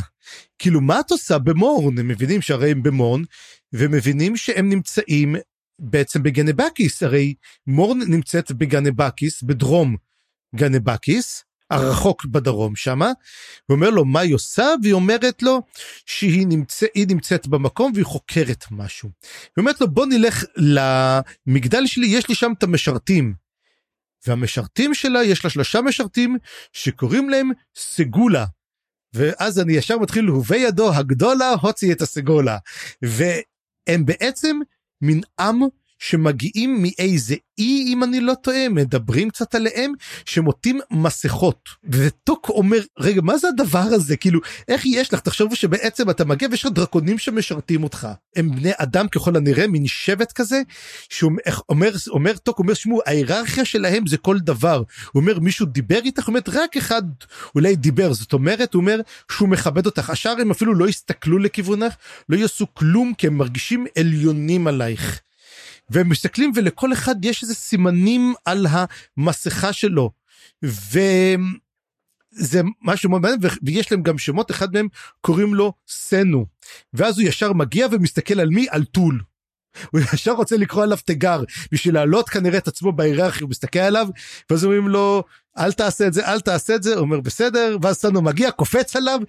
כאילו 0.58 0.80
מה 0.80 1.00
את 1.00 1.10
עושה 1.10 1.38
במורן 1.38 1.98
הם 1.98 2.08
מבינים 2.08 2.42
שהרי 2.42 2.70
הם 2.70 2.82
במורן 2.82 3.22
ומבינים 3.72 4.36
שהם 4.36 4.68
נמצאים 4.68 5.36
בעצם 5.78 6.22
בגנבקיס 6.22 7.02
הרי 7.02 7.34
מורן 7.66 7.98
נמצאת 8.08 8.52
בגנבקיס 8.52 9.42
בדרום 9.42 9.96
גנבקיס 10.56 11.44
הרחוק 11.74 12.24
בדרום 12.24 12.76
שמה, 12.76 13.10
ואומר 13.68 13.90
לו 13.90 14.04
מה 14.04 14.20
היא 14.20 14.34
עושה, 14.34 14.66
והיא 14.82 14.92
אומרת 14.92 15.42
לו 15.42 15.62
שהיא 16.06 16.46
נמצא, 16.46 16.86
נמצאת 17.08 17.46
במקום 17.46 17.92
והיא 17.94 18.04
חוקרת 18.04 18.64
משהו. 18.70 19.10
היא 19.22 19.62
אומרת 19.62 19.80
לו 19.80 19.88
בוא 19.88 20.06
נלך 20.06 20.44
למגדל 20.56 21.86
שלי, 21.86 22.06
יש 22.06 22.28
לי 22.28 22.34
שם 22.34 22.52
את 22.58 22.62
המשרתים. 22.62 23.34
והמשרתים 24.26 24.94
שלה, 24.94 25.24
יש 25.24 25.44
לה 25.44 25.50
שלושה 25.50 25.80
משרתים 25.80 26.38
שקוראים 26.72 27.30
להם 27.30 27.50
סגולה. 27.76 28.44
ואז 29.14 29.60
אני 29.60 29.72
ישר 29.72 29.98
מתחיל, 29.98 30.24
הווי 30.24 30.56
ידו 30.56 30.94
הגדולה, 30.94 31.50
הוציא 31.60 31.92
את 31.92 32.02
הסגולה. 32.02 32.58
והם 33.02 34.04
בעצם 34.06 34.58
מין 35.00 35.20
עם 35.40 35.60
שמגיעים 35.98 36.82
מאיזה 36.82 37.34
אי 37.58 37.84
אם 37.88 38.04
אני 38.04 38.20
לא 38.20 38.34
טועה 38.34 38.68
מדברים 38.68 39.30
קצת 39.30 39.54
עליהם 39.54 39.92
שמוטים 40.24 40.80
מסכות. 40.90 41.68
וטוק 41.84 42.48
אומר 42.48 42.78
רגע 42.98 43.20
מה 43.22 43.38
זה 43.38 43.48
הדבר 43.48 43.78
הזה? 43.78 44.16
כאילו 44.16 44.40
איך 44.68 44.86
יש 44.86 45.14
לך? 45.14 45.20
תחשבו 45.20 45.56
שבעצם 45.56 46.10
אתה 46.10 46.24
מגיע 46.24 46.48
ויש 46.50 46.66
לך 46.66 46.72
דרקונים 46.72 47.18
שמשרתים 47.18 47.84
אותך. 47.84 48.08
הם 48.36 48.50
בני 48.56 48.72
אדם 48.76 49.08
ככל 49.08 49.36
הנראה 49.36 49.66
מין 49.66 49.86
שבט 49.86 50.32
כזה 50.32 50.62
שהוא 51.08 51.32
אומר 51.68 51.90
אומר 52.08 52.36
טוק 52.36 52.58
אומר 52.58 52.74
שמו 52.74 53.00
ההיררכיה 53.06 53.64
שלהם 53.64 54.06
זה 54.06 54.16
כל 54.16 54.38
דבר. 54.38 54.82
הוא 55.12 55.20
אומר 55.20 55.38
מישהו 55.38 55.66
דיבר 55.66 56.00
איתך? 56.04 56.28
אומרת 56.28 56.48
רק 56.48 56.76
אחד 56.76 57.02
אולי 57.54 57.76
דיבר. 57.76 58.12
זאת 58.12 58.32
אומרת 58.32 58.74
הוא 58.74 58.80
אומר 58.80 59.00
שהוא 59.30 59.48
מכבד 59.48 59.86
אותך. 59.86 60.10
השאר 60.10 60.34
הם 60.40 60.50
אפילו 60.50 60.74
לא 60.74 60.88
יסתכלו 60.88 61.38
לכיוונך 61.38 61.94
לא 62.28 62.36
יעשו 62.36 62.74
כלום 62.74 63.12
כי 63.18 63.26
הם 63.26 63.38
מרגישים 63.38 63.86
עליונים 63.98 64.66
עלייך. 64.66 65.23
והם 65.90 66.08
מסתכלים 66.08 66.52
ולכל 66.54 66.92
אחד 66.92 67.24
יש 67.24 67.42
איזה 67.42 67.54
סימנים 67.54 68.34
על 68.44 68.66
המסכה 69.16 69.72
שלו. 69.72 70.10
וזה 70.62 72.60
משהו 72.82 73.10
מאוד 73.10 73.22
מעניין 73.22 73.40
ויש 73.62 73.92
להם 73.92 74.02
גם 74.02 74.18
שמות 74.18 74.50
אחד 74.50 74.72
מהם 74.72 74.88
קוראים 75.20 75.54
לו 75.54 75.72
סנו 75.88 76.46
ואז 76.92 77.18
הוא 77.18 77.28
ישר 77.28 77.52
מגיע 77.52 77.86
ומסתכל 77.90 78.40
על 78.40 78.48
מי 78.48 78.66
על 78.70 78.84
טול. 78.84 79.20
הוא 79.90 80.00
ישר 80.14 80.32
רוצה 80.32 80.56
לקרוא 80.56 80.82
עליו 80.82 80.98
תיגר 81.04 81.42
בשביל 81.72 81.94
להעלות 81.94 82.28
כנראה 82.28 82.58
את 82.58 82.68
עצמו 82.68 82.92
בהיררכיה 82.92 83.42
הוא 83.42 83.50
מסתכל 83.50 83.78
עליו 83.78 84.08
ואז 84.50 84.64
אומרים 84.64 84.88
לו 84.88 85.24
אל 85.58 85.72
תעשה 85.72 86.06
את 86.06 86.12
זה 86.12 86.26
אל 86.26 86.40
תעשה 86.40 86.74
את 86.74 86.82
זה 86.82 86.94
הוא 86.94 87.00
אומר 87.00 87.20
בסדר 87.20 87.76
ואז 87.82 87.96
סנו 87.96 88.22
מגיע 88.22 88.50
קופץ 88.50 88.96
עליו 88.96 89.20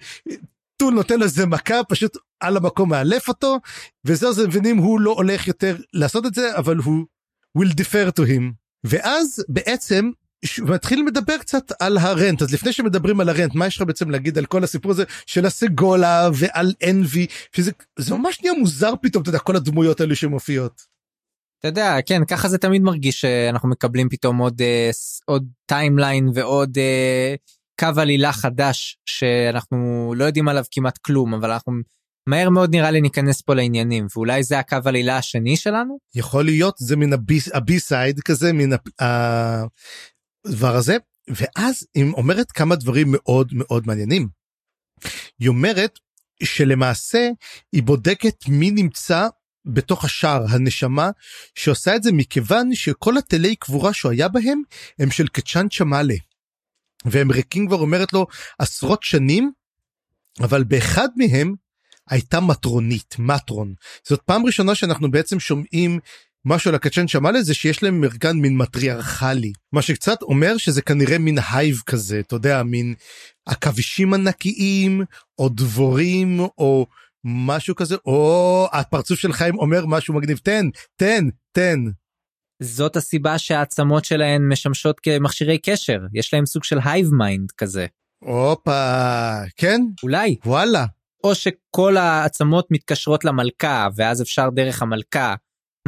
טול 0.76 0.94
נותן 0.94 1.18
לו 1.18 1.24
איזה 1.24 1.46
מכה 1.46 1.84
פשוט 1.88 2.16
על 2.40 2.56
המקום 2.56 2.90
מאלף 2.90 3.28
אותו 3.28 3.56
וזהו 4.04 4.32
זה 4.32 4.48
מבינים 4.48 4.76
הוא 4.76 5.00
לא 5.00 5.10
הולך 5.10 5.48
יותר 5.48 5.76
לעשות 5.92 6.26
את 6.26 6.34
זה 6.34 6.56
אבל 6.56 6.76
הוא 6.76 7.06
will 7.58 7.72
defer 7.72 8.20
to 8.20 8.22
him. 8.22 8.52
ואז 8.84 9.44
בעצם 9.48 10.10
מתחיל 10.62 11.04
לדבר 11.08 11.38
קצת 11.38 11.72
על 11.80 11.98
ה 11.98 12.05
rent. 12.05 12.42
אז 12.42 12.54
לפני 12.54 12.72
שמדברים 12.72 13.20
על 13.20 13.28
ה 13.28 13.33
rent 13.33 13.54
מה 13.54 13.66
יש 13.66 13.76
לך 13.76 13.82
בעצם 13.82 14.10
להגיד 14.10 14.38
על 14.38 14.46
כל 14.46 14.64
הסיפור 14.64 14.90
הזה 14.90 15.04
של 15.26 15.46
הסגולה 15.46 16.28
ועל 16.34 16.72
אנבי 16.90 17.26
שזה 17.56 17.70
זה 17.98 18.14
ממש 18.14 18.42
נהיה 18.42 18.54
מוזר 18.58 18.92
פתאום 19.02 19.22
אתה 19.22 19.28
יודע 19.28 19.38
כל 19.38 19.56
הדמויות 19.56 20.00
האלה 20.00 20.14
שמופיעות. 20.14 20.96
אתה 21.58 21.68
יודע 21.68 21.96
כן 22.06 22.24
ככה 22.24 22.48
זה 22.48 22.58
תמיד 22.58 22.82
מרגיש 22.82 23.20
שאנחנו 23.20 23.68
מקבלים 23.68 24.08
פתאום 24.08 24.38
עוד 24.38 24.62
אה, 24.62 24.90
עוד 25.24 25.48
timeline 25.66 26.28
ועוד 26.34 26.78
אה, 26.78 27.34
קו 27.80 28.00
עלילה 28.00 28.32
חדש 28.32 28.98
שאנחנו 29.06 30.12
לא 30.16 30.24
יודעים 30.24 30.48
עליו 30.48 30.64
כמעט 30.70 30.98
כלום 30.98 31.34
אבל 31.34 31.50
אנחנו 31.50 31.72
מהר 32.28 32.50
מאוד 32.50 32.74
נראה 32.74 32.90
לי 32.90 33.00
ניכנס 33.00 33.42
פה 33.42 33.54
לעניינים 33.54 34.06
ואולי 34.14 34.42
זה 34.42 34.58
הקו 34.58 34.76
עלילה 34.84 35.16
השני 35.16 35.56
שלנו 35.56 35.98
יכול 36.14 36.44
להיות 36.44 36.74
זה 36.78 36.96
מן 36.96 37.10
הבי 37.54 37.80
סייד 37.80 38.20
כזה 38.20 38.52
מן 38.52 38.76
הדבר 39.00 40.76
הזה 40.76 40.96
ואז 41.28 41.86
היא 41.94 42.12
אומרת 42.12 42.52
כמה 42.52 42.76
דברים 42.76 43.06
מאוד 43.10 43.48
מאוד 43.52 43.86
מעניינים. 43.86 44.28
היא 45.38 45.48
אומרת 45.48 45.98
שלמעשה 46.42 47.28
היא 47.72 47.82
בודקת 47.82 48.48
מי 48.48 48.70
נמצא 48.70 49.28
בתוך 49.64 50.04
השער 50.04 50.44
הנשמה 50.48 51.10
שעושה 51.54 51.96
את 51.96 52.02
זה 52.02 52.12
מכיוון 52.12 52.74
שכל 52.74 53.18
התלי 53.18 53.56
קבורה 53.56 53.92
שהוא 53.92 54.12
היה 54.12 54.28
בהם 54.28 54.62
הם 54.98 55.10
של 55.10 55.28
קצ'אן 55.28 55.68
צ'מאלה. 55.68 56.14
והם 57.06 57.32
ריקים 57.32 57.66
כבר 57.66 57.76
אומרת 57.76 58.12
לו 58.12 58.26
עשרות 58.58 59.02
שנים 59.02 59.52
אבל 60.40 60.64
באחד 60.64 61.08
מהם 61.16 61.54
הייתה 62.10 62.40
מטרונית 62.40 63.16
matron. 63.18 63.74
זאת 64.08 64.20
פעם 64.20 64.46
ראשונה 64.46 64.74
שאנחנו 64.74 65.10
בעצם 65.10 65.40
שומעים 65.40 65.98
משהו 66.44 66.68
על 66.68 66.74
הקצ'ן 66.74 67.08
צ'מאלה 67.08 67.30
זה 67.30 67.54
שיש 67.54 67.82
להם 67.82 68.04
ארגן 68.04 68.36
מין 68.36 68.56
מטריארכלי. 68.56 69.52
מה 69.72 69.82
שקצת 69.82 70.22
אומר 70.22 70.56
שזה 70.56 70.82
כנראה 70.82 71.18
מין 71.18 71.38
hive 71.52 71.80
כזה 71.86 72.20
אתה 72.20 72.36
יודע 72.36 72.62
מין 72.62 72.94
עכבישים 73.46 74.14
ענקיים 74.14 75.02
או 75.38 75.48
דבורים 75.48 76.40
או 76.40 76.86
משהו 77.24 77.74
כזה 77.74 77.96
או 78.06 78.68
הפרצוף 78.72 79.18
של 79.18 79.32
חיים 79.32 79.58
אומר 79.58 79.86
משהו 79.86 80.14
מגניב. 80.14 80.38
תן 80.38 80.66
תן 80.96 81.28
תן. 81.52 81.78
זאת 82.62 82.96
הסיבה 82.96 83.38
שהעצמות 83.38 84.04
שלהן 84.04 84.48
משמשות 84.48 85.00
כמכשירי 85.00 85.58
קשר 85.58 85.98
יש 86.14 86.34
להם 86.34 86.46
סוג 86.46 86.64
של 86.64 86.78
hive 86.84 87.14
mind 87.14 87.50
כזה. 87.50 87.86
הופה 88.18 89.32
כן 89.56 89.80
אולי 90.02 90.36
וואלה 90.46 90.86
או 91.24 91.34
שכל 91.34 91.96
העצמות 91.96 92.66
מתקשרות 92.70 93.24
למלכה 93.24 93.88
ואז 93.96 94.22
אפשר 94.22 94.50
דרך 94.50 94.82
המלכה 94.82 95.34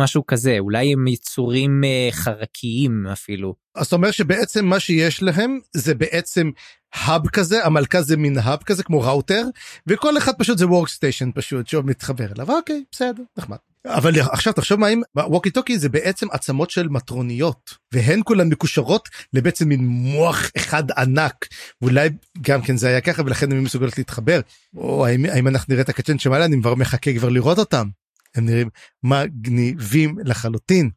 משהו 0.01 0.27
כזה 0.27 0.57
אולי 0.59 0.93
הם 0.93 1.07
יצורים 1.07 1.81
uh, 1.85 2.15
חרקיים 2.15 3.07
אפילו. 3.07 3.55
אז 3.75 3.87
אתה 3.87 3.97
אומר 3.97 4.11
שבעצם 4.11 4.65
מה 4.65 4.81
שיש 4.81 5.23
להם 5.23 5.59
זה 5.73 5.95
בעצם 5.95 6.51
האב 6.95 7.29
כזה 7.29 7.65
המלכה 7.65 8.03
זה 8.03 8.17
מין 8.17 8.39
האב 8.39 8.63
כזה 8.63 8.83
כמו 8.83 9.01
ראוטר 9.01 9.43
וכל 9.87 10.19
אחד 10.19 10.33
פשוט 10.39 10.59
זה 10.59 10.67
וורקסטיישן 10.67 11.31
פשוט 11.35 11.67
שמתחבר 11.67 12.27
אליו 12.37 12.51
אוקיי 12.51 12.85
בסדר 12.93 13.23
נחמד. 13.39 13.57
אבל 13.87 14.21
עכשיו 14.21 14.53
תחשוב 14.53 14.81
מה 14.81 14.89
אם 14.89 15.03
ווקי 15.17 15.51
טוקי 15.51 15.79
זה 15.79 15.89
בעצם 15.89 16.27
עצמות 16.31 16.71
של 16.71 16.89
מטרוניות 16.89 17.75
והן 17.93 18.21
כולן 18.25 18.49
מקושרות 18.49 19.09
לבעצם 19.33 19.69
מין 19.69 19.87
מוח 19.87 20.51
אחד 20.57 20.91
ענק. 20.91 21.47
ואולי 21.83 22.09
גם 22.41 22.63
כן 22.63 22.77
זה 22.77 22.89
היה 22.89 23.01
ככה 23.01 23.23
ולכן 23.23 23.53
הן 23.53 23.61
מסוגלות 23.61 23.99
להתחבר. 23.99 24.41
או 24.77 25.07
האם, 25.07 25.25
האם 25.25 25.49
אנחנו 25.49 25.73
נראה 25.73 25.83
את 25.83 25.89
הקצ'ן 25.89 26.19
שמעלה? 26.19 26.45
אני 26.45 26.57
כבר 26.61 26.75
מחכה 26.75 27.15
כבר 27.15 27.29
לראות 27.29 27.59
אותם. 27.59 27.89
הם 28.35 28.47
נראים 28.47 28.69
מגניבים 29.03 30.17
לחלוטין. 30.25 30.91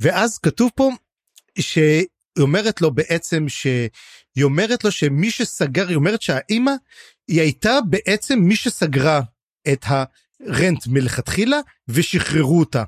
ואז 0.00 0.38
כתוב 0.38 0.70
פה 0.74 0.90
שהיא 1.58 2.06
אומרת 2.38 2.80
לו 2.80 2.90
בעצם 2.90 3.48
שהיא 3.48 4.42
אומרת 4.44 4.84
לו 4.84 4.90
שמי 4.90 5.30
שסגר 5.30 5.88
היא 5.88 5.96
אומרת 5.96 6.22
שהאימא 6.22 6.72
היא 7.28 7.40
הייתה 7.40 7.78
בעצם 7.90 8.38
מי 8.38 8.56
שסגרה 8.56 9.20
את 9.72 9.84
ה... 9.84 10.04
רנט 10.46 10.86
מלכתחילה 10.86 11.60
ושחררו 11.88 12.60
אותה. 12.60 12.84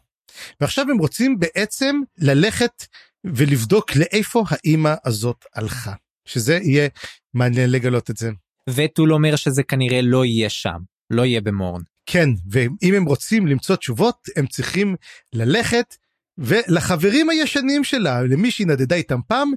ועכשיו 0.61 0.91
הם 0.91 0.99
רוצים 0.99 1.39
בעצם 1.39 2.01
ללכת 2.19 2.87
ולבדוק 3.25 3.97
לאיפה 3.97 4.45
האימא 4.49 4.95
הזאת 5.05 5.45
הלכה. 5.55 5.93
שזה 6.27 6.59
יהיה 6.63 6.89
מעניין 7.35 7.71
לגלות 7.71 8.11
את 8.11 8.17
זה. 8.17 8.31
וטול 8.71 9.13
אומר 9.13 9.37
שזה 9.37 9.63
כנראה 9.63 10.03
לא 10.03 10.25
יהיה 10.25 10.51
שם, 10.51 10.79
לא 11.11 11.25
יהיה 11.25 11.41
במורן. 11.41 11.83
כן, 12.07 12.29
ואם 12.51 12.95
הם 12.95 13.05
רוצים 13.05 13.47
למצוא 13.47 13.77
תשובות, 13.77 14.29
הם 14.37 14.47
צריכים 14.47 14.97
ללכת 15.33 15.97
ולחברים 16.39 17.31
הישנים 17.31 17.85
שלה, 17.85 18.23
למי 18.23 18.51
שהיא 18.51 18.67
נדדה 18.67 18.97
איתם 18.97 19.21
פעם, 19.29 19.53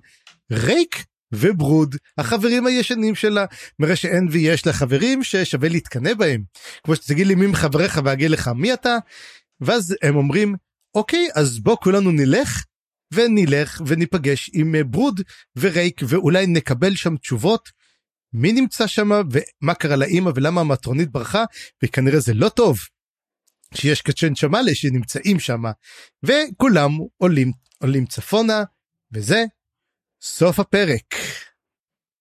ריק 0.51 1.05
וברוד 1.31 1.95
החברים 2.17 2.65
הישנים 2.65 3.15
שלה. 3.15 3.45
מראה 3.79 3.95
שאין 3.95 4.27
ויש 4.31 4.65
לה 4.65 4.73
חברים 4.73 5.23
ששווה 5.23 5.69
להתקנא 5.69 6.13
בהם. 6.13 6.43
כמו 6.83 6.95
שתגיד 6.95 7.27
לי 7.27 7.35
מי 7.35 7.47
מחבריך 7.47 7.99
ואגיד 8.03 8.31
לך 8.31 8.47
מי 8.47 8.73
אתה? 8.73 8.97
ואז 9.61 9.95
הם 10.01 10.15
אומרים 10.15 10.55
אוקיי 10.95 11.27
אז 11.35 11.59
בוא 11.59 11.77
כולנו 11.77 12.11
נלך 12.11 12.63
ונלך 13.13 13.81
וניפגש 13.87 14.49
עם 14.53 14.75
ברוד 14.85 15.21
וריק 15.57 16.01
ואולי 16.07 16.47
נקבל 16.47 16.95
שם 16.95 17.17
תשובות. 17.17 17.69
מי 18.33 18.51
נמצא 18.51 18.87
שם 18.87 19.09
ומה 19.31 19.73
קרה 19.73 19.95
לאימא 19.95 20.31
ולמה 20.35 20.61
המטרונית 20.61 21.11
ברחה 21.11 21.43
וכנראה 21.83 22.19
זה 22.19 22.33
לא 22.33 22.49
טוב. 22.49 22.79
שיש 23.73 24.01
קצ'ן 24.01 24.33
צ'מאלה 24.33 24.75
שנמצאים 24.75 25.39
שם 25.39 25.63
וכולם 26.23 26.91
עולים 27.17 27.51
עולים 27.77 28.05
צפונה 28.05 28.63
וזה 29.13 29.43
סוף 30.21 30.59
הפרק. 30.59 31.15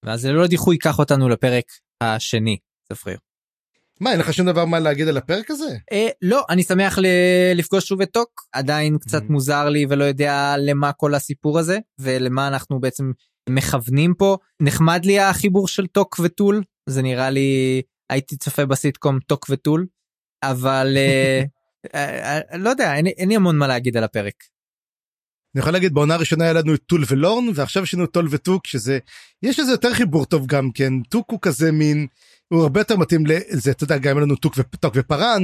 ואז 0.04 0.26
ללא 0.26 0.46
דיחוי 0.46 0.74
ייקח 0.74 0.98
אותנו 0.98 1.28
לפרק 1.28 1.64
השני 2.00 2.56
צפריר. 2.92 3.18
מה 4.00 4.12
אין 4.12 4.20
לך 4.20 4.32
שום 4.34 4.46
דבר 4.46 4.64
מה 4.64 4.78
להגיד 4.80 5.08
על 5.08 5.16
הפרק 5.16 5.50
הזה? 5.50 5.76
אה, 5.92 6.08
לא 6.22 6.44
אני 6.50 6.62
שמח 6.62 6.98
ל- 6.98 7.06
לפגוש 7.54 7.84
שוב 7.88 8.00
את 8.02 8.10
טוק 8.12 8.30
עדיין 8.52 8.98
קצת 8.98 9.22
Mhm. 9.22 9.32
מוזר 9.32 9.68
לי 9.68 9.86
ולא 9.88 10.04
יודע 10.04 10.54
למה 10.58 10.92
כל 10.92 11.14
הסיפור 11.14 11.58
הזה 11.58 11.78
ולמה 11.98 12.48
אנחנו 12.48 12.80
בעצם 12.80 13.12
מכוונים 13.50 14.14
פה 14.18 14.36
נחמד 14.60 15.04
לי 15.04 15.18
החיבור 15.20 15.68
של 15.68 15.86
טוק 15.86 16.16
וטול 16.22 16.62
זה 16.88 17.02
נראה 17.02 17.30
לי 17.30 17.82
הייתי 18.10 18.36
צופה 18.36 18.66
בסיטקום 18.66 19.18
טוק 19.26 19.46
וטול 19.50 19.86
אבל 20.42 20.94
אה, 20.96 21.42
אה, 21.94 22.38
אה, 22.52 22.56
לא 22.58 22.70
יודע 22.70 22.94
אין, 22.94 23.06
אין 23.06 23.28
לי 23.28 23.36
המון 23.36 23.56
מה 23.58 23.66
להגיד 23.66 23.96
על 23.96 24.04
הפרק. 24.04 24.34
אני 25.54 25.60
יכול 25.60 25.72
להגיד 25.72 25.94
בעונה 25.94 26.14
הראשונה 26.14 26.44
היה 26.44 26.52
לנו 26.52 26.74
את 26.74 26.82
טול 26.86 27.04
ולורן 27.08 27.44
ועכשיו 27.54 27.82
יש 27.82 27.94
לנו 27.94 28.06
טול 28.06 28.28
וטוק 28.30 28.66
שזה 28.66 28.98
יש 29.42 29.58
לזה 29.58 29.72
יותר 29.72 29.94
חיבור 29.94 30.26
טוב 30.26 30.46
גם 30.46 30.70
כן. 30.70 31.02
טוק 31.02 31.30
הוא 31.30 31.38
כזה 31.42 31.72
מין 31.72 32.06
הוא 32.48 32.62
הרבה 32.62 32.80
יותר 32.80 32.96
מתאים 32.96 33.26
לזה. 33.26 33.70
אתה 33.70 33.84
יודע 33.84 33.98
גם 33.98 34.16
היה 34.16 34.24
לנו 34.26 34.36
טוק 34.36 34.54
וטוק 34.58 34.94
ופרן 34.96 35.42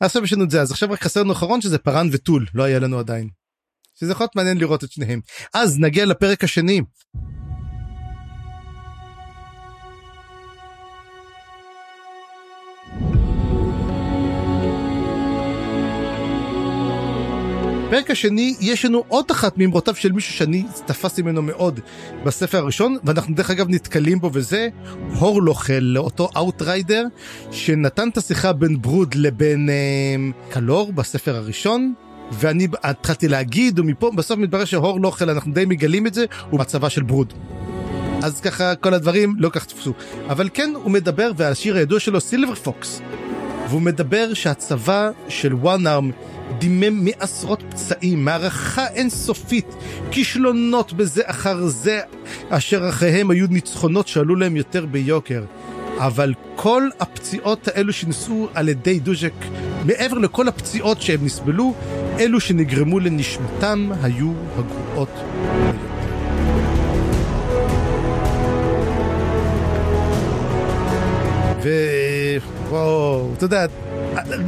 עכשיו 0.00 0.24
יש 0.24 0.32
לנו 0.32 0.44
את 0.44 0.50
זה. 0.50 0.60
אז 0.60 0.70
עכשיו 0.70 0.90
רק 0.90 1.02
חסר 1.02 1.22
לנו 1.22 1.32
אחרון 1.32 1.60
שזה 1.60 1.78
פרן 1.78 2.08
וטול. 2.12 2.46
לא 2.54 2.62
היה 2.62 2.78
לנו 2.78 2.98
עדיין. 2.98 3.28
שזה 4.00 4.12
יכול 4.12 4.24
להיות 4.24 4.36
מעניין 4.36 4.58
לראות 4.58 4.84
את 4.84 4.92
שניהם. 4.92 5.20
אז 5.54 5.78
נגיע 5.78 6.06
לפרק 6.06 6.44
השני. 6.44 6.80
בפרק 17.90 18.10
השני 18.10 18.54
יש 18.60 18.84
לנו 18.84 19.04
עוד 19.08 19.24
אחת 19.30 19.58
מאמרותיו 19.58 19.94
של 19.94 20.12
מישהו 20.12 20.34
שאני 20.34 20.64
תפסתי 20.86 21.22
ממנו 21.22 21.42
מאוד 21.42 21.80
בספר 22.24 22.58
הראשון 22.58 22.96
ואנחנו 23.04 23.34
דרך 23.34 23.50
אגב 23.50 23.66
נתקלים 23.68 24.20
בו 24.20 24.30
וזה 24.32 24.68
הורלוכל 25.18 25.96
אותו 25.96 26.28
outrider 26.36 27.04
שנתן 27.50 28.08
את 28.08 28.16
השיחה 28.16 28.52
בין 28.52 28.82
ברוד 28.82 29.14
לבין 29.14 29.68
אה, 29.70 29.74
קלור 30.50 30.92
בספר 30.92 31.36
הראשון. 31.36 31.94
ואני 32.32 32.68
התחלתי 32.82 33.28
להגיד 33.28 33.78
ומפה 33.78 34.10
בסוף 34.16 34.38
מתברר 34.38 34.64
שהורלוכל 34.64 35.30
אנחנו 35.30 35.52
די 35.52 35.64
מגלים 35.64 36.06
את 36.06 36.14
זה 36.14 36.24
הוא 36.50 36.60
מהצבא 36.60 36.90
של 36.90 37.02
ברוד. 37.02 37.32
אז 38.22 38.40
ככה 38.40 38.74
כל 38.74 38.94
הדברים 38.94 39.34
לא 39.38 39.48
כך 39.48 39.64
תפסו 39.64 39.92
אבל 40.28 40.48
כן 40.54 40.70
הוא 40.74 40.90
מדבר 40.90 41.30
והשיר 41.36 41.76
הידוע 41.76 42.00
שלו 42.00 42.20
סילבר 42.20 42.54
פוקס 42.54 43.00
והוא 43.68 43.82
מדבר 43.82 44.34
שהצבא 44.34 45.10
של 45.28 45.54
וואן 45.54 45.86
ארם 45.86 46.10
דימם 46.58 47.04
מעשרות 47.04 47.62
פצעים, 47.70 48.24
מערכה 48.24 48.86
אינסופית, 48.86 49.74
כישלונות 50.10 50.92
בזה 50.92 51.22
אחר 51.26 51.66
זה, 51.66 52.00
אשר 52.48 52.88
אחריהם 52.88 53.30
היו 53.30 53.46
ניצחונות 53.50 54.08
שעלו 54.08 54.36
להם 54.36 54.56
יותר 54.56 54.86
ביוקר. 54.86 55.44
אבל 55.98 56.34
כל 56.56 56.88
הפציעות 57.00 57.68
האלו 57.68 57.92
שנישאו 57.92 58.48
על 58.54 58.68
ידי 58.68 59.00
דוז'ק, 59.00 59.32
מעבר 59.84 60.18
לכל 60.18 60.48
הפציעות 60.48 61.02
שהם 61.02 61.24
נסבלו, 61.24 61.74
אלו 62.18 62.40
שנגרמו 62.40 63.00
לנשמתם 63.00 63.90
היו 64.02 64.32
הגרועות 64.56 65.08
ביותר. 65.62 66.00
ווואו, 72.68 73.32
אתה 73.36 73.44
יודע, 73.44 73.66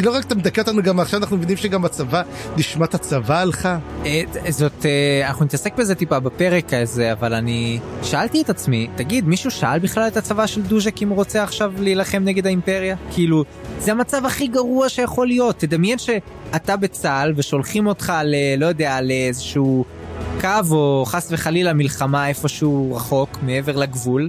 לא 0.03 0.15
רק 0.15 0.25
אתה 0.25 0.35
מדכא 0.35 0.61
אותנו 0.61 0.83
גם 0.83 1.01
עכשיו 1.01 1.21
אנחנו 1.21 1.37
מבינים 1.37 1.57
שגם 1.57 1.85
הצבא 1.85 2.23
נשמת 2.57 2.95
הצבא 2.95 3.39
הלכה. 3.39 3.79
אה, 4.07 4.23
זאת 4.49 4.87
אה, 4.87 5.29
אנחנו 5.29 5.45
נתעסק 5.45 5.77
בזה 5.77 5.95
טיפה 5.95 6.21
בפרק 6.21 6.75
הזה 6.75 7.13
אבל 7.13 7.35
אני 7.35 7.79
שאלתי 8.03 8.43
את 8.43 8.51
עצמי 8.51 8.89
תגיד 8.97 9.29
מישהו 9.29 9.51
שאל 9.51 9.79
בכלל 9.79 10.09
את 10.09 10.17
הצבא 10.17 10.47
של 10.47 10.63
דוז'ק 10.63 11.03
אם 11.03 11.09
הוא 11.09 11.17
רוצה 11.17 11.43
עכשיו 11.43 11.73
להילחם 11.79 12.23
נגד 12.25 12.47
האימפריה 12.47 12.97
כאילו 13.15 13.45
זה 13.79 13.93
המצב 13.93 14.27
הכי 14.27 14.47
גרוע 14.47 14.89
שיכול 14.89 15.27
להיות 15.27 15.59
תדמיין 15.59 15.99
שאתה 15.99 16.77
בצה"ל 16.77 17.33
ושולחים 17.37 17.87
אותך 17.87 18.13
ל... 18.25 18.35
לא 18.59 18.67
יודע 18.67 19.01
לאיזשהו 19.01 19.85
קו 20.41 20.49
או 20.71 21.05
חס 21.07 21.29
וחלילה 21.31 21.73
מלחמה 21.73 22.29
איפשהו 22.29 22.95
רחוק 22.95 23.39
מעבר 23.43 23.77
לגבול. 23.77 24.29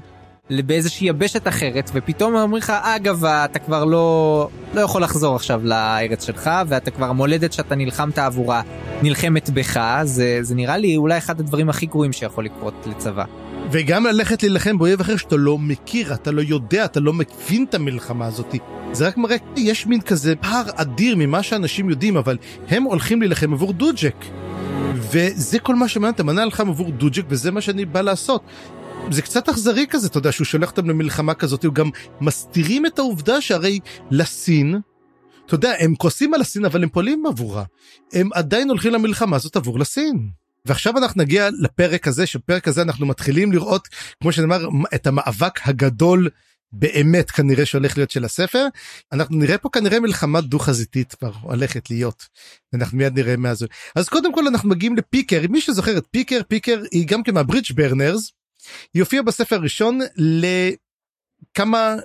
באיזושהי 0.49 1.07
יבשת 1.07 1.48
אחרת 1.48 1.91
ופתאום 1.94 2.36
אומרים 2.36 2.64
לך 2.64 2.74
אגב 2.84 3.26
אתה 3.26 3.60
כבר 3.60 3.86
לא 3.86 4.49
לא 4.74 4.82
יכול 4.82 5.03
לחזור 5.03 5.36
עכשיו 5.36 5.61
לארץ 5.64 6.26
שלך 6.26 6.49
ואתה 6.68 6.91
כבר 6.91 7.06
המולדת 7.06 7.53
שאתה 7.53 7.76
נלחמת 7.76 8.18
עבורה 8.18 8.61
נלחמת 9.02 9.49
בך 9.49 10.02
זה 10.03 10.40
זה 10.41 10.56
נראה 10.56 10.78
לי 10.78 10.98
אולי 10.98 11.18
אחד 11.18 11.40
הדברים 11.40 11.70
הכי 11.70 11.86
גרועים 11.86 12.14
שיכול 12.14 12.45
לקרות 12.45 12.74
לצבא. 12.86 13.24
וגם 13.72 14.06
ללכת 14.06 14.44
להילחם 14.44 14.78
באויב 14.78 14.99
אחר 14.99 15.18
שאתה 15.18 15.36
לא 15.36 15.57
מכיר 15.57 16.14
אתה 16.14 16.32
לא 16.32 16.41
יודע 16.41 16.86
אתה 16.86 16.99
לא 16.99 17.14
מבין 17.14 17.65
את 17.70 17.74
המלחמה 17.74 18.26
הזאת 18.26 18.56
זה 18.91 19.07
רק 19.07 19.18
מראה 19.18 19.38
יש 19.57 19.88
מין 19.88 20.02
כזה 20.02 20.36
פער 20.36 20.64
אדיר 20.76 21.15
ממה 21.15 21.44
שאנשים 21.44 21.90
יודעים 21.90 22.18
אבל 22.18 22.38
הם 22.70 22.84
הולכים 22.84 23.22
להילחם 23.22 23.53
עבור 23.53 23.74
דוג'ק. 23.74 24.26
וזה 24.95 25.60
כל 25.60 25.76
מה 25.76 25.88
שמעניין 25.88 26.14
אותם, 26.14 26.30
אני 26.30 26.44
נלחם 26.44 26.70
עבור 26.70 26.91
דוג'ק 26.91 27.24
וזה 27.30 27.52
מה 27.52 27.61
שאני 27.61 27.86
בא 27.86 28.02
לעשות. 28.02 28.41
זה 29.12 29.22
קצת 29.22 29.50
אכזרי 29.50 29.86
כזה, 29.90 30.08
אתה 30.08 30.18
יודע, 30.18 30.32
שהוא 30.32 30.46
שולח 30.46 30.70
אותם 30.70 30.90
למלחמה 30.90 31.34
כזאת, 31.34 31.66
הוא 31.66 31.74
גם 31.74 31.90
מסתירים 32.22 32.86
את 32.86 33.00
העובדה 33.00 33.42
שהרי 33.42 33.80
לסין, 34.12 34.80
אתה 35.46 35.56
יודע, 35.56 35.74
הם 35.80 35.96
כועסים 35.96 36.34
על 36.34 36.42
הסין, 36.42 36.66
אבל 36.66 36.84
הם 36.84 36.90
פועלים 36.90 37.26
עבורה. 37.26 37.64
הם 38.14 38.30
עדיין 38.34 38.70
הולכים 38.70 38.94
למלחמה 38.94 39.36
הזאת 39.36 39.56
עבור 39.56 39.80
לסין. 39.80 40.30
ועכשיו 40.66 40.98
אנחנו 40.98 41.22
נגיע 41.22 41.50
לפרק 41.60 42.08
הזה, 42.08 42.26
שבפרק 42.26 42.68
הזה 42.68 42.82
אנחנו 42.82 43.06
מתחילים 43.06 43.52
לראות, 43.52 43.88
כמו 44.22 44.32
שנאמר, 44.32 44.68
את 44.96 45.08
המאבק 45.08 45.68
הגדול 45.68 46.30
באמת 46.72 47.32
כנראה 47.32 47.66
שהולך 47.66 47.98
להיות 47.98 48.12
של 48.12 48.26
הספר. 48.26 48.68
אנחנו 49.12 49.38
נראה 49.38 49.58
פה 49.58 49.70
כנראה 49.70 50.00
מלחמה 50.00 50.42
דו-חזיתית 50.42 51.14
כבר 51.14 51.32
הולכת 51.42 51.90
להיות. 51.90 52.24
אנחנו 52.74 52.98
מיד 52.98 53.20
נראה 53.20 53.38
מה 53.38 53.54
זה. 53.54 53.68
אז 53.96 54.10
קודם 54.10 54.34
כל 54.34 54.48
אנחנו 54.48 54.70
מגיעים 54.70 54.96
לפיקר, 54.96 55.42
מי 55.50 55.62
שזוכר 55.62 55.98
את 55.98 56.06
פיקר, 56.12 56.42
פיקר 56.48 56.82
היא 56.92 57.08
גם 57.08 57.24
כן 57.24 57.34
מהברידג' 57.34 57.76
ברנרס. 57.76 58.32
היא 58.94 59.02
הופיעה 59.02 59.23
בספר 59.23 59.56
הראשון 59.56 59.99
לכמה 61.56 61.95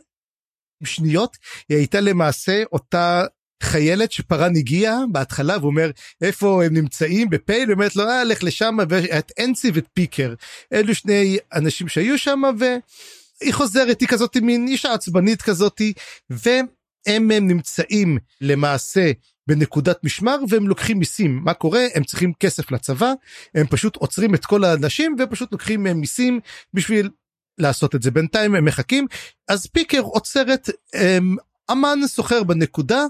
שניות, 0.85 1.37
היא 1.69 1.79
הייתה 1.79 2.01
למעשה 2.01 2.63
אותה 2.73 3.25
חיילת 3.63 4.13
שפרן 4.13 4.57
הגיע 4.57 4.97
בהתחלה 5.13 5.57
ואומר 5.61 5.91
איפה 6.23 6.65
הם 6.65 6.75
נמצאים 6.75 7.31
בפייל, 7.31 7.73
אומרת 7.73 7.97
לו 7.97 8.09
אה, 8.09 8.25
לך 8.25 8.43
לשם 8.43 8.77
ואת 8.89 9.33
אנסי 9.45 9.71
ואת 9.75 9.87
פיקר. 9.95 10.35
אלו 10.73 10.95
שני 10.95 11.39
אנשים 11.55 11.89
שהיו 11.89 12.19
שם 12.19 12.43
והיא 12.59 13.55
חוזרת, 13.55 14.01
היא 14.01 14.09
כזאת 14.09 14.37
מין 14.37 14.69
אישה 14.69 14.95
עצבנית 14.95 15.43
כזאתי 15.43 15.93
והם 16.31 16.67
הם 17.07 17.49
נמצאים 17.49 18.19
למעשה 18.41 19.13
בנקודת 19.49 20.05
משמר 20.05 20.39
והם 20.49 20.69
לוקחים 20.69 20.99
מיסים. 20.99 21.41
מה 21.45 21.55
קורה? 21.55 21.87
הם 21.95 22.05
צריכים 22.05 22.33
כסף 22.41 22.71
לצבא 22.71 23.13
הם 23.55 23.67
פשוט 23.67 23.97
עוצרים 23.97 24.35
את 24.35 24.47
כל 24.47 24.65
האנשים 24.65 25.17
ופשוט 25.19 25.53
לוקחים 25.53 25.83
מהם 25.83 26.01
מיסים 26.01 26.41
בשביל 26.75 27.11
לעשות 27.59 27.95
את 27.95 28.03
זה. 28.03 28.11
בינתיים 28.11 28.55
הם 28.55 28.65
מחכים. 28.65 29.07
אז 29.49 29.67
פיקר 29.67 30.01
עוצרת 30.01 30.71
הם, 30.95 31.37
אמן 31.73 31.99
סוחר 32.07 32.43
בנקודה 32.43 33.05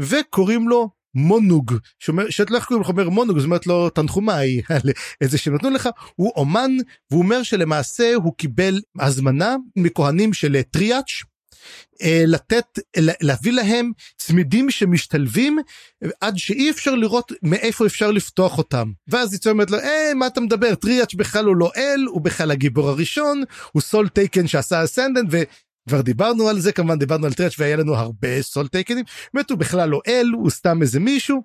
וקוראים 0.00 0.68
לו 0.68 0.90
מונוג. 1.14 1.74
שאומר 1.98 2.30
שאת 2.30 2.50
לא 2.50 2.56
איך 2.56 2.64
קוראים 2.64 2.82
לך 2.82 2.88
אומר 2.88 3.08
מונוג 3.08 3.38
זאת 3.38 3.44
אומרת 3.44 3.66
לו 3.66 3.90
תנחומיי 3.90 4.60
על 4.68 4.90
איזה 5.20 5.38
שנתנו 5.38 5.70
לך. 5.70 5.88
הוא 6.16 6.32
אומן 6.36 6.70
והוא 7.10 7.22
אומר 7.22 7.42
שלמעשה 7.42 8.14
הוא 8.14 8.34
קיבל 8.36 8.80
הזמנה 9.00 9.56
מכהנים 9.76 10.32
של 10.32 10.62
טריאץ' 10.62 11.22
לתת 12.02 12.78
להביא 12.96 13.52
להם 13.52 13.92
צמידים 14.18 14.70
שמשתלבים 14.70 15.58
עד 16.20 16.38
שאי 16.38 16.70
אפשר 16.70 16.94
לראות 16.94 17.32
מאיפה 17.42 17.86
אפשר 17.86 18.10
לפתוח 18.10 18.58
אותם. 18.58 18.92
ואז 19.08 19.34
יצא 19.34 19.50
אומרת 19.50 19.70
לו 19.70 19.78
אה 19.78 20.14
מה 20.14 20.26
אתה 20.26 20.40
מדבר? 20.40 20.74
טריאץ' 20.74 21.14
בכלל 21.14 21.44
הוא 21.44 21.56
לא 21.56 21.70
אל 21.76 22.04
הוא 22.08 22.20
בכלל 22.20 22.50
הגיבור 22.50 22.88
הראשון 22.88 23.42
הוא 23.72 23.82
סול 23.82 24.08
טייקן 24.08 24.46
שעשה 24.46 24.84
אסנדנט 24.84 25.28
וכבר 25.90 26.00
דיברנו 26.00 26.48
על 26.48 26.60
זה 26.60 26.72
כמובן 26.72 26.98
דיברנו 26.98 27.26
על 27.26 27.32
טריאץ' 27.32 27.54
והיה 27.58 27.76
לנו 27.76 27.94
הרבה 27.94 28.42
סול 28.42 28.68
טייקנים. 28.68 29.04
באמת 29.34 29.50
הוא 29.50 29.58
בכלל 29.58 29.88
לא 29.88 30.00
אל 30.08 30.30
הוא 30.34 30.50
סתם 30.50 30.82
איזה 30.82 31.00
מישהו. 31.00 31.42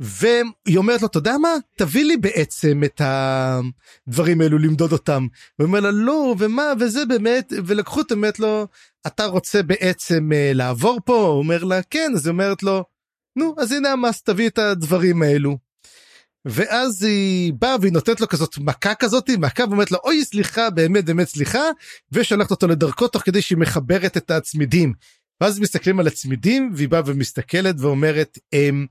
והיא 0.00 0.76
אומרת 0.76 1.02
לו 1.02 1.06
אתה 1.06 1.18
יודע 1.18 1.38
מה? 1.38 1.48
תביא 1.76 2.04
לי 2.04 2.16
בעצם 2.16 2.82
את 2.84 3.00
הדברים 3.04 4.40
האלו 4.40 4.58
למדוד 4.58 4.92
אותם. 4.92 5.26
הוא 5.56 5.66
אומר 5.66 5.80
לה 5.80 5.90
לא 5.90 6.34
ומה 6.38 6.72
וזה 6.80 7.06
באמת. 7.06 7.52
ולקחו 7.66 8.00
את 8.00 8.10
האמת 8.10 8.38
לו 8.38 8.66
אתה 9.06 9.26
רוצה 9.26 9.62
בעצם 9.62 10.30
uh, 10.32 10.54
לעבור 10.54 10.98
פה? 11.04 11.16
הוא 11.16 11.38
אומר 11.38 11.64
לה 11.64 11.82
כן. 11.90 12.12
אז 12.14 12.26
היא 12.26 12.32
אומרת 12.32 12.62
לו 12.62 12.84
נו 13.36 13.54
אז 13.58 13.72
הנה 13.72 13.92
המס 13.92 14.22
תביא 14.22 14.48
את 14.48 14.58
הדברים 14.58 15.22
האלו. 15.22 15.56
ואז 16.44 17.02
היא 17.02 17.52
באה 17.58 17.76
והיא 17.80 17.92
נותנת 17.92 18.20
לו 18.20 18.28
כזאת 18.28 18.58
מכה 18.58 18.94
כזאת 18.94 19.30
מכה 19.30 19.64
ואומרת 19.64 19.90
לו 19.90 19.98
אוי 20.04 20.24
סליחה 20.24 20.70
באמת 20.70 21.04
באמת 21.04 21.28
סליחה 21.28 21.62
ושלחת 22.12 22.50
אותו 22.50 22.68
לדרכו 22.68 23.08
תוך 23.08 23.22
כדי 23.22 23.42
שהיא 23.42 23.58
מחברת 23.58 24.16
את 24.16 24.30
הצמידים 24.30 24.92
ואז 25.40 25.58
מסתכלים 25.58 26.00
על 26.00 26.06
הצמידים 26.06 26.72
והיא 26.74 26.88
באה 26.88 27.02
ומסתכלת 27.06 27.74
ואומרת 27.78 28.38
אמ, 28.52 28.86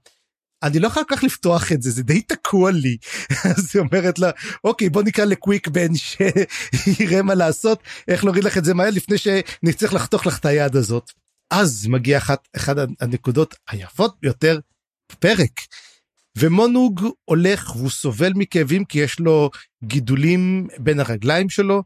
אני 0.64 0.80
לא 0.80 0.88
יכולה 0.88 1.06
כל 1.06 1.16
כך 1.16 1.24
לפתוח 1.24 1.72
את 1.72 1.82
זה 1.82 1.92
זה 1.92 2.04
די 2.04 2.22
תקוע 2.22 2.72
לי 2.72 2.98
אז 3.58 3.70
היא 3.74 3.82
אומרת 3.82 4.20
לה 4.20 4.32
אוקיי 4.64 4.90
בוא 4.90 5.04
נקרא 5.04 5.26
לקוויק 5.26 5.68
בן 5.68 5.96
שיראה 5.96 7.22
מה 7.22 7.36
לעשות 7.36 7.80
איך 8.08 8.24
להוריד 8.24 8.44
לך 8.44 8.58
את 8.58 8.66
זה 8.66 8.74
מהר 8.74 8.90
לפני 8.90 9.18
שנצטרך 9.18 9.94
לחתוך 9.94 10.26
לך 10.26 10.40
את 10.40 10.46
היד 10.46 10.76
הזאת. 10.76 11.12
אז 11.52 11.88
מגיע 11.88 12.18
אחת 12.18 12.48
אחד 12.56 12.76
הנקודות 13.02 13.56
היפות 13.70 14.16
ביותר 14.22 14.60
בפרק. 15.12 15.52
ומונוג 16.38 17.02
הולך 17.26 17.76
והוא 17.76 17.90
סובל 17.90 18.32
מכאבים 18.36 18.86
כי 18.86 19.00
יש 19.00 19.20
לו 19.20 19.50
גידולים 19.84 20.68
בין 20.78 21.00
הרגליים 21.00 21.50
שלו 21.50 21.84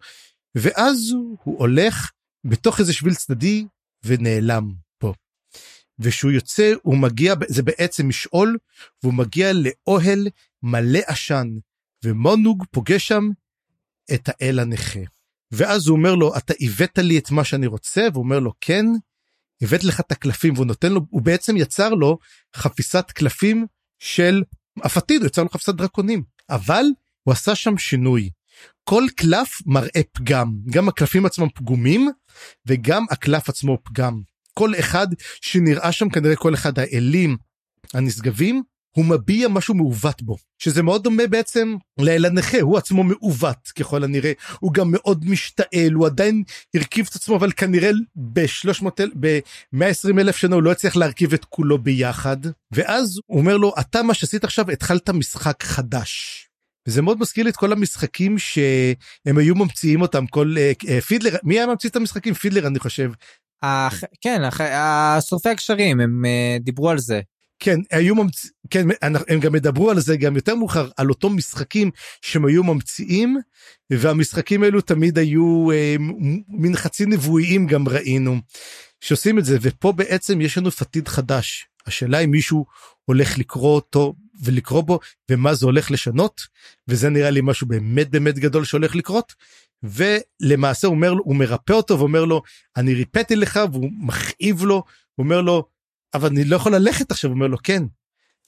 ואז 0.56 1.12
הוא 1.44 1.60
הולך 1.60 2.12
בתוך 2.44 2.80
איזה 2.80 2.94
שביל 2.94 3.16
צדדי 3.16 3.66
ונעלם 4.06 4.72
פה. 4.98 5.14
וכשהוא 6.00 6.32
יוצא 6.32 6.74
הוא 6.82 6.98
מגיע 6.98 7.34
זה 7.48 7.64
בעצם 7.64 8.08
משעול 8.08 8.58
והוא 9.04 9.14
מגיע 9.14 9.52
לאוהל 9.54 10.28
מלא 10.64 11.00
עשן 11.06 11.48
ומונוג 12.04 12.64
פוגש 12.72 13.08
שם 13.08 13.30
את 14.14 14.30
האל 14.30 14.60
הנכה. 14.60 15.00
ואז 15.52 15.88
הוא 15.88 15.98
אומר 15.98 16.16
לו 16.16 16.38
אתה 16.38 16.54
הבאת 16.62 16.98
לי 16.98 17.18
את 17.18 17.32
מה 17.32 17.44
שאני 17.44 17.68
רוצה 17.68 18.08
והוא 18.14 18.24
אומר 18.24 18.40
לו 18.40 18.54
כן 18.62 18.86
הבאתי 19.62 19.88
לך 19.88 20.00
את 20.00 20.12
הקלפים 20.12 20.54
והוא 20.54 20.66
נותן 20.66 20.92
לו 20.92 21.02
הוא 21.10 21.22
בעצם 21.22 21.58
יצר 21.58 21.90
לו 21.90 22.18
חפיסת 22.56 23.12
קלפים 23.12 23.66
של 24.06 24.44
הפתיד 24.84 25.22
הוא 25.22 25.28
יצר 25.28 25.44
לו 25.44 25.50
חפיסת 25.50 25.74
דרקונים. 25.76 26.24
אבל 26.50 26.86
הוא 27.24 27.32
עשה 27.32 27.56
שם 27.56 27.78
שינוי. 27.78 28.30
כל 28.84 29.04
קלף 29.16 29.62
מראה 29.66 30.02
פגם. 30.12 30.54
גם 30.72 30.90
הקלפים 30.90 31.26
עצמם 31.26 31.48
פגומים 31.56 32.10
וגם 32.66 33.06
הקלף 33.12 33.50
עצמו 33.50 33.78
פגם. 33.84 34.22
כל 34.54 34.72
אחד 34.80 35.08
שנראה 35.42 35.92
שם 35.92 36.10
כנראה 36.10 36.36
כל 36.36 36.54
אחד 36.54 36.80
האלים 36.80 37.38
הנשגבים 37.94 38.64
הוא 38.96 39.06
מביע 39.06 39.48
משהו 39.48 39.74
מעוות 39.74 40.22
בו 40.22 40.38
שזה 40.60 40.84
מאוד 40.84 41.04
דומה 41.04 41.28
בעצם 41.28 41.76
לאל 42.00 42.26
הנכה 42.26 42.62
הוא 42.62 42.78
עצמו 42.78 43.04
מעוות 43.04 43.72
ככל 43.80 44.04
הנראה 44.04 44.32
הוא 44.60 44.74
גם 44.74 44.92
מאוד 44.92 45.26
משתעל 45.30 45.94
הוא 45.94 46.06
עדיין 46.06 46.44
הרכיב 46.76 47.08
את 47.10 47.16
עצמו 47.16 47.36
אבל 47.36 47.52
כנראה 47.52 47.92
ב-300 48.16 48.88
ב-120 49.20 50.20
אלף 50.20 50.36
שנה 50.36 50.56
הוא 50.56 50.64
לא 50.64 50.72
הצליח 50.72 50.96
להרכיב 50.96 51.34
את 51.34 51.46
כולו 51.46 51.78
ביחד 51.78 52.38
ואז 52.72 53.20
הוא 53.26 53.40
אומר 53.40 53.58
לו 53.58 53.74
אתה 53.80 54.04
מה 54.04 54.14
שעשית 54.14 54.44
עכשיו 54.44 54.72
התחלת 54.72 55.10
משחק 55.10 55.64
חדש. 55.64 56.42
וזה 56.88 57.02
מאוד 57.02 57.20
מזכיר 57.20 57.44
לי 57.44 57.50
את 57.50 57.56
כל 57.56 57.72
המשחקים 57.72 58.38
שהם 58.38 59.38
היו 59.38 59.56
ממציאים 59.56 60.02
אותם 60.02 60.28
כל 60.28 60.56
uh, 60.58 61.02
פידלר 61.02 61.36
מי 61.44 61.60
היה 61.60 61.68
ממציא 61.68 61.90
את 61.90 61.96
המשחקים 61.96 62.34
פידלר 62.34 62.68
אני 62.68 62.80
חושב. 62.80 63.12
כן 64.22 64.42
שורפי 65.22 65.50
הקשרים 65.50 66.00
הם 66.00 66.26
uh, 66.26 66.64
דיברו 66.64 66.90
על 66.90 67.00
זה. 67.00 67.22
כן 67.60 67.80
היו 67.92 68.16
ממציאים 68.16 68.54
כן 68.70 68.88
הם 69.28 69.40
גם 69.40 69.56
ידברו 69.56 69.92
על 69.92 70.00
זה 70.00 70.18
גם 70.18 70.36
יותר 70.36 70.56
מאוחר 70.56 70.90
על 70.98 71.10
אותו 71.10 71.30
משחקים 71.30 71.92
שהם 72.22 72.46
היו 72.46 72.64
ממציאים 72.64 73.38
והמשחקים 73.90 74.64
האלו 74.64 74.82
תמיד 74.82 75.18
היו 75.18 75.68
uh, 75.72 76.02
מין 76.48 76.76
חצי 76.76 77.06
נבואיים 77.06 77.68
גם 77.68 77.88
ראינו 77.88 78.40
שעושים 79.02 79.40
את 79.40 79.46
זה. 79.46 79.58
ופה 79.62 79.92
בעצם 79.92 80.42
יש 80.42 80.58
לנו 80.58 80.72
פתיד 80.72 81.08
חדש. 81.08 81.68
השאלה 81.88 82.20
אם 82.20 82.32
מישהו 82.32 82.66
הולך 83.06 83.38
לקרוא 83.38 83.76
אותו 83.76 84.14
ולקרוא 84.44 84.82
בו 84.82 85.00
ומה 85.32 85.54
זה 85.54 85.66
הולך 85.66 85.92
לשנות 85.92 86.42
וזה 86.88 87.10
נראה 87.10 87.30
לי 87.30 87.42
משהו 87.44 87.68
באמת 87.68 88.10
באמת 88.10 88.40
גדול 88.40 88.66
שהולך 88.66 88.96
לקרות. 88.96 89.34
ולמעשה 89.84 90.88
הוא 90.88 90.96
אומר 90.96 91.10
הוא 91.10 91.36
מרפא 91.36 91.74
אותו 91.74 92.00
ואומר 92.00 92.26
לו 92.26 92.42
אני 92.78 92.94
ריפאתי 92.94 93.36
לך 93.36 93.60
והוא 93.72 93.90
מכאיב 94.00 94.64
לו 94.64 94.84
הוא 95.16 95.24
אומר 95.24 95.42
לו 95.42 95.66
אבל 96.16 96.28
אני 96.28 96.44
לא 96.44 96.56
יכול 96.56 96.76
ללכת 96.76 97.12
עכשיו 97.12 97.32
אומר 97.32 97.48
לו 97.48 97.58
כן. 97.64 97.84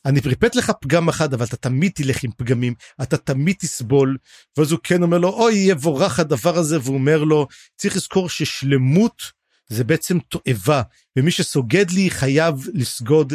אני 0.05 0.19
ריפאתי 0.25 0.57
לך 0.57 0.71
פגם 0.81 1.09
אחד 1.09 1.33
אבל 1.33 1.45
אתה 1.45 1.57
תמיד 1.57 1.91
תלך 1.95 2.23
עם 2.23 2.31
פגמים 2.37 2.73
אתה 3.01 3.17
תמיד 3.17 3.55
תסבול 3.59 4.17
ואז 4.57 4.71
הוא 4.71 4.79
כן 4.83 5.03
אומר 5.03 5.17
לו 5.17 5.29
אוי 5.29 5.55
יבורך 5.55 6.19
הדבר 6.19 6.57
הזה 6.57 6.79
והוא 6.81 6.95
אומר 6.95 7.23
לו 7.23 7.47
צריך 7.75 7.95
לזכור 7.95 8.29
ששלמות 8.29 9.21
זה 9.67 9.83
בעצם 9.83 10.19
תועבה 10.19 10.81
ומי 11.17 11.31
שסוגד 11.31 11.91
לי 11.91 12.09
חייב 12.09 12.55
לסגוד 12.73 13.33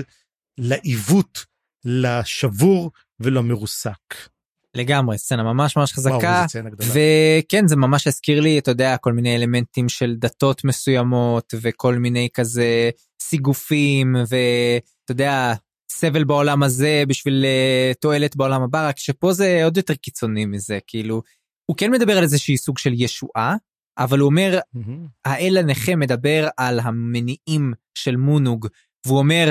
לעיוות 0.59 1.45
לשבור 1.85 2.91
ולמרוסק. 3.21 4.32
לגמרי 4.75 5.19
סצנה 5.19 5.43
ממש 5.43 5.77
ממש 5.77 5.93
חזקה 5.93 6.47
וכן 6.79 7.69
זה 7.69 7.77
ממש 7.77 8.07
הזכיר 8.07 8.41
לי 8.41 8.59
אתה 8.59 8.71
יודע 8.71 8.97
כל 8.97 9.13
מיני 9.13 9.37
אלמנטים 9.37 9.89
של 9.89 10.17
דתות 10.19 10.65
מסוימות 10.65 11.55
וכל 11.61 11.95
מיני 11.99 12.29
כזה 12.35 12.91
סיגופים 13.23 14.17
ואתה 14.17 15.13
יודע 15.13 15.55
סבל 15.93 16.25
בעולם 16.25 16.63
הזה 16.63 17.03
בשביל 17.09 17.45
uh, 17.45 17.95
תועלת 18.01 18.37
בעולם 18.37 18.63
הבא 18.63 18.89
רק 18.89 18.99
שפה 18.99 19.33
זה 19.33 19.65
עוד 19.65 19.77
יותר 19.77 19.95
קיצוני 19.95 20.47
מזה 20.47 20.79
כאילו 20.87 21.23
הוא 21.67 21.77
כן 21.77 21.91
מדבר 21.91 22.17
על 22.17 22.23
איזושהי 22.23 22.57
סוג 22.57 22.79
של 22.79 22.93
ישועה 22.93 23.57
אבל 23.99 24.19
הוא 24.19 24.27
אומר 24.27 24.59
mm-hmm. 24.59 25.09
האל 25.25 25.57
הנכה 25.59 25.97
מדבר 25.97 26.49
על 26.57 26.81
המניעים 26.81 27.73
של 27.95 28.17
מונוג 28.17 28.67
והוא 29.07 29.19
אומר 29.19 29.51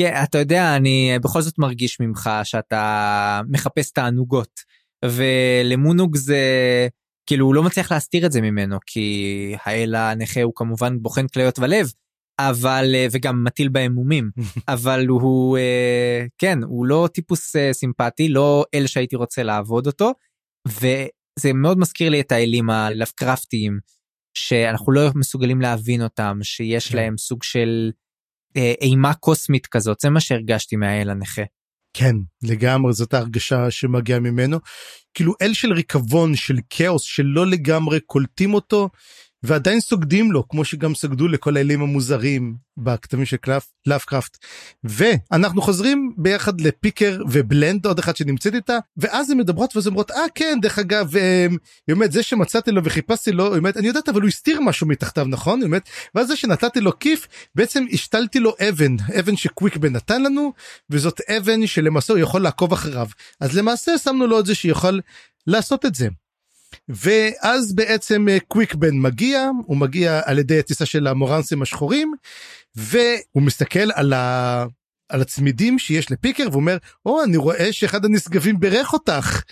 כן, 0.00 0.22
אתה 0.24 0.38
יודע, 0.38 0.76
אני 0.76 1.18
בכל 1.22 1.42
זאת 1.42 1.58
מרגיש 1.58 2.00
ממך 2.00 2.30
שאתה 2.44 3.40
מחפש 3.48 3.90
תענוגות, 3.90 4.60
ולמונוג 5.04 6.16
זה, 6.16 6.38
כאילו, 7.26 7.46
הוא 7.46 7.54
לא 7.54 7.62
מצליח 7.62 7.92
להסתיר 7.92 8.26
את 8.26 8.32
זה 8.32 8.40
ממנו, 8.40 8.78
כי 8.86 9.54
האל 9.64 9.94
הנכה 9.94 10.42
הוא 10.42 10.52
כמובן 10.56 11.02
בוחן 11.02 11.28
כליות 11.28 11.58
ולב, 11.58 11.92
אבל, 12.40 12.94
וגם 13.12 13.44
מטיל 13.44 13.68
בהם 13.68 13.92
מומים, 13.92 14.30
אבל 14.74 15.06
הוא, 15.06 15.58
כן, 16.38 16.58
הוא 16.62 16.86
לא 16.86 17.08
טיפוס 17.12 17.56
סימפטי, 17.72 18.28
לא 18.28 18.64
אל 18.74 18.86
שהייתי 18.86 19.16
רוצה 19.16 19.42
לעבוד 19.42 19.86
אותו, 19.86 20.12
וזה 20.68 21.52
מאוד 21.54 21.78
מזכיר 21.78 22.08
לי 22.08 22.20
את 22.20 22.32
האלים 22.32 22.70
הלבקרפטיים, 22.70 23.78
שאנחנו 24.34 24.92
לא 24.92 25.10
מסוגלים 25.14 25.60
להבין 25.60 26.02
אותם, 26.02 26.38
שיש 26.42 26.88
כן. 26.88 26.96
להם 26.96 27.18
סוג 27.18 27.42
של 27.42 27.90
אה, 27.94 28.00
אימה 28.56 29.14
קוסמית 29.14 29.66
כזאת 29.66 30.00
זה 30.00 30.10
מה 30.10 30.20
שהרגשתי 30.20 30.76
מהאל 30.76 31.10
הנכה. 31.10 31.42
כן 31.92 32.16
לגמרי 32.42 32.92
זאת 32.92 33.14
ההרגשה 33.14 33.70
שמגיעה 33.70 34.20
ממנו 34.20 34.58
כאילו 35.14 35.34
אל 35.42 35.54
של 35.54 35.72
ריקבון 35.72 36.36
של 36.36 36.56
כאוס 36.70 37.02
שלא 37.02 37.46
לגמרי 37.46 38.00
קולטים 38.00 38.54
אותו 38.54 38.88
ועדיין 39.42 39.80
סוגדים 39.80 40.32
לו 40.32 40.48
כמו 40.48 40.64
שגם 40.64 40.94
סגדו 40.94 41.28
לכל 41.28 41.56
האלים 41.56 41.82
המוזרים 41.82 42.54
בכתבים 42.76 43.24
של 43.24 43.36
קלף, 43.36 43.66
לאפקראפט 43.86 44.38
ואנחנו 44.84 45.62
חוזרים 45.62 46.12
ביחד 46.16 46.60
לפיקר 46.60 47.22
ובלנד 47.30 47.86
עוד 47.86 47.98
אחת 47.98 48.16
שנמצאת 48.16 48.54
איתה 48.54 48.78
ואז 48.96 49.30
הן 49.30 49.38
מדברות 49.38 49.76
ואז 49.76 49.86
אומרות 49.86 50.10
אה 50.10 50.24
כן 50.34 50.58
דרך 50.62 50.78
אגב 50.78 51.16
היא 51.16 51.58
אומרת 51.92 52.12
זה 52.12 52.22
שמצאתי 52.22 52.70
לו 52.70 52.84
וחיפשתי 52.84 53.32
לו 53.32 53.46
היא 53.52 53.58
אומרת 53.58 53.76
אני 53.76 53.86
יודעת 53.86 54.08
אבל 54.08 54.20
הוא 54.20 54.28
הסתיר 54.28 54.60
משהו 54.60 54.86
מתחתיו 54.86 55.26
נכון? 55.28 55.58
היא 55.58 55.66
אומרת 55.66 55.88
ואז 56.14 56.26
זה 56.26 56.36
שנתתי 56.36 56.80
לו 56.80 56.98
כיף 56.98 57.26
בעצם 57.54 57.84
השתלתי 57.92 58.40
לו 58.40 58.54
אבן 58.68 58.96
אבן 59.18 59.36
שקוויקבן 59.36 59.92
נתן 59.92 60.22
לנו 60.22 60.52
וזאת 60.90 61.20
אבן 61.20 61.66
שלמעשה 61.66 62.12
הוא 62.12 62.20
יכול 62.20 62.42
לעקוב 62.42 62.72
אחריו. 62.72 63.06
אז 63.40 63.56
למעשה 63.56 63.98
שמנו 63.98 64.26
לו 64.26 64.40
את 64.40 64.46
זה 64.46 64.54
שיכול 64.54 65.00
לעשות 65.46 65.86
את 65.86 65.94
זה. 65.94 66.08
ואז 66.88 67.74
בעצם 67.74 68.28
אה, 68.28 68.38
קוויקבן 68.48 68.98
מגיע 68.98 69.50
הוא 69.66 69.76
מגיע 69.76 70.20
על 70.24 70.38
ידי 70.38 70.58
הטיסה 70.58 70.86
של 70.86 71.06
המורנסים 71.06 71.62
השחורים 71.62 72.12
והוא 72.74 73.42
מסתכל 73.42 73.90
על, 73.94 74.12
ה... 74.12 74.66
על 75.08 75.20
הצמידים 75.20 75.78
שיש 75.78 76.10
לפיקר 76.10 76.46
ואומר 76.52 76.76
או 77.06 77.22
אני 77.22 77.36
רואה 77.36 77.72
שאחד 77.72 78.04
הנשגבים 78.04 78.60
בירך 78.60 78.92
אותך. 78.92 79.42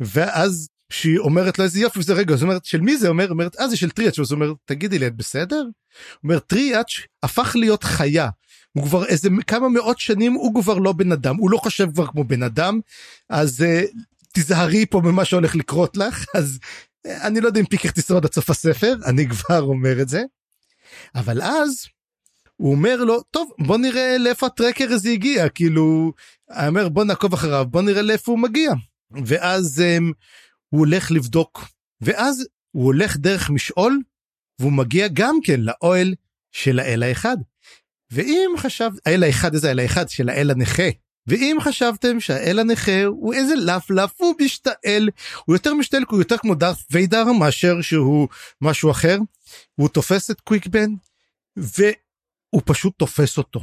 ואז 0.00 0.68
שהיא 0.92 1.18
אומרת 1.18 1.58
לו 1.58 1.64
איזה 1.64 1.80
יופי 1.80 1.98
וזה 1.98 2.14
רגע 2.14 2.34
זאת 2.34 2.42
אומרת 2.42 2.64
של 2.64 2.80
מי 2.80 2.96
זה? 2.96 3.08
אומר 3.08 3.30
אומרת 3.30 3.60
אה 3.60 3.68
זה 3.68 3.76
של 3.76 3.90
טריאץ' 3.90 4.18
אז 4.18 4.32
הוא 4.32 4.36
אומר 4.40 4.52
תגידי 4.64 4.98
לי 4.98 5.06
את 5.06 5.16
בסדר? 5.16 5.64
אומר 6.24 6.38
טריאץ' 6.38 6.90
הפך 7.22 7.56
להיות 7.56 7.84
חיה. 7.84 8.28
הוא 8.72 8.84
כבר 8.84 9.06
איזה 9.06 9.28
כמה 9.46 9.68
מאות 9.68 9.98
שנים 9.98 10.32
הוא 10.32 10.62
כבר 10.62 10.78
לא 10.78 10.92
בן 10.92 11.12
אדם 11.12 11.36
הוא 11.36 11.50
לא 11.50 11.56
חושב 11.56 11.92
כבר 11.94 12.06
כמו 12.06 12.24
בן 12.24 12.42
אדם. 12.42 12.80
אז 13.28 13.60
uh, 13.60 13.98
תיזהרי 14.38 14.86
פה 14.86 15.00
ממה 15.04 15.24
שהולך 15.24 15.56
לקרות 15.56 15.96
לך 15.96 16.24
אז 16.34 16.58
אני 17.06 17.40
לא 17.40 17.46
יודע 17.46 17.60
אם 17.60 17.66
פיקר 17.66 17.90
תשרוד 17.90 18.24
עד 18.24 18.32
סוף 18.32 18.50
הספר 18.50 18.94
אני 19.08 19.28
כבר 19.28 19.60
אומר 19.60 20.02
את 20.02 20.08
זה. 20.08 20.22
אבל 21.14 21.42
אז 21.42 21.86
הוא 22.56 22.72
אומר 22.72 22.96
לו 22.96 23.22
טוב 23.22 23.50
בוא 23.58 23.78
נראה 23.78 24.18
לאיפה 24.18 24.46
הטרקר 24.46 24.88
הזה 24.90 25.10
הגיע 25.10 25.48
כאילו 25.48 26.12
אומר 26.66 26.88
בוא 26.88 27.04
נעקוב 27.04 27.32
אחריו 27.32 27.64
בוא 27.68 27.82
נראה 27.82 28.02
לאיפה 28.02 28.32
הוא 28.32 28.38
מגיע 28.38 28.70
ואז 29.26 29.82
um, 29.82 30.12
הוא 30.68 30.78
הולך 30.78 31.10
לבדוק 31.10 31.64
ואז 32.00 32.46
הוא 32.70 32.84
הולך 32.84 33.16
דרך 33.16 33.50
משעול 33.50 34.02
והוא 34.58 34.72
מגיע 34.72 35.08
גם 35.12 35.38
כן 35.44 35.60
לאוהל 35.60 36.14
של 36.52 36.78
האל 36.78 37.02
האחד. 37.02 37.36
ואם 38.10 38.50
חשב 38.58 38.90
האל 39.06 39.22
האחד 39.22 39.54
איזה 39.54 39.68
האל 39.68 39.78
האחד 39.78 40.08
של 40.08 40.28
האל 40.28 40.50
הנכה 40.50 40.88
ואם 41.28 41.56
חשבתם 41.60 42.20
שהאל 42.20 42.58
הנכה 42.58 43.04
הוא 43.04 43.34
איזה 43.34 43.54
לפלף 43.54 44.10
הוא 44.16 44.34
משתעל 44.40 45.10
הוא 45.44 45.56
יותר 45.56 45.74
משתעל 45.74 46.04
הוא 46.08 46.18
יותר 46.18 46.38
כמו 46.38 46.54
דארף 46.54 46.82
ויידר 46.90 47.32
מאשר 47.32 47.80
שהוא 47.80 48.28
משהו 48.60 48.90
אחר 48.90 49.18
הוא 49.74 49.88
תופס 49.88 50.30
את 50.30 50.40
קוויקבן 50.40 50.90
הוא 52.50 52.62
פשוט 52.64 52.92
תופס 52.96 53.38
אותו. 53.38 53.60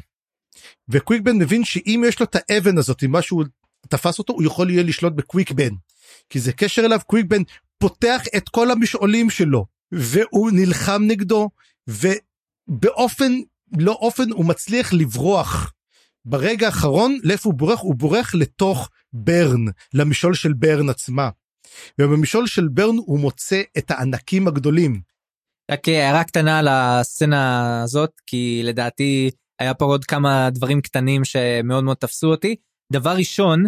וקוויקבן 0.89 1.37
מבין 1.37 1.63
שאם 1.63 2.03
יש 2.07 2.19
לו 2.19 2.25
את 2.25 2.35
האבן 2.35 2.77
הזאת, 2.77 3.03
אם 3.03 3.11
משהו 3.11 3.43
תפס 3.89 4.19
אותו, 4.19 4.33
הוא 4.33 4.43
יכול 4.43 4.69
יהיה 4.69 4.83
לשלוט 4.83 5.13
בקוויקבן. 5.13 5.73
כי 6.29 6.39
זה 6.39 6.53
קשר 6.53 6.85
אליו, 6.85 6.99
קוויקבן 7.07 7.41
פותח 7.77 8.21
את 8.37 8.49
כל 8.49 8.71
המשעולים 8.71 9.29
שלו, 9.29 9.65
והוא 9.91 10.51
נלחם 10.51 11.01
נגדו, 11.07 11.49
ובאופן 11.87 13.33
לא 13.77 13.91
אופן 13.91 14.31
הוא 14.31 14.45
מצליח 14.45 14.93
לברוח. 14.93 15.73
ברגע 16.25 16.65
האחרון, 16.65 17.17
לאיפה 17.23 17.49
הוא 17.49 17.57
בורח? 17.57 17.79
הוא 17.79 17.95
בורח 17.95 18.35
לתוך 18.35 18.89
ברן, 19.13 19.65
למשעול 19.93 20.33
של 20.33 20.53
ברן 20.53 20.89
עצמה. 20.89 21.29
ובמשעול 22.01 22.47
של 22.47 22.67
ברן 22.67 22.95
הוא 22.97 23.19
מוצא 23.19 23.61
את 23.77 23.91
הענקים 23.91 24.47
הגדולים. 24.47 25.01
רק 25.71 25.87
הערה 25.87 26.23
קטנה 26.23 26.59
על 26.59 26.67
הסצנה 26.67 27.81
הזאת, 27.83 28.11
כי 28.27 28.61
לדעתי 28.63 29.31
היה 29.59 29.73
פה 29.73 29.85
עוד 29.85 30.05
כמה 30.05 30.49
דברים 30.49 30.81
קטנים 30.81 31.25
שמאוד 31.25 31.83
מאוד 31.83 31.97
תפסו 31.97 32.27
אותי. 32.27 32.55
דבר 32.93 33.15
ראשון, 33.15 33.63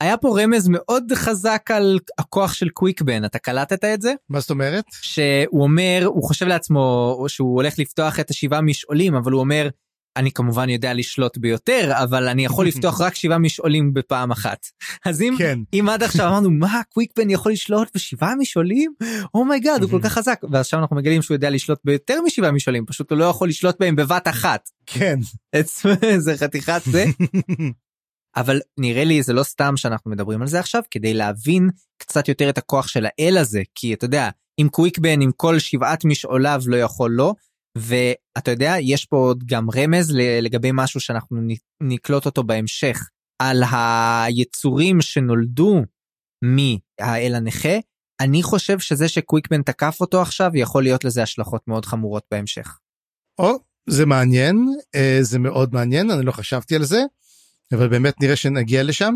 היה 0.00 0.16
פה 0.16 0.40
רמז 0.42 0.68
מאוד 0.68 1.12
חזק 1.14 1.70
על 1.70 1.98
הכוח 2.18 2.52
של 2.52 2.68
קוויקבן, 2.68 3.24
אתה 3.24 3.38
קלטת 3.38 3.84
את 3.84 4.02
זה? 4.02 4.14
מה 4.28 4.40
זאת 4.40 4.50
אומרת? 4.50 4.84
שהוא 4.90 5.62
אומר, 5.62 6.02
הוא 6.06 6.24
חושב 6.24 6.46
לעצמו 6.46 7.16
שהוא 7.28 7.54
הולך 7.54 7.78
לפתוח 7.78 8.20
את 8.20 8.30
השבעה 8.30 8.60
משעולים, 8.60 9.14
אבל 9.14 9.32
הוא 9.32 9.40
אומר, 9.40 9.68
אני 10.16 10.32
כמובן 10.32 10.68
יודע 10.68 10.94
לשלוט 10.94 11.38
ביותר, 11.38 11.92
אבל 12.02 12.28
אני 12.28 12.44
יכול 12.44 12.66
לפתוח 12.68 13.00
רק 13.00 13.14
שבעה 13.14 13.38
משעולים 13.38 13.94
בפעם 13.94 14.30
אחת. 14.30 14.66
אז 15.04 15.22
אם, 15.22 15.34
כן. 15.38 15.58
אם 15.74 15.88
עד 15.88 16.02
עכשיו 16.02 16.28
אמרנו, 16.28 16.50
מה, 16.50 16.80
קוויקבן 16.88 17.30
יכול 17.30 17.52
לשלוט 17.52 17.88
בשבעה 17.94 18.34
משעולים? 18.34 18.92
oh 19.34 19.45
my 19.45 19.57
god, 19.57 19.80
oh 19.80 19.82
הוא 19.82 19.90
כל 19.90 20.00
כך 20.02 20.12
חזק. 20.12 20.40
ועכשיו 20.50 20.80
אנחנו 20.80 20.96
מגלים 20.96 21.22
שהוא 21.22 21.34
יודע 21.34 21.50
לשלוט 21.50 21.78
ביותר 21.84 22.20
משבעה 22.26 22.52
משעולים, 22.52 22.86
פשוט 22.86 23.10
הוא 23.10 23.18
לא 23.18 23.24
יכול 23.24 23.48
לשלוט 23.48 23.76
בהם 23.80 23.96
בבת 23.96 24.28
אחת. 24.28 24.68
כן. 24.86 25.18
זה 26.18 26.36
חתיכת 26.36 26.82
זה. 26.84 27.04
אבל 28.36 28.60
נראה 28.78 29.04
לי 29.04 29.22
זה 29.22 29.32
לא 29.32 29.42
סתם 29.42 29.76
שאנחנו 29.76 30.10
מדברים 30.10 30.42
על 30.42 30.48
זה 30.48 30.60
עכשיו, 30.60 30.82
כדי 30.90 31.14
להבין 31.14 31.70
קצת 31.98 32.28
יותר 32.28 32.48
את 32.50 32.58
הכוח 32.58 32.88
של 32.88 33.06
האל 33.06 33.36
הזה, 33.36 33.62
כי 33.74 33.94
אתה 33.94 34.04
יודע, 34.04 34.30
אם 34.60 34.68
קוויקבן 34.70 35.20
עם 35.20 35.30
כל 35.36 35.58
שבעת 35.58 36.04
משעוליו 36.04 36.62
לא 36.66 36.76
יכול 36.76 37.10
לא, 37.10 37.34
ואתה 37.78 38.50
יודע, 38.50 38.74
יש 38.80 39.04
פה 39.04 39.16
עוד 39.16 39.44
גם 39.46 39.66
רמז 39.76 40.12
לגבי 40.42 40.70
משהו 40.72 41.00
שאנחנו 41.00 41.40
נקלוט 41.82 42.26
אותו 42.26 42.42
בהמשך, 42.42 43.08
על 43.42 43.62
היצורים 43.72 45.00
שנולדו 45.00 45.82
מהאל 46.44 47.34
הנכה, 47.34 47.78
אני 48.20 48.42
חושב 48.42 48.78
שזה 48.78 49.08
שקוויקבן 49.08 49.62
תקף 49.62 50.00
אותו 50.00 50.22
עכשיו, 50.22 50.50
יכול 50.54 50.82
להיות 50.82 51.04
לזה 51.04 51.22
השלכות 51.22 51.68
מאוד 51.68 51.84
חמורות 51.84 52.24
בהמשך. 52.30 52.78
או, 53.38 53.52
זה 53.86 54.06
מעניין, 54.06 54.68
אה, 54.94 55.18
זה 55.20 55.38
מאוד 55.38 55.74
מעניין, 55.74 56.10
אני 56.10 56.26
לא 56.26 56.32
חשבתי 56.32 56.76
על 56.76 56.84
זה, 56.84 57.00
אבל 57.72 57.88
באמת 57.88 58.14
נראה 58.20 58.36
שנגיע 58.36 58.82
לשם. 58.82 59.14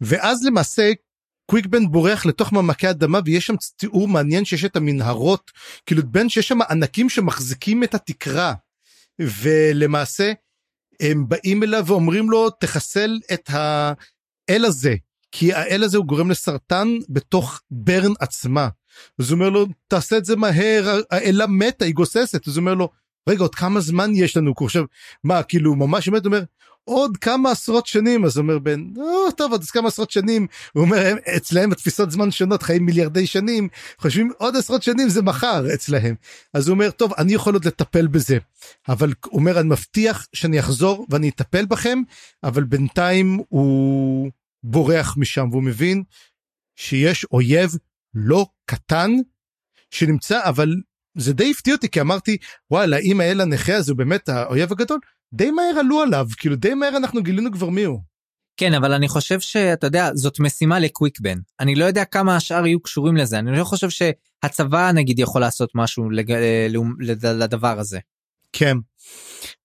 ואז 0.00 0.44
למעשה 0.44 0.92
קוויקבן 1.50 1.90
בורח 1.90 2.26
לתוך 2.26 2.52
מעמקי 2.52 2.90
אדמה 2.90 3.20
ויש 3.24 3.46
שם 3.46 3.54
תיאור 3.76 4.08
מעניין 4.08 4.44
שיש 4.44 4.64
את 4.64 4.76
המנהרות 4.76 5.50
כאילו 5.86 6.02
בין 6.06 6.28
שיש 6.28 6.48
שם 6.48 6.62
ענקים 6.70 7.08
שמחזיקים 7.08 7.84
את 7.84 7.94
התקרה 7.94 8.54
ולמעשה 9.18 10.32
הם 11.00 11.28
באים 11.28 11.62
אליו 11.62 11.84
ואומרים 11.86 12.30
לו 12.30 12.50
תחסל 12.50 13.20
את 13.32 13.50
האל 13.52 14.64
הזה 14.64 14.94
כי 15.32 15.52
האל 15.52 15.84
הזה 15.84 15.98
הוא 15.98 16.06
גורם 16.06 16.30
לסרטן 16.30 16.88
בתוך 17.08 17.60
ברן 17.70 18.12
עצמה. 18.20 18.68
אז 19.18 19.30
הוא 19.30 19.38
אומר 19.38 19.50
לו 19.50 19.66
תעשה 19.88 20.16
את 20.16 20.24
זה 20.24 20.36
מהר 20.36 21.00
האלה 21.10 21.46
מתה 21.46 21.84
היא 21.84 21.94
גוססת 21.94 22.48
אז 22.48 22.56
הוא 22.56 22.60
אומר 22.60 22.74
לו 22.74 22.88
רגע 23.28 23.40
עוד 23.40 23.54
כמה 23.54 23.80
זמן 23.80 24.10
יש 24.14 24.36
לנו? 24.36 24.54
חושב 24.54 24.84
מה 25.24 25.42
כאילו 25.42 25.74
ממש? 25.74 26.08
באמת 26.08 26.26
אומר 26.26 26.42
עוד 26.88 27.16
כמה 27.16 27.50
עשרות 27.50 27.86
שנים. 27.86 28.24
אז 28.24 28.38
אומר 28.38 28.58
בן 28.58 28.84
או, 28.96 29.30
טוב 29.36 29.52
עוד 29.52 29.64
כמה 29.64 29.88
עשרות 29.88 30.10
שנים. 30.10 30.46
הוא 30.72 30.82
אומר 30.82 31.14
אצלהם 31.36 31.72
התפיסות 31.72 32.10
זמן 32.10 32.30
שונות 32.30 32.62
חיים 32.62 32.86
מיליארדי 32.86 33.26
שנים. 33.26 33.68
חושבים 33.98 34.32
עוד 34.38 34.56
עשרות 34.56 34.82
שנים 34.82 35.08
זה 35.08 35.22
מחר 35.22 35.74
אצלהם. 35.74 36.14
אז 36.54 36.68
הוא 36.68 36.74
אומר 36.74 36.90
טוב 36.90 37.12
אני 37.18 37.34
יכול 37.34 37.54
עוד 37.54 37.64
לטפל 37.64 38.06
בזה. 38.06 38.38
אבל 38.88 39.12
הוא 39.26 39.40
אומר 39.40 39.60
אני 39.60 39.68
מבטיח 39.68 40.26
שאני 40.32 40.60
אחזור 40.60 41.06
ואני 41.10 41.28
אטפל 41.28 41.66
בכם 41.66 41.98
אבל 42.42 42.64
בינתיים 42.64 43.40
הוא 43.48 44.30
בורח 44.62 45.16
משם. 45.16 45.48
והוא 45.50 45.62
מבין 45.62 46.02
שיש 46.76 47.24
אויב 47.24 47.70
לא 48.14 48.46
קטן 48.66 49.10
שנמצא 49.90 50.40
אבל 50.44 50.74
זה 51.18 51.32
די 51.32 51.50
הפתיע 51.50 51.74
אותי 51.74 51.88
כי 51.88 52.00
אמרתי 52.00 52.36
וואלה 52.70 52.98
אם 52.98 53.20
האל 53.20 53.40
הנכה 53.40 53.76
הזה 53.76 53.92
הוא 53.92 53.98
באמת 53.98 54.28
האויב 54.28 54.72
הגדול 54.72 54.98
די 55.34 55.50
מהר 55.50 55.78
עלו 55.78 56.00
עליו 56.00 56.26
כאילו 56.36 56.56
די 56.56 56.74
מהר 56.74 56.96
אנחנו 56.96 57.22
גילינו 57.22 57.52
כבר 57.52 57.68
מי 57.68 57.84
הוא. 57.84 58.00
כן 58.56 58.74
אבל 58.74 58.92
אני 58.92 59.08
חושב 59.08 59.40
שאתה 59.40 59.86
יודע 59.86 60.10
זאת 60.14 60.40
משימה 60.40 60.78
לקוויקבן 60.78 61.38
אני 61.60 61.74
לא 61.74 61.84
יודע 61.84 62.04
כמה 62.04 62.36
השאר 62.36 62.66
יהיו 62.66 62.80
קשורים 62.80 63.16
לזה 63.16 63.38
אני 63.38 63.58
לא 63.58 63.64
חושב 63.64 63.88
שהצבא 63.90 64.92
נגיד 64.92 65.18
יכול 65.18 65.40
לעשות 65.40 65.70
משהו 65.74 66.10
לג... 66.10 66.34
לדבר 67.24 67.78
הזה. 67.78 67.98
כן. 68.52 68.76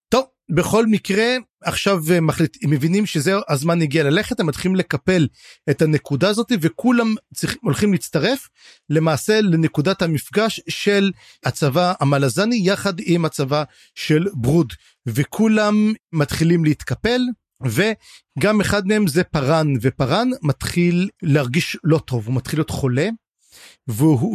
טוב 0.10 0.26
בכל 0.52 0.88
מקרה 0.88 1.36
עכשיו 1.64 2.00
אה, 2.12 2.22
מחליט 2.22 2.58
מבינים 2.64 3.06
שזה 3.06 3.34
הזמן 3.50 3.82
הגיע 3.82 4.04
ללכת 4.04 4.40
הם 4.40 4.48
מתחילים 4.48 4.76
לקפל 4.76 5.28
את 5.70 5.82
הנקודה 5.82 6.30
הזאת 6.30 6.52
וכולם 6.62 7.16
צריכים 7.34 7.60
הולכים 7.64 7.92
להצטרף 7.92 8.50
למעשה 8.90 9.42
לנקודת 9.42 10.02
המפגש 10.02 10.62
של 10.70 11.12
הצבא 11.46 11.94
המלזני 12.00 12.62
יחד 12.64 12.94
עם 13.00 13.26
הצבא 13.26 13.64
של 13.96 14.28
ברוד 14.34 14.74
וכולם 15.06 15.94
מתחילים 16.14 16.66
להתקפל 16.66 17.22
וגם 17.66 18.62
אחד 18.62 18.88
מהם 18.88 19.08
זה 19.08 19.24
פארן 19.24 19.74
ופארן 19.82 20.30
מתחיל 20.42 21.10
להרגיש 21.22 21.78
לא 21.84 21.98
טוב 21.98 22.28
הוא 22.28 22.36
מתחיל 22.36 22.60
להיות 22.60 22.70
חולה. 22.70 23.10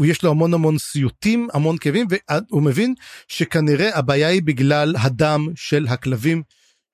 ויש 0.03 0.23
לו 0.23 0.31
המון 0.31 0.55
המון 0.55 0.79
סיוטים 0.79 1.49
המון 1.53 1.79
כאבים 1.79 2.07
והוא 2.11 2.63
מבין 2.63 2.95
שכנראה 3.29 3.99
הבעיה 3.99 4.29
היא 4.29 4.43
בגלל 4.43 4.95
הדם 4.99 5.49
של 5.55 5.87
הכלבים 5.89 6.43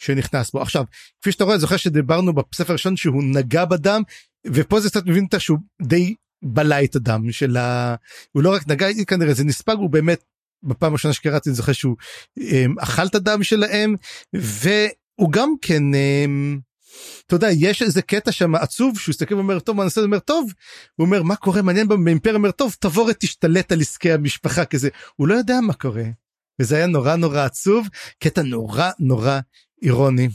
שנכנס 0.05 0.51
בו. 0.51 0.63
עכשיו 0.63 0.85
כפי 1.21 1.33
שאתה 1.33 1.45
רואה 1.45 1.59
זוכר 1.59 1.77
שדיברנו 1.77 2.33
בספר 2.33 2.73
הראשון 2.73 2.97
שהוא 2.97 3.25
נגע 3.25 3.65
בדם 3.65 4.03
ופה 4.47 4.81
זה 4.81 4.91
קצת 4.91 5.07
מבין 5.07 5.27
שהוא 5.39 5.59
די 5.83 6.15
בלע 6.45 6.85
את 6.85 6.97
הדם 6.97 7.33
של 7.33 7.57
ה... 7.57 7.95
הוא 8.33 8.43
לא 8.43 8.55
רק 8.55 8.69
נגע 8.69 8.87
כנראה 9.07 9.35
זה 9.35 9.45
נספג 9.45 9.77
הוא 9.77 9.91
באמת 9.91 10.25
בפעם 10.63 10.93
הראשונה 10.93 11.15
שקראתי 11.15 11.53
זוכר 11.53 11.73
שהוא 11.73 11.97
um, 12.39 12.43
אכל 12.79 13.07
את 13.07 13.15
הדם 13.15 13.43
שלהם 13.43 13.95
והוא 14.33 15.33
גם 15.33 15.55
כן 15.63 15.83
um, 15.95 16.61
אתה 17.27 17.35
יודע 17.35 17.49
יש 17.51 17.83
איזה 17.83 18.03
קטע 18.03 18.33
שם 18.33 18.55
עצוב 18.55 18.99
שהוא 18.99 19.13
מסתכל 19.13 19.35
ואומר 19.35 19.61
טוב 19.61 19.77
מה 19.77 19.85
נעשה? 19.85 20.01
אומר 20.01 20.19
טוב. 20.19 20.53
הוא 20.97 21.07
אומר 21.07 21.23
מה 21.23 21.37
קורה? 21.37 21.63
מעניין 21.63 21.89
באימפריה 21.89 22.37
אומר 22.37 22.51
טוב 22.51 22.77
תבוא 22.81 23.11
ותשתלט 23.11 23.73
על 23.73 23.81
עסקי 23.81 24.13
המשפחה 24.13 24.65
כזה. 24.65 24.89
הוא 25.17 25.29
לא 25.29 25.35
יודע 25.35 25.61
מה 25.61 25.73
קורה. 25.73 26.05
וזה 26.61 26.77
היה 26.77 26.87
נורא 26.87 27.17
נורא 27.17 27.41
עצוב 27.41 27.89
קטע 28.19 28.43
נורא 28.43 28.91
נורא 28.99 29.41
אירוני. 29.83 30.29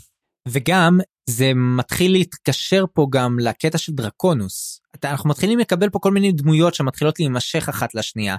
וגם 0.47 0.99
זה 1.29 1.51
מתחיל 1.53 2.11
להתקשר 2.11 2.85
פה 2.93 3.07
גם 3.11 3.39
לקטע 3.39 3.77
של 3.77 3.93
דרקונוס. 3.93 4.81
אנחנו 5.03 5.29
מתחילים 5.29 5.59
לקבל 5.59 5.89
פה 5.89 5.99
כל 5.99 6.11
מיני 6.11 6.31
דמויות 6.31 6.75
שמתחילות 6.75 7.19
להימשך 7.19 7.69
אחת 7.69 7.95
לשנייה. 7.95 8.35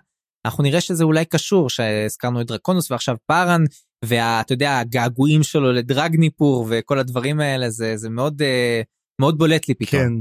אנחנו 0.47 0.63
נראה 0.63 0.81
שזה 0.81 1.05
אולי 1.05 1.25
קשור 1.25 1.71
שהזכרנו 1.71 2.41
את 2.41 2.47
דרקונוס 2.47 2.91
ועכשיו 2.91 3.17
פארן 3.27 3.65
ואתה 4.05 4.53
יודע 4.53 4.79
הגעגועים 4.79 5.43
שלו 5.43 5.73
לדרגניפור 5.73 6.67
וכל 6.71 6.99
הדברים 6.99 7.41
האלה 7.41 7.71
זה 7.71 7.97
זה 7.97 8.11
מאוד 8.11 8.43
אה, 8.43 8.83
מאוד 9.21 9.39
בולט 9.39 9.69
לי 9.69 9.75
פתאום. 9.75 10.03
כן 10.03 10.13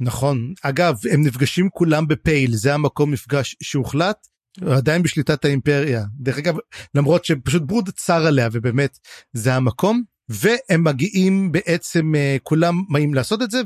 נכון 0.00 0.52
אגב 0.62 0.94
הם 1.12 1.22
נפגשים 1.26 1.68
כולם 1.70 2.08
בפייל 2.08 2.54
זה 2.54 2.74
המקום 2.74 3.10
מפגש 3.10 3.56
שהוחלט 3.62 4.26
עדיין 4.66 5.02
בשליטת 5.02 5.44
האימפריה 5.44 6.04
דרך 6.20 6.38
אגב 6.38 6.56
למרות 6.94 7.24
שפשוט 7.24 7.62
ברוד 7.62 7.90
צר 7.90 8.26
עליה 8.26 8.48
ובאמת 8.52 8.98
זה 9.32 9.54
המקום 9.54 10.02
והם 10.30 10.84
מגיעים 10.84 11.52
בעצם 11.52 12.14
אה, 12.14 12.36
כולם 12.42 12.82
באים 12.88 13.14
לעשות 13.14 13.42
את 13.42 13.50
זה 13.50 13.60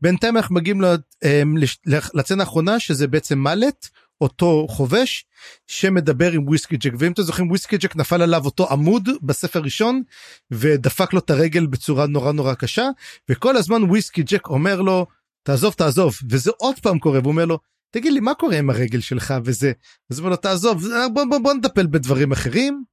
ובינתיים 0.00 0.36
אנחנו 0.36 0.54
מגיעים 0.54 0.84
אה, 0.84 1.42
לצנה 2.14 2.42
האחרונה 2.42 2.80
שזה 2.80 3.06
בעצם 3.06 3.38
מלט 3.38 3.88
אותו 4.20 4.66
חובש 4.70 5.24
שמדבר 5.66 6.32
עם 6.32 6.48
וויסקי 6.48 6.76
ג'ק. 6.76 6.92
ואם 6.98 7.12
אתם 7.12 7.22
זוכרים 7.22 7.48
וויסקי 7.48 7.76
ג'ק 7.76 7.96
נפל 7.96 8.22
עליו 8.22 8.44
אותו 8.44 8.72
עמוד 8.72 9.08
בספר 9.22 9.60
ראשון 9.60 10.02
ודפק 10.50 11.12
לו 11.12 11.18
את 11.18 11.30
הרגל 11.30 11.66
בצורה 11.66 12.06
נורא 12.06 12.32
נורא 12.32 12.54
קשה 12.54 12.88
וכל 13.28 13.56
הזמן 13.56 13.82
וויסקי 13.82 14.22
ג'ק 14.22 14.46
אומר 14.46 14.80
לו 14.80 15.06
תעזוב 15.42 15.74
תעזוב. 15.74 16.18
וזה 16.30 16.50
עוד 16.56 16.78
פעם 16.82 16.98
קורה 16.98 17.18
והוא 17.18 17.32
אומר 17.32 17.44
לו 17.44 17.58
תגיד 17.90 18.12
לי 18.12 18.20
מה 18.20 18.34
קורה 18.34 18.58
עם 18.58 18.70
הרגל 18.70 19.00
שלך 19.00 19.34
וזה 19.44 19.72
אז 20.10 20.20
לו 20.20 20.36
תעזוב 20.36 20.84
בוא, 21.12 21.24
בוא, 21.24 21.38
בוא 21.38 21.54
נטפל 21.54 21.86
בדברים 21.86 22.32
אחרים 22.32 22.84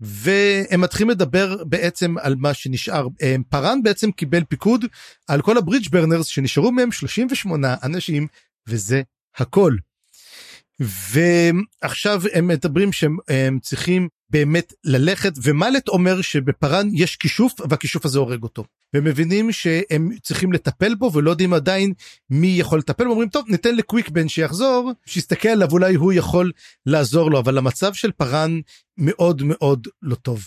והם 0.00 0.80
מתחילים 0.80 1.10
לדבר 1.10 1.64
בעצם 1.64 2.14
על 2.18 2.34
מה 2.38 2.54
שנשאר 2.54 3.08
פארן 3.48 3.82
בעצם 3.82 4.12
קיבל 4.12 4.44
פיקוד 4.44 4.84
על 5.28 5.42
כל 5.42 5.58
הברידג' 5.58 5.88
ברנרס 5.90 6.26
שנשארו 6.26 6.72
מהם 6.72 6.92
38 6.92 7.74
אנשים 7.82 8.26
וזה 8.68 9.02
הכל. 9.36 9.76
ועכשיו 10.80 12.22
הם 12.32 12.46
מדברים 12.48 12.92
שהם 12.92 13.58
צריכים 13.62 14.08
באמת 14.30 14.72
ללכת 14.84 15.32
ומלט 15.42 15.88
אומר 15.88 16.20
שבפארן 16.20 16.88
יש 16.92 17.16
כישוף 17.16 17.52
והכישוף 17.68 18.04
הזה 18.04 18.18
הורג 18.18 18.42
אותו. 18.42 18.64
והם 18.94 19.04
מבינים 19.04 19.52
שהם 19.52 20.10
צריכים 20.22 20.52
לטפל 20.52 20.94
בו 20.94 21.12
ולא 21.12 21.30
יודעים 21.30 21.54
עדיין 21.54 21.92
מי 22.30 22.46
יכול 22.46 22.78
לטפל 22.78 23.04
בו 23.04 23.10
אומרים 23.10 23.28
טוב 23.28 23.44
ניתן 23.48 23.76
לקוויקבן 23.76 24.28
שיחזור 24.28 24.92
שיסתכל 25.06 25.48
עליו 25.48 25.68
אולי 25.72 25.94
הוא 25.94 26.12
יכול 26.12 26.52
לעזור 26.86 27.30
לו 27.30 27.38
אבל 27.38 27.58
המצב 27.58 27.94
של 27.94 28.12
פארן 28.12 28.60
מאוד 28.98 29.42
מאוד 29.44 29.88
לא 30.02 30.14
טוב. 30.14 30.44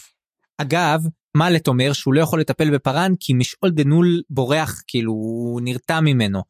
אגב 0.57 1.01
מלט 1.37 1.67
אומר 1.67 1.93
שהוא 1.93 2.13
לא 2.13 2.21
יכול 2.21 2.39
לטפל 2.39 2.75
בפארן 2.75 3.11
כי 3.19 3.33
משעול 3.33 3.71
דנול 3.71 4.21
בורח 4.29 4.81
כאילו 4.87 5.11
הוא 5.11 5.61
נרתע 5.63 5.99
ממנו. 5.99 6.41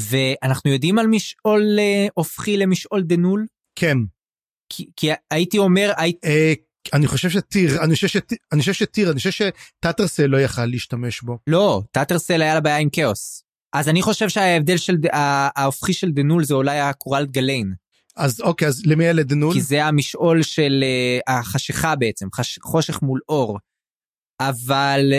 ואנחנו 0.00 0.70
יודעים 0.70 0.98
על 0.98 1.06
משעול 1.06 1.78
אה, 1.78 2.06
הופכי 2.14 2.56
למשעול 2.56 3.02
דנול? 3.02 3.46
כן. 3.74 3.98
כי, 4.72 4.90
כי 4.96 5.10
הייתי 5.30 5.58
אומר 5.58 5.92
הייתי... 5.96 6.28
אה, 6.86 6.98
אני 6.98 7.06
חושב 7.06 7.30
שטיר 7.30 7.82
אני 7.82 7.94
חושב 7.94 8.08
שטיר 8.08 8.38
אני 8.52 8.60
חושב 8.60 8.72
שטיר 8.72 9.10
אני 9.10 9.16
חושב 9.16 9.30
שטאטרסל 9.30 10.26
לא 10.26 10.40
יכל 10.40 10.66
להשתמש 10.66 11.22
בו. 11.22 11.38
לא 11.46 11.82
טאטרסל 11.90 12.42
היה 12.42 12.54
לה 12.54 12.60
בעיה 12.60 12.76
עם 12.76 12.88
כאוס. 12.92 13.44
אז 13.72 13.88
אני 13.88 14.02
חושב 14.02 14.28
שההבדל 14.28 14.76
של 14.76 14.96
ההופכי 15.12 15.92
של 15.92 16.10
דנול 16.10 16.44
זה 16.44 16.54
אולי 16.54 16.80
הקורלד 16.80 17.26
גליין. 17.26 17.74
אז 18.16 18.40
אוקיי 18.40 18.68
אז 18.68 18.86
למי 18.86 19.10
אלה 19.10 19.22
דנול? 19.22 19.54
כי 19.54 19.60
זה 19.60 19.84
המשעול 19.84 20.42
של 20.42 20.84
uh, 20.84 21.32
החשיכה 21.32 21.96
בעצם 21.96 22.28
חש, 22.34 22.58
חושך 22.62 23.02
מול 23.02 23.20
אור. 23.28 23.58
אבל 24.40 25.12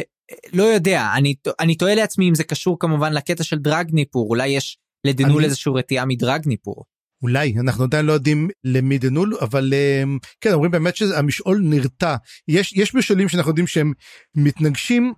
לא 0.53 0.63
יודע 0.63 1.07
אני 1.15 1.35
אני 1.59 1.75
תוהה 1.75 1.95
לעצמי 1.95 2.29
אם 2.29 2.35
זה 2.35 2.43
קשור 2.43 2.79
כמובן 2.79 3.13
לקטע 3.13 3.43
של 3.43 3.57
דרגניפור 3.57 4.29
אולי 4.29 4.47
יש 4.47 4.77
לדנול 5.07 5.37
אני... 5.37 5.45
איזושהי 5.45 5.71
רתיעה 5.75 6.05
מדרגניפור. 6.05 6.83
אולי 7.23 7.53
אנחנו 7.59 7.83
עדיין 7.83 8.05
לא 8.05 8.13
יודעים 8.13 8.49
למי 8.63 8.97
דנול 8.97 9.37
אבל 9.41 9.73
אמ, 9.73 10.17
כן 10.41 10.53
אומרים 10.53 10.71
באמת 10.71 10.95
שהמשעול 10.95 11.61
נרתע 11.63 12.15
יש 12.47 12.73
יש 12.73 12.95
משעולים 12.95 13.29
שאנחנו 13.29 13.51
יודעים 13.51 13.67
שהם 13.67 13.93
מתנגשים 14.35 15.13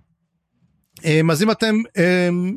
אמ, 1.04 1.30
אז 1.30 1.42
אם 1.42 1.50
אתם 1.50 1.74
אמ, 1.98 2.56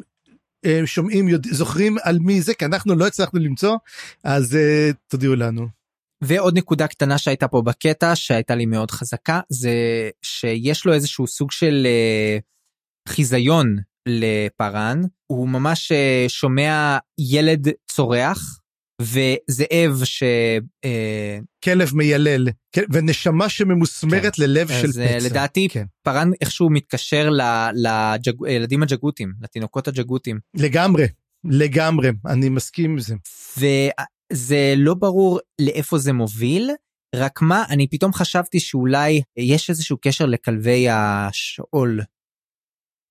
שומעים 0.85 1.27
יודע, 1.27 1.49
זוכרים 1.53 1.97
על 2.03 2.19
מי 2.19 2.41
זה 2.41 2.53
כי 2.53 2.65
אנחנו 2.65 2.95
לא 2.95 3.07
הצלחנו 3.07 3.39
למצוא 3.39 3.77
אז 4.23 4.57
תודיעו 5.07 5.35
לנו. 5.35 5.67
ועוד 6.23 6.57
נקודה 6.57 6.87
קטנה 6.87 7.17
שהייתה 7.17 7.47
פה 7.47 7.61
בקטע 7.61 8.15
שהייתה 8.15 8.55
לי 8.55 8.65
מאוד 8.65 8.91
חזקה 8.91 9.39
זה 9.49 9.71
שיש 10.21 10.85
לו 10.85 10.93
איזשהו 10.93 11.27
סוג 11.27 11.51
של 11.51 11.87
חיזיון 13.07 13.77
לפארן 14.05 15.01
הוא 15.27 15.49
ממש 15.49 15.91
שומע 16.27 16.97
ילד 17.17 17.67
צורח 17.91 18.59
וזאב 19.01 20.01
ש... 20.03 20.23
אה, 20.85 21.39
כלב 21.63 21.95
מיילל 21.95 22.47
ונשמה 22.91 23.49
שממוסמרת 23.49 24.35
כן. 24.35 24.43
ללב 24.43 24.67
של 24.67 24.91
פצע. 24.91 25.17
לדעתי 25.21 25.67
כן. 25.71 25.85
פארן 26.03 26.31
איכשהו 26.41 26.69
מתקשר 26.69 27.29
לילדים 27.73 28.83
הג'גותים 28.83 29.33
לתינוקות 29.41 29.87
הג'גותים. 29.87 30.39
לגמרי 30.53 31.07
לגמרי 31.43 32.09
אני 32.25 32.49
מסכים 32.49 32.91
עם 32.91 32.99
זה. 32.99 33.15
וזה 33.57 34.73
לא 34.77 34.93
ברור 34.93 35.39
לאיפה 35.61 35.97
זה 35.97 36.13
מוביל 36.13 36.71
רק 37.15 37.41
מה 37.41 37.63
אני 37.69 37.87
פתאום 37.87 38.13
חשבתי 38.13 38.59
שאולי 38.59 39.21
יש 39.37 39.69
איזשהו 39.69 39.97
קשר 40.01 40.25
לכלבי 40.25 40.87
השאול 40.89 42.01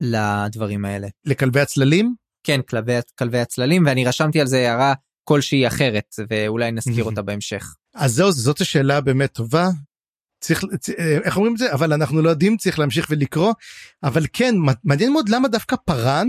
לדברים 0.00 0.84
האלה. 0.84 1.08
לכלבי 1.24 1.60
הצללים? 1.60 2.14
כן 2.44 2.62
כלבי, 2.62 2.92
כלבי 3.18 3.38
הצללים 3.38 3.86
ואני 3.86 4.04
רשמתי 4.04 4.40
על 4.40 4.46
זה 4.46 4.58
הערה 4.58 4.94
כלשהי 5.28 5.66
אחרת 5.66 6.14
ואולי 6.30 6.70
נזכיר 6.70 7.04
אותה 7.04 7.22
בהמשך. 7.22 7.74
אז 7.94 8.14
זהו 8.14 8.32
זאת 8.32 8.60
השאלה 8.60 9.00
באמת 9.00 9.32
טובה. 9.32 9.68
צריך 10.40 10.64
איך 11.24 11.36
אומרים 11.36 11.52
את 11.52 11.58
זה 11.58 11.72
אבל 11.72 11.92
אנחנו 11.92 12.22
לא 12.22 12.30
יודעים 12.30 12.56
צריך 12.56 12.78
להמשיך 12.78 13.06
ולקרוא 13.10 13.52
אבל 14.02 14.22
כן 14.32 14.54
מעניין 14.84 15.12
מאוד 15.12 15.28
למה 15.28 15.48
דווקא 15.48 15.76
פארן 15.84 16.28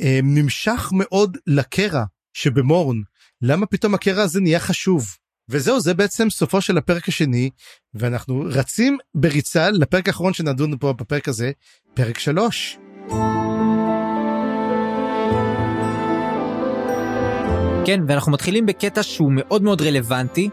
אה, 0.00 0.20
נמשך 0.22 0.90
מאוד 0.92 1.36
לקרע 1.46 2.04
שבמורן 2.32 2.96
למה 3.42 3.66
פתאום 3.66 3.94
הקרע 3.94 4.22
הזה 4.22 4.40
נהיה 4.40 4.60
חשוב 4.60 5.06
וזהו 5.48 5.80
זה 5.80 5.94
בעצם 5.94 6.30
סופו 6.30 6.60
של 6.60 6.78
הפרק 6.78 7.08
השני 7.08 7.50
ואנחנו 7.94 8.44
רצים 8.46 8.98
בריצה 9.14 9.70
לפרק 9.70 10.08
האחרון 10.08 10.32
שנדון 10.32 10.78
פה 10.78 10.92
בפרק 10.92 11.28
הזה 11.28 11.50
פרק 11.94 12.18
שלוש. 12.18 12.78
כן, 17.84 18.00
ואנחנו 18.08 18.32
מתחילים 18.32 18.66
בקטע 18.66 19.02
שהוא 19.02 19.32
מאוד 19.34 19.62
מאוד 19.62 19.82
רלוונטי, 19.82 20.48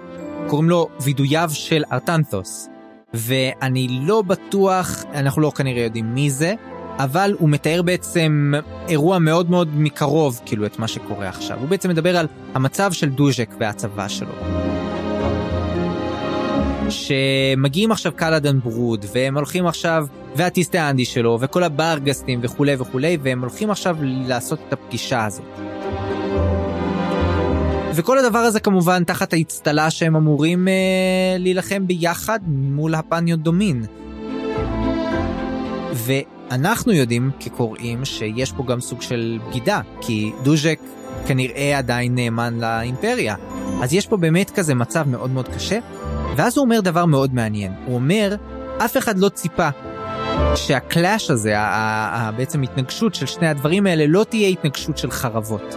קוראים 0.48 0.70
לו 0.70 0.88
וידוייו 1.02 1.50
של 1.54 1.84
ארטנתוס. 1.92 2.70
ואני 3.14 3.88
לא 4.02 4.22
בטוח, 4.22 5.04
אנחנו 5.14 5.42
לא 5.42 5.52
כנראה 5.56 5.84
יודעים 5.84 6.14
מי 6.14 6.30
זה, 6.30 6.54
אבל 7.00 7.36
הוא 7.40 7.50
מתאר 7.50 7.82
בעצם 7.82 8.54
אירוע 8.88 9.20
מאוד 9.20 9.50
מאוד 9.50 9.70
מקרוב, 9.76 10.42
כאילו, 10.46 10.66
את 10.66 10.80
מה 10.80 10.88
שקורה 10.88 11.30
עכשיו. 11.30 11.60
הוא 11.60 11.70
בעצם 11.70 11.90
מדבר 11.90 12.18
על 12.18 12.28
המצב 12.54 12.92
של 12.92 13.10
דוז'ק 13.10 13.50
והצבא 13.60 14.08
שלו. 14.08 14.34
שמגיעים 16.90 17.92
עכשיו 17.92 18.12
קלאדן 18.16 18.60
ברוד, 18.60 19.06
והם 19.14 19.38
הולכים 19.38 19.68
עכשיו, 19.68 20.08
והטיסטה 20.36 20.90
אנדי 20.90 21.06
שלו, 21.06 21.38
וכל 21.42 21.64
הברגסטים 21.64 22.40
וכולי 22.44 22.76
וכולי, 22.80 23.18
והם 23.22 23.42
הולכים 23.42 23.70
עכשיו 23.70 23.98
לעשות 24.02 24.60
את 24.68 24.74
הפגישה 24.74 25.26
הזאת. 25.26 25.60
וכל 27.98 28.18
הדבר 28.18 28.40
הזה 28.40 28.60
כמובן 28.60 29.04
תחת 29.04 29.34
האצטלה 29.34 29.90
שהם 29.90 30.16
אמורים 30.16 30.68
אה, 30.68 30.74
להילחם 31.40 31.88
ביחד 31.88 32.40
מול 32.48 32.96
הפניות 32.96 33.40
דומין. 33.40 33.86
ואנחנו 35.94 36.94
יודעים 36.94 37.32
כקוראים 37.40 38.06
שיש 38.06 38.52
פה 38.52 38.64
גם 38.68 38.82
סוג 38.82 39.02
של 39.02 39.40
בגידה, 39.48 39.82
כי 40.02 40.32
דוז'ק 40.44 40.80
כנראה 41.28 41.78
עדיין 41.78 42.16
נאמן 42.16 42.60
לאימפריה. 42.60 43.36
אז 43.82 43.94
יש 43.94 44.08
פה 44.08 44.18
באמת 44.18 44.50
כזה 44.50 44.76
מצב 44.76 45.08
מאוד 45.08 45.32
מאוד 45.32 45.48
קשה, 45.48 45.80
ואז 46.36 46.58
הוא 46.58 46.66
אומר 46.66 46.80
דבר 46.80 47.06
מאוד 47.06 47.34
מעניין. 47.34 47.74
הוא 47.86 47.96
אומר, 47.96 48.36
אף 48.78 48.98
אחד 48.98 49.20
לא 49.20 49.30
ציפה 49.30 49.70
שהקלאש 50.56 51.30
הזה, 51.30 51.56
בעצם 52.38 52.62
התנגשות 52.62 53.16
של 53.16 53.26
שני 53.26 53.48
הדברים 53.48 53.86
האלה, 53.86 54.06
לא 54.08 54.26
תהיה 54.30 54.50
התנגשות 54.50 54.98
של 54.98 55.12
חרבות, 55.12 55.76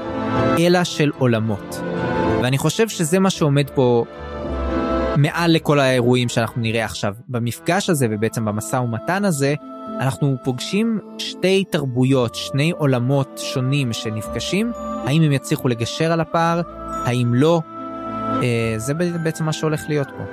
אלא 0.58 0.84
של 0.84 1.10
עולמות. 1.18 1.80
ואני 2.42 2.58
חושב 2.58 2.88
שזה 2.88 3.18
מה 3.18 3.30
שעומד 3.30 3.70
פה 3.70 4.04
מעל 5.16 5.52
לכל 5.52 5.80
האירועים 5.80 6.28
שאנחנו 6.28 6.62
נראה 6.62 6.84
עכשיו. 6.84 7.14
במפגש 7.28 7.90
הזה 7.90 8.06
ובעצם 8.10 8.44
במשא 8.44 8.76
ומתן 8.76 9.24
הזה, 9.24 9.54
אנחנו 10.00 10.36
פוגשים 10.44 10.98
שתי 11.18 11.64
תרבויות, 11.64 12.34
שני 12.34 12.72
עולמות 12.78 13.40
שונים 13.54 13.92
שנפגשים, 13.92 14.72
האם 15.06 15.22
הם 15.22 15.32
יצליחו 15.32 15.68
לגשר 15.68 16.12
על 16.12 16.20
הפער, 16.20 16.62
האם 17.04 17.34
לא, 17.34 17.60
אה, 18.42 18.74
זה 18.76 18.94
בעצם 18.94 19.44
מה 19.44 19.52
שהולך 19.52 19.84
להיות 19.88 20.08
פה. 20.08 20.24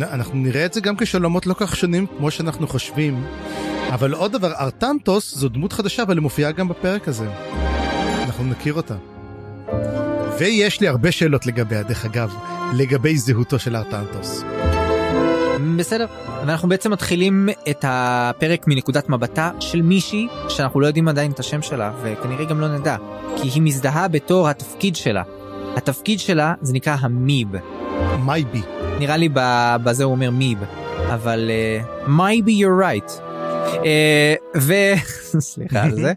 אנחנו 0.00 0.34
נראה 0.34 0.66
את 0.66 0.72
זה 0.72 0.80
גם 0.80 0.96
כשעולמות 0.96 1.46
לא 1.46 1.54
כך 1.54 1.76
שונים 1.76 2.06
כמו 2.18 2.30
שאנחנו 2.30 2.68
חושבים, 2.68 3.24
אבל 3.88 4.12
עוד 4.12 4.32
דבר, 4.32 4.52
ארטנטוס 4.52 5.34
זו 5.34 5.48
דמות 5.48 5.72
חדשה 5.72 6.02
אבל 6.02 6.16
היא 6.16 6.22
מופיעה 6.22 6.52
גם 6.52 6.68
בפרק 6.68 7.08
הזה. 7.08 7.26
אנחנו 8.24 8.44
נכיר 8.44 8.74
אותה. 8.74 8.94
ויש 10.38 10.80
לי 10.80 10.88
הרבה 10.88 11.12
שאלות 11.12 11.46
לגביה, 11.46 11.82
דרך 11.82 12.04
אגב, 12.04 12.34
לגבי 12.74 13.16
זהותו 13.16 13.58
של 13.58 13.76
ארטנטוס. 13.76 14.42
בסדר, 15.76 16.06
ואנחנו 16.40 16.68
בעצם 16.68 16.90
מתחילים 16.90 17.48
את 17.70 17.84
הפרק 17.88 18.66
מנקודת 18.66 19.08
מבטה 19.08 19.50
של 19.60 19.82
מישהי 19.82 20.28
שאנחנו 20.48 20.80
לא 20.80 20.86
יודעים 20.86 21.08
עדיין 21.08 21.30
את 21.30 21.40
השם 21.40 21.62
שלה, 21.62 21.92
וכנראה 22.02 22.44
גם 22.44 22.60
לא 22.60 22.68
נדע, 22.68 22.96
כי 23.36 23.48
היא 23.48 23.62
מזדהה 23.62 24.08
בתור 24.08 24.48
התפקיד 24.48 24.96
שלה. 24.96 25.22
התפקיד 25.76 26.20
שלה 26.20 26.54
זה 26.60 26.72
נקרא 26.72 26.96
המיב. 27.00 27.48
מייבי. 28.24 28.62
נראה 29.02 29.16
לי 29.16 29.28
בזה 29.84 30.04
הוא 30.04 30.12
אומר 30.12 30.30
מיב, 30.30 30.58
אבל 31.14 31.50
uh, 32.06 32.46
you're 32.46 32.82
right. 32.82 33.10
Uh, 33.60 34.58
ו... 34.60 34.74
סליחה 35.50 35.82
על 35.82 35.94
זה. 35.94 36.12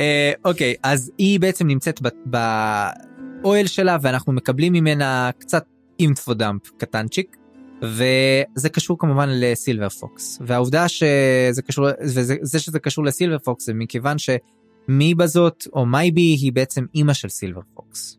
אה, 0.00 0.32
אוקיי, 0.44 0.74
אז 0.82 1.12
היא 1.18 1.40
בעצם 1.40 1.66
נמצאת 1.66 2.00
באוהל 2.26 3.66
שלה 3.66 3.96
ואנחנו 4.02 4.32
מקבלים 4.32 4.72
ממנה 4.72 5.30
קצת 5.38 5.64
info 5.98 6.34
dump 6.34 6.70
קטנצ'יק. 6.78 7.36
וזה 7.82 8.68
קשור 8.68 8.98
כמובן 8.98 9.28
לסילבר 9.32 9.88
פוקס 9.88 10.38
והעובדה 10.46 10.88
שזה 10.88 11.62
קשור 11.66 11.86
וזה 12.00 12.58
שזה 12.58 12.78
קשור 12.78 13.04
לסילבר 13.04 13.38
פוקס 13.38 13.66
זה 13.66 13.74
מכיוון 13.74 14.16
שמייב 14.18 15.14
זאת 15.14 15.66
או 15.72 15.86
מייבי 15.86 16.20
היא 16.20 16.52
בעצם 16.52 16.84
אימא 16.94 17.12
של 17.12 17.28
סילבר 17.28 17.60
פוקס. 17.74 18.18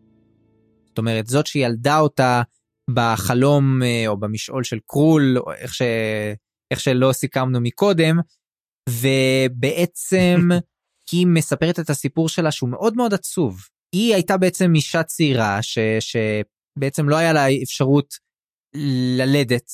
זאת 0.87 0.97
אומרת 0.97 1.27
זאת 1.27 1.47
שילדה 1.47 1.99
אותה 1.99 2.41
בחלום 2.89 3.83
אה, 3.83 4.07
או 4.07 4.17
במשעול 4.17 4.63
של 4.63 4.79
קרול 4.87 5.37
או 5.37 5.53
איך, 5.53 5.73
ש... 5.73 5.81
איך 6.71 6.79
שלא 6.79 7.13
סיכמנו 7.13 7.61
מקודם 7.61 8.17
ובעצם 8.89 10.49
היא 11.11 11.27
מספרת 11.27 11.79
את 11.79 11.89
הסיפור 11.89 12.29
שלה 12.29 12.51
שהוא 12.51 12.69
מאוד 12.69 12.95
מאוד 12.95 13.13
עצוב. 13.13 13.61
היא 13.95 14.13
הייתה 14.13 14.37
בעצם 14.37 14.75
אישה 14.75 15.03
צעירה 15.03 15.61
ש, 15.61 15.77
בעצם 16.79 17.09
לא 17.09 17.15
היה 17.15 17.33
לה 17.33 17.45
אפשרות 17.63 18.13
ללדת. 19.17 19.71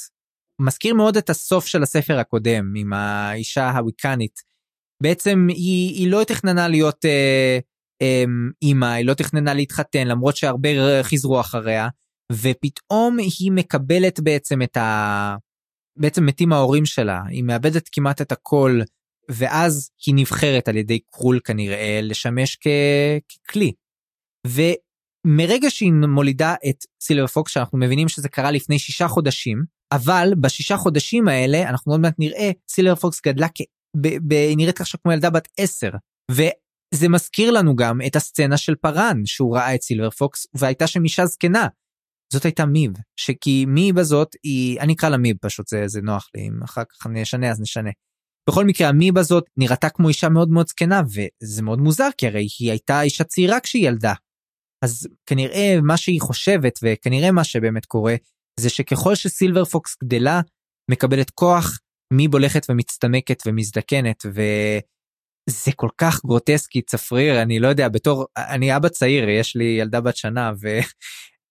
מזכיר 0.61 0.93
מאוד 0.93 1.17
את 1.17 1.29
הסוף 1.29 1.65
של 1.65 1.83
הספר 1.83 2.19
הקודם 2.19 2.73
עם 2.75 2.93
האישה 2.93 3.69
הוויקנית. 3.69 4.41
בעצם 5.03 5.47
היא, 5.49 5.95
היא 5.95 6.11
לא 6.11 6.23
תכננה 6.23 6.67
להיות 6.67 7.05
אה, 7.05 7.59
אה, 8.01 8.23
אימא, 8.61 8.85
היא 8.85 9.05
לא 9.05 9.13
תכננה 9.13 9.53
להתחתן 9.53 10.07
למרות 10.07 10.35
שהרבה 10.35 10.69
חיזרו 11.03 11.39
אחריה, 11.39 11.88
ופתאום 12.31 13.17
היא 13.19 13.51
מקבלת 13.51 14.19
בעצם 14.19 14.61
את 14.61 14.77
ה... 14.77 15.35
בעצם 15.99 16.25
מתים 16.25 16.53
ההורים 16.53 16.85
שלה, 16.85 17.21
היא 17.29 17.43
מאבדת 17.43 17.89
כמעט 17.91 18.21
את 18.21 18.31
הכל, 18.31 18.79
ואז 19.31 19.89
היא 20.05 20.15
נבחרת 20.15 20.67
על 20.67 20.77
ידי 20.77 20.99
קרול 21.11 21.39
כנראה 21.43 21.99
לשמש 22.03 22.57
כ... 22.61 22.67
ככלי. 23.47 23.71
ומרגע 24.47 25.69
שהיא 25.69 25.91
מולידה 25.91 26.55
את 26.69 26.75
סילבר 27.01 27.27
פוקס, 27.27 27.51
שאנחנו 27.51 27.77
מבינים 27.77 28.09
שזה 28.09 28.29
קרה 28.29 28.51
לפני 28.51 28.79
שישה 28.79 29.07
חודשים, 29.07 29.63
אבל 29.91 30.33
בשישה 30.41 30.77
חודשים 30.77 31.27
האלה, 31.27 31.69
אנחנו 31.69 31.91
עוד 31.91 32.01
מעט 32.01 32.15
נראה, 32.19 32.51
סילבר 32.69 32.95
פוקס 32.95 33.21
גדלה 33.25 33.47
כ... 33.55 33.61
ב... 34.01 34.07
ב... 34.07 34.33
נראית 34.57 34.81
עכשיו 34.81 34.99
כמו 35.03 35.11
ילדה 35.11 35.29
בת 35.29 35.47
עשר. 35.57 35.89
וזה 36.31 37.09
מזכיר 37.09 37.51
לנו 37.51 37.75
גם 37.75 37.99
את 38.07 38.15
הסצנה 38.15 38.57
של 38.57 38.75
פארן, 38.75 39.21
שהוא 39.25 39.55
ראה 39.55 39.75
את 39.75 39.81
סילבר 39.81 40.09
פוקס, 40.09 40.47
והייתה 40.53 40.87
שם 40.87 41.03
אישה 41.03 41.25
זקנה. 41.25 41.67
זאת 42.31 42.45
הייתה 42.45 42.65
מיב, 42.65 42.91
שכי 43.15 43.65
מיב 43.65 43.97
הזאת 43.97 44.35
היא, 44.43 44.79
אני 44.79 44.93
אקרא 44.93 45.09
לה 45.09 45.17
מיב 45.17 45.37
פשוט, 45.41 45.67
זה, 45.67 45.87
זה 45.87 46.01
נוח 46.01 46.29
לי, 46.35 46.47
אם 46.47 46.63
אחר 46.63 46.83
כך 46.83 47.07
נשנה 47.07 47.51
אז 47.51 47.61
נשנה. 47.61 47.89
בכל 48.49 48.65
מקרה 48.65 48.89
המיב 48.89 49.17
הזאת 49.17 49.43
נראתה 49.57 49.89
כמו 49.89 50.07
אישה 50.07 50.29
מאוד 50.29 50.49
מאוד 50.49 50.67
זקנה 50.67 51.01
וזה 51.13 51.63
מאוד 51.63 51.79
מוזר 51.79 52.09
כי 52.17 52.27
הרי 52.27 52.47
היא 52.59 52.69
הייתה 52.69 53.01
אישה 53.01 53.23
צעירה 53.23 53.59
כשהיא 53.59 53.87
ילדה. 53.87 54.13
אז 54.83 55.07
כנראה 55.25 55.81
מה 55.81 55.97
שהיא 55.97 56.21
חושבת 56.21 56.79
וכנראה 56.83 57.31
מה 57.31 57.43
שבאמת 57.43 57.85
קורה 57.85 58.15
זה 58.59 58.69
שככל 58.69 59.15
שסילבר 59.15 59.65
פוקס 59.65 59.95
גדלה 60.03 60.41
מקבלת 60.91 61.29
כוח 61.29 61.79
מיב 62.13 62.33
הולכת 62.33 62.65
ומצטמקת 62.69 63.43
ומזדקנת 63.45 64.25
וזה 64.25 65.71
כל 65.75 65.89
כך 65.97 66.25
גרוטסקי 66.25 66.81
צפריר 66.81 67.41
אני 67.41 67.59
לא 67.59 67.67
יודע 67.67 67.89
בתור 67.89 68.25
אני 68.37 68.75
אבא 68.75 68.89
צעיר 68.89 69.29
יש 69.29 69.55
לי 69.55 69.77
ילדה 69.79 70.01
בת 70.01 70.15
שנה 70.15 70.51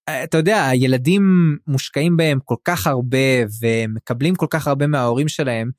ואתה 0.08 0.36
יודע 0.36 0.66
הילדים 0.66 1.56
מושקעים 1.66 2.16
בהם 2.16 2.38
כל 2.44 2.54
כך 2.64 2.86
הרבה 2.86 3.18
ומקבלים 3.60 4.34
כל 4.34 4.46
כך 4.50 4.68
הרבה 4.68 4.86
מההורים 4.86 5.28
שלהם 5.28 5.70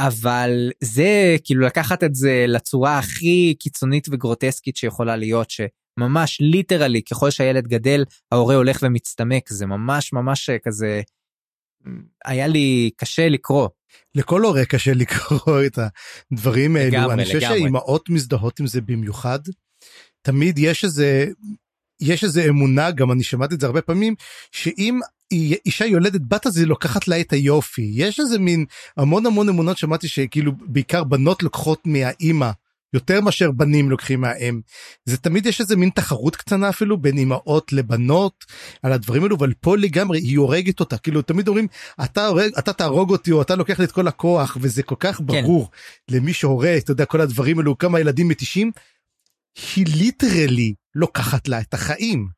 אבל 0.00 0.70
זה 0.84 1.36
כאילו 1.44 1.60
לקחת 1.60 2.04
את 2.04 2.14
זה 2.14 2.44
לצורה 2.48 2.98
הכי 2.98 3.54
קיצונית 3.58 4.08
וגרוטסקית 4.10 4.76
שיכולה 4.76 5.16
להיות 5.16 5.50
שממש 5.50 6.40
ליטרלי 6.40 7.02
ככל 7.02 7.30
שהילד 7.30 7.68
גדל 7.68 8.04
ההורה 8.32 8.54
הולך 8.54 8.78
ומצטמק 8.82 9.48
זה 9.48 9.66
ממש 9.66 10.12
ממש 10.12 10.50
כזה 10.64 11.02
היה 12.24 12.46
לי 12.46 12.90
קשה 12.96 13.28
לקרוא. 13.28 13.68
לכל 14.14 14.42
הורה 14.42 14.64
קשה 14.64 14.92
לקרוא 14.94 15.62
את 15.66 15.78
הדברים 16.32 16.76
האלו 16.76 16.90
לגמרי, 16.90 17.14
אני 17.14 17.24
חושב. 17.24 17.40
שהאימהות 17.40 18.08
מזדהות 18.08 18.60
עם 18.60 18.66
זה 18.66 18.80
במיוחד. 18.80 19.38
תמיד 20.22 20.58
יש 20.58 20.84
איזה 20.84 21.26
יש 22.02 22.24
איזה 22.24 22.44
אמונה 22.48 22.90
גם 22.90 23.12
אני 23.12 23.22
שמעתי 23.22 23.54
את 23.54 23.60
זה 23.60 23.66
הרבה 23.66 23.82
פעמים 23.82 24.14
שאם 24.52 25.00
אישה 25.66 25.86
יולדת 25.86 26.20
בת 26.28 26.46
אז 26.46 26.58
היא 26.58 26.66
לוקחת 26.66 27.08
לה 27.08 27.20
את 27.20 27.32
היופי. 27.32 27.90
יש 27.94 28.20
איזה 28.20 28.38
מין 28.38 28.64
המון 28.96 29.26
המון 29.26 29.48
אמונות 29.48 29.78
שמעתי 29.78 30.08
שכאילו 30.08 30.52
בעיקר 30.60 31.04
בנות 31.04 31.42
לוקחות 31.42 31.80
מהאימא 31.84 32.50
יותר 32.94 33.20
מאשר 33.20 33.50
בנים 33.50 33.90
לוקחים 33.90 34.20
מהאם. 34.20 34.60
זה 35.04 35.16
תמיד 35.16 35.46
יש 35.46 35.60
איזה 35.60 35.76
מין 35.76 35.90
תחרות 35.90 36.36
קטנה 36.36 36.68
אפילו 36.68 36.98
בין 36.98 37.18
אמהות 37.18 37.72
לבנות 37.72 38.44
על 38.82 38.92
הדברים 38.92 39.22
האלו 39.22 39.36
אבל 39.36 39.52
פה 39.60 39.76
לגמרי 39.76 40.18
היא 40.18 40.38
הורגת 40.38 40.80
אותה. 40.80 40.98
כאילו 40.98 41.22
תמיד 41.22 41.48
אומרים 41.48 41.66
אתה 42.04 42.26
הורג 42.26 42.50
אתה 42.58 42.72
תהרוג 42.72 43.10
אותי 43.10 43.32
או 43.32 43.42
אתה 43.42 43.56
לוקח 43.56 43.78
לי 43.78 43.84
את 43.84 43.92
כל 43.92 44.08
הכוח 44.08 44.56
וזה 44.60 44.82
כל 44.82 44.94
כך 44.98 45.20
ברור 45.20 45.70
למי 46.10 46.32
שהורה 46.32 46.76
אתה 46.76 46.90
יודע 46.90 47.04
כל 47.04 47.20
הדברים 47.20 47.58
האלו 47.58 47.78
כמה 47.78 48.00
ילדים 48.00 48.28
מתישים. 48.28 48.70
היא 49.76 49.86
ליטרלי 49.96 50.74
לוקחת 50.94 51.48
לה 51.48 51.60
את 51.60 51.74
החיים. 51.74 52.28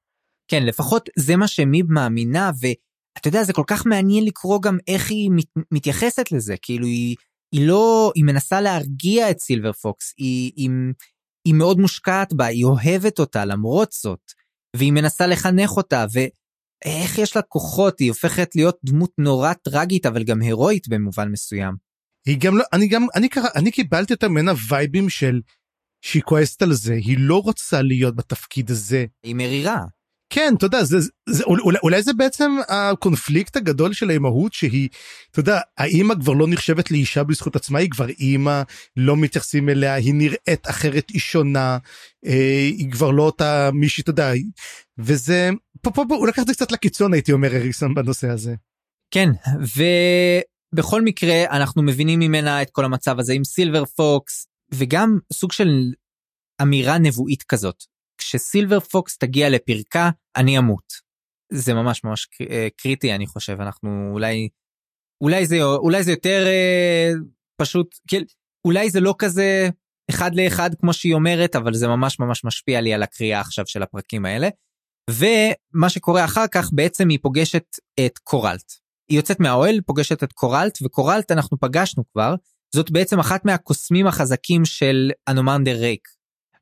כן 0.48 0.62
לפחות 0.62 1.08
זה 1.18 1.36
מה 1.36 1.48
שמיב 1.48 1.86
מאמינה 1.92 2.50
ואתה 2.60 3.28
יודע 3.28 3.44
זה 3.44 3.52
כל 3.52 3.62
כך 3.66 3.86
מעניין 3.86 4.24
לקרוא 4.24 4.62
גם 4.62 4.78
איך 4.88 5.10
היא 5.10 5.30
מת, 5.30 5.46
מתייחסת 5.72 6.32
לזה 6.32 6.54
כאילו 6.62 6.86
היא 6.86 7.16
היא 7.54 7.68
לא 7.68 8.12
היא 8.14 8.24
מנסה 8.24 8.60
להרגיע 8.60 9.30
את 9.30 9.40
סילבר 9.40 9.72
פוקס 9.72 10.14
היא, 10.18 10.52
היא, 10.56 10.70
היא 11.44 11.54
מאוד 11.54 11.78
מושקעת 11.78 12.32
בה 12.32 12.46
היא 12.46 12.64
אוהבת 12.64 13.18
אותה 13.18 13.44
למרות 13.44 13.92
זאת 13.92 14.32
והיא 14.76 14.92
מנסה 14.92 15.26
לחנך 15.26 15.70
אותה 15.70 16.04
ואיך 16.12 17.18
יש 17.18 17.36
לה 17.36 17.42
כוחות 17.42 18.00
היא 18.00 18.10
הופכת 18.10 18.56
להיות 18.56 18.78
דמות 18.84 19.12
נורא 19.18 19.52
טרגית 19.52 20.06
אבל 20.06 20.24
גם 20.24 20.42
הירואית 20.42 20.88
במובן 20.88 21.28
מסוים. 21.28 21.74
היא 22.26 22.38
גם 22.40 22.56
לא 22.56 22.64
אני 22.72 22.88
גם 22.88 23.06
אני 23.16 23.28
קרא 23.28 23.48
אני 23.56 23.70
קיבלתי 23.70 24.14
אותה 24.14 24.28
ממנה 24.28 24.52
וייבים 24.68 25.08
של 25.08 25.40
שהיא 26.04 26.22
כועסת 26.22 26.62
על 26.62 26.72
זה 26.72 26.94
היא 26.94 27.16
לא 27.18 27.42
רוצה 27.42 27.82
להיות 27.82 28.16
בתפקיד 28.16 28.70
הזה. 28.70 29.04
היא 29.22 29.34
מרירה. 29.34 29.84
כן 30.30 30.54
אתה 30.58 30.66
יודע 30.66 30.84
זה, 30.84 30.96
זה 31.28 31.44
אולי, 31.44 31.78
אולי 31.82 32.02
זה 32.02 32.12
בעצם 32.12 32.56
הקונפליקט 32.68 33.56
הגדול 33.56 33.92
של 33.92 34.10
האימהות 34.10 34.52
שהיא 34.52 34.88
אתה 35.30 35.40
יודע 35.40 35.60
האימא 35.78 36.14
כבר 36.14 36.32
לא 36.32 36.46
נחשבת 36.48 36.90
לאישה 36.90 37.24
בזכות 37.24 37.56
עצמה 37.56 37.78
היא 37.78 37.90
כבר 37.90 38.08
אימא 38.08 38.62
לא 38.96 39.16
מתייחסים 39.16 39.68
אליה 39.68 39.94
היא 39.94 40.14
נראית 40.14 40.70
אחרת 40.70 41.10
היא 41.10 41.20
שונה 41.20 41.78
אה, 42.26 42.68
היא 42.78 42.92
כבר 42.92 43.10
לא 43.10 43.22
אותה 43.22 43.70
מישהי 43.72 44.02
אתה 44.02 44.10
יודע 44.10 44.32
וזה 44.98 45.50
פה 45.82 45.90
פה 45.90 46.04
פה 46.08 46.14
הוא 46.14 46.28
לקח 46.28 46.42
את 46.42 46.46
זה 46.46 46.54
קצת 46.54 46.72
לקיצון 46.72 47.12
הייתי 47.12 47.32
אומר 47.32 47.56
אריקסון 47.56 47.94
בנושא 47.94 48.28
הזה. 48.28 48.54
כן 49.10 49.28
ובכל 50.74 51.02
מקרה 51.02 51.44
אנחנו 51.50 51.82
מבינים 51.82 52.20
ממנה 52.20 52.62
את 52.62 52.70
כל 52.70 52.84
המצב 52.84 53.18
הזה 53.18 53.32
עם 53.32 53.44
סילבר 53.44 53.84
פוקס 53.84 54.53
וגם 54.74 55.18
סוג 55.32 55.52
של 55.52 55.92
אמירה 56.62 56.98
נבואית 56.98 57.42
כזאת 57.42 57.84
כשסילבר 58.18 58.80
פוקס 58.80 59.18
תגיע 59.18 59.50
לפרקה 59.50 60.10
אני 60.36 60.58
אמות. 60.58 60.92
זה 61.52 61.74
ממש 61.74 62.04
ממש 62.04 62.28
אה, 62.50 62.68
קריטי 62.76 63.14
אני 63.14 63.26
חושב 63.26 63.60
אנחנו 63.60 64.10
אולי 64.12 64.48
אולי 65.20 65.46
זה 65.46 65.62
אולי 65.62 66.02
זה 66.02 66.10
יותר 66.10 66.46
אה, 66.46 67.10
פשוט 67.60 67.98
כאילו 68.08 68.24
אולי 68.66 68.90
זה 68.90 69.00
לא 69.00 69.14
כזה 69.18 69.68
אחד 70.10 70.34
לאחד 70.34 70.70
כמו 70.80 70.92
שהיא 70.92 71.14
אומרת 71.14 71.56
אבל 71.56 71.74
זה 71.74 71.88
ממש 71.88 72.20
ממש 72.20 72.44
משפיע 72.44 72.80
לי 72.80 72.94
על 72.94 73.02
הקריאה 73.02 73.40
עכשיו 73.40 73.66
של 73.66 73.82
הפרקים 73.82 74.24
האלה. 74.24 74.48
ומה 75.10 75.88
שקורה 75.88 76.24
אחר 76.24 76.46
כך 76.46 76.68
בעצם 76.72 77.08
היא 77.08 77.18
פוגשת 77.22 77.64
את 78.06 78.18
קורלט. 78.18 78.72
היא 79.10 79.18
יוצאת 79.18 79.40
מהאוהל 79.40 79.80
פוגשת 79.86 80.22
את 80.22 80.32
קורלט 80.32 80.78
וקורלט 80.82 81.32
אנחנו 81.32 81.60
פגשנו 81.60 82.04
כבר 82.12 82.34
זאת 82.74 82.90
בעצם 82.90 83.18
אחת 83.18 83.44
מהקוסמים 83.44 84.06
החזקים 84.06 84.64
של 84.64 85.10
אנומנדר 85.28 85.76
ריק. 85.80 86.08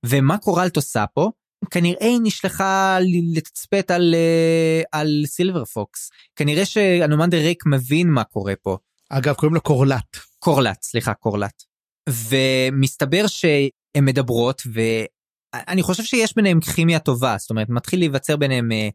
ומה 0.07 0.39
קורלט 0.39 0.77
עושה 0.77 1.05
פה? 1.15 1.31
כנראה 1.70 2.07
היא 2.07 2.20
נשלחה 2.23 2.99
לתצפת 3.35 3.91
על, 3.91 4.15
אה, 4.15 4.83
על 4.93 5.23
סילבר 5.27 5.65
פוקס. 5.65 6.11
כנראה 6.37 6.65
שאנומנדר 6.65 7.39
ריק 7.39 7.66
מבין 7.66 8.11
מה 8.11 8.24
קורה 8.24 8.55
פה. 8.62 8.77
אגב 9.09 9.35
קוראים 9.35 9.55
לו 9.55 9.61
קורלט. 9.61 10.16
קורלט, 10.39 10.83
סליחה, 10.83 11.15
קורלט. 11.15 11.62
ומסתבר 12.09 13.27
שהן 13.27 14.05
מדברות, 14.05 14.62
ואני 14.73 15.83
חושב 15.83 16.03
שיש 16.03 16.37
ביניהם 16.37 16.61
כימיה 16.61 16.99
טובה, 16.99 17.37
זאת 17.39 17.51
אומרת, 17.51 17.69
מתחיל 17.69 17.99
להיווצר 17.99 18.37
ביניהם 18.37 18.73
אה, 18.73 18.89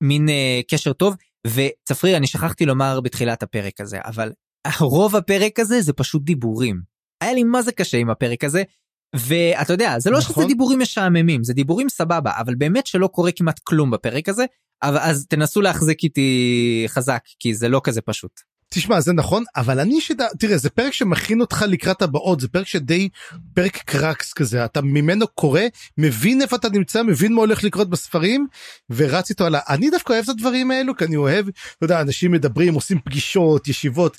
מין 0.00 0.28
אה, 0.28 0.60
קשר 0.68 0.92
טוב, 0.92 1.16
וצפריר, 1.46 2.16
אני 2.16 2.26
שכחתי 2.26 2.66
לומר 2.66 3.00
בתחילת 3.00 3.42
הפרק 3.42 3.80
הזה, 3.80 3.98
אבל 4.04 4.32
רוב 4.80 5.16
הפרק 5.16 5.60
הזה 5.60 5.80
זה 5.80 5.92
פשוט 5.92 6.22
דיבורים. 6.22 6.80
היה 7.20 7.32
לי 7.32 7.44
מה 7.44 7.62
זה 7.62 7.72
קשה 7.72 7.98
עם 7.98 8.10
הפרק 8.10 8.44
הזה, 8.44 8.62
ואתה 9.16 9.72
יודע, 9.72 9.98
זה 9.98 10.10
לא 10.10 10.18
נכון. 10.18 10.34
שזה 10.34 10.46
דיבורים 10.46 10.78
משעממים, 10.78 11.44
זה 11.44 11.52
דיבורים 11.52 11.88
סבבה, 11.88 12.32
אבל 12.38 12.54
באמת 12.54 12.86
שלא 12.86 13.06
קורה 13.06 13.32
כמעט 13.32 13.60
כלום 13.64 13.90
בפרק 13.90 14.28
הזה, 14.28 14.44
אבל 14.82 14.98
אז 14.98 15.26
תנסו 15.28 15.60
להחזיק 15.60 16.04
איתי 16.04 16.84
חזק, 16.88 17.22
כי 17.38 17.54
זה 17.54 17.68
לא 17.68 17.80
כזה 17.84 18.00
פשוט. 18.00 18.40
תשמע 18.74 19.00
זה 19.00 19.12
נכון 19.12 19.44
אבל 19.56 19.80
אני 19.80 20.00
שדע 20.00 20.26
תראה 20.38 20.58
זה 20.58 20.70
פרק 20.70 20.92
שמכין 20.92 21.40
אותך 21.40 21.64
לקראת 21.68 22.02
הבאות 22.02 22.40
זה 22.40 22.48
פרק 22.48 22.66
שדי 22.66 23.08
פרק 23.54 23.76
קרקס 23.76 24.32
כזה 24.32 24.64
אתה 24.64 24.82
ממנו 24.82 25.26
קורא 25.26 25.60
מבין 25.98 26.42
איפה 26.42 26.56
אתה 26.56 26.68
נמצא 26.68 27.02
מבין 27.02 27.32
מה 27.32 27.40
הולך 27.40 27.64
לקרות 27.64 27.90
בספרים 27.90 28.46
ורץ 28.90 29.30
איתו 29.30 29.44
על 29.44 29.54
ה... 29.54 29.60
אני 29.68 29.90
דווקא 29.90 30.12
אוהב 30.12 30.24
את 30.24 30.28
הדברים 30.28 30.70
האלו 30.70 30.96
כי 30.96 31.04
אני 31.04 31.16
אוהב 31.16 31.48
אתה 31.48 31.84
יודע 31.84 32.00
אנשים 32.00 32.32
מדברים 32.32 32.74
עושים 32.74 32.98
פגישות 33.04 33.68
ישיבות. 33.68 34.18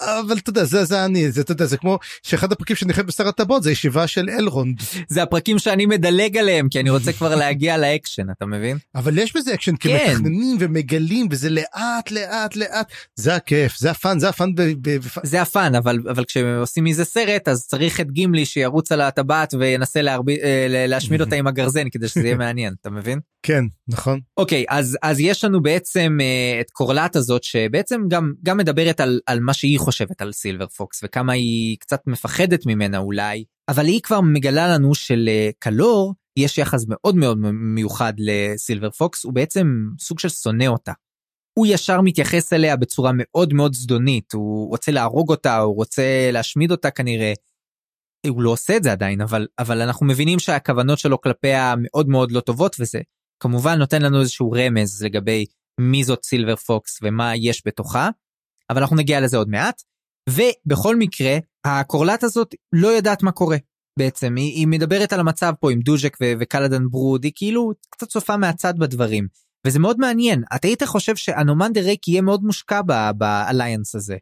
אבל 0.00 0.38
אתה 0.38 0.50
יודע 0.50 0.64
זה 0.64 0.84
זה 0.84 1.04
אני 1.04 1.30
זה 1.30 1.40
אתה 1.40 1.52
יודע 1.52 1.66
זה 1.66 1.76
כמו 1.76 1.98
שאחד 2.22 2.52
הפרקים 2.52 2.76
שאני 2.76 2.92
חייב 2.92 3.06
בשר 3.06 3.28
הטבעות 3.28 3.62
זה 3.62 3.72
ישיבה 3.72 4.06
של 4.06 4.30
אלרונד 4.30 4.80
זה 5.08 5.22
הפרקים 5.22 5.58
שאני 5.58 5.86
מדלג 5.86 6.36
עליהם 6.36 6.68
כי 6.68 6.80
אני 6.80 6.90
רוצה 6.90 7.12
כבר 7.12 7.34
להגיע 7.34 7.78
לאקשן 7.78 8.30
אתה 8.30 8.46
מבין 8.46 8.78
אבל 8.94 9.18
יש 9.18 9.36
בזה 9.36 9.54
אקשן 9.54 9.76
כי 9.76 9.88
כן. 9.88 10.10
מתכננים 10.10 10.56
ומגלים 10.60 11.28
וזה 11.30 11.50
לאט 11.50 12.10
לאט 12.10 12.56
לאט 12.56 12.92
זה 13.14 13.34
הכיף 13.34 13.78
זה 13.78 13.90
ה 13.90 13.97
fun 13.97 14.18
זה 14.18 14.28
ה 14.28 14.35
fun 14.35 14.54
ב- 14.54 14.62
ב- 14.88 14.98
זה 15.22 15.42
ה 15.42 15.50
fun 15.50 15.74
אבל 15.74 15.98
אבל 16.10 16.24
כשעושים 16.24 16.84
מזה 16.84 17.04
סרט 17.04 17.48
אז 17.48 17.66
צריך 17.66 18.00
את 18.00 18.10
גימלי 18.10 18.44
שירוץ 18.44 18.92
על 18.92 19.00
הטבעת 19.00 19.54
וינסה 19.58 20.02
להרבי, 20.02 20.36
אה, 20.42 20.66
להשמיד 20.88 21.20
אותה 21.20 21.36
עם 21.36 21.46
הגרזן 21.46 21.88
כדי 21.90 22.08
שזה 22.08 22.20
יהיה 22.20 22.36
מעניין 22.36 22.74
אתה 22.80 22.90
מבין 22.90 23.20
כן, 23.42 23.64
נכון. 23.88 24.20
אוקיי, 24.36 24.64
אז, 24.68 24.98
אז 25.02 25.20
יש 25.20 25.44
לנו 25.44 25.62
בעצם 25.62 26.18
uh, 26.20 26.60
את 26.60 26.70
קורלט 26.70 27.16
הזאת 27.16 27.44
שבעצם 27.44 28.00
גם, 28.08 28.32
גם 28.42 28.56
מדברת 28.56 29.00
על, 29.00 29.20
על 29.26 29.40
מה 29.40 29.52
שהיא 29.52 29.69
חושבת 29.78 30.22
על 30.22 30.32
סילבר 30.32 30.66
פוקס 30.66 31.00
וכמה 31.04 31.32
היא 31.32 31.76
קצת 31.78 32.06
מפחדת 32.06 32.66
ממנה 32.66 32.98
אולי, 32.98 33.44
אבל 33.68 33.84
היא 33.84 34.00
כבר 34.02 34.20
מגלה 34.20 34.68
לנו 34.68 34.94
שלקלור 34.94 36.14
יש 36.36 36.58
יחס 36.58 36.84
מאוד 36.88 37.16
מאוד 37.16 37.38
מיוחד 37.52 38.12
לסילבר 38.18 38.90
פוקס, 38.90 39.24
הוא 39.24 39.32
בעצם 39.32 39.66
סוג 39.98 40.18
של 40.18 40.28
שונא 40.28 40.64
אותה. 40.64 40.92
הוא 41.58 41.66
ישר 41.66 42.00
מתייחס 42.00 42.52
אליה 42.52 42.76
בצורה 42.76 43.10
מאוד 43.14 43.52
מאוד 43.52 43.74
זדונית, 43.74 44.32
הוא 44.32 44.68
רוצה 44.68 44.92
להרוג 44.92 45.30
אותה, 45.30 45.58
הוא 45.58 45.76
רוצה 45.76 46.30
להשמיד 46.32 46.70
אותה 46.70 46.90
כנראה. 46.90 47.32
הוא 48.26 48.42
לא 48.42 48.50
עושה 48.50 48.76
את 48.76 48.82
זה 48.82 48.92
עדיין, 48.92 49.20
אבל, 49.20 49.46
אבל 49.58 49.82
אנחנו 49.82 50.06
מבינים 50.06 50.38
שהכוונות 50.38 50.98
שלו 50.98 51.20
כלפיה 51.20 51.74
מאוד 51.78 52.08
מאוד 52.08 52.32
לא 52.32 52.40
טובות, 52.40 52.76
וזה 52.80 53.00
כמובן 53.42 53.78
נותן 53.78 54.02
לנו 54.02 54.20
איזשהו 54.20 54.50
רמז 54.50 55.02
לגבי 55.02 55.46
מי 55.80 56.04
זאת 56.04 56.24
סילבר 56.24 56.56
פוקס 56.56 56.98
ומה 57.02 57.32
יש 57.36 57.62
בתוכה, 57.66 58.08
אבל 58.70 58.80
אנחנו 58.80 58.96
נגיע 58.96 59.20
לזה 59.20 59.36
עוד 59.36 59.48
מעט. 59.48 59.82
ובכל 60.28 60.96
מקרה, 60.96 61.38
הקורלט 61.64 62.24
הזאת 62.24 62.54
לא 62.72 62.88
יודעת 62.88 63.22
מה 63.22 63.32
קורה 63.32 63.56
בעצם, 63.98 64.34
היא, 64.36 64.52
היא 64.52 64.66
מדברת 64.66 65.12
על 65.12 65.20
המצב 65.20 65.52
פה 65.60 65.72
עם 65.72 65.80
דוז'ק 65.80 66.16
ו- 66.20 66.32
וקלדן 66.40 66.88
ברוד, 66.90 67.24
היא 67.24 67.32
כאילו 67.34 67.72
קצת 67.90 68.08
צופה 68.08 68.36
מהצד 68.36 68.78
בדברים. 68.78 69.26
וזה 69.66 69.78
מאוד 69.78 69.98
מעניין, 69.98 70.42
אתה 70.54 70.68
היית 70.68 70.82
חושב 70.82 71.16
שאנומנדר 71.16 71.80
ריק 71.80 72.08
יהיה 72.08 72.22
מאוד 72.22 72.44
מושקע 72.44 72.80
ב 73.16 73.25
alliance 73.25 73.94
הזה, 73.94 74.16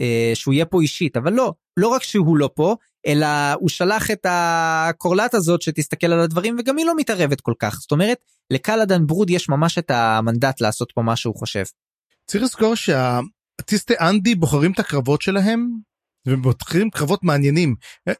אה, 0.00 0.30
שהוא 0.34 0.54
יהיה 0.54 0.64
פה 0.64 0.80
אישית, 0.80 1.16
אבל 1.16 1.32
לא, 1.32 1.52
לא 1.76 1.88
רק 1.88 2.02
שהוא 2.02 2.36
לא 2.36 2.50
פה, 2.54 2.76
אלא 3.06 3.26
הוא 3.60 3.68
שלח 3.68 4.10
את 4.10 4.26
הקורלט 4.28 5.34
הזאת 5.34 5.62
שתסתכל 5.62 6.06
על 6.06 6.20
הדברים 6.20 6.56
וגם 6.58 6.78
היא 6.78 6.86
לא 6.86 6.96
מתערבת 6.96 7.40
כל 7.40 7.54
כך. 7.58 7.78
זאת 7.80 7.92
אומרת, 7.92 8.18
לקלדן 8.52 9.06
ברוד 9.06 9.30
יש 9.30 9.48
ממש 9.48 9.78
את 9.78 9.90
המנדט 9.90 10.60
לעשות 10.60 10.92
פה 10.94 11.02
מה 11.02 11.16
שהוא 11.16 11.34
חושב. 11.36 11.64
צריך 12.26 12.44
לזכור 12.44 12.74
שהטיסטי 13.60 13.94
אנדי 14.00 14.34
בוחרים 14.34 14.72
את 14.72 14.78
הקרבות 14.78 15.22
שלהם 15.22 15.70
ובוחרים 16.28 16.90
קרבות 16.90 17.24
מעניינים. 17.24 17.74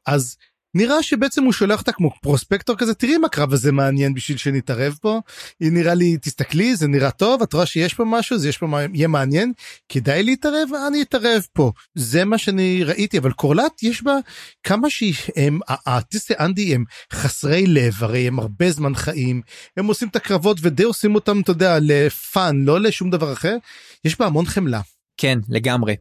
אז 0.06 0.36
נראה 0.74 1.02
שבעצם 1.02 1.44
הוא 1.44 1.52
שולח 1.52 1.80
אותה 1.80 1.92
כמו 1.92 2.10
פרוספקטור 2.22 2.76
כזה 2.76 2.94
תראי 2.94 3.16
אם 3.16 3.24
הקרב 3.24 3.52
הזה 3.52 3.72
מעניין 3.72 4.14
בשביל 4.14 4.38
שנתערב 4.38 4.96
פה. 5.00 5.20
היא 5.60 5.72
נראה 5.72 5.94
לי 5.94 6.16
תסתכלי 6.22 6.76
זה 6.76 6.88
נראה 6.88 7.10
טוב 7.10 7.42
את 7.42 7.52
רואה 7.52 7.66
שיש 7.66 7.94
פה 7.94 8.04
משהו 8.04 8.38
זה 8.38 8.48
יש 8.48 8.58
פה 8.58 8.66
יהיה 8.94 9.08
מעניין 9.08 9.52
כדאי 9.88 10.22
להתערב 10.22 10.68
אני 10.88 11.02
אתערב 11.02 11.42
פה. 11.52 11.72
זה 11.94 12.24
מה 12.24 12.38
שאני 12.38 12.84
ראיתי 12.84 13.18
אבל 13.18 13.32
קורלט 13.32 13.82
יש 13.82 14.02
בה 14.02 14.16
כמה 14.62 14.90
שהם 14.90 15.60
הארטיסטי 15.68 16.34
אנדי 16.40 16.74
הם 16.74 16.84
חסרי 17.12 17.66
לב 17.66 17.94
הרי 18.00 18.26
הם 18.26 18.38
הרבה 18.38 18.70
זמן 18.70 18.94
חיים. 18.94 19.42
הם 19.76 19.86
עושים 19.86 20.08
את 20.08 20.16
הקרבות 20.16 20.58
ודי 20.62 20.82
עושים 20.82 21.14
אותם 21.14 21.40
אתה 21.40 21.50
יודע 21.50 21.78
לפאן 21.80 22.64
לא 22.64 22.80
לשום 22.80 23.10
דבר 23.10 23.32
אחר. 23.32 23.56
יש 24.04 24.18
בה 24.18 24.26
המון 24.26 24.46
חמלה. 24.46 24.80
כן 25.18 25.38
לגמרי. 25.48 25.96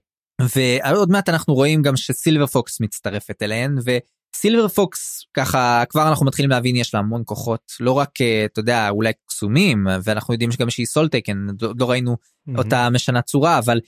ועוד 0.55 1.09
מעט 1.09 1.29
אנחנו 1.29 1.53
רואים 1.53 1.81
גם 1.81 1.95
שסילבר 1.95 2.45
פוקס 2.47 2.81
מצטרפת 2.81 3.41
אליהן 3.41 3.77
ו... 3.85 3.97
סילבר 4.35 4.67
פוקס 4.67 5.25
ככה 5.33 5.83
כבר 5.89 6.09
אנחנו 6.09 6.25
מתחילים 6.25 6.51
להבין 6.51 6.75
יש 6.75 6.93
לה 6.93 6.99
המון 6.99 7.21
כוחות 7.25 7.61
לא 7.79 7.91
רק 7.91 8.21
אה, 8.21 8.45
אתה 8.45 8.59
יודע 8.59 8.89
אולי 8.89 9.11
קסומים 9.27 9.87
ואנחנו 10.03 10.33
יודעים 10.33 10.51
שגם 10.51 10.69
שהיא 10.69 10.85
סולטקן 10.85 11.47
לא, 11.61 11.73
לא 11.79 11.89
ראינו 11.89 12.13
mm-hmm. 12.13 12.57
אותה 12.57 12.89
משנה 12.89 13.21
צורה 13.21 13.59
אבל 13.59 13.79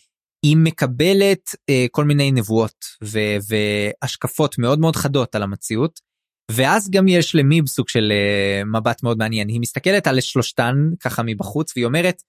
היא 0.45 0.57
מקבלת 0.57 1.55
אה, 1.69 1.85
כל 1.91 2.05
מיני 2.05 2.31
נבואות 2.31 2.85
ו- 3.03 3.37
והשקפות 3.49 4.57
מאוד 4.57 4.79
מאוד 4.79 4.95
חדות 4.95 5.35
על 5.35 5.43
המציאות. 5.43 5.99
ואז 6.51 6.89
גם 6.89 7.07
יש 7.07 7.35
למיב 7.35 7.67
סוג 7.67 7.89
של 7.89 8.11
אה, 8.11 8.63
מבט 8.65 9.03
מאוד 9.03 9.17
מעניין 9.17 9.47
היא 9.47 9.61
מסתכלת 9.61 10.07
על 10.07 10.21
שלושתן 10.21 10.75
ככה 10.99 11.23
מבחוץ 11.23 11.73
והיא 11.75 11.85
אומרת 11.85 12.23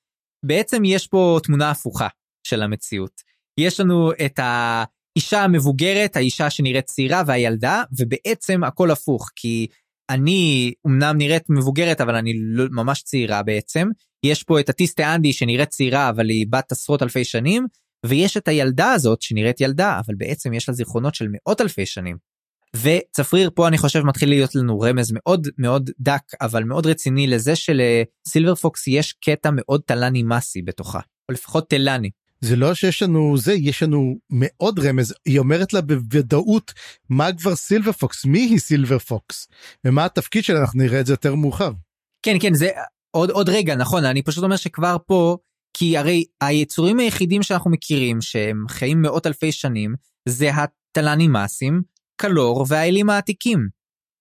בעצם 0.45 0.83
יש 0.85 1.07
פה 1.07 1.39
תמונה 1.43 1.71
הפוכה 1.71 2.09
של 2.45 2.63
המציאות 2.63 3.13
יש 3.61 3.81
לנו 3.81 4.13
את. 4.13 4.41
האישה 5.17 5.45
המבוגרת, 5.45 6.17
האישה 6.17 6.51
שנראית 6.51 6.85
צעירה 6.85 7.23
והילדה, 7.27 7.83
ובעצם 7.99 8.65
הכל 8.65 8.91
הפוך, 8.91 9.31
כי 9.37 9.67
אני 10.11 10.73
אמנם 10.87 11.19
נראית 11.19 11.43
מבוגרת, 11.49 12.01
אבל 12.01 12.15
אני 12.15 12.33
לא, 12.37 12.65
ממש 12.71 13.03
צעירה 13.03 13.43
בעצם. 13.43 13.89
יש 14.27 14.43
פה 14.43 14.61
את 14.61 14.69
הטיסטה 14.69 15.15
אנדי 15.15 15.33
שנראית 15.33 15.69
צעירה, 15.69 16.09
אבל 16.09 16.29
היא 16.29 16.47
בת 16.51 16.73
עשרות 16.73 17.03
אלפי 17.03 17.25
שנים, 17.25 17.67
ויש 18.07 18.37
את 18.37 18.49
הילדה 18.49 18.93
הזאת 18.93 19.23
שנראית 19.23 19.61
ילדה, 19.61 20.01
אבל 20.07 20.15
בעצם 20.15 20.53
יש 20.53 20.69
לה 20.69 20.75
זיכרונות 20.75 21.15
של 21.15 21.27
מאות 21.31 21.61
אלפי 21.61 21.87
שנים. 21.87 22.17
וצפריר 22.77 23.51
פה 23.55 23.69
אני 23.69 23.79
חושב 23.79 24.03
מתחיל 24.03 24.29
להיות 24.29 24.55
לנו 24.55 24.81
רמז 24.81 25.13
מאוד 25.15 25.49
מאוד 25.59 25.91
דק 26.01 26.23
אבל 26.41 26.65
מאוד 26.65 26.87
רציני 26.87 27.27
לזה 27.27 27.53
שלסילבר 27.57 28.55
פוקס 28.55 28.87
יש 28.87 29.13
קטע 29.13 29.51
מאוד 29.53 29.81
תלני 29.87 30.23
מסי 30.23 30.63
בתוכה 30.63 31.01
או 31.29 31.35
לפחות 31.35 31.71
תלני. 31.71 32.11
זה 32.45 32.57
לא 32.57 32.75
שיש 32.75 33.03
לנו 33.03 33.39
זה 33.39 33.53
יש 33.53 33.83
לנו 33.83 34.17
מאוד 34.31 34.79
רמז 34.79 35.15
היא 35.27 35.39
אומרת 35.39 35.73
לה 35.73 35.81
בוודאות 35.81 36.73
מה 37.09 37.33
כבר 37.33 37.57
סילבר 37.57 37.93
פוקס 37.93 38.25
מי 38.25 38.41
היא 38.41 38.59
סילבר 38.59 38.99
פוקס 38.99 39.49
ומה 39.85 40.05
התפקיד 40.05 40.45
שלה 40.45 40.61
אנחנו 40.61 40.83
נראה 40.83 41.01
את 41.01 41.07
זה 41.07 41.13
יותר 41.13 41.35
מאוחר. 41.35 41.71
כן 42.23 42.37
כן 42.41 42.55
זה 42.55 42.69
עוד 43.11 43.31
עוד 43.31 43.49
רגע 43.49 43.75
נכון 43.75 44.05
אני 44.05 44.23
פשוט 44.23 44.45
אומר 44.45 44.57
שכבר 44.57 44.97
פה 45.07 45.37
כי 45.77 45.97
הרי 45.97 46.25
היצורים 46.41 46.99
היחידים 46.99 47.43
שאנחנו 47.43 47.71
מכירים 47.71 48.21
שהם 48.21 48.65
חיים 48.69 49.03
מאות 49.03 49.27
אלפי 49.27 49.53
שנים 49.53 49.95
זה 50.29 50.51
הטלנימאסים 50.55 51.83
קלור 52.21 52.67
והאלים 52.69 53.11
העתיקים. 53.11 53.69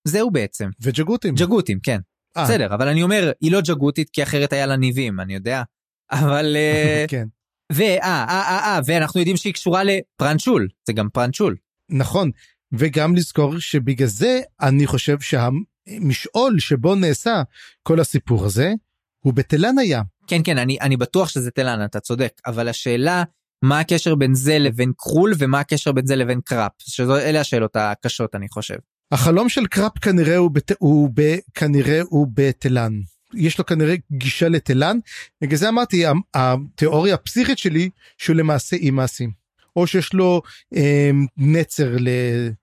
זהו 0.08 0.32
בעצם. 0.32 0.70
וג'גותים. 0.82 1.36
ג'גותים 1.36 1.80
כן. 1.84 2.00
아. 2.38 2.40
אה. 2.40 2.44
בסדר 2.44 2.76
אבל 2.76 2.88
אני 2.88 3.04
אומר 3.04 3.32
היא 3.42 3.52
לא 3.52 3.62
ג'גותית 3.62 4.10
כי 4.10 4.24
אחרת 4.24 4.54
היה 4.54 4.66
לה 4.66 4.76
ניבים 4.76 5.20
אני 5.20 5.34
יודע. 5.34 5.64
אבל 6.12 6.56
אה, 6.56 7.06
כן. 7.14 7.28
ואה, 7.72 7.98
אה, 8.04 8.26
אה, 8.30 8.76
אה, 8.76 8.80
ואנחנו 8.86 9.20
יודעים 9.20 9.38
שהיא 9.38 9.54
קשורה 9.54 9.84
לפרנצ'ול, 9.84 10.68
זה 10.88 10.94
גם 10.94 11.10
פרנצ'ול. 11.10 11.56
נכון, 11.90 12.32
וגם 12.72 13.16
לזכור 13.16 13.60
שבגלל 13.60 14.08
זה 14.08 14.42
אני 14.62 14.88
חושב 14.88 15.18
שהמשעול 15.20 16.60
שבו 16.60 16.96
נעשה 16.96 17.44
כל 17.84 18.00
הסיפור 18.00 18.46
הזה, 18.46 18.74
הוא 19.20 19.34
בתלן 19.34 19.78
היה. 19.80 20.02
כן, 20.28 20.42
כן, 20.44 20.58
אני, 20.58 20.78
אני 20.82 20.98
בטוח 20.98 21.30
שזה 21.30 21.52
תלן, 21.52 21.86
אתה 21.86 22.00
צודק, 22.00 22.42
אבל 22.46 22.68
השאלה, 22.68 23.24
מה 23.62 23.80
הקשר 23.80 24.16
בין 24.16 24.36
זה 24.36 24.60
לבין 24.60 24.92
קרול 24.98 25.34
ומה 25.38 25.60
הקשר 25.60 25.92
בין 25.92 26.06
זה 26.06 26.16
לבין 26.16 26.42
קראפ, 26.46 26.72
שאלה 26.78 27.40
השאלות 27.40 27.76
הקשות 27.76 28.36
אני 28.36 28.50
חושב. 28.50 28.78
החלום 29.12 29.50
של 29.50 29.66
קראפ 29.66 30.00
כנראה 30.00 30.38
הוא, 30.38 30.52
בת... 30.52 30.72
הוא 30.80 31.10
ב... 31.14 31.36
כנראה 31.54 32.02
הוא 32.10 32.28
בתלן. 32.34 32.92
יש 33.34 33.60
לו 33.60 33.66
כנראה 33.66 33.96
גישה 34.12 34.50
לתלן 34.50 34.98
בגלל 35.42 35.58
זה 35.58 35.70
אמרתי 35.70 36.04
התיאוריה 36.34 37.16
הפסיכית 37.16 37.58
שלי 37.58 37.90
שהוא 38.18 38.36
למעשה 38.36 38.76
אימאס 38.76 39.32
או 39.76 39.88
שיש 39.88 40.14
לו 40.14 40.42
אה, 40.76 41.10
נצר 41.38 41.96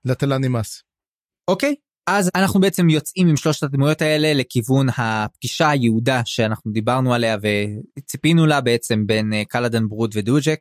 לתלן 0.05 0.43
אימאס. 0.43 0.83
אוקיי 1.47 1.75
אז 2.09 2.29
אנחנו 2.35 2.59
בעצם 2.59 2.89
יוצאים 2.89 3.27
עם 3.27 3.37
שלושת 3.37 3.63
הדמויות 3.63 4.01
האלה 4.01 4.33
לכיוון 4.33 4.87
הפגישה 4.97 5.69
הידועה 5.69 6.21
שאנחנו 6.25 6.71
דיברנו 6.71 7.13
עליה 7.13 7.37
וציפינו 7.97 8.45
לה 8.45 8.61
בעצם 8.61 9.07
בין 9.07 9.33
אה, 9.33 9.45
קלאדן 9.45 9.87
ברוד 9.87 10.11
ודוג'ק 10.15 10.59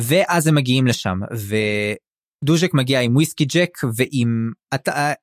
ואז 0.00 0.46
הם 0.46 0.54
מגיעים 0.54 0.86
לשם 0.86 1.18
ודוז'ק 1.32 2.74
מגיע 2.74 3.00
עם 3.00 3.16
וויסקי 3.16 3.44
ג'ק 3.44 3.78
ועם 3.96 4.50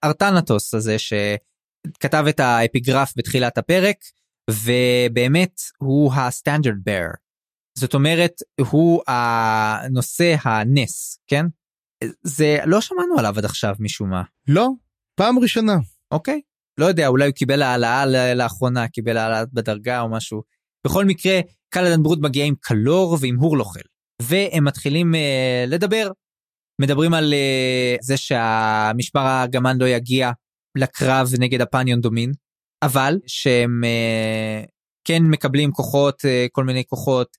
ארטנטוס 0.03 0.73
הזה 0.73 0.99
ש... 0.99 1.13
כתב 1.99 2.25
את 2.29 2.39
האפיגרף 2.39 3.13
בתחילת 3.17 3.57
הפרק 3.57 3.95
ובאמת 4.49 5.61
הוא 5.77 6.13
הסטנדרט 6.13 6.75
בר. 6.83 7.07
זאת 7.77 7.93
אומרת 7.93 8.33
הוא 8.71 9.01
הנושא 9.07 10.35
הנס 10.43 11.19
כן? 11.27 11.45
זה 12.23 12.57
לא 12.65 12.81
שמענו 12.81 13.19
עליו 13.19 13.33
עד 13.37 13.45
עכשיו 13.45 13.75
משום 13.79 14.09
מה. 14.09 14.23
לא 14.47 14.69
פעם 15.15 15.39
ראשונה. 15.39 15.75
אוקיי. 16.11 16.41
לא 16.79 16.85
יודע 16.85 17.07
אולי 17.07 17.25
הוא 17.25 17.33
קיבל 17.33 17.61
העלאה 17.61 18.05
לאחרונה 18.35 18.87
קיבל 18.87 19.17
העלאה 19.17 19.45
בדרגה 19.53 20.01
או 20.01 20.09
משהו. 20.09 20.41
בכל 20.85 21.05
מקרה 21.05 21.39
קלדן 21.69 22.03
ברוד 22.03 22.21
מגיע 22.21 22.45
עם 22.45 22.53
קלור 22.61 23.17
ועם 23.21 23.35
הורלוכל 23.35 23.79
והם 24.21 24.65
מתחילים 24.65 25.13
uh, 25.15 25.69
לדבר. 25.69 26.11
מדברים 26.81 27.13
על 27.13 27.33
uh, 27.33 27.97
זה 28.01 28.17
שהמשמר 28.17 29.21
הגמל 29.21 29.73
לא 29.79 29.85
יגיע 29.85 30.31
לקרב 30.77 31.29
נגד 31.39 31.61
הפניון 31.61 32.01
דומין, 32.01 32.31
אבל 32.83 33.19
שהם 33.27 33.83
אה, 33.83 34.63
כן 35.07 35.23
מקבלים 35.23 35.71
כוחות, 35.71 36.25
אה, 36.25 36.45
כל 36.51 36.63
מיני 36.63 36.83
כוחות. 36.85 37.37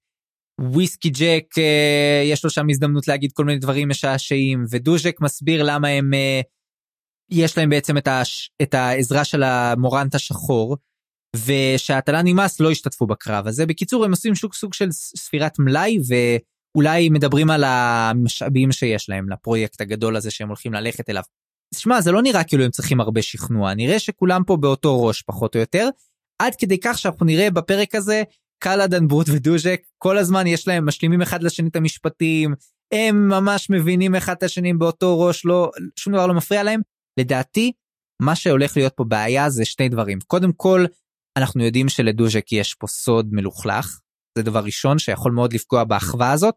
וויסקי 0.61 1.11
ג'ק 1.11 1.59
אה, 1.59 2.23
יש 2.25 2.45
לו 2.45 2.51
שם 2.51 2.67
הזדמנות 2.71 3.09
להגיד 3.09 3.33
כל 3.33 3.45
מיני 3.45 3.59
דברים 3.59 3.89
משעשעים 3.89 4.65
ודוז'ק 4.71 5.17
מסביר 5.21 5.63
למה 5.63 5.89
הם 5.89 6.15
אה, 6.15 6.41
יש 7.31 7.59
להם 7.59 7.71
בעצם 7.71 7.99
את, 7.99 8.09
הש, 8.09 8.51
את 8.63 8.75
העזרה 8.75 9.25
של 9.25 9.43
המורנט 9.43 10.15
השחור 10.15 10.77
ושהטלה 11.47 12.23
נמאס 12.23 12.61
לא 12.61 12.71
השתתפו 12.71 13.07
בקרב 13.07 13.47
הזה 13.47 13.67
בקיצור 13.67 14.05
הם 14.05 14.11
עושים 14.11 14.35
שוק 14.35 14.55
סוג 14.55 14.75
של 14.75 14.91
ספירת 14.93 15.59
מלאי 15.59 15.99
ואולי 16.09 17.09
מדברים 17.09 17.51
על 17.51 17.65
המשאבים 17.65 18.73
שיש 18.73 19.09
להם 19.09 19.31
לפרויקט 19.31 19.81
הגדול 19.81 20.17
הזה 20.17 20.31
שהם 20.31 20.49
הולכים 20.49 20.73
ללכת 20.73 21.11
אליו. 21.11 21.23
שמע 21.75 22.01
זה 22.01 22.13
לא 22.13 22.23
נראה 22.23 22.45
כאילו 22.45 22.65
הם 22.65 22.71
צריכים 22.71 23.01
הרבה 23.01 23.23
שכנוע 23.23 23.75
נראה 23.75 23.99
שכולם 23.99 24.43
פה 24.47 24.57
באותו 24.57 25.03
ראש 25.05 25.23
פחות 25.23 25.55
או 25.55 25.61
יותר. 25.61 25.89
עד 26.39 26.53
כדי 26.59 26.81
כך 26.81 26.99
שאנחנו 26.99 27.27
נראה 27.27 27.51
בפרק 27.51 27.95
הזה 27.95 28.23
קלאדן 28.59 29.09
ברוט 29.09 29.27
ודוז'ק 29.29 29.81
כל 29.99 30.19
הזמן 30.19 30.47
יש 30.47 30.69
להם 30.69 30.87
משלימים 30.87 31.23
אחד 31.23 31.43
לשני 31.43 31.69
את 31.69 31.77
המשפטים 31.77 32.55
הם 32.95 33.29
ממש 33.29 33.71
מבינים 33.71 34.15
אחד 34.15 34.35
את 34.39 34.43
השני 34.43 34.73
באותו 34.75 35.21
ראש 35.21 35.45
לא 35.45 35.71
שום 35.97 36.13
דבר 36.13 36.27
לא 36.27 36.35
מפריע 36.35 36.63
להם. 36.63 36.81
לדעתי 37.21 37.73
מה 38.23 38.37
שהולך 38.37 38.77
להיות 38.77 38.93
פה 38.97 39.05
בעיה 39.05 39.51
זה 39.51 39.65
שני 39.65 39.89
דברים. 39.89 40.19
קודם 40.27 40.53
כל 40.53 40.85
אנחנו 41.39 41.65
יודעים 41.65 41.89
שלדוז'ק 41.89 42.53
יש 42.53 42.75
פה 42.75 42.87
סוד 42.87 43.29
מלוכלך 43.33 43.99
זה 44.39 44.43
דבר 44.43 44.65
ראשון 44.65 44.99
שיכול 44.99 45.33
מאוד 45.33 45.53
לפגוע 45.53 45.85
באחווה 45.85 46.33
הזאת 46.33 46.55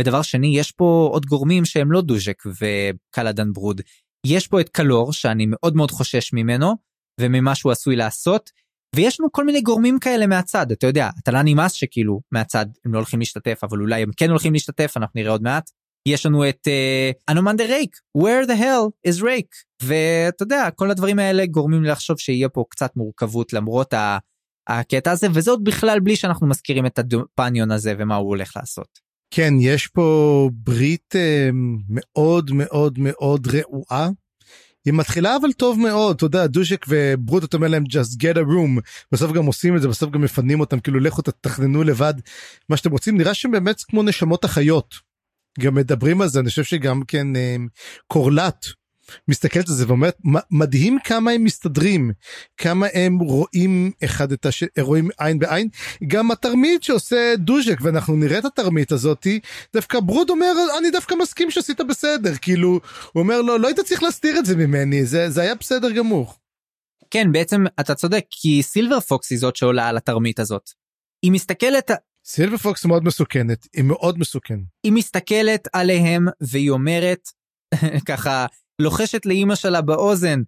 ודבר 0.00 0.22
שני 0.22 0.58
יש 0.58 0.72
פה 0.72 1.08
עוד 1.12 1.26
גורמים 1.26 1.64
שהם 1.64 1.92
לא 1.92 2.00
דוז'ק 2.00 2.42
וקלאדן 2.46 3.52
ברוד 3.52 3.80
יש 4.26 4.46
פה 4.46 4.60
את 4.60 4.68
קלור 4.68 5.12
שאני 5.12 5.46
מאוד 5.48 5.76
מאוד 5.76 5.90
חושש 5.90 6.32
ממנו 6.32 6.74
וממה 7.20 7.54
שהוא 7.54 7.72
עשוי 7.72 7.96
לעשות 7.96 8.50
ויש 8.96 9.20
לנו 9.20 9.32
כל 9.32 9.44
מיני 9.44 9.60
גורמים 9.60 9.98
כאלה 9.98 10.26
מהצד 10.26 10.70
אתה 10.70 10.86
יודע 10.86 11.10
התל"ן 11.18 11.42
נמאס 11.44 11.72
שכאילו 11.72 12.20
מהצד 12.32 12.66
הם 12.84 12.92
לא 12.92 12.98
הולכים 12.98 13.20
להשתתף 13.20 13.60
אבל 13.62 13.80
אולי 13.80 14.02
הם 14.02 14.10
כן 14.16 14.30
הולכים 14.30 14.52
להשתתף 14.52 14.92
אנחנו 14.96 15.20
נראה 15.20 15.32
עוד 15.32 15.42
מעט. 15.42 15.70
יש 16.08 16.26
לנו 16.26 16.48
את 16.48 16.68
אנומנדה 17.28 17.64
uh, 17.64 17.68
רייק 17.68 17.96
where 18.18 18.46
the 18.46 18.60
hell 18.60 19.10
is 19.10 19.24
רייק 19.24 19.54
ואתה 19.82 20.42
יודע 20.42 20.68
כל 20.74 20.90
הדברים 20.90 21.18
האלה 21.18 21.46
גורמים 21.46 21.82
לי 21.82 21.88
לחשוב 21.88 22.18
שיהיה 22.18 22.48
פה 22.48 22.64
קצת 22.70 22.96
מורכבות 22.96 23.52
למרות 23.52 23.92
ה, 23.92 24.18
הקטע 24.68 25.10
הזה 25.10 25.26
עוד 25.46 25.64
בכלל 25.64 26.00
בלי 26.00 26.16
שאנחנו 26.16 26.46
מזכירים 26.46 26.86
את 26.86 26.98
הדופניון 26.98 27.70
הזה 27.70 27.94
ומה 27.98 28.16
הוא 28.16 28.28
הולך 28.28 28.52
לעשות. 28.56 29.07
כן 29.30 29.54
יש 29.60 29.86
פה 29.86 30.50
ברית 30.52 31.14
uh, 31.14 31.54
מאוד 31.88 32.50
מאוד 32.52 32.98
מאוד 32.98 33.46
רעועה. 33.46 34.08
היא 34.84 34.94
מתחילה 34.94 35.36
אבל 35.36 35.52
טוב 35.52 35.78
מאוד 35.78 36.16
אתה 36.16 36.24
יודע 36.24 36.46
דושק 36.46 36.86
וברוט 36.88 37.44
אתה 37.44 37.56
אומר 37.56 37.68
להם 37.68 37.84
just 37.84 38.14
get 38.22 38.36
a 38.36 38.48
room. 38.48 38.80
בסוף 39.12 39.32
גם 39.32 39.46
עושים 39.46 39.76
את 39.76 39.82
זה 39.82 39.88
בסוף 39.88 40.10
גם 40.10 40.20
מפנים 40.20 40.60
אותם 40.60 40.80
כאילו 40.80 41.00
לכו 41.00 41.22
תתכננו 41.22 41.82
לבד. 41.82 42.14
מה 42.68 42.76
שאתם 42.76 42.90
רוצים 42.90 43.18
נראה 43.18 43.34
שהם 43.34 43.50
באמת 43.50 43.82
כמו 43.82 44.02
נשמות 44.02 44.44
החיות. 44.44 44.94
גם 45.60 45.74
מדברים 45.74 46.20
על 46.20 46.28
זה 46.28 46.40
אני 46.40 46.48
חושב 46.48 46.64
שגם 46.64 47.02
כן 47.02 47.36
אה, 47.36 47.56
קורלט 48.06 48.66
מסתכלת 49.28 49.68
על 49.68 49.74
זה 49.74 49.84
ואומרת 49.88 50.16
מדהים 50.50 50.98
כמה 51.04 51.30
הם 51.30 51.44
מסתדרים 51.44 52.10
כמה 52.56 52.86
הם 52.94 53.18
רואים 53.18 53.90
אחד 54.04 54.32
את 54.32 54.46
השני 54.46 54.68
רואים 54.80 55.08
עין 55.18 55.38
בעין 55.38 55.68
גם 56.06 56.30
התרמית 56.30 56.82
שעושה 56.82 57.34
דוז'ק 57.38 57.78
ואנחנו 57.80 58.16
נראה 58.16 58.38
את 58.38 58.44
התרמית 58.44 58.92
הזאתי 58.92 59.40
דווקא 59.74 60.00
ברוד 60.00 60.30
אומר 60.30 60.52
אני 60.78 60.90
דווקא 60.90 61.14
מסכים 61.14 61.50
שעשית 61.50 61.80
בסדר 61.80 62.34
כאילו 62.36 62.80
הוא 63.12 63.22
אומר 63.22 63.42
לו 63.42 63.58
לא 63.58 63.66
היית 63.66 63.80
צריך 63.80 64.02
להסתיר 64.02 64.38
את 64.38 64.46
זה 64.46 64.56
ממני 64.56 65.06
זה 65.06 65.30
זה 65.30 65.42
היה 65.42 65.54
בסדר 65.54 65.90
גמור. 65.90 66.34
כן 67.10 67.32
בעצם 67.32 67.64
אתה 67.80 67.94
צודק 67.94 68.24
כי 68.30 68.62
סילבר 68.62 69.00
פוקס 69.00 69.30
היא 69.30 69.38
זאת 69.38 69.56
שעולה 69.56 69.88
על 69.88 69.96
התרמית 69.96 70.40
הזאת. 70.40 70.70
היא 71.22 71.32
מסתכלת 71.32 71.90
סילבר 72.24 72.56
פוקס 72.56 72.84
מאוד 72.84 73.04
מסוכנת 73.04 73.66
היא 73.72 73.84
מאוד 73.84 74.18
מסוכנת. 74.18 74.64
היא 74.84 74.92
מסתכלת 74.92 75.68
עליהם 75.72 76.26
והיא 76.40 76.70
אומרת 76.70 77.28
ככה 78.08 78.46
לוחשת 78.82 79.26
לאימא 79.26 79.54
שלה 79.54 79.80
באוזן. 79.80 80.42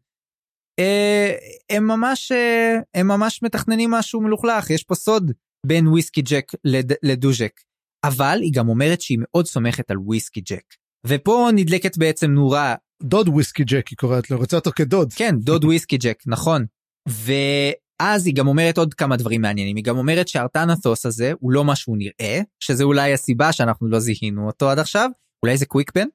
אה, 0.79 1.35
הם 1.71 1.87
ממש 1.87 2.33
אה, 2.33 2.79
הם 2.95 3.09
ממש 3.09 3.43
מתכננים 3.43 3.91
משהו 3.91 4.21
מלוכלך. 4.21 4.71
יש 4.71 4.85
פה 4.85 4.95
סוד 4.95 5.33
בין 5.67 5.89
וויסקי 5.89 6.23
ג'ק 6.23 6.53
לד, 6.65 6.93
לדוז'ק. 7.03 7.61
אבל 8.05 8.39
היא 8.43 8.53
גם 8.55 8.69
אומרת 8.69 9.01
שהיא 9.01 9.19
מאוד 9.21 9.47
סומכת 9.47 9.91
על 9.91 9.99
וויסקי 9.99 10.41
ג'ק. 10.41 10.65
ופה 11.07 11.49
נדלקת 11.55 11.99
בעצם 11.99 12.31
נורה. 12.31 12.75
דוד 13.03 13.29
וויסקי 13.29 13.65
ג'ק 13.65 13.89
היא 13.89 13.97
קוראת 13.97 14.31
לו 14.31 14.39
רוצה 14.39 14.57
אותו 14.57 14.71
כדוד. 14.77 15.13
כן 15.13 15.35
דוד 15.39 15.65
וויסקי 15.65 15.97
ג'ק 15.97 16.23
נכון. 16.27 16.67
ואז 17.09 18.27
היא 18.27 18.35
גם 18.35 18.49
אומרת 18.49 18.79
עוד 18.79 18.95
כמה 18.95 19.17
דברים 19.17 19.43
מעניינים. 19.43 19.77
היא 19.77 19.85
גם 19.85 19.99
אומרת 19.99 20.29
שהארטנתוס 20.29 21.07
הזה 21.07 21.33
הוא 21.41 21.53
לא 21.53 21.65
מה 21.65 21.77
שהוא 21.77 21.97
נראה 21.99 22.41
שזה 22.61 22.85
אולי 22.85 23.13
הסיבה 23.13 23.53
שאנחנו 23.53 23.89
לא 23.89 24.01
זיהינו 24.01 24.47
אותו 24.47 24.71
עד 24.71 24.79
עכשיו. 24.79 25.11
אולי 25.45 25.57
זה 25.57 25.67
קוויקבן. 25.67 26.07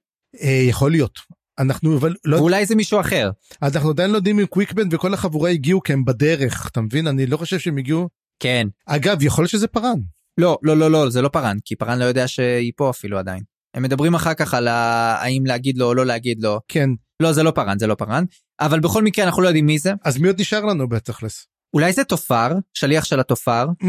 אה, 0.41 0.65
יכול 0.69 0.91
להיות 0.91 1.19
אנחנו 1.59 1.97
אבל 1.97 2.15
לא 2.25 2.37
אולי 2.37 2.65
זה 2.65 2.75
מישהו 2.75 2.99
אחר. 2.99 3.31
אנחנו 3.61 3.89
עדיין 3.89 4.11
לא 4.11 4.15
יודעים 4.15 4.39
אם 4.39 4.45
קוויקבן 4.45 4.87
וכל 4.91 5.13
החבורה 5.13 5.49
הגיעו 5.49 5.83
כי 5.83 5.93
הם 5.93 6.05
בדרך 6.05 6.67
אתה 6.71 6.81
מבין? 6.81 7.07
אני 7.07 7.25
לא 7.25 7.37
חושב 7.37 7.59
שהם 7.59 7.77
הגיעו. 7.77 8.09
כן. 8.39 8.67
אגב 8.85 9.21
יכול 9.21 9.41
להיות 9.43 9.51
שזה 9.51 9.67
פארן. 9.67 9.99
לא 10.37 10.57
לא 10.61 10.77
לא 10.77 10.91
לא 10.91 11.09
זה 11.09 11.21
לא 11.21 11.29
פארן 11.29 11.57
כי 11.65 11.75
פארן 11.75 11.99
לא 11.99 12.05
יודע 12.05 12.27
שהיא 12.27 12.71
פה 12.75 12.89
אפילו 12.89 13.17
עדיין. 13.17 13.43
הם 13.73 13.83
מדברים 13.83 14.15
אחר 14.15 14.33
כך 14.33 14.53
על 14.53 14.67
האם 14.67 15.45
להגיד 15.45 15.77
לו 15.77 15.85
או 15.85 15.93
לא 15.93 16.05
להגיד 16.05 16.43
לו. 16.43 16.59
כן. 16.67 16.89
לא 17.21 17.31
זה 17.31 17.43
לא 17.43 17.51
פארן 17.51 17.79
זה 17.79 17.87
לא 17.87 17.95
פארן. 17.95 18.23
אבל 18.59 18.79
בכל 18.79 19.03
מקרה 19.03 19.25
אנחנו 19.25 19.41
לא 19.41 19.47
יודעים 19.47 19.65
מי 19.65 19.79
זה. 19.79 19.93
אז 20.03 20.17
מי 20.17 20.27
עוד 20.27 20.41
נשאר 20.41 20.65
לנו 20.65 20.89
בתכלס? 20.89 21.47
אולי 21.73 21.93
זה 21.93 22.03
תופר 22.03 22.51
שליח 22.73 23.03
של 23.05 23.19
התופר. 23.19 23.67
Mm, 23.83 23.87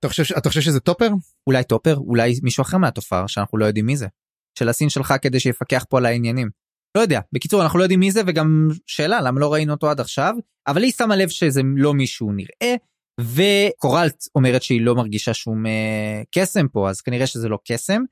אתה 0.00 0.08
חושב 0.08 0.34
אתה 0.36 0.48
חושב 0.48 0.60
שזה 0.60 0.80
טופר? 0.80 1.10
אולי 1.46 1.64
טופר 1.64 1.96
אולי 1.96 2.34
מישהו 2.42 2.62
אחר 2.62 2.78
מהתופר 2.78 3.26
שאנחנו 3.26 3.58
לא 3.58 3.64
יודעים 3.64 3.86
מי 3.86 3.96
זה. 3.96 4.06
שלסין 4.58 4.88
שלחה 4.88 5.14
כדי 5.22 5.40
שיפקח 5.40 5.84
פה 5.88 5.98
על 5.98 6.06
העניינים. 6.06 6.50
לא 6.96 7.02
יודע. 7.02 7.20
בקיצור 7.32 7.62
אנחנו 7.62 7.78
לא 7.78 7.84
יודעים 7.84 8.00
מי 8.00 8.10
זה 8.10 8.20
וגם 8.26 8.68
שאלה 8.86 9.20
למה 9.20 9.40
לא 9.40 9.52
ראינו 9.52 9.72
אותו 9.72 9.90
עד 9.90 10.00
עכשיו? 10.00 10.34
אבל 10.66 10.82
היא 10.82 10.92
שמה 10.92 11.16
לב 11.16 11.28
שזה 11.28 11.60
לא 11.76 11.94
מישהו 11.94 12.32
נראה 12.32 12.76
וקורלט 13.20 14.24
אומרת 14.34 14.62
שהיא 14.62 14.80
לא 14.80 14.94
מרגישה 14.94 15.34
שום 15.34 15.66
אה, 15.66 16.22
קסם 16.34 16.68
פה 16.68 16.90
אז 16.90 17.00
כנראה 17.00 17.26
שזה 17.26 17.48
לא 17.48 17.58
קסם. 17.68 18.02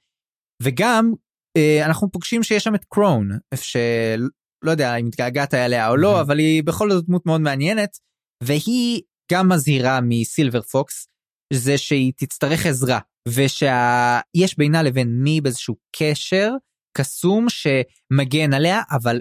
וגם 0.62 1.12
אה, 1.56 1.86
אנחנו 1.86 2.10
פוגשים 2.10 2.42
שיש 2.42 2.64
שם 2.64 2.74
את 2.74 2.84
קרון 2.84 3.28
שלא 3.54 4.70
יודע 4.70 4.96
אם 4.96 5.06
התגעגעת 5.06 5.54
אליה 5.54 5.88
או 5.88 5.96
לא 5.96 6.20
אבל 6.20 6.38
היא 6.38 6.62
בכל 6.64 6.90
זאת 6.90 7.06
דמות 7.06 7.26
מאוד 7.26 7.40
מעניינת 7.40 7.98
והיא 8.42 9.02
גם 9.32 9.48
מזהירה 9.48 10.00
מסילבר 10.00 10.62
פוקס 10.62 11.06
זה 11.52 11.78
שהיא 11.78 12.12
תצטרך 12.16 12.66
עזרה 12.66 12.98
ושיש 13.28 14.58
בינה 14.58 14.82
לבין 14.82 15.08
מי 15.22 15.40
באיזשהו 15.40 15.76
קשר 15.96 16.50
קסום 16.92 17.46
שמגן 17.48 18.54
עליה 18.54 18.80
אבל 18.90 19.20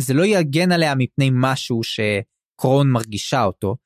זה 0.00 0.14
לא 0.14 0.24
יגן 0.24 0.72
עליה 0.72 0.94
מפני 0.94 1.30
משהו 1.32 1.80
שקרון 1.82 2.90
מרגישה 2.90 3.44
אותו. 3.44 3.76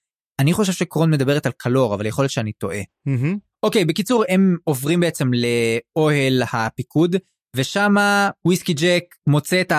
אני 0.40 0.52
חושב 0.52 0.72
שקרון 0.72 1.10
מדברת 1.10 1.46
על 1.46 1.52
קלור 1.52 1.94
אבל 1.94 2.06
יכול 2.06 2.22
להיות 2.22 2.32
שאני 2.32 2.52
טועה. 2.52 2.80
Mm-hmm. 2.80 3.38
אוקיי 3.62 3.84
בקיצור 3.84 4.24
הם 4.28 4.56
עוברים 4.64 5.00
בעצם 5.00 5.30
לאוהל 5.34 6.42
הפיקוד 6.52 7.16
ושם 7.56 7.94
וויסקי 8.46 8.74
ג'ק 8.74 9.04
מוצא 9.26 9.60
את 9.60 9.72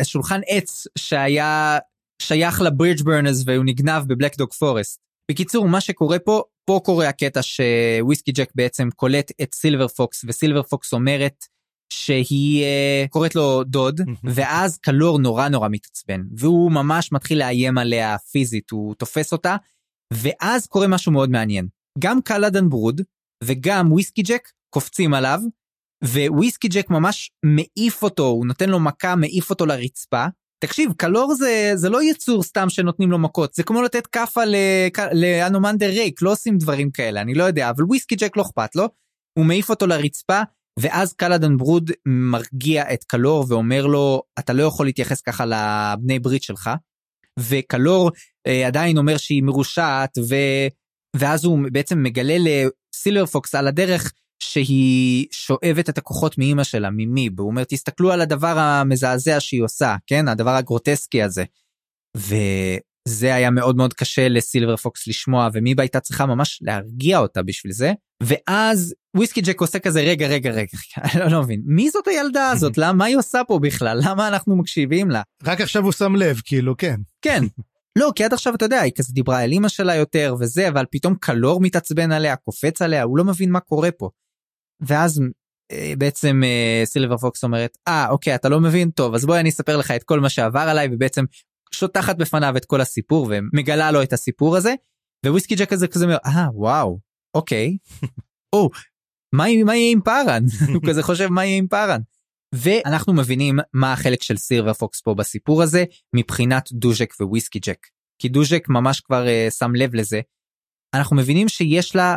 השולחן 0.00 0.40
עץ 0.48 0.86
שהיה 0.98 1.78
שייך 2.22 2.60
לברידג' 2.60 3.02
ברנרס 3.02 3.42
והוא 3.46 3.64
נגנב 3.64 4.02
בבלק 4.06 4.36
דוג 4.36 4.52
פורסט. 4.52 5.00
בקיצור 5.30 5.68
מה 5.68 5.80
שקורה 5.80 6.18
פה 6.18 6.42
פה 6.68 6.80
קורה 6.84 7.08
הקטע 7.08 7.40
שוויסקי 7.42 8.32
ג'ק 8.32 8.50
בעצם 8.54 8.88
קולט 8.96 9.32
את 9.42 9.54
סילבר 9.54 9.88
פוקס 9.88 10.24
וסילבר 10.28 10.62
פוקס 10.62 10.92
אומרת 10.92 11.44
שהיא 11.92 12.64
uh, 12.64 13.08
קוראת 13.08 13.34
לו 13.34 13.64
דוד 13.64 14.00
ואז 14.24 14.78
קלור 14.78 15.18
נורא 15.18 15.48
נורא 15.48 15.68
מתעצבן 15.70 16.22
והוא 16.36 16.72
ממש 16.72 17.12
מתחיל 17.12 17.38
לאיים 17.38 17.78
עליה 17.78 18.18
פיזית 18.18 18.70
הוא 18.70 18.94
תופס 18.94 19.32
אותה 19.32 19.56
ואז 20.12 20.66
קורה 20.66 20.86
משהו 20.86 21.12
מאוד 21.12 21.30
מעניין. 21.30 21.68
גם 21.98 22.22
קלאדן 22.22 22.68
ברוד 22.68 23.00
וגם 23.44 23.92
וויסקי 23.92 24.22
ג'ק 24.22 24.48
קופצים 24.70 25.14
עליו 25.14 25.40
וויסקי 26.28 26.68
ג'ק 26.68 26.90
ממש 26.90 27.30
מעיף 27.44 28.02
אותו 28.02 28.26
הוא 28.26 28.46
נותן 28.46 28.68
לו 28.68 28.80
מכה 28.80 29.16
מעיף 29.16 29.50
אותו 29.50 29.66
לרצפה. 29.66 30.26
תקשיב 30.64 30.92
קלור 30.96 31.34
זה 31.34 31.72
זה 31.74 31.88
לא 31.88 32.02
יצור 32.02 32.42
סתם 32.42 32.70
שנותנים 32.70 33.10
לו 33.10 33.18
מכות 33.18 33.54
זה 33.54 33.62
כמו 33.62 33.82
לתת 33.82 34.06
כאפה 34.06 34.40
לאנומנדר 35.12 35.88
ריק 35.88 36.22
לא 36.22 36.32
עושים 36.32 36.58
דברים 36.58 36.90
כאלה 36.90 37.20
אני 37.20 37.34
לא 37.34 37.44
יודע 37.44 37.70
אבל 37.70 37.84
וויסקי 37.84 38.16
ג'ק 38.16 38.36
לא 38.36 38.42
אכפת 38.42 38.76
לו. 38.76 38.88
הוא 39.38 39.46
מעיף 39.46 39.70
אותו 39.70 39.86
לרצפה 39.86 40.40
ואז 40.80 41.12
קלאדן 41.12 41.56
ברוד 41.56 41.90
מרגיע 42.06 42.92
את 42.94 43.04
קלור 43.04 43.44
ואומר 43.48 43.86
לו 43.86 44.22
אתה 44.38 44.52
לא 44.52 44.62
יכול 44.62 44.86
להתייחס 44.86 45.20
ככה 45.20 45.44
לבני 45.46 46.18
ברית 46.18 46.42
שלך. 46.42 46.70
וקלור 47.38 48.10
אה, 48.46 48.66
עדיין 48.66 48.98
אומר 48.98 49.16
שהיא 49.16 49.42
מרושעת 49.42 50.18
ו... 50.18 50.34
ואז 51.16 51.44
הוא 51.44 51.58
בעצם 51.72 52.02
מגלה 52.02 52.36
לסילבר 52.38 53.26
פוקס 53.26 53.54
על 53.54 53.68
הדרך 53.68 54.12
שהיא 54.42 55.26
שואבת 55.30 55.88
את 55.88 55.98
הכוחות 55.98 56.38
מאימא 56.38 56.64
שלה 56.64 56.90
ממיב 56.90 57.40
הוא 57.40 57.48
אומר 57.48 57.64
תסתכלו 57.64 58.12
על 58.12 58.20
הדבר 58.20 58.58
המזעזע 58.58 59.40
שהיא 59.40 59.62
עושה 59.62 59.96
כן 60.06 60.28
הדבר 60.28 60.50
הגרוטסקי 60.50 61.22
הזה. 61.22 61.44
וזה 63.08 63.34
היה 63.34 63.50
מאוד 63.50 63.76
מאוד 63.76 63.94
קשה 63.94 64.28
לסילבר 64.28 64.76
פוקס 64.76 65.06
לשמוע 65.06 65.48
ומיב 65.52 65.80
הייתה 65.80 66.00
צריכה 66.00 66.26
ממש 66.26 66.58
להרגיע 66.62 67.18
אותה 67.18 67.42
בשביל 67.42 67.72
זה. 67.72 67.92
ואז 68.22 68.94
וויסקי 69.16 69.40
ג'ק 69.40 69.60
עושה 69.60 69.78
כזה 69.78 70.00
רגע 70.00 70.26
רגע 70.26 70.50
רגע 70.50 70.78
אני 71.24 71.32
לא 71.32 71.42
מבין. 71.42 71.62
מי 71.66 71.90
זאת 71.90 72.08
הילדה 72.08 72.50
הזאת? 72.50 72.78
למה 72.82 73.04
היא 73.04 73.16
עושה 73.16 73.40
פה 73.46 73.58
בכלל? 73.62 74.00
למה 74.02 74.28
אנחנו 74.28 74.56
מקשיבים 74.56 75.10
לה? 75.10 75.22
רק 75.44 75.60
עכשיו 75.60 75.84
הוא 75.84 75.92
שם 75.92 76.16
לב 76.16 76.40
כאילו 76.44 76.76
כן. 76.76 77.00
כן. 77.22 77.42
לא 77.98 78.12
כי 78.16 78.24
עד 78.24 78.32
עכשיו 78.32 78.54
אתה 78.54 78.64
יודע 78.64 78.80
היא 78.80 78.92
כזה 78.96 79.12
דיברה 79.12 79.40
על 79.42 79.52
אמא 79.52 79.68
שלה 79.68 79.94
יותר 79.94 80.34
וזה 80.40 80.68
אבל 80.68 80.84
פתאום 80.90 81.14
קלור 81.20 81.60
מתעצבן 81.60 82.12
עליה 82.12 82.36
קופץ 82.36 82.82
עליה 82.82 83.02
הוא 83.02 83.18
לא 83.18 83.24
מבין 83.24 83.50
מה 83.50 83.60
קורה 83.60 83.90
פה. 83.90 84.10
ואז 84.80 85.20
אה, 85.72 85.92
בעצם 85.98 86.40
אה, 86.44 86.82
סילבר 86.84 87.16
פוקס 87.16 87.44
אומרת 87.44 87.78
אה 87.88 88.08
אוקיי 88.10 88.34
אתה 88.34 88.48
לא 88.48 88.60
מבין? 88.60 88.90
טוב 88.90 89.14
אז 89.14 89.26
בואי 89.26 89.40
אני 89.40 89.48
אספר 89.48 89.76
לך 89.76 89.90
את 89.90 90.02
כל 90.02 90.20
מה 90.20 90.28
שעבר 90.28 90.60
עליי 90.60 90.88
ובעצם 90.92 91.24
שוטחת 91.74 92.16
בפניו 92.16 92.56
את 92.56 92.64
כל 92.64 92.80
הסיפור 92.80 93.30
ומגלה 93.30 93.90
לו 93.90 94.02
את 94.02 94.12
הסיפור 94.12 94.56
הזה 94.56 94.74
וויסקי 95.26 95.54
ג'ק 95.54 95.72
הזה 95.72 95.88
כזה 95.88 96.04
אומר 96.04 96.16
אה 96.26 96.46
וואו 96.54 96.98
אוקיי 97.34 97.76
או 98.54 98.70
מה, 99.34 99.44
מה 99.64 99.76
יהיה 99.76 99.92
עם 99.92 100.00
פארן 100.00 100.42
הוא 100.74 100.82
כזה 100.88 101.02
חושב 101.02 101.28
מה 101.28 101.44
יהיה 101.44 101.58
עם 101.58 101.68
פארן. 101.68 102.00
ואנחנו 102.54 103.12
מבינים 103.12 103.58
מה 103.72 103.92
החלק 103.92 104.22
של 104.22 104.36
סילבר 104.36 104.72
פוקס 104.72 105.00
פה 105.00 105.14
בסיפור 105.14 105.62
הזה 105.62 105.84
מבחינת 106.14 106.72
דוז'ק 106.72 107.14
וויסקי 107.20 107.58
ג'ק 107.58 107.86
כי 108.18 108.28
דוז'ק 108.28 108.64
ממש 108.68 109.00
כבר 109.00 109.24
uh, 109.26 109.50
שם 109.50 109.74
לב 109.74 109.94
לזה. 109.94 110.20
אנחנו 110.94 111.16
מבינים 111.16 111.48
שיש 111.48 111.96
לה 111.96 112.16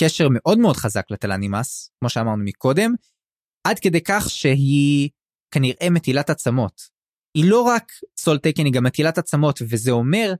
קשר 0.00 0.28
מאוד 0.30 0.58
מאוד 0.58 0.76
חזק 0.76 1.10
לטלנימאס 1.10 1.90
כמו 2.00 2.08
שאמרנו 2.08 2.44
מקודם 2.44 2.94
עד 3.66 3.78
כדי 3.78 4.00
כך 4.00 4.30
שהיא 4.30 5.10
כנראה 5.54 5.90
מטילת 5.90 6.30
עצמות. 6.30 6.99
היא 7.36 7.50
לא 7.50 7.62
רק 7.62 7.92
soletaken 8.18 8.64
היא 8.64 8.72
גם 8.72 8.84
מטילת 8.84 9.18
עצמות 9.18 9.62
וזה 9.68 9.90
אומר 9.90 10.32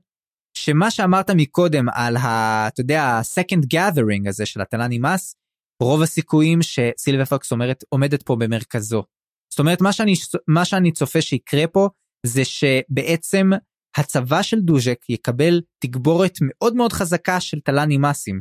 שמה 0.57 0.91
שאמרת 0.91 1.29
מקודם 1.29 1.89
על 1.89 2.17
ה... 2.17 2.67
אתה 2.67 2.81
יודע, 2.81 3.03
ה-second 3.03 3.75
gathering 3.75 4.29
הזה 4.29 4.45
של 4.45 4.61
הטלנימאס, 4.61 5.35
רוב 5.83 6.01
הסיכויים 6.01 6.59
שסילבר 6.61 7.25
פוקס 7.25 7.51
אומרת, 7.51 7.83
עומדת 7.89 8.23
פה 8.23 8.35
במרכזו. 8.35 9.03
זאת 9.51 9.59
אומרת, 9.59 9.81
מה 9.81 9.93
שאני, 9.93 10.13
מה 10.47 10.65
שאני 10.65 10.91
צופה 10.91 11.21
שיקרה 11.21 11.67
פה, 11.67 11.89
זה 12.25 12.45
שבעצם 12.45 13.49
הצבא 13.97 14.41
של 14.41 14.59
דוז'ק 14.59 15.09
יקבל 15.09 15.61
תגבורת 15.79 16.37
מאוד 16.41 16.75
מאוד 16.75 16.93
חזקה 16.93 17.39
של 17.39 17.59
טלני 17.59 17.97
מסים. 17.97 18.39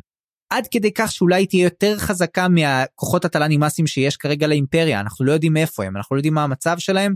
עד 0.53 0.67
כדי 0.71 0.93
כך 0.95 1.13
שאולי 1.13 1.47
תהיה 1.47 1.65
יותר 1.65 1.99
חזקה 1.99 2.49
מהכוחות 2.49 3.25
הטלני 3.25 3.57
מסים 3.57 3.87
שיש 3.87 4.17
כרגע 4.17 4.47
לאימפריה, 4.47 5.01
אנחנו 5.01 5.25
לא 5.25 5.33
יודעים 5.33 5.57
איפה 5.57 5.85
הם, 5.85 5.97
אנחנו 5.97 6.17
לא 6.17 6.19
יודעים 6.19 6.35
מה 6.35 6.45
המצב 6.45 6.79
שלהם. 6.79 7.15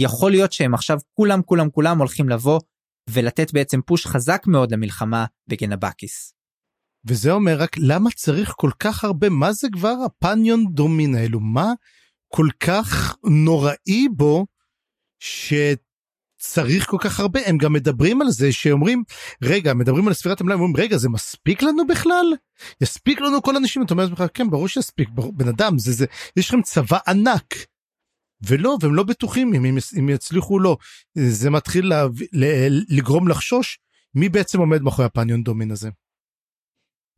יכול 0.00 0.30
להיות 0.30 0.52
שהם 0.52 0.74
עכשיו 0.74 0.98
כולם 1.14 1.42
כולם 1.42 1.70
כולם 1.70 1.98
הולכים 1.98 2.28
לבוא 2.28 2.60
ולתת 3.10 3.52
בעצם 3.52 3.80
פוש 3.82 4.06
חזק 4.06 4.42
מאוד 4.46 4.72
למלחמה 4.72 5.24
בגנבקיס. 5.48 6.32
וזה 7.08 7.32
אומר 7.32 7.56
רק 7.58 7.76
למה 7.78 8.10
צריך 8.10 8.52
כל 8.56 8.70
כך 8.78 9.04
הרבה? 9.04 9.28
מה 9.28 9.52
זה 9.52 9.68
כבר 9.72 9.94
הפניון 10.06 10.64
דומין 10.72 11.14
האלו 11.14 11.40
מה 11.40 11.72
כל 12.28 12.48
כך 12.60 13.16
נוראי 13.24 14.08
בו 14.16 14.46
שצריך 15.18 16.86
כל 16.86 16.96
כך 17.00 17.20
הרבה? 17.20 17.40
הם 17.46 17.58
גם 17.58 17.72
מדברים 17.72 18.22
על 18.22 18.30
זה 18.30 18.52
שאומרים 18.52 19.02
רגע 19.42 19.74
מדברים 19.74 20.08
על 20.08 20.14
ספירת 20.14 20.40
המלאי 20.40 20.54
אומרים 20.54 20.76
רגע 20.76 20.96
זה 20.96 21.08
מספיק 21.08 21.62
לנו 21.62 21.86
בכלל? 21.86 22.26
יספיק 22.80 23.20
לנו 23.20 23.42
כל 23.42 23.54
האנשים 23.54 23.82
אתה 23.82 23.94
אומר 23.94 24.04
לך 24.04 24.24
כן 24.34 24.50
ברור 24.50 24.68
שיספיק 24.68 25.08
בן 25.08 25.48
אדם 25.48 25.78
זה 25.78 25.92
זה 25.92 26.06
יש 26.36 26.48
לכם 26.48 26.62
צבא 26.62 26.98
ענק 27.08 27.54
ולא 28.46 28.76
והם 28.80 28.94
לא 28.94 29.02
בטוחים 29.02 29.54
אם 29.54 29.78
אם 29.98 30.08
יצליחו 30.08 30.54
או 30.54 30.58
לא 30.58 30.76
זה 31.14 31.50
מתחיל 31.50 31.86
לה, 31.86 32.06
לגרום 32.88 33.28
לחשוש 33.28 33.78
מי 34.14 34.28
בעצם 34.28 34.58
עומד 34.58 34.82
מאחורי 34.82 35.06
הפניון 35.06 35.42
דומין 35.42 35.70
הזה. 35.70 35.90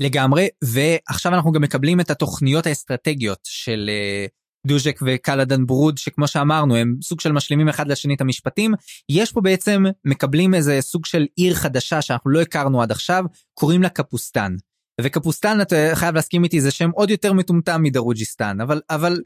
לגמרי 0.03 0.49
ועכשיו 0.65 1.35
אנחנו 1.35 1.53
גם 1.53 1.62
מקבלים 1.62 2.01
את 2.01 2.11
התוכניות 2.11 2.66
האסטרטגיות 2.66 3.39
של 3.45 3.90
uh, 4.27 4.31
דוז'ק 4.66 5.01
וקלאדן 5.07 5.66
ברוד 5.66 5.99
שכמו 5.99 6.28
שאמרנו 6.28 6.77
הם 6.77 6.97
סוג 7.03 7.20
של 7.20 7.32
משלימים 7.32 7.69
אחד 7.69 7.89
לשני 7.89 8.15
את 8.15 8.20
המשפטים 8.20 8.74
יש 9.09 9.32
פה 9.32 9.40
בעצם 9.40 9.85
מקבלים 10.05 10.55
איזה 10.55 10.78
סוג 10.81 11.07
של 11.07 11.27
עיר 11.36 11.55
חדשה 11.55 12.03
שאנחנו 12.03 12.31
לא 12.31 12.40
הכרנו 12.40 12.82
עד 12.82 12.90
עכשיו 12.90 13.24
קוראים 13.55 13.82
לה 13.82 13.89
קפוסטן. 13.89 14.57
וקפוסטן 15.01 15.61
אתה 15.61 15.77
חייב 15.95 16.15
להסכים 16.15 16.45
איתי 16.45 16.61
זה 16.61 16.70
שם 16.70 16.90
עוד 16.90 17.11
יותר 17.11 17.32
מטומטם 17.32 17.82
מדרוג'יסטן 17.82 18.61
אבל 18.61 18.81
אבל 18.90 19.20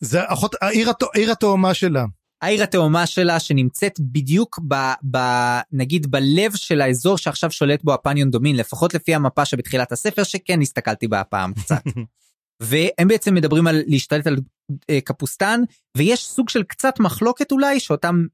זה 0.00 0.20
אחות 0.26 0.54
העיר, 0.60 0.90
העיר 1.14 1.30
התאומה 1.30 1.74
שלה. 1.74 2.04
העיר 2.42 2.62
התאומה 2.62 3.06
שלה 3.06 3.40
שנמצאת 3.40 4.00
בדיוק 4.00 4.60
ב, 4.68 4.74
ב... 5.10 5.18
נגיד 5.72 6.10
בלב 6.10 6.54
של 6.54 6.80
האזור 6.80 7.18
שעכשיו 7.18 7.50
שולט 7.50 7.84
בו 7.84 7.94
הפניון 7.94 8.30
דומין 8.30 8.56
לפחות 8.56 8.94
לפי 8.94 9.14
המפה 9.14 9.44
שבתחילת 9.44 9.92
הספר 9.92 10.22
שכן 10.22 10.60
הסתכלתי 10.62 11.08
בה 11.08 11.20
הפעם 11.20 11.52
קצת. 11.54 11.82
והם 12.62 13.08
בעצם 13.08 13.34
מדברים 13.34 13.66
על 13.66 13.82
להשתלט 13.86 14.26
על 14.26 14.36
אה, 14.90 15.00
קפוסטן 15.00 15.60
ויש 15.96 16.26
סוג 16.26 16.48
של 16.48 16.62
קצת 16.62 16.94
מחלוקת 17.00 17.52
אולי 17.52 17.80
שאותם 17.80 18.24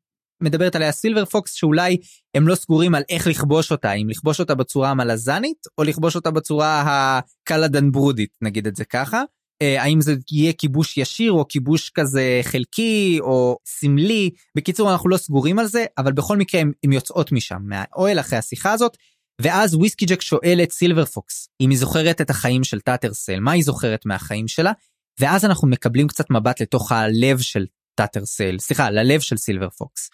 מדברת 0.43 0.77
עליה 0.77 0.93
סילבר 0.93 1.25
פוקס 1.25 1.53
שאולי 1.53 1.97
הם 2.35 2.49
לא 2.49 2.55
סגורים 2.55 2.95
על 2.95 3.03
איך 3.09 3.27
לכבוש 3.27 3.73
אותה 3.73 3.93
אם 3.93 4.09
לכבוש 4.09 4.41
אותה 4.41 4.55
בצורה 4.55 4.91
המלזנית 4.91 5.67
או 5.79 5.85
לכבוש 5.85 6.17
אותה 6.17 6.31
בצורה 6.31 6.85
הקלדן 6.87 7.93
ברודית 7.93 8.31
נגיד 8.43 8.67
את 8.67 8.77
זה 8.77 8.85
ככה. 8.85 9.23
אה, 9.63 9.83
האם 9.83 10.01
זה 10.01 10.15
יהיה 10.33 10.53
כיבוש 10.53 10.97
ישיר 10.97 11.33
או 11.33 11.49
כיבוש 11.49 11.91
כזה 11.91 12.41
חלקי 12.43 13.19
או 13.21 13.59
סמלי 13.67 14.31
בקיצור 14.57 14.93
אנחנו 14.93 15.09
לא 15.09 15.17
סגורים 15.17 15.59
על 15.59 15.67
זה 15.67 15.85
אבל 15.99 16.13
בכל 16.13 16.37
מקרה 16.37 16.61
הם, 16.61 16.93
יוצאות 16.93 17.33
משם 17.33 17.63
מהאוהל 17.65 18.21
אחרי 18.21 18.39
השיחה 18.39 18.73
הזאת 18.73 18.97
ואז 19.43 19.75
וויסקי 19.75 20.07
ג'ק 20.07 20.21
שואל 20.21 20.61
את 20.63 20.73
סילבר 20.73 21.05
פוקס 21.05 21.49
אם 21.61 21.71
היא 21.71 21.79
זוכרת 21.79 22.21
את 22.21 22.31
החיים 22.31 22.65
של 22.65 22.81
טאטרסל 22.81 23.41
מה 23.41 23.53
היא 23.53 23.65
זוכרת 23.65 24.07
מהחיים 24.07 24.49
שלה 24.49 24.73
ואז 25.21 25.45
אנחנו 25.45 25.69
מקבלים 25.69 26.07
קצת 26.07 26.31
מבט 26.31 26.61
לתוך 26.61 26.93
הלב 26.93 27.39
של 27.39 27.67
טאטרסל 27.95 28.59
סליחה 28.59 28.91
ללב 28.91 29.21
של 29.21 29.37
סילבר 29.37 29.71
פוקס. 29.71 30.11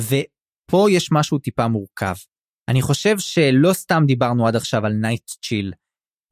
ופה 0.00 0.86
יש 0.90 1.08
משהו 1.12 1.38
טיפה 1.38 1.68
מורכב. 1.68 2.14
אני 2.70 2.82
חושב 2.82 3.18
שלא 3.18 3.72
סתם 3.72 4.02
דיברנו 4.06 4.46
עד 4.46 4.56
עכשיו 4.56 4.86
על 4.86 4.92
נייט 4.92 5.30
צ'יל 5.42 5.72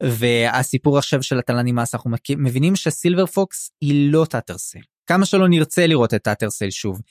והסיפור 0.03 0.97
עכשיו 0.97 1.23
של 1.23 1.39
הטלנימאס 1.39 1.95
אנחנו 1.95 2.11
מבינים 2.37 2.75
שסילבר 2.75 3.25
פוקס 3.25 3.71
היא 3.81 4.11
לא 4.11 4.25
טאטרסל. 4.29 4.79
כמה 5.07 5.25
שלא 5.25 5.47
נרצה 5.47 5.87
לראות 5.87 6.13
את 6.13 6.23
טאטרסל 6.23 6.69
שוב. 6.69 7.01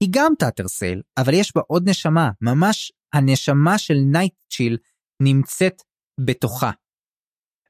היא 0.00 0.08
גם 0.12 0.32
טאטרסל 0.38 1.00
אבל 1.16 1.34
יש 1.34 1.52
בה 1.56 1.62
עוד 1.66 1.88
נשמה 1.88 2.30
ממש 2.40 2.92
הנשמה 3.12 3.78
של 3.78 3.94
נייטצ'יל 3.94 4.76
נמצאת 5.22 5.82
בתוכה. 6.20 6.70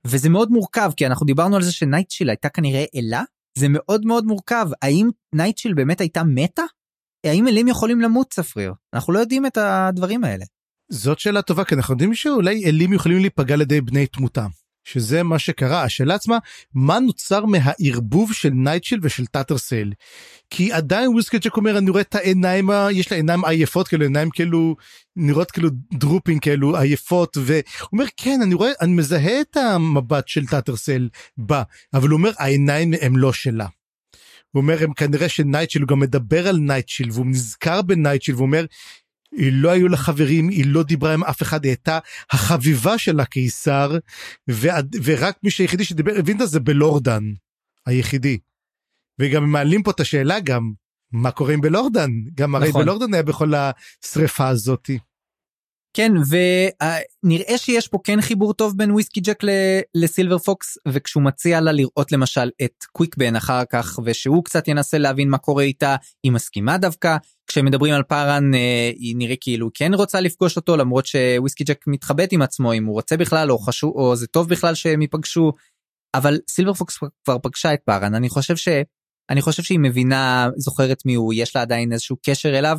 וזה 0.07 0.29
מאוד 0.29 0.51
מורכב 0.51 0.91
כי 0.97 1.07
אנחנו 1.07 1.27
דיברנו 1.27 1.57
על 1.57 1.63
זה 1.63 1.73
שנייטצ'יל 1.73 2.31
הייתה 2.31 2.49
כנראה 2.49 2.85
אלה 2.95 3.23
זה 3.59 3.67
מאוד 3.69 4.05
מאוד 4.05 4.25
מורכב 4.25 4.69
האם 4.83 5.09
נייטצ'יל 5.35 5.75
באמת 5.75 6.01
הייתה 6.01 6.23
מתה? 6.25 6.63
האם 7.27 7.49
אלים 7.49 7.69
יכולים 7.69 8.01
למות 8.01 8.31
צפריר 8.31 8.75
אנחנו 8.95 9.13
לא 9.13 9.19
יודעים 9.19 9.47
את 9.47 9.57
הדברים 9.57 10.25
האלה. 10.25 10.45
זאת 10.93 11.19
שאלה 11.19 11.43
טובה 11.43 11.65
כי 11.65 11.75
אנחנו 11.75 11.95
יודעים 11.95 12.15
שאולי 12.15 12.65
אלים 12.65 12.93
יכולים 12.93 13.19
להיפגע 13.19 13.55
על 13.55 13.61
ידי 13.61 13.81
בני 13.81 14.07
תמותם. 14.07 14.49
שזה 14.93 15.23
מה 15.23 15.39
שקרה 15.39 15.83
השאלה 15.83 16.15
עצמה 16.15 16.39
מה 16.75 17.01
נוצר 17.01 17.45
מהערבוב 17.45 18.33
של 18.33 18.51
נייטשיל 18.51 18.99
ושל 19.03 19.27
טאטרסל 19.27 19.93
כי 20.51 20.73
עדיין 20.73 21.09
וויסקצ'ק 21.09 21.57
אומר 21.57 21.79
אני 21.79 21.91
רואה 21.91 22.01
את 22.01 22.15
העיניים 22.15 22.71
יש 22.93 23.11
לה 23.11 23.17
עיניים 23.17 23.45
עייפות 23.45 23.89
כאילו 23.89 24.05
עיניים 24.05 24.31
כאילו 24.31 24.77
נראות 25.17 25.51
כאילו 25.51 25.69
drooping 25.93 26.41
כאילו 26.43 26.77
עייפות 26.77 27.37
והוא 27.37 27.63
אומר 27.93 28.05
כן 28.17 28.41
אני 28.43 28.55
רואה 28.55 28.71
אני 28.81 28.93
מזהה 28.93 29.41
את 29.41 29.57
המבט 29.57 30.29
של 30.29 30.47
טאטרסל 30.47 31.09
בה 31.37 31.63
אבל 31.95 32.09
הוא 32.09 32.19
אומר 32.19 32.31
העיניים 32.39 32.95
הם 33.01 33.17
לא 33.17 33.33
שלה. 33.33 33.67
הוא 34.53 34.63
אומר 34.63 34.83
הם 34.85 34.93
כנראה 34.93 35.29
שנייטשיל 35.29 35.83
הוא 35.83 35.89
גם 35.89 36.01
מדבר 36.01 36.49
על 36.49 36.57
נייטשיל 36.57 37.11
והוא 37.11 37.27
נזכר 37.27 37.83
בנייטשיל 37.83 38.35
והוא 38.35 38.47
אומר 38.47 38.65
היא 39.33 39.53
לא 39.53 39.71
היו 39.71 39.89
לה 39.89 39.97
חברים, 39.97 40.49
היא 40.49 40.67
לא 40.67 40.83
דיברה 40.83 41.15
עם 41.15 41.25
אף 41.25 41.43
אחד, 41.43 41.65
היא 41.65 41.71
הייתה 41.71 41.99
החביבה 42.31 42.99
של 42.99 43.21
הקיסר, 43.21 43.99
ועד, 44.49 44.97
ורק 45.05 45.39
מי 45.43 45.51
שהיחידי 45.51 45.85
שדיבר, 45.85 46.13
הבין 46.19 46.43
את 46.43 46.49
זה 46.49 46.61
בלורדן, 46.61 47.23
היחידי. 47.87 48.39
וגם 49.19 49.53
מעלים 49.53 49.83
פה 49.83 49.91
את 49.91 50.01
השאלה 50.01 50.41
גם, 50.41 50.73
מה 51.13 51.31
קורה 51.31 51.55
עם 51.55 51.61
בלורדן? 51.61 52.11
גם 52.35 52.55
הרי 52.55 52.69
נכון. 52.69 52.83
בלורדן 52.83 53.15
היה 53.15 53.23
בכל 53.23 53.53
השריפה 53.55 54.49
הזאתי. 54.49 54.99
כן 55.97 56.13
ונראה 56.17 57.59
שיש 57.59 57.89
פה 57.89 57.99
כן 58.05 58.21
חיבור 58.21 58.55
טוב 58.55 58.77
בין 58.77 58.91
וויסקי 58.91 59.21
ג'ק 59.21 59.43
לסילבר 59.95 60.39
פוקס 60.39 60.79
וכשהוא 60.89 61.23
מציע 61.23 61.61
לה 61.61 61.73
לראות 61.73 62.13
למשל 62.13 62.51
את 62.65 62.85
קוויקבן 62.93 63.37
אחר 63.37 63.65
כך 63.65 63.99
ושהוא 64.05 64.45
קצת 64.45 64.69
ינסה 64.69 64.99
להבין 64.99 65.31
מה 65.31 65.39
קורה 65.39 65.63
איתה 65.63 65.97
היא 66.23 66.33
מסכימה 66.33 66.79
דווקא. 66.79 67.17
כשמדברים 67.47 67.95
על 67.95 68.03
פארן 68.03 68.55
אה, 68.55 68.91
היא 68.95 69.17
נראה 69.17 69.35
כאילו 69.41 69.71
כן 69.75 69.95
רוצה 69.95 70.21
לפגוש 70.21 70.57
אותו 70.57 70.77
למרות 70.77 71.07
שוויסקי 71.07 71.65
ג'ק 71.65 71.85
מתחבט 71.87 72.33
עם 72.33 72.43
עצמו 72.43 72.73
אם 72.73 72.85
הוא 72.85 72.95
רוצה 72.95 73.17
בכלל 73.17 73.51
או 73.51 73.59
חשוב 73.59 73.93
או 73.95 74.17
זה 74.17 74.27
טוב 74.27 74.49
בכלל 74.49 74.75
שהם 74.75 75.03
ייפגשו. 75.03 75.53
אבל 76.15 76.39
סילבר 76.49 76.75
פוקס 76.75 76.99
כבר 77.25 77.39
פגשה 77.39 77.75
את 77.75 77.81
פארן 77.85 78.15
אני 78.15 78.29
חושב 78.29 78.57
ש... 78.57 78.69
אני 79.31 79.43
חושב 79.43 79.63
שהיא 79.63 79.79
מבינה 79.79 80.49
זוכרת 80.57 81.03
מי 81.07 81.15
הוא 81.15 81.35
יש 81.37 81.57
לה 81.57 81.63
עדיין 81.63 81.93
איזשהו 81.93 82.17
קשר 82.23 82.59
אליו 82.59 82.79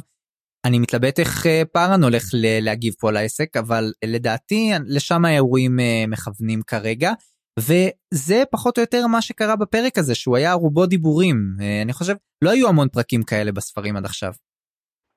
אני 0.66 0.80
מתלבט 0.80 1.20
איך 1.20 1.46
אה, 1.46 1.64
פארן 1.74 2.04
הולך 2.04 2.24
להגיב 2.62 2.94
פה 3.00 3.12
לעסק 3.12 3.58
אבל 3.58 3.92
לדעתי 4.06 4.72
לשם 4.86 5.26
האירועים 5.26 5.80
אה, 5.80 6.04
מכוונים 6.08 6.62
כרגע 6.62 7.12
וזה 7.60 8.44
פחות 8.52 8.78
או 8.78 8.82
יותר 8.82 9.08
מה 9.08 9.22
שקרה 9.22 9.56
בפרק 9.56 9.98
הזה 9.98 10.16
שהוא 10.16 10.38
היה 10.38 10.54
רובו 10.54 10.86
דיבורים 10.86 11.56
אה, 11.62 11.82
אני 11.82 11.94
חושב 11.94 12.16
לא 12.44 12.50
היו 12.50 12.68
המון 12.68 12.88
פרקים 12.90 13.24
כאלה 13.24 13.52
בספרים 13.52 13.96
עד 13.96 14.06
עכשיו. 14.06 14.34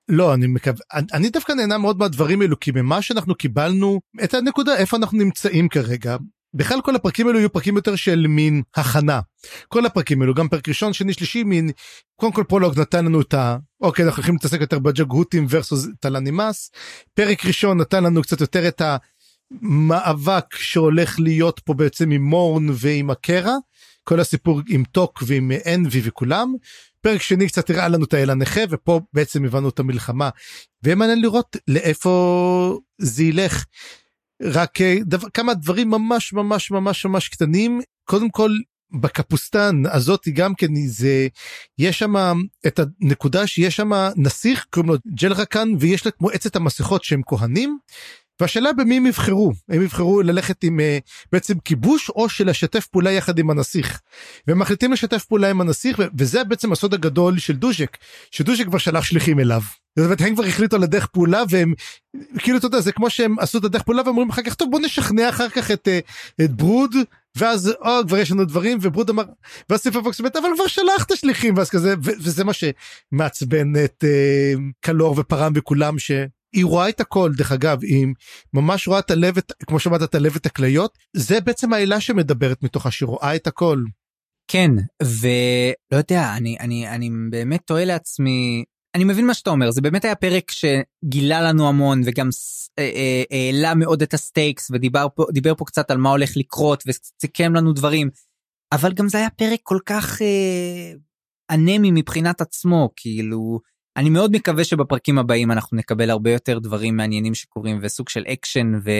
לא 0.09 0.35
אני 0.35 0.47
מקווה 0.47 0.81
אני 1.12 1.31
דווקא 1.31 1.52
נהנה 1.52 1.78
מאוד 1.78 1.98
מהדברים 1.98 2.40
האלו 2.40 2.60
כי 2.60 2.70
ממה 2.74 3.02
שאנחנו 3.02 3.35
קיבלנו 3.35 4.01
את 4.24 4.35
הנקודה 4.35 4.77
איפה 4.77 4.97
אנחנו 4.97 5.19
נמצאים 5.19 5.69
כרגע 5.69 6.16
בכלל 6.55 6.81
כל 6.81 6.97
הפרקים 6.97 7.27
האלו 7.27 7.39
יהיו 7.39 7.52
פרקים 7.52 7.77
יותר 7.77 7.97
של 7.97 8.27
מין 8.27 8.62
הכנה. 8.77 9.20
כל 9.69 9.86
הפרקים 9.86 10.20
האלו 10.20 10.35
גם 10.35 10.48
פרק 10.48 10.69
ראשון 10.69 10.93
שני 10.93 11.12
שלישי 11.12 11.44
מין 11.44 11.70
קודם 12.20 12.32
כל 12.32 12.44
פרולוג 12.49 12.81
נתן 12.81 13.05
לנו 13.05 13.20
את 13.20 13.35
ה... 13.35 13.56
אוקיי 13.83 14.05
אנחנו 14.05 14.17
הולכים 14.17 14.35
להתעסק 14.35 14.61
יותר 14.61 14.79
בג'גהותים 14.79 15.47
versus 15.51 15.89
טלנימאס. 16.01 16.71
פרק 17.15 17.45
ראשון 17.47 17.81
נתן 17.81 18.05
לנו 18.05 18.23
קצת 18.23 18.41
יותר 18.41 18.69
את 18.69 18.83
המאבק 19.63 20.55
שהולך 20.55 21.21
להיות 21.21 21.61
פה 21.65 21.75
בעצם 21.75 22.11
עם 22.11 22.23
מורן 22.23 22.67
ועם 22.73 23.11
הקרע, 23.11 23.57
כל 24.05 24.21
הסיפור 24.21 24.61
עם 24.69 24.85
טוק 24.85 25.23
ועם 25.27 25.53
אנבי 25.75 26.01
וכולם. 26.05 26.55
פרק 27.01 27.23
שני 27.23 27.49
קצת 27.49 27.71
הראה 27.71 27.89
לנו 27.89 28.05
את 28.05 28.15
האל 28.15 28.31
הנכה 28.31 28.61
ופה 28.71 29.01
בעצם 29.13 29.45
הבנו 29.45 29.69
את 29.69 29.79
המלחמה. 29.79 30.31
ויהיה 30.83 30.97
מעניין 30.97 31.23
לראות 31.23 31.57
לאיפה 31.69 32.79
זה 32.99 33.25
ילך. 33.25 33.65
רק 34.43 34.81
אה, 34.81 34.97
דבר, 35.03 35.29
כמה 35.35 35.55
דברים 35.55 35.91
ממש 35.91 36.33
ממש 36.33 36.71
ממש 36.71 37.05
ממש 37.05 37.29
קטנים 37.29 37.81
קודם 38.05 38.31
כל 38.31 38.51
בקפוסטן 38.93 39.82
הזאת 39.93 40.28
גם 40.32 40.55
כן 40.55 40.74
זה 40.86 41.28
יש 41.78 41.98
שם 41.98 42.14
את 42.66 42.81
הנקודה 43.01 43.47
שיש 43.47 43.77
שם 43.77 43.90
נסיך 44.16 44.66
קוראים 44.70 44.90
לו 44.93 44.97
ג'לרקן 45.14 45.69
ויש 45.81 46.06
לה 46.06 46.09
את 46.09 46.20
מועצת 46.20 46.56
המסכות 46.56 47.05
שהם 47.05 47.23
כהנים. 47.27 47.78
והשאלה 48.43 48.73
במי 48.73 48.97
הם 48.97 49.06
יבחרו 49.06 49.52
הם 49.69 49.82
יבחרו 49.82 50.23
ללכת 50.23 50.64
עם 50.64 50.81
uh, 50.81 51.27
בעצם 51.32 51.59
כיבוש 51.59 52.10
או 52.10 52.28
שלשתף 52.28 52.86
פעולה 52.86 53.10
יחד 53.10 53.39
עם 53.39 53.51
הנסיך. 53.51 54.01
והם 54.47 54.59
מחליטים 54.59 54.93
לשתף 54.93 55.24
פעולה 55.24 55.51
עם 55.51 55.60
הנסיך 55.60 56.01
וזה 56.19 56.44
בעצם 56.44 56.73
הסוד 56.73 56.94
הגדול 56.94 57.39
של 57.39 57.56
דוז'ק 57.56 57.97
שדוז'ק 58.31 58.66
כבר 58.66 58.78
שלח 58.78 59.05
שליחים 59.05 59.40
אליו. 59.40 59.60
זאת 59.98 60.05
אומרת 60.05 60.20
הם 60.20 60.35
כבר 60.35 60.44
החליטו 60.44 60.77
על 60.77 60.82
הדרך 60.82 61.06
פעולה 61.06 61.43
והם 61.48 61.74
כאילו 62.39 62.59
אתה 62.59 62.66
יודע 62.66 62.81
זה 62.81 62.93
כמו 62.93 63.10
שהם 63.10 63.39
עשו 63.39 63.59
את 63.59 63.64
הדרך 63.64 63.82
פעולה 63.82 64.02
ואומרים 64.02 64.31
אחר 64.31 64.43
כך 64.43 64.55
טוב 64.55 64.70
בוא 64.70 64.81
נשכנע 64.81 65.28
אחר 65.28 65.48
כך 65.48 65.70
את, 65.70 65.89
uh, 65.89 66.43
את 66.44 66.51
ברוד 66.51 66.94
ואז 67.37 67.69
או 67.81 68.07
כבר 68.07 68.19
יש 68.19 68.31
לנו 68.33 68.45
דברים 68.45 68.79
וברוד 68.83 69.11
אמר 69.11 69.25
ואז 69.69 69.81
סיפר 69.81 70.03
פוקס 70.03 70.21
באמת 70.21 70.37
אבל 70.37 70.49
כבר 70.55 70.67
שלחת 70.67 71.17
שליחים 71.17 71.57
ואז 71.57 71.71
כזה 71.71 71.95
וזה 72.03 72.45
מה 72.45 72.53
שמעצבן 72.53 73.85
את 73.85 74.05
uh, 74.05 74.61
קלור 74.81 75.15
ופרם 75.19 75.53
וכולם 75.57 75.99
ש... 75.99 76.11
היא 76.53 76.65
רואה 76.65 76.89
את 76.89 77.01
הכל 77.01 77.33
דרך 77.37 77.53
אגב 77.53 77.83
היא 77.83 78.07
ממש 78.53 78.89
רואה 78.89 78.99
את 78.99 79.11
הלב 79.11 79.39
את 79.39 79.53
כמו 79.67 79.79
שאמרת 79.79 80.03
את 80.03 80.15
הלב 80.15 80.37
את 80.37 80.47
הכליות 80.47 80.99
זה 81.17 81.41
בעצם 81.41 81.73
העילה 81.73 82.01
שמדברת 82.01 82.63
מתוכה 82.63 82.91
שרואה 82.91 83.37
את 83.37 83.47
הכל. 83.47 83.83
כן 84.49 84.71
ולא 85.03 85.99
יודע 85.99 86.35
אני 86.37 86.57
אני 86.61 86.89
אני 86.89 87.11
באמת 87.31 87.61
תוהה 87.67 87.85
לעצמי 87.85 88.65
אני 88.94 89.05
מבין 89.05 89.27
מה 89.27 89.35
שאתה 89.35 89.51
אומר 89.51 89.70
זה 89.70 89.81
באמת 89.81 90.05
היה 90.05 90.14
פרק 90.14 90.51
שגילה 90.51 91.43
לנו 91.43 91.69
המון 91.69 92.01
וגם 92.05 92.28
אה, 92.78 92.90
אה, 92.94 93.23
העלה 93.31 93.74
מאוד 93.74 94.02
את 94.02 94.14
ה 94.15 94.23
stakes 94.23 94.70
ודיבר 94.70 95.06
פה 95.14 95.27
דיבר 95.32 95.55
פה 95.55 95.64
קצת 95.64 95.90
על 95.90 95.98
מה 95.98 96.10
הולך 96.10 96.36
לקרות 96.36 96.85
וסיכם 96.86 97.55
לנו 97.55 97.73
דברים 97.73 98.10
אבל 98.73 98.93
גם 98.93 99.09
זה 99.09 99.19
היה 99.19 99.31
פרק 99.31 99.60
כל 99.62 99.78
כך 99.86 100.23
אה, 100.23 100.93
אנמי 101.51 101.90
מבחינת 101.90 102.40
עצמו 102.40 102.90
כאילו 102.97 103.60
אני 103.97 104.10
מאוד 104.10 104.32
מקווה 104.32 104.64
שבפרקים 104.64 105.19
הבאים 105.19 105.51
אנחנו 105.51 105.77
נקבל 105.77 106.10
הרבה 106.10 106.32
יותר 106.32 106.59
דברים 106.59 106.97
מעניינים 106.97 107.35
שקורים 107.35 107.78
וסוג 107.82 108.09
של 108.09 108.24
אקשן 108.32 108.73
ו... 108.85 108.90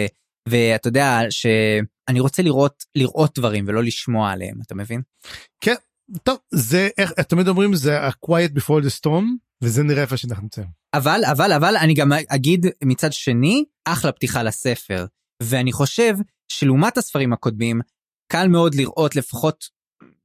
ואתה 0.49 0.87
יודע 0.87 1.19
שאני 1.29 2.19
רוצה 2.19 2.41
לראות 2.43 2.83
לראות 2.95 3.39
דברים 3.39 3.65
ולא 3.67 3.83
לשמוע 3.83 4.31
עליהם 4.31 4.57
אתה 4.65 4.75
מבין? 4.75 5.01
כן 5.61 5.75
טוב 6.23 6.37
זה 6.51 6.89
איך 6.97 7.11
תמיד 7.11 7.47
אומרים 7.47 7.75
זה 7.75 8.01
ה-quiet 8.01 8.57
before 8.57 8.83
the 8.83 8.99
storm 9.01 9.23
וזה 9.61 9.83
נראה 9.83 10.01
איפה 10.01 10.17
שאנחנו 10.17 10.43
נמצאים. 10.43 10.67
אבל 10.93 11.21
אבל 11.31 11.51
אבל 11.51 11.75
אני 11.77 11.93
גם 11.93 12.11
אגיד 12.27 12.65
מצד 12.83 13.13
שני 13.13 13.63
אחלה 13.85 14.11
פתיחה 14.11 14.43
לספר 14.43 15.05
ואני 15.43 15.71
חושב 15.71 16.15
שלעומת 16.47 16.97
הספרים 16.97 17.33
הקודמים 17.33 17.81
קל 18.31 18.47
מאוד 18.47 18.75
לראות 18.75 19.15
לפחות 19.15 19.69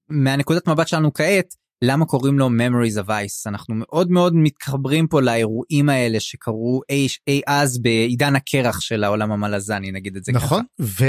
מהנקודת 0.08 0.68
מבט 0.68 0.88
שלנו 0.88 1.12
כעת 1.14 1.54
למה 1.82 2.06
קוראים 2.06 2.38
לו 2.38 2.48
memories 2.48 3.04
of 3.04 3.08
ice? 3.08 3.42
אנחנו 3.46 3.74
מאוד 3.78 4.10
מאוד 4.10 4.34
מתחברים 4.36 5.06
פה 5.06 5.20
לאירועים 5.20 5.88
האלה 5.88 6.20
שקרו 6.20 6.80
אי, 6.90 7.06
אי 7.28 7.40
אז 7.46 7.78
בעידן 7.78 8.36
הקרח 8.36 8.80
של 8.80 9.04
העולם 9.04 9.32
המלזני 9.32 9.92
נגיד 9.92 10.16
את 10.16 10.24
זה 10.24 10.32
נכון 10.32 10.62
ככה. 10.78 11.04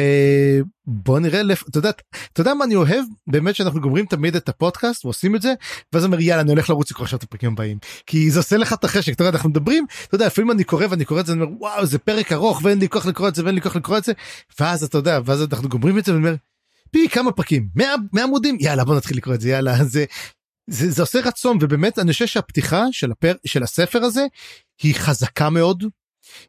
ובוא 0.87 1.19
נראה 1.19 1.43
לפ... 1.43 1.63
אתה 1.69 1.77
יודע 1.77 1.89
אתה 2.33 2.41
יודע 2.41 2.53
מה 2.53 2.65
אני 2.65 2.75
אוהב? 2.75 3.05
באמת 3.27 3.55
שאנחנו 3.55 3.81
גומרים 3.81 4.05
תמיד 4.05 4.35
את 4.35 4.49
הפודקאסט 4.49 5.05
ועושים 5.05 5.35
את 5.35 5.41
זה 5.41 5.53
ואז 5.93 6.05
אומר 6.05 6.19
יאללה 6.19 6.41
אני 6.41 6.51
הולך 6.51 6.69
לרוץ 6.69 6.91
לקרוא 6.91 7.03
עכשיו 7.03 7.17
את 7.17 7.23
הפרקים 7.23 7.51
הבאים. 7.51 7.77
כי 8.05 8.31
זה 8.31 8.39
עושה 8.39 8.57
לך 8.57 8.73
את 8.73 8.83
החשק 8.83 9.13
אתה 9.13 9.23
יודע 9.23 9.37
אנחנו 9.37 9.49
מדברים 9.49 9.85
אתה 10.07 10.15
יודע 10.15 10.27
לפעמים 10.27 10.51
אני 10.51 10.63
קורא 10.63 10.85
ואני 10.89 11.05
קורא 11.05 11.19
את 11.19 11.25
זה 11.25 11.33
אני 11.33 11.41
אומר 11.41 11.53
וואו 11.59 11.85
זה 11.85 11.97
פרק 11.99 12.31
ארוך 12.31 12.61
ואין 12.63 12.79
לי 12.79 12.89
כוח 12.89 13.05
לקרוא 13.05 13.27
את 13.27 13.35
זה 13.35 13.43
ואין 13.43 13.55
לי 13.55 13.61
כוח 13.61 13.75
לקרוא 13.75 13.97
את 13.97 14.03
זה. 14.03 14.13
ואז 14.59 14.83
אתה 14.83 14.97
יודע 14.97 15.19
ואז 15.25 15.47
אנחנו 15.51 15.69
גומרים 15.69 15.97
את 15.97 16.05
זה 16.05 16.13
ואני 16.13 16.25
אומר 16.25 16.35
פי 16.91 17.09
כמה 17.09 17.31
פרקים? 17.31 17.67
100 17.75 18.23
עמודים? 18.23 18.57
יאללה 18.59 18.85
בוא 18.85 18.95
נתחיל 18.95 19.17
לקרוא 19.17 19.35
את 19.35 19.41
זה 19.41 19.49
יאללה 19.49 19.83
זה 19.83 20.05
זה, 20.69 20.91
זה 20.91 21.01
עושה 21.01 21.19
רצון 21.19 21.57
ובאמת 21.61 21.99
אני 21.99 22.11
חושב 22.13 22.27
שהפתיחה 22.27 22.85
של, 22.91 23.11
הפר, 23.11 23.33
של 23.45 23.63
הספר 23.63 24.03
הזה 24.03 24.25
היא 24.81 24.95
חזקה 24.95 25.49
מאוד. 25.49 25.83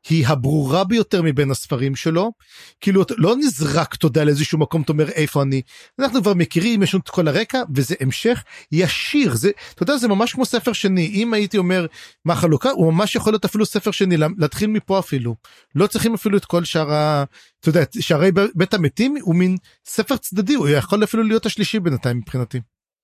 היא 0.09 0.27
הברורה 0.27 0.85
ביותר 0.85 1.23
מבין 1.23 1.51
הספרים 1.51 1.97
שלו. 1.97 2.33
כאילו 2.81 3.05
לא 3.19 3.37
נזרק 3.37 3.97
יודע 4.05 4.25
לאיזשהו 4.25 4.59
מקום 4.59 4.83
אתה 4.83 4.93
אומר 4.93 5.09
איפה 5.09 5.43
אני? 5.43 5.63
אנחנו 5.99 6.23
כבר 6.23 6.35
מכירים 6.35 6.83
יש 6.83 6.95
לנו 6.95 7.03
את 7.05 7.09
כל 7.09 7.29
הרקע 7.29 7.63
וזה 7.75 7.95
המשך 8.01 8.45
ישיר. 8.73 9.35
זה 9.35 9.51
אתה 9.75 9.83
יודע 9.83 9.97
זה 9.97 10.09
ממש 10.09 10.33
כמו 10.33 10.45
ספר 10.45 10.73
שני. 10.73 11.07
אם 11.07 11.35
הייתי 11.35 11.59
אומר 11.59 11.87
מה 12.25 12.37
חלוקה? 12.37 12.71
הוא 12.71 12.93
ממש 12.93 13.15
יכול 13.15 13.33
להיות 13.33 13.45
אפילו 13.45 13.67
ספר 13.67 13.91
שני 13.91 14.17
להתחיל 14.39 14.71
מפה 14.71 14.99
אפילו. 14.99 15.37
לא 15.75 15.87
צריכים 15.87 16.15
אפילו 16.15 16.39
את 16.39 16.45
כל 16.45 16.65
שאר 16.65 16.93
ה... 16.93 17.25
אתה 17.61 17.69
יודע 17.69 17.83
שערי 18.01 18.31
בית 18.55 18.75
המתים 18.75 19.17
הוא 19.21 19.35
מין 19.35 19.57
ספר 19.87 20.17
צדדי 20.17 20.55
הוא 20.55 20.69
יכול 20.69 21.05
אפילו 21.05 21.23
להיות 21.23 21.47
השלישי 21.47 21.81
בינתיים 21.81 22.17
מבחינתי. 22.17 22.61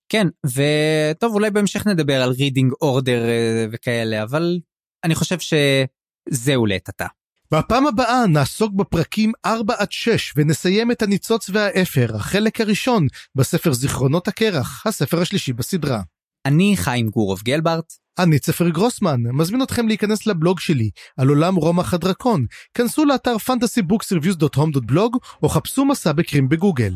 כן 0.08 0.26
וטוב 0.44 1.34
אולי 1.34 1.50
בהמשך 1.50 1.86
נדבר 1.86 2.22
על 2.22 2.30
reading 2.30 2.72
order 2.82 3.24
אה, 3.28 3.66
וכאלה 3.72 4.22
אבל 4.22 4.58
אני 5.04 5.14
חושב 5.14 5.36
שזהו 5.38 6.66
לעת 6.66 6.88
עתה. 6.88 7.06
בפעם 7.52 7.86
הבאה 7.86 8.26
נעסוק 8.26 8.72
בפרקים 8.72 9.32
4 9.46 9.74
עד 9.78 9.92
6 9.92 10.32
ונסיים 10.36 10.90
את 10.90 11.02
הניצוץ 11.02 11.50
והאפר, 11.52 12.16
החלק 12.16 12.60
הראשון 12.60 13.06
בספר 13.34 13.72
זיכרונות 13.72 14.28
הקרח, 14.28 14.86
הספר 14.86 15.20
השלישי 15.20 15.52
בסדרה. 15.52 16.00
אני 16.46 16.74
חיים 16.76 17.08
גורוב 17.08 17.40
גלברט. 17.44 17.92
אני 18.18 18.38
צפר 18.38 18.68
גרוסמן, 18.68 19.20
מזמין 19.32 19.62
אתכם 19.62 19.88
להיכנס 19.88 20.26
לבלוג 20.26 20.60
שלי 20.60 20.90
על 21.16 21.28
עולם 21.28 21.54
רומח 21.54 21.94
הדרקון. 21.94 22.46
כנסו 22.74 23.04
לאתר 23.04 23.36
fantasybooksreviews.home.blog 23.36 25.18
או 25.42 25.48
חפשו 25.48 25.84
מסע 25.84 26.12
בקרים 26.12 26.48
בגוגל. 26.48 26.94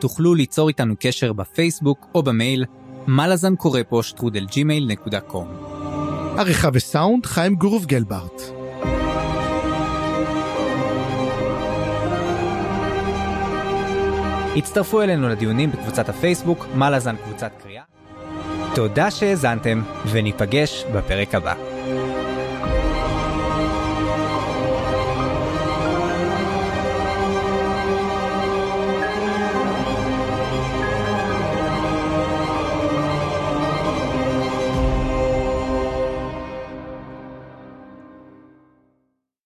תוכלו 0.00 0.34
ליצור 0.34 0.68
איתנו 0.68 0.94
קשר 1.00 1.32
בפייסבוק 1.32 2.06
או 2.14 2.22
במייל 2.22 2.64
מלאזן 3.06 3.56
קורא 3.56 3.80
פה 3.88 4.00
שטרודל 4.02 4.46
ג'ימייל 4.46 4.86
נקודה 4.86 5.20
קום. 5.20 5.48
עריכה 6.38 6.68
וסאונד 6.72 7.26
חיים 7.26 7.54
גורוב 7.54 7.86
גלברט. 7.86 8.42
הצטרפו 14.56 15.02
אלינו 15.02 15.28
לדיונים 15.28 15.72
בקבוצת 15.72 16.08
הפייסבוק 16.08 16.66
מלאזן 16.74 17.16
קבוצת 17.16 17.50
קריאה. 17.62 17.82
תודה 18.74 19.10
שהאזנתם 19.10 19.82
וניפגש 20.12 20.84
בפרק 20.94 21.34
הבא. 21.34 21.77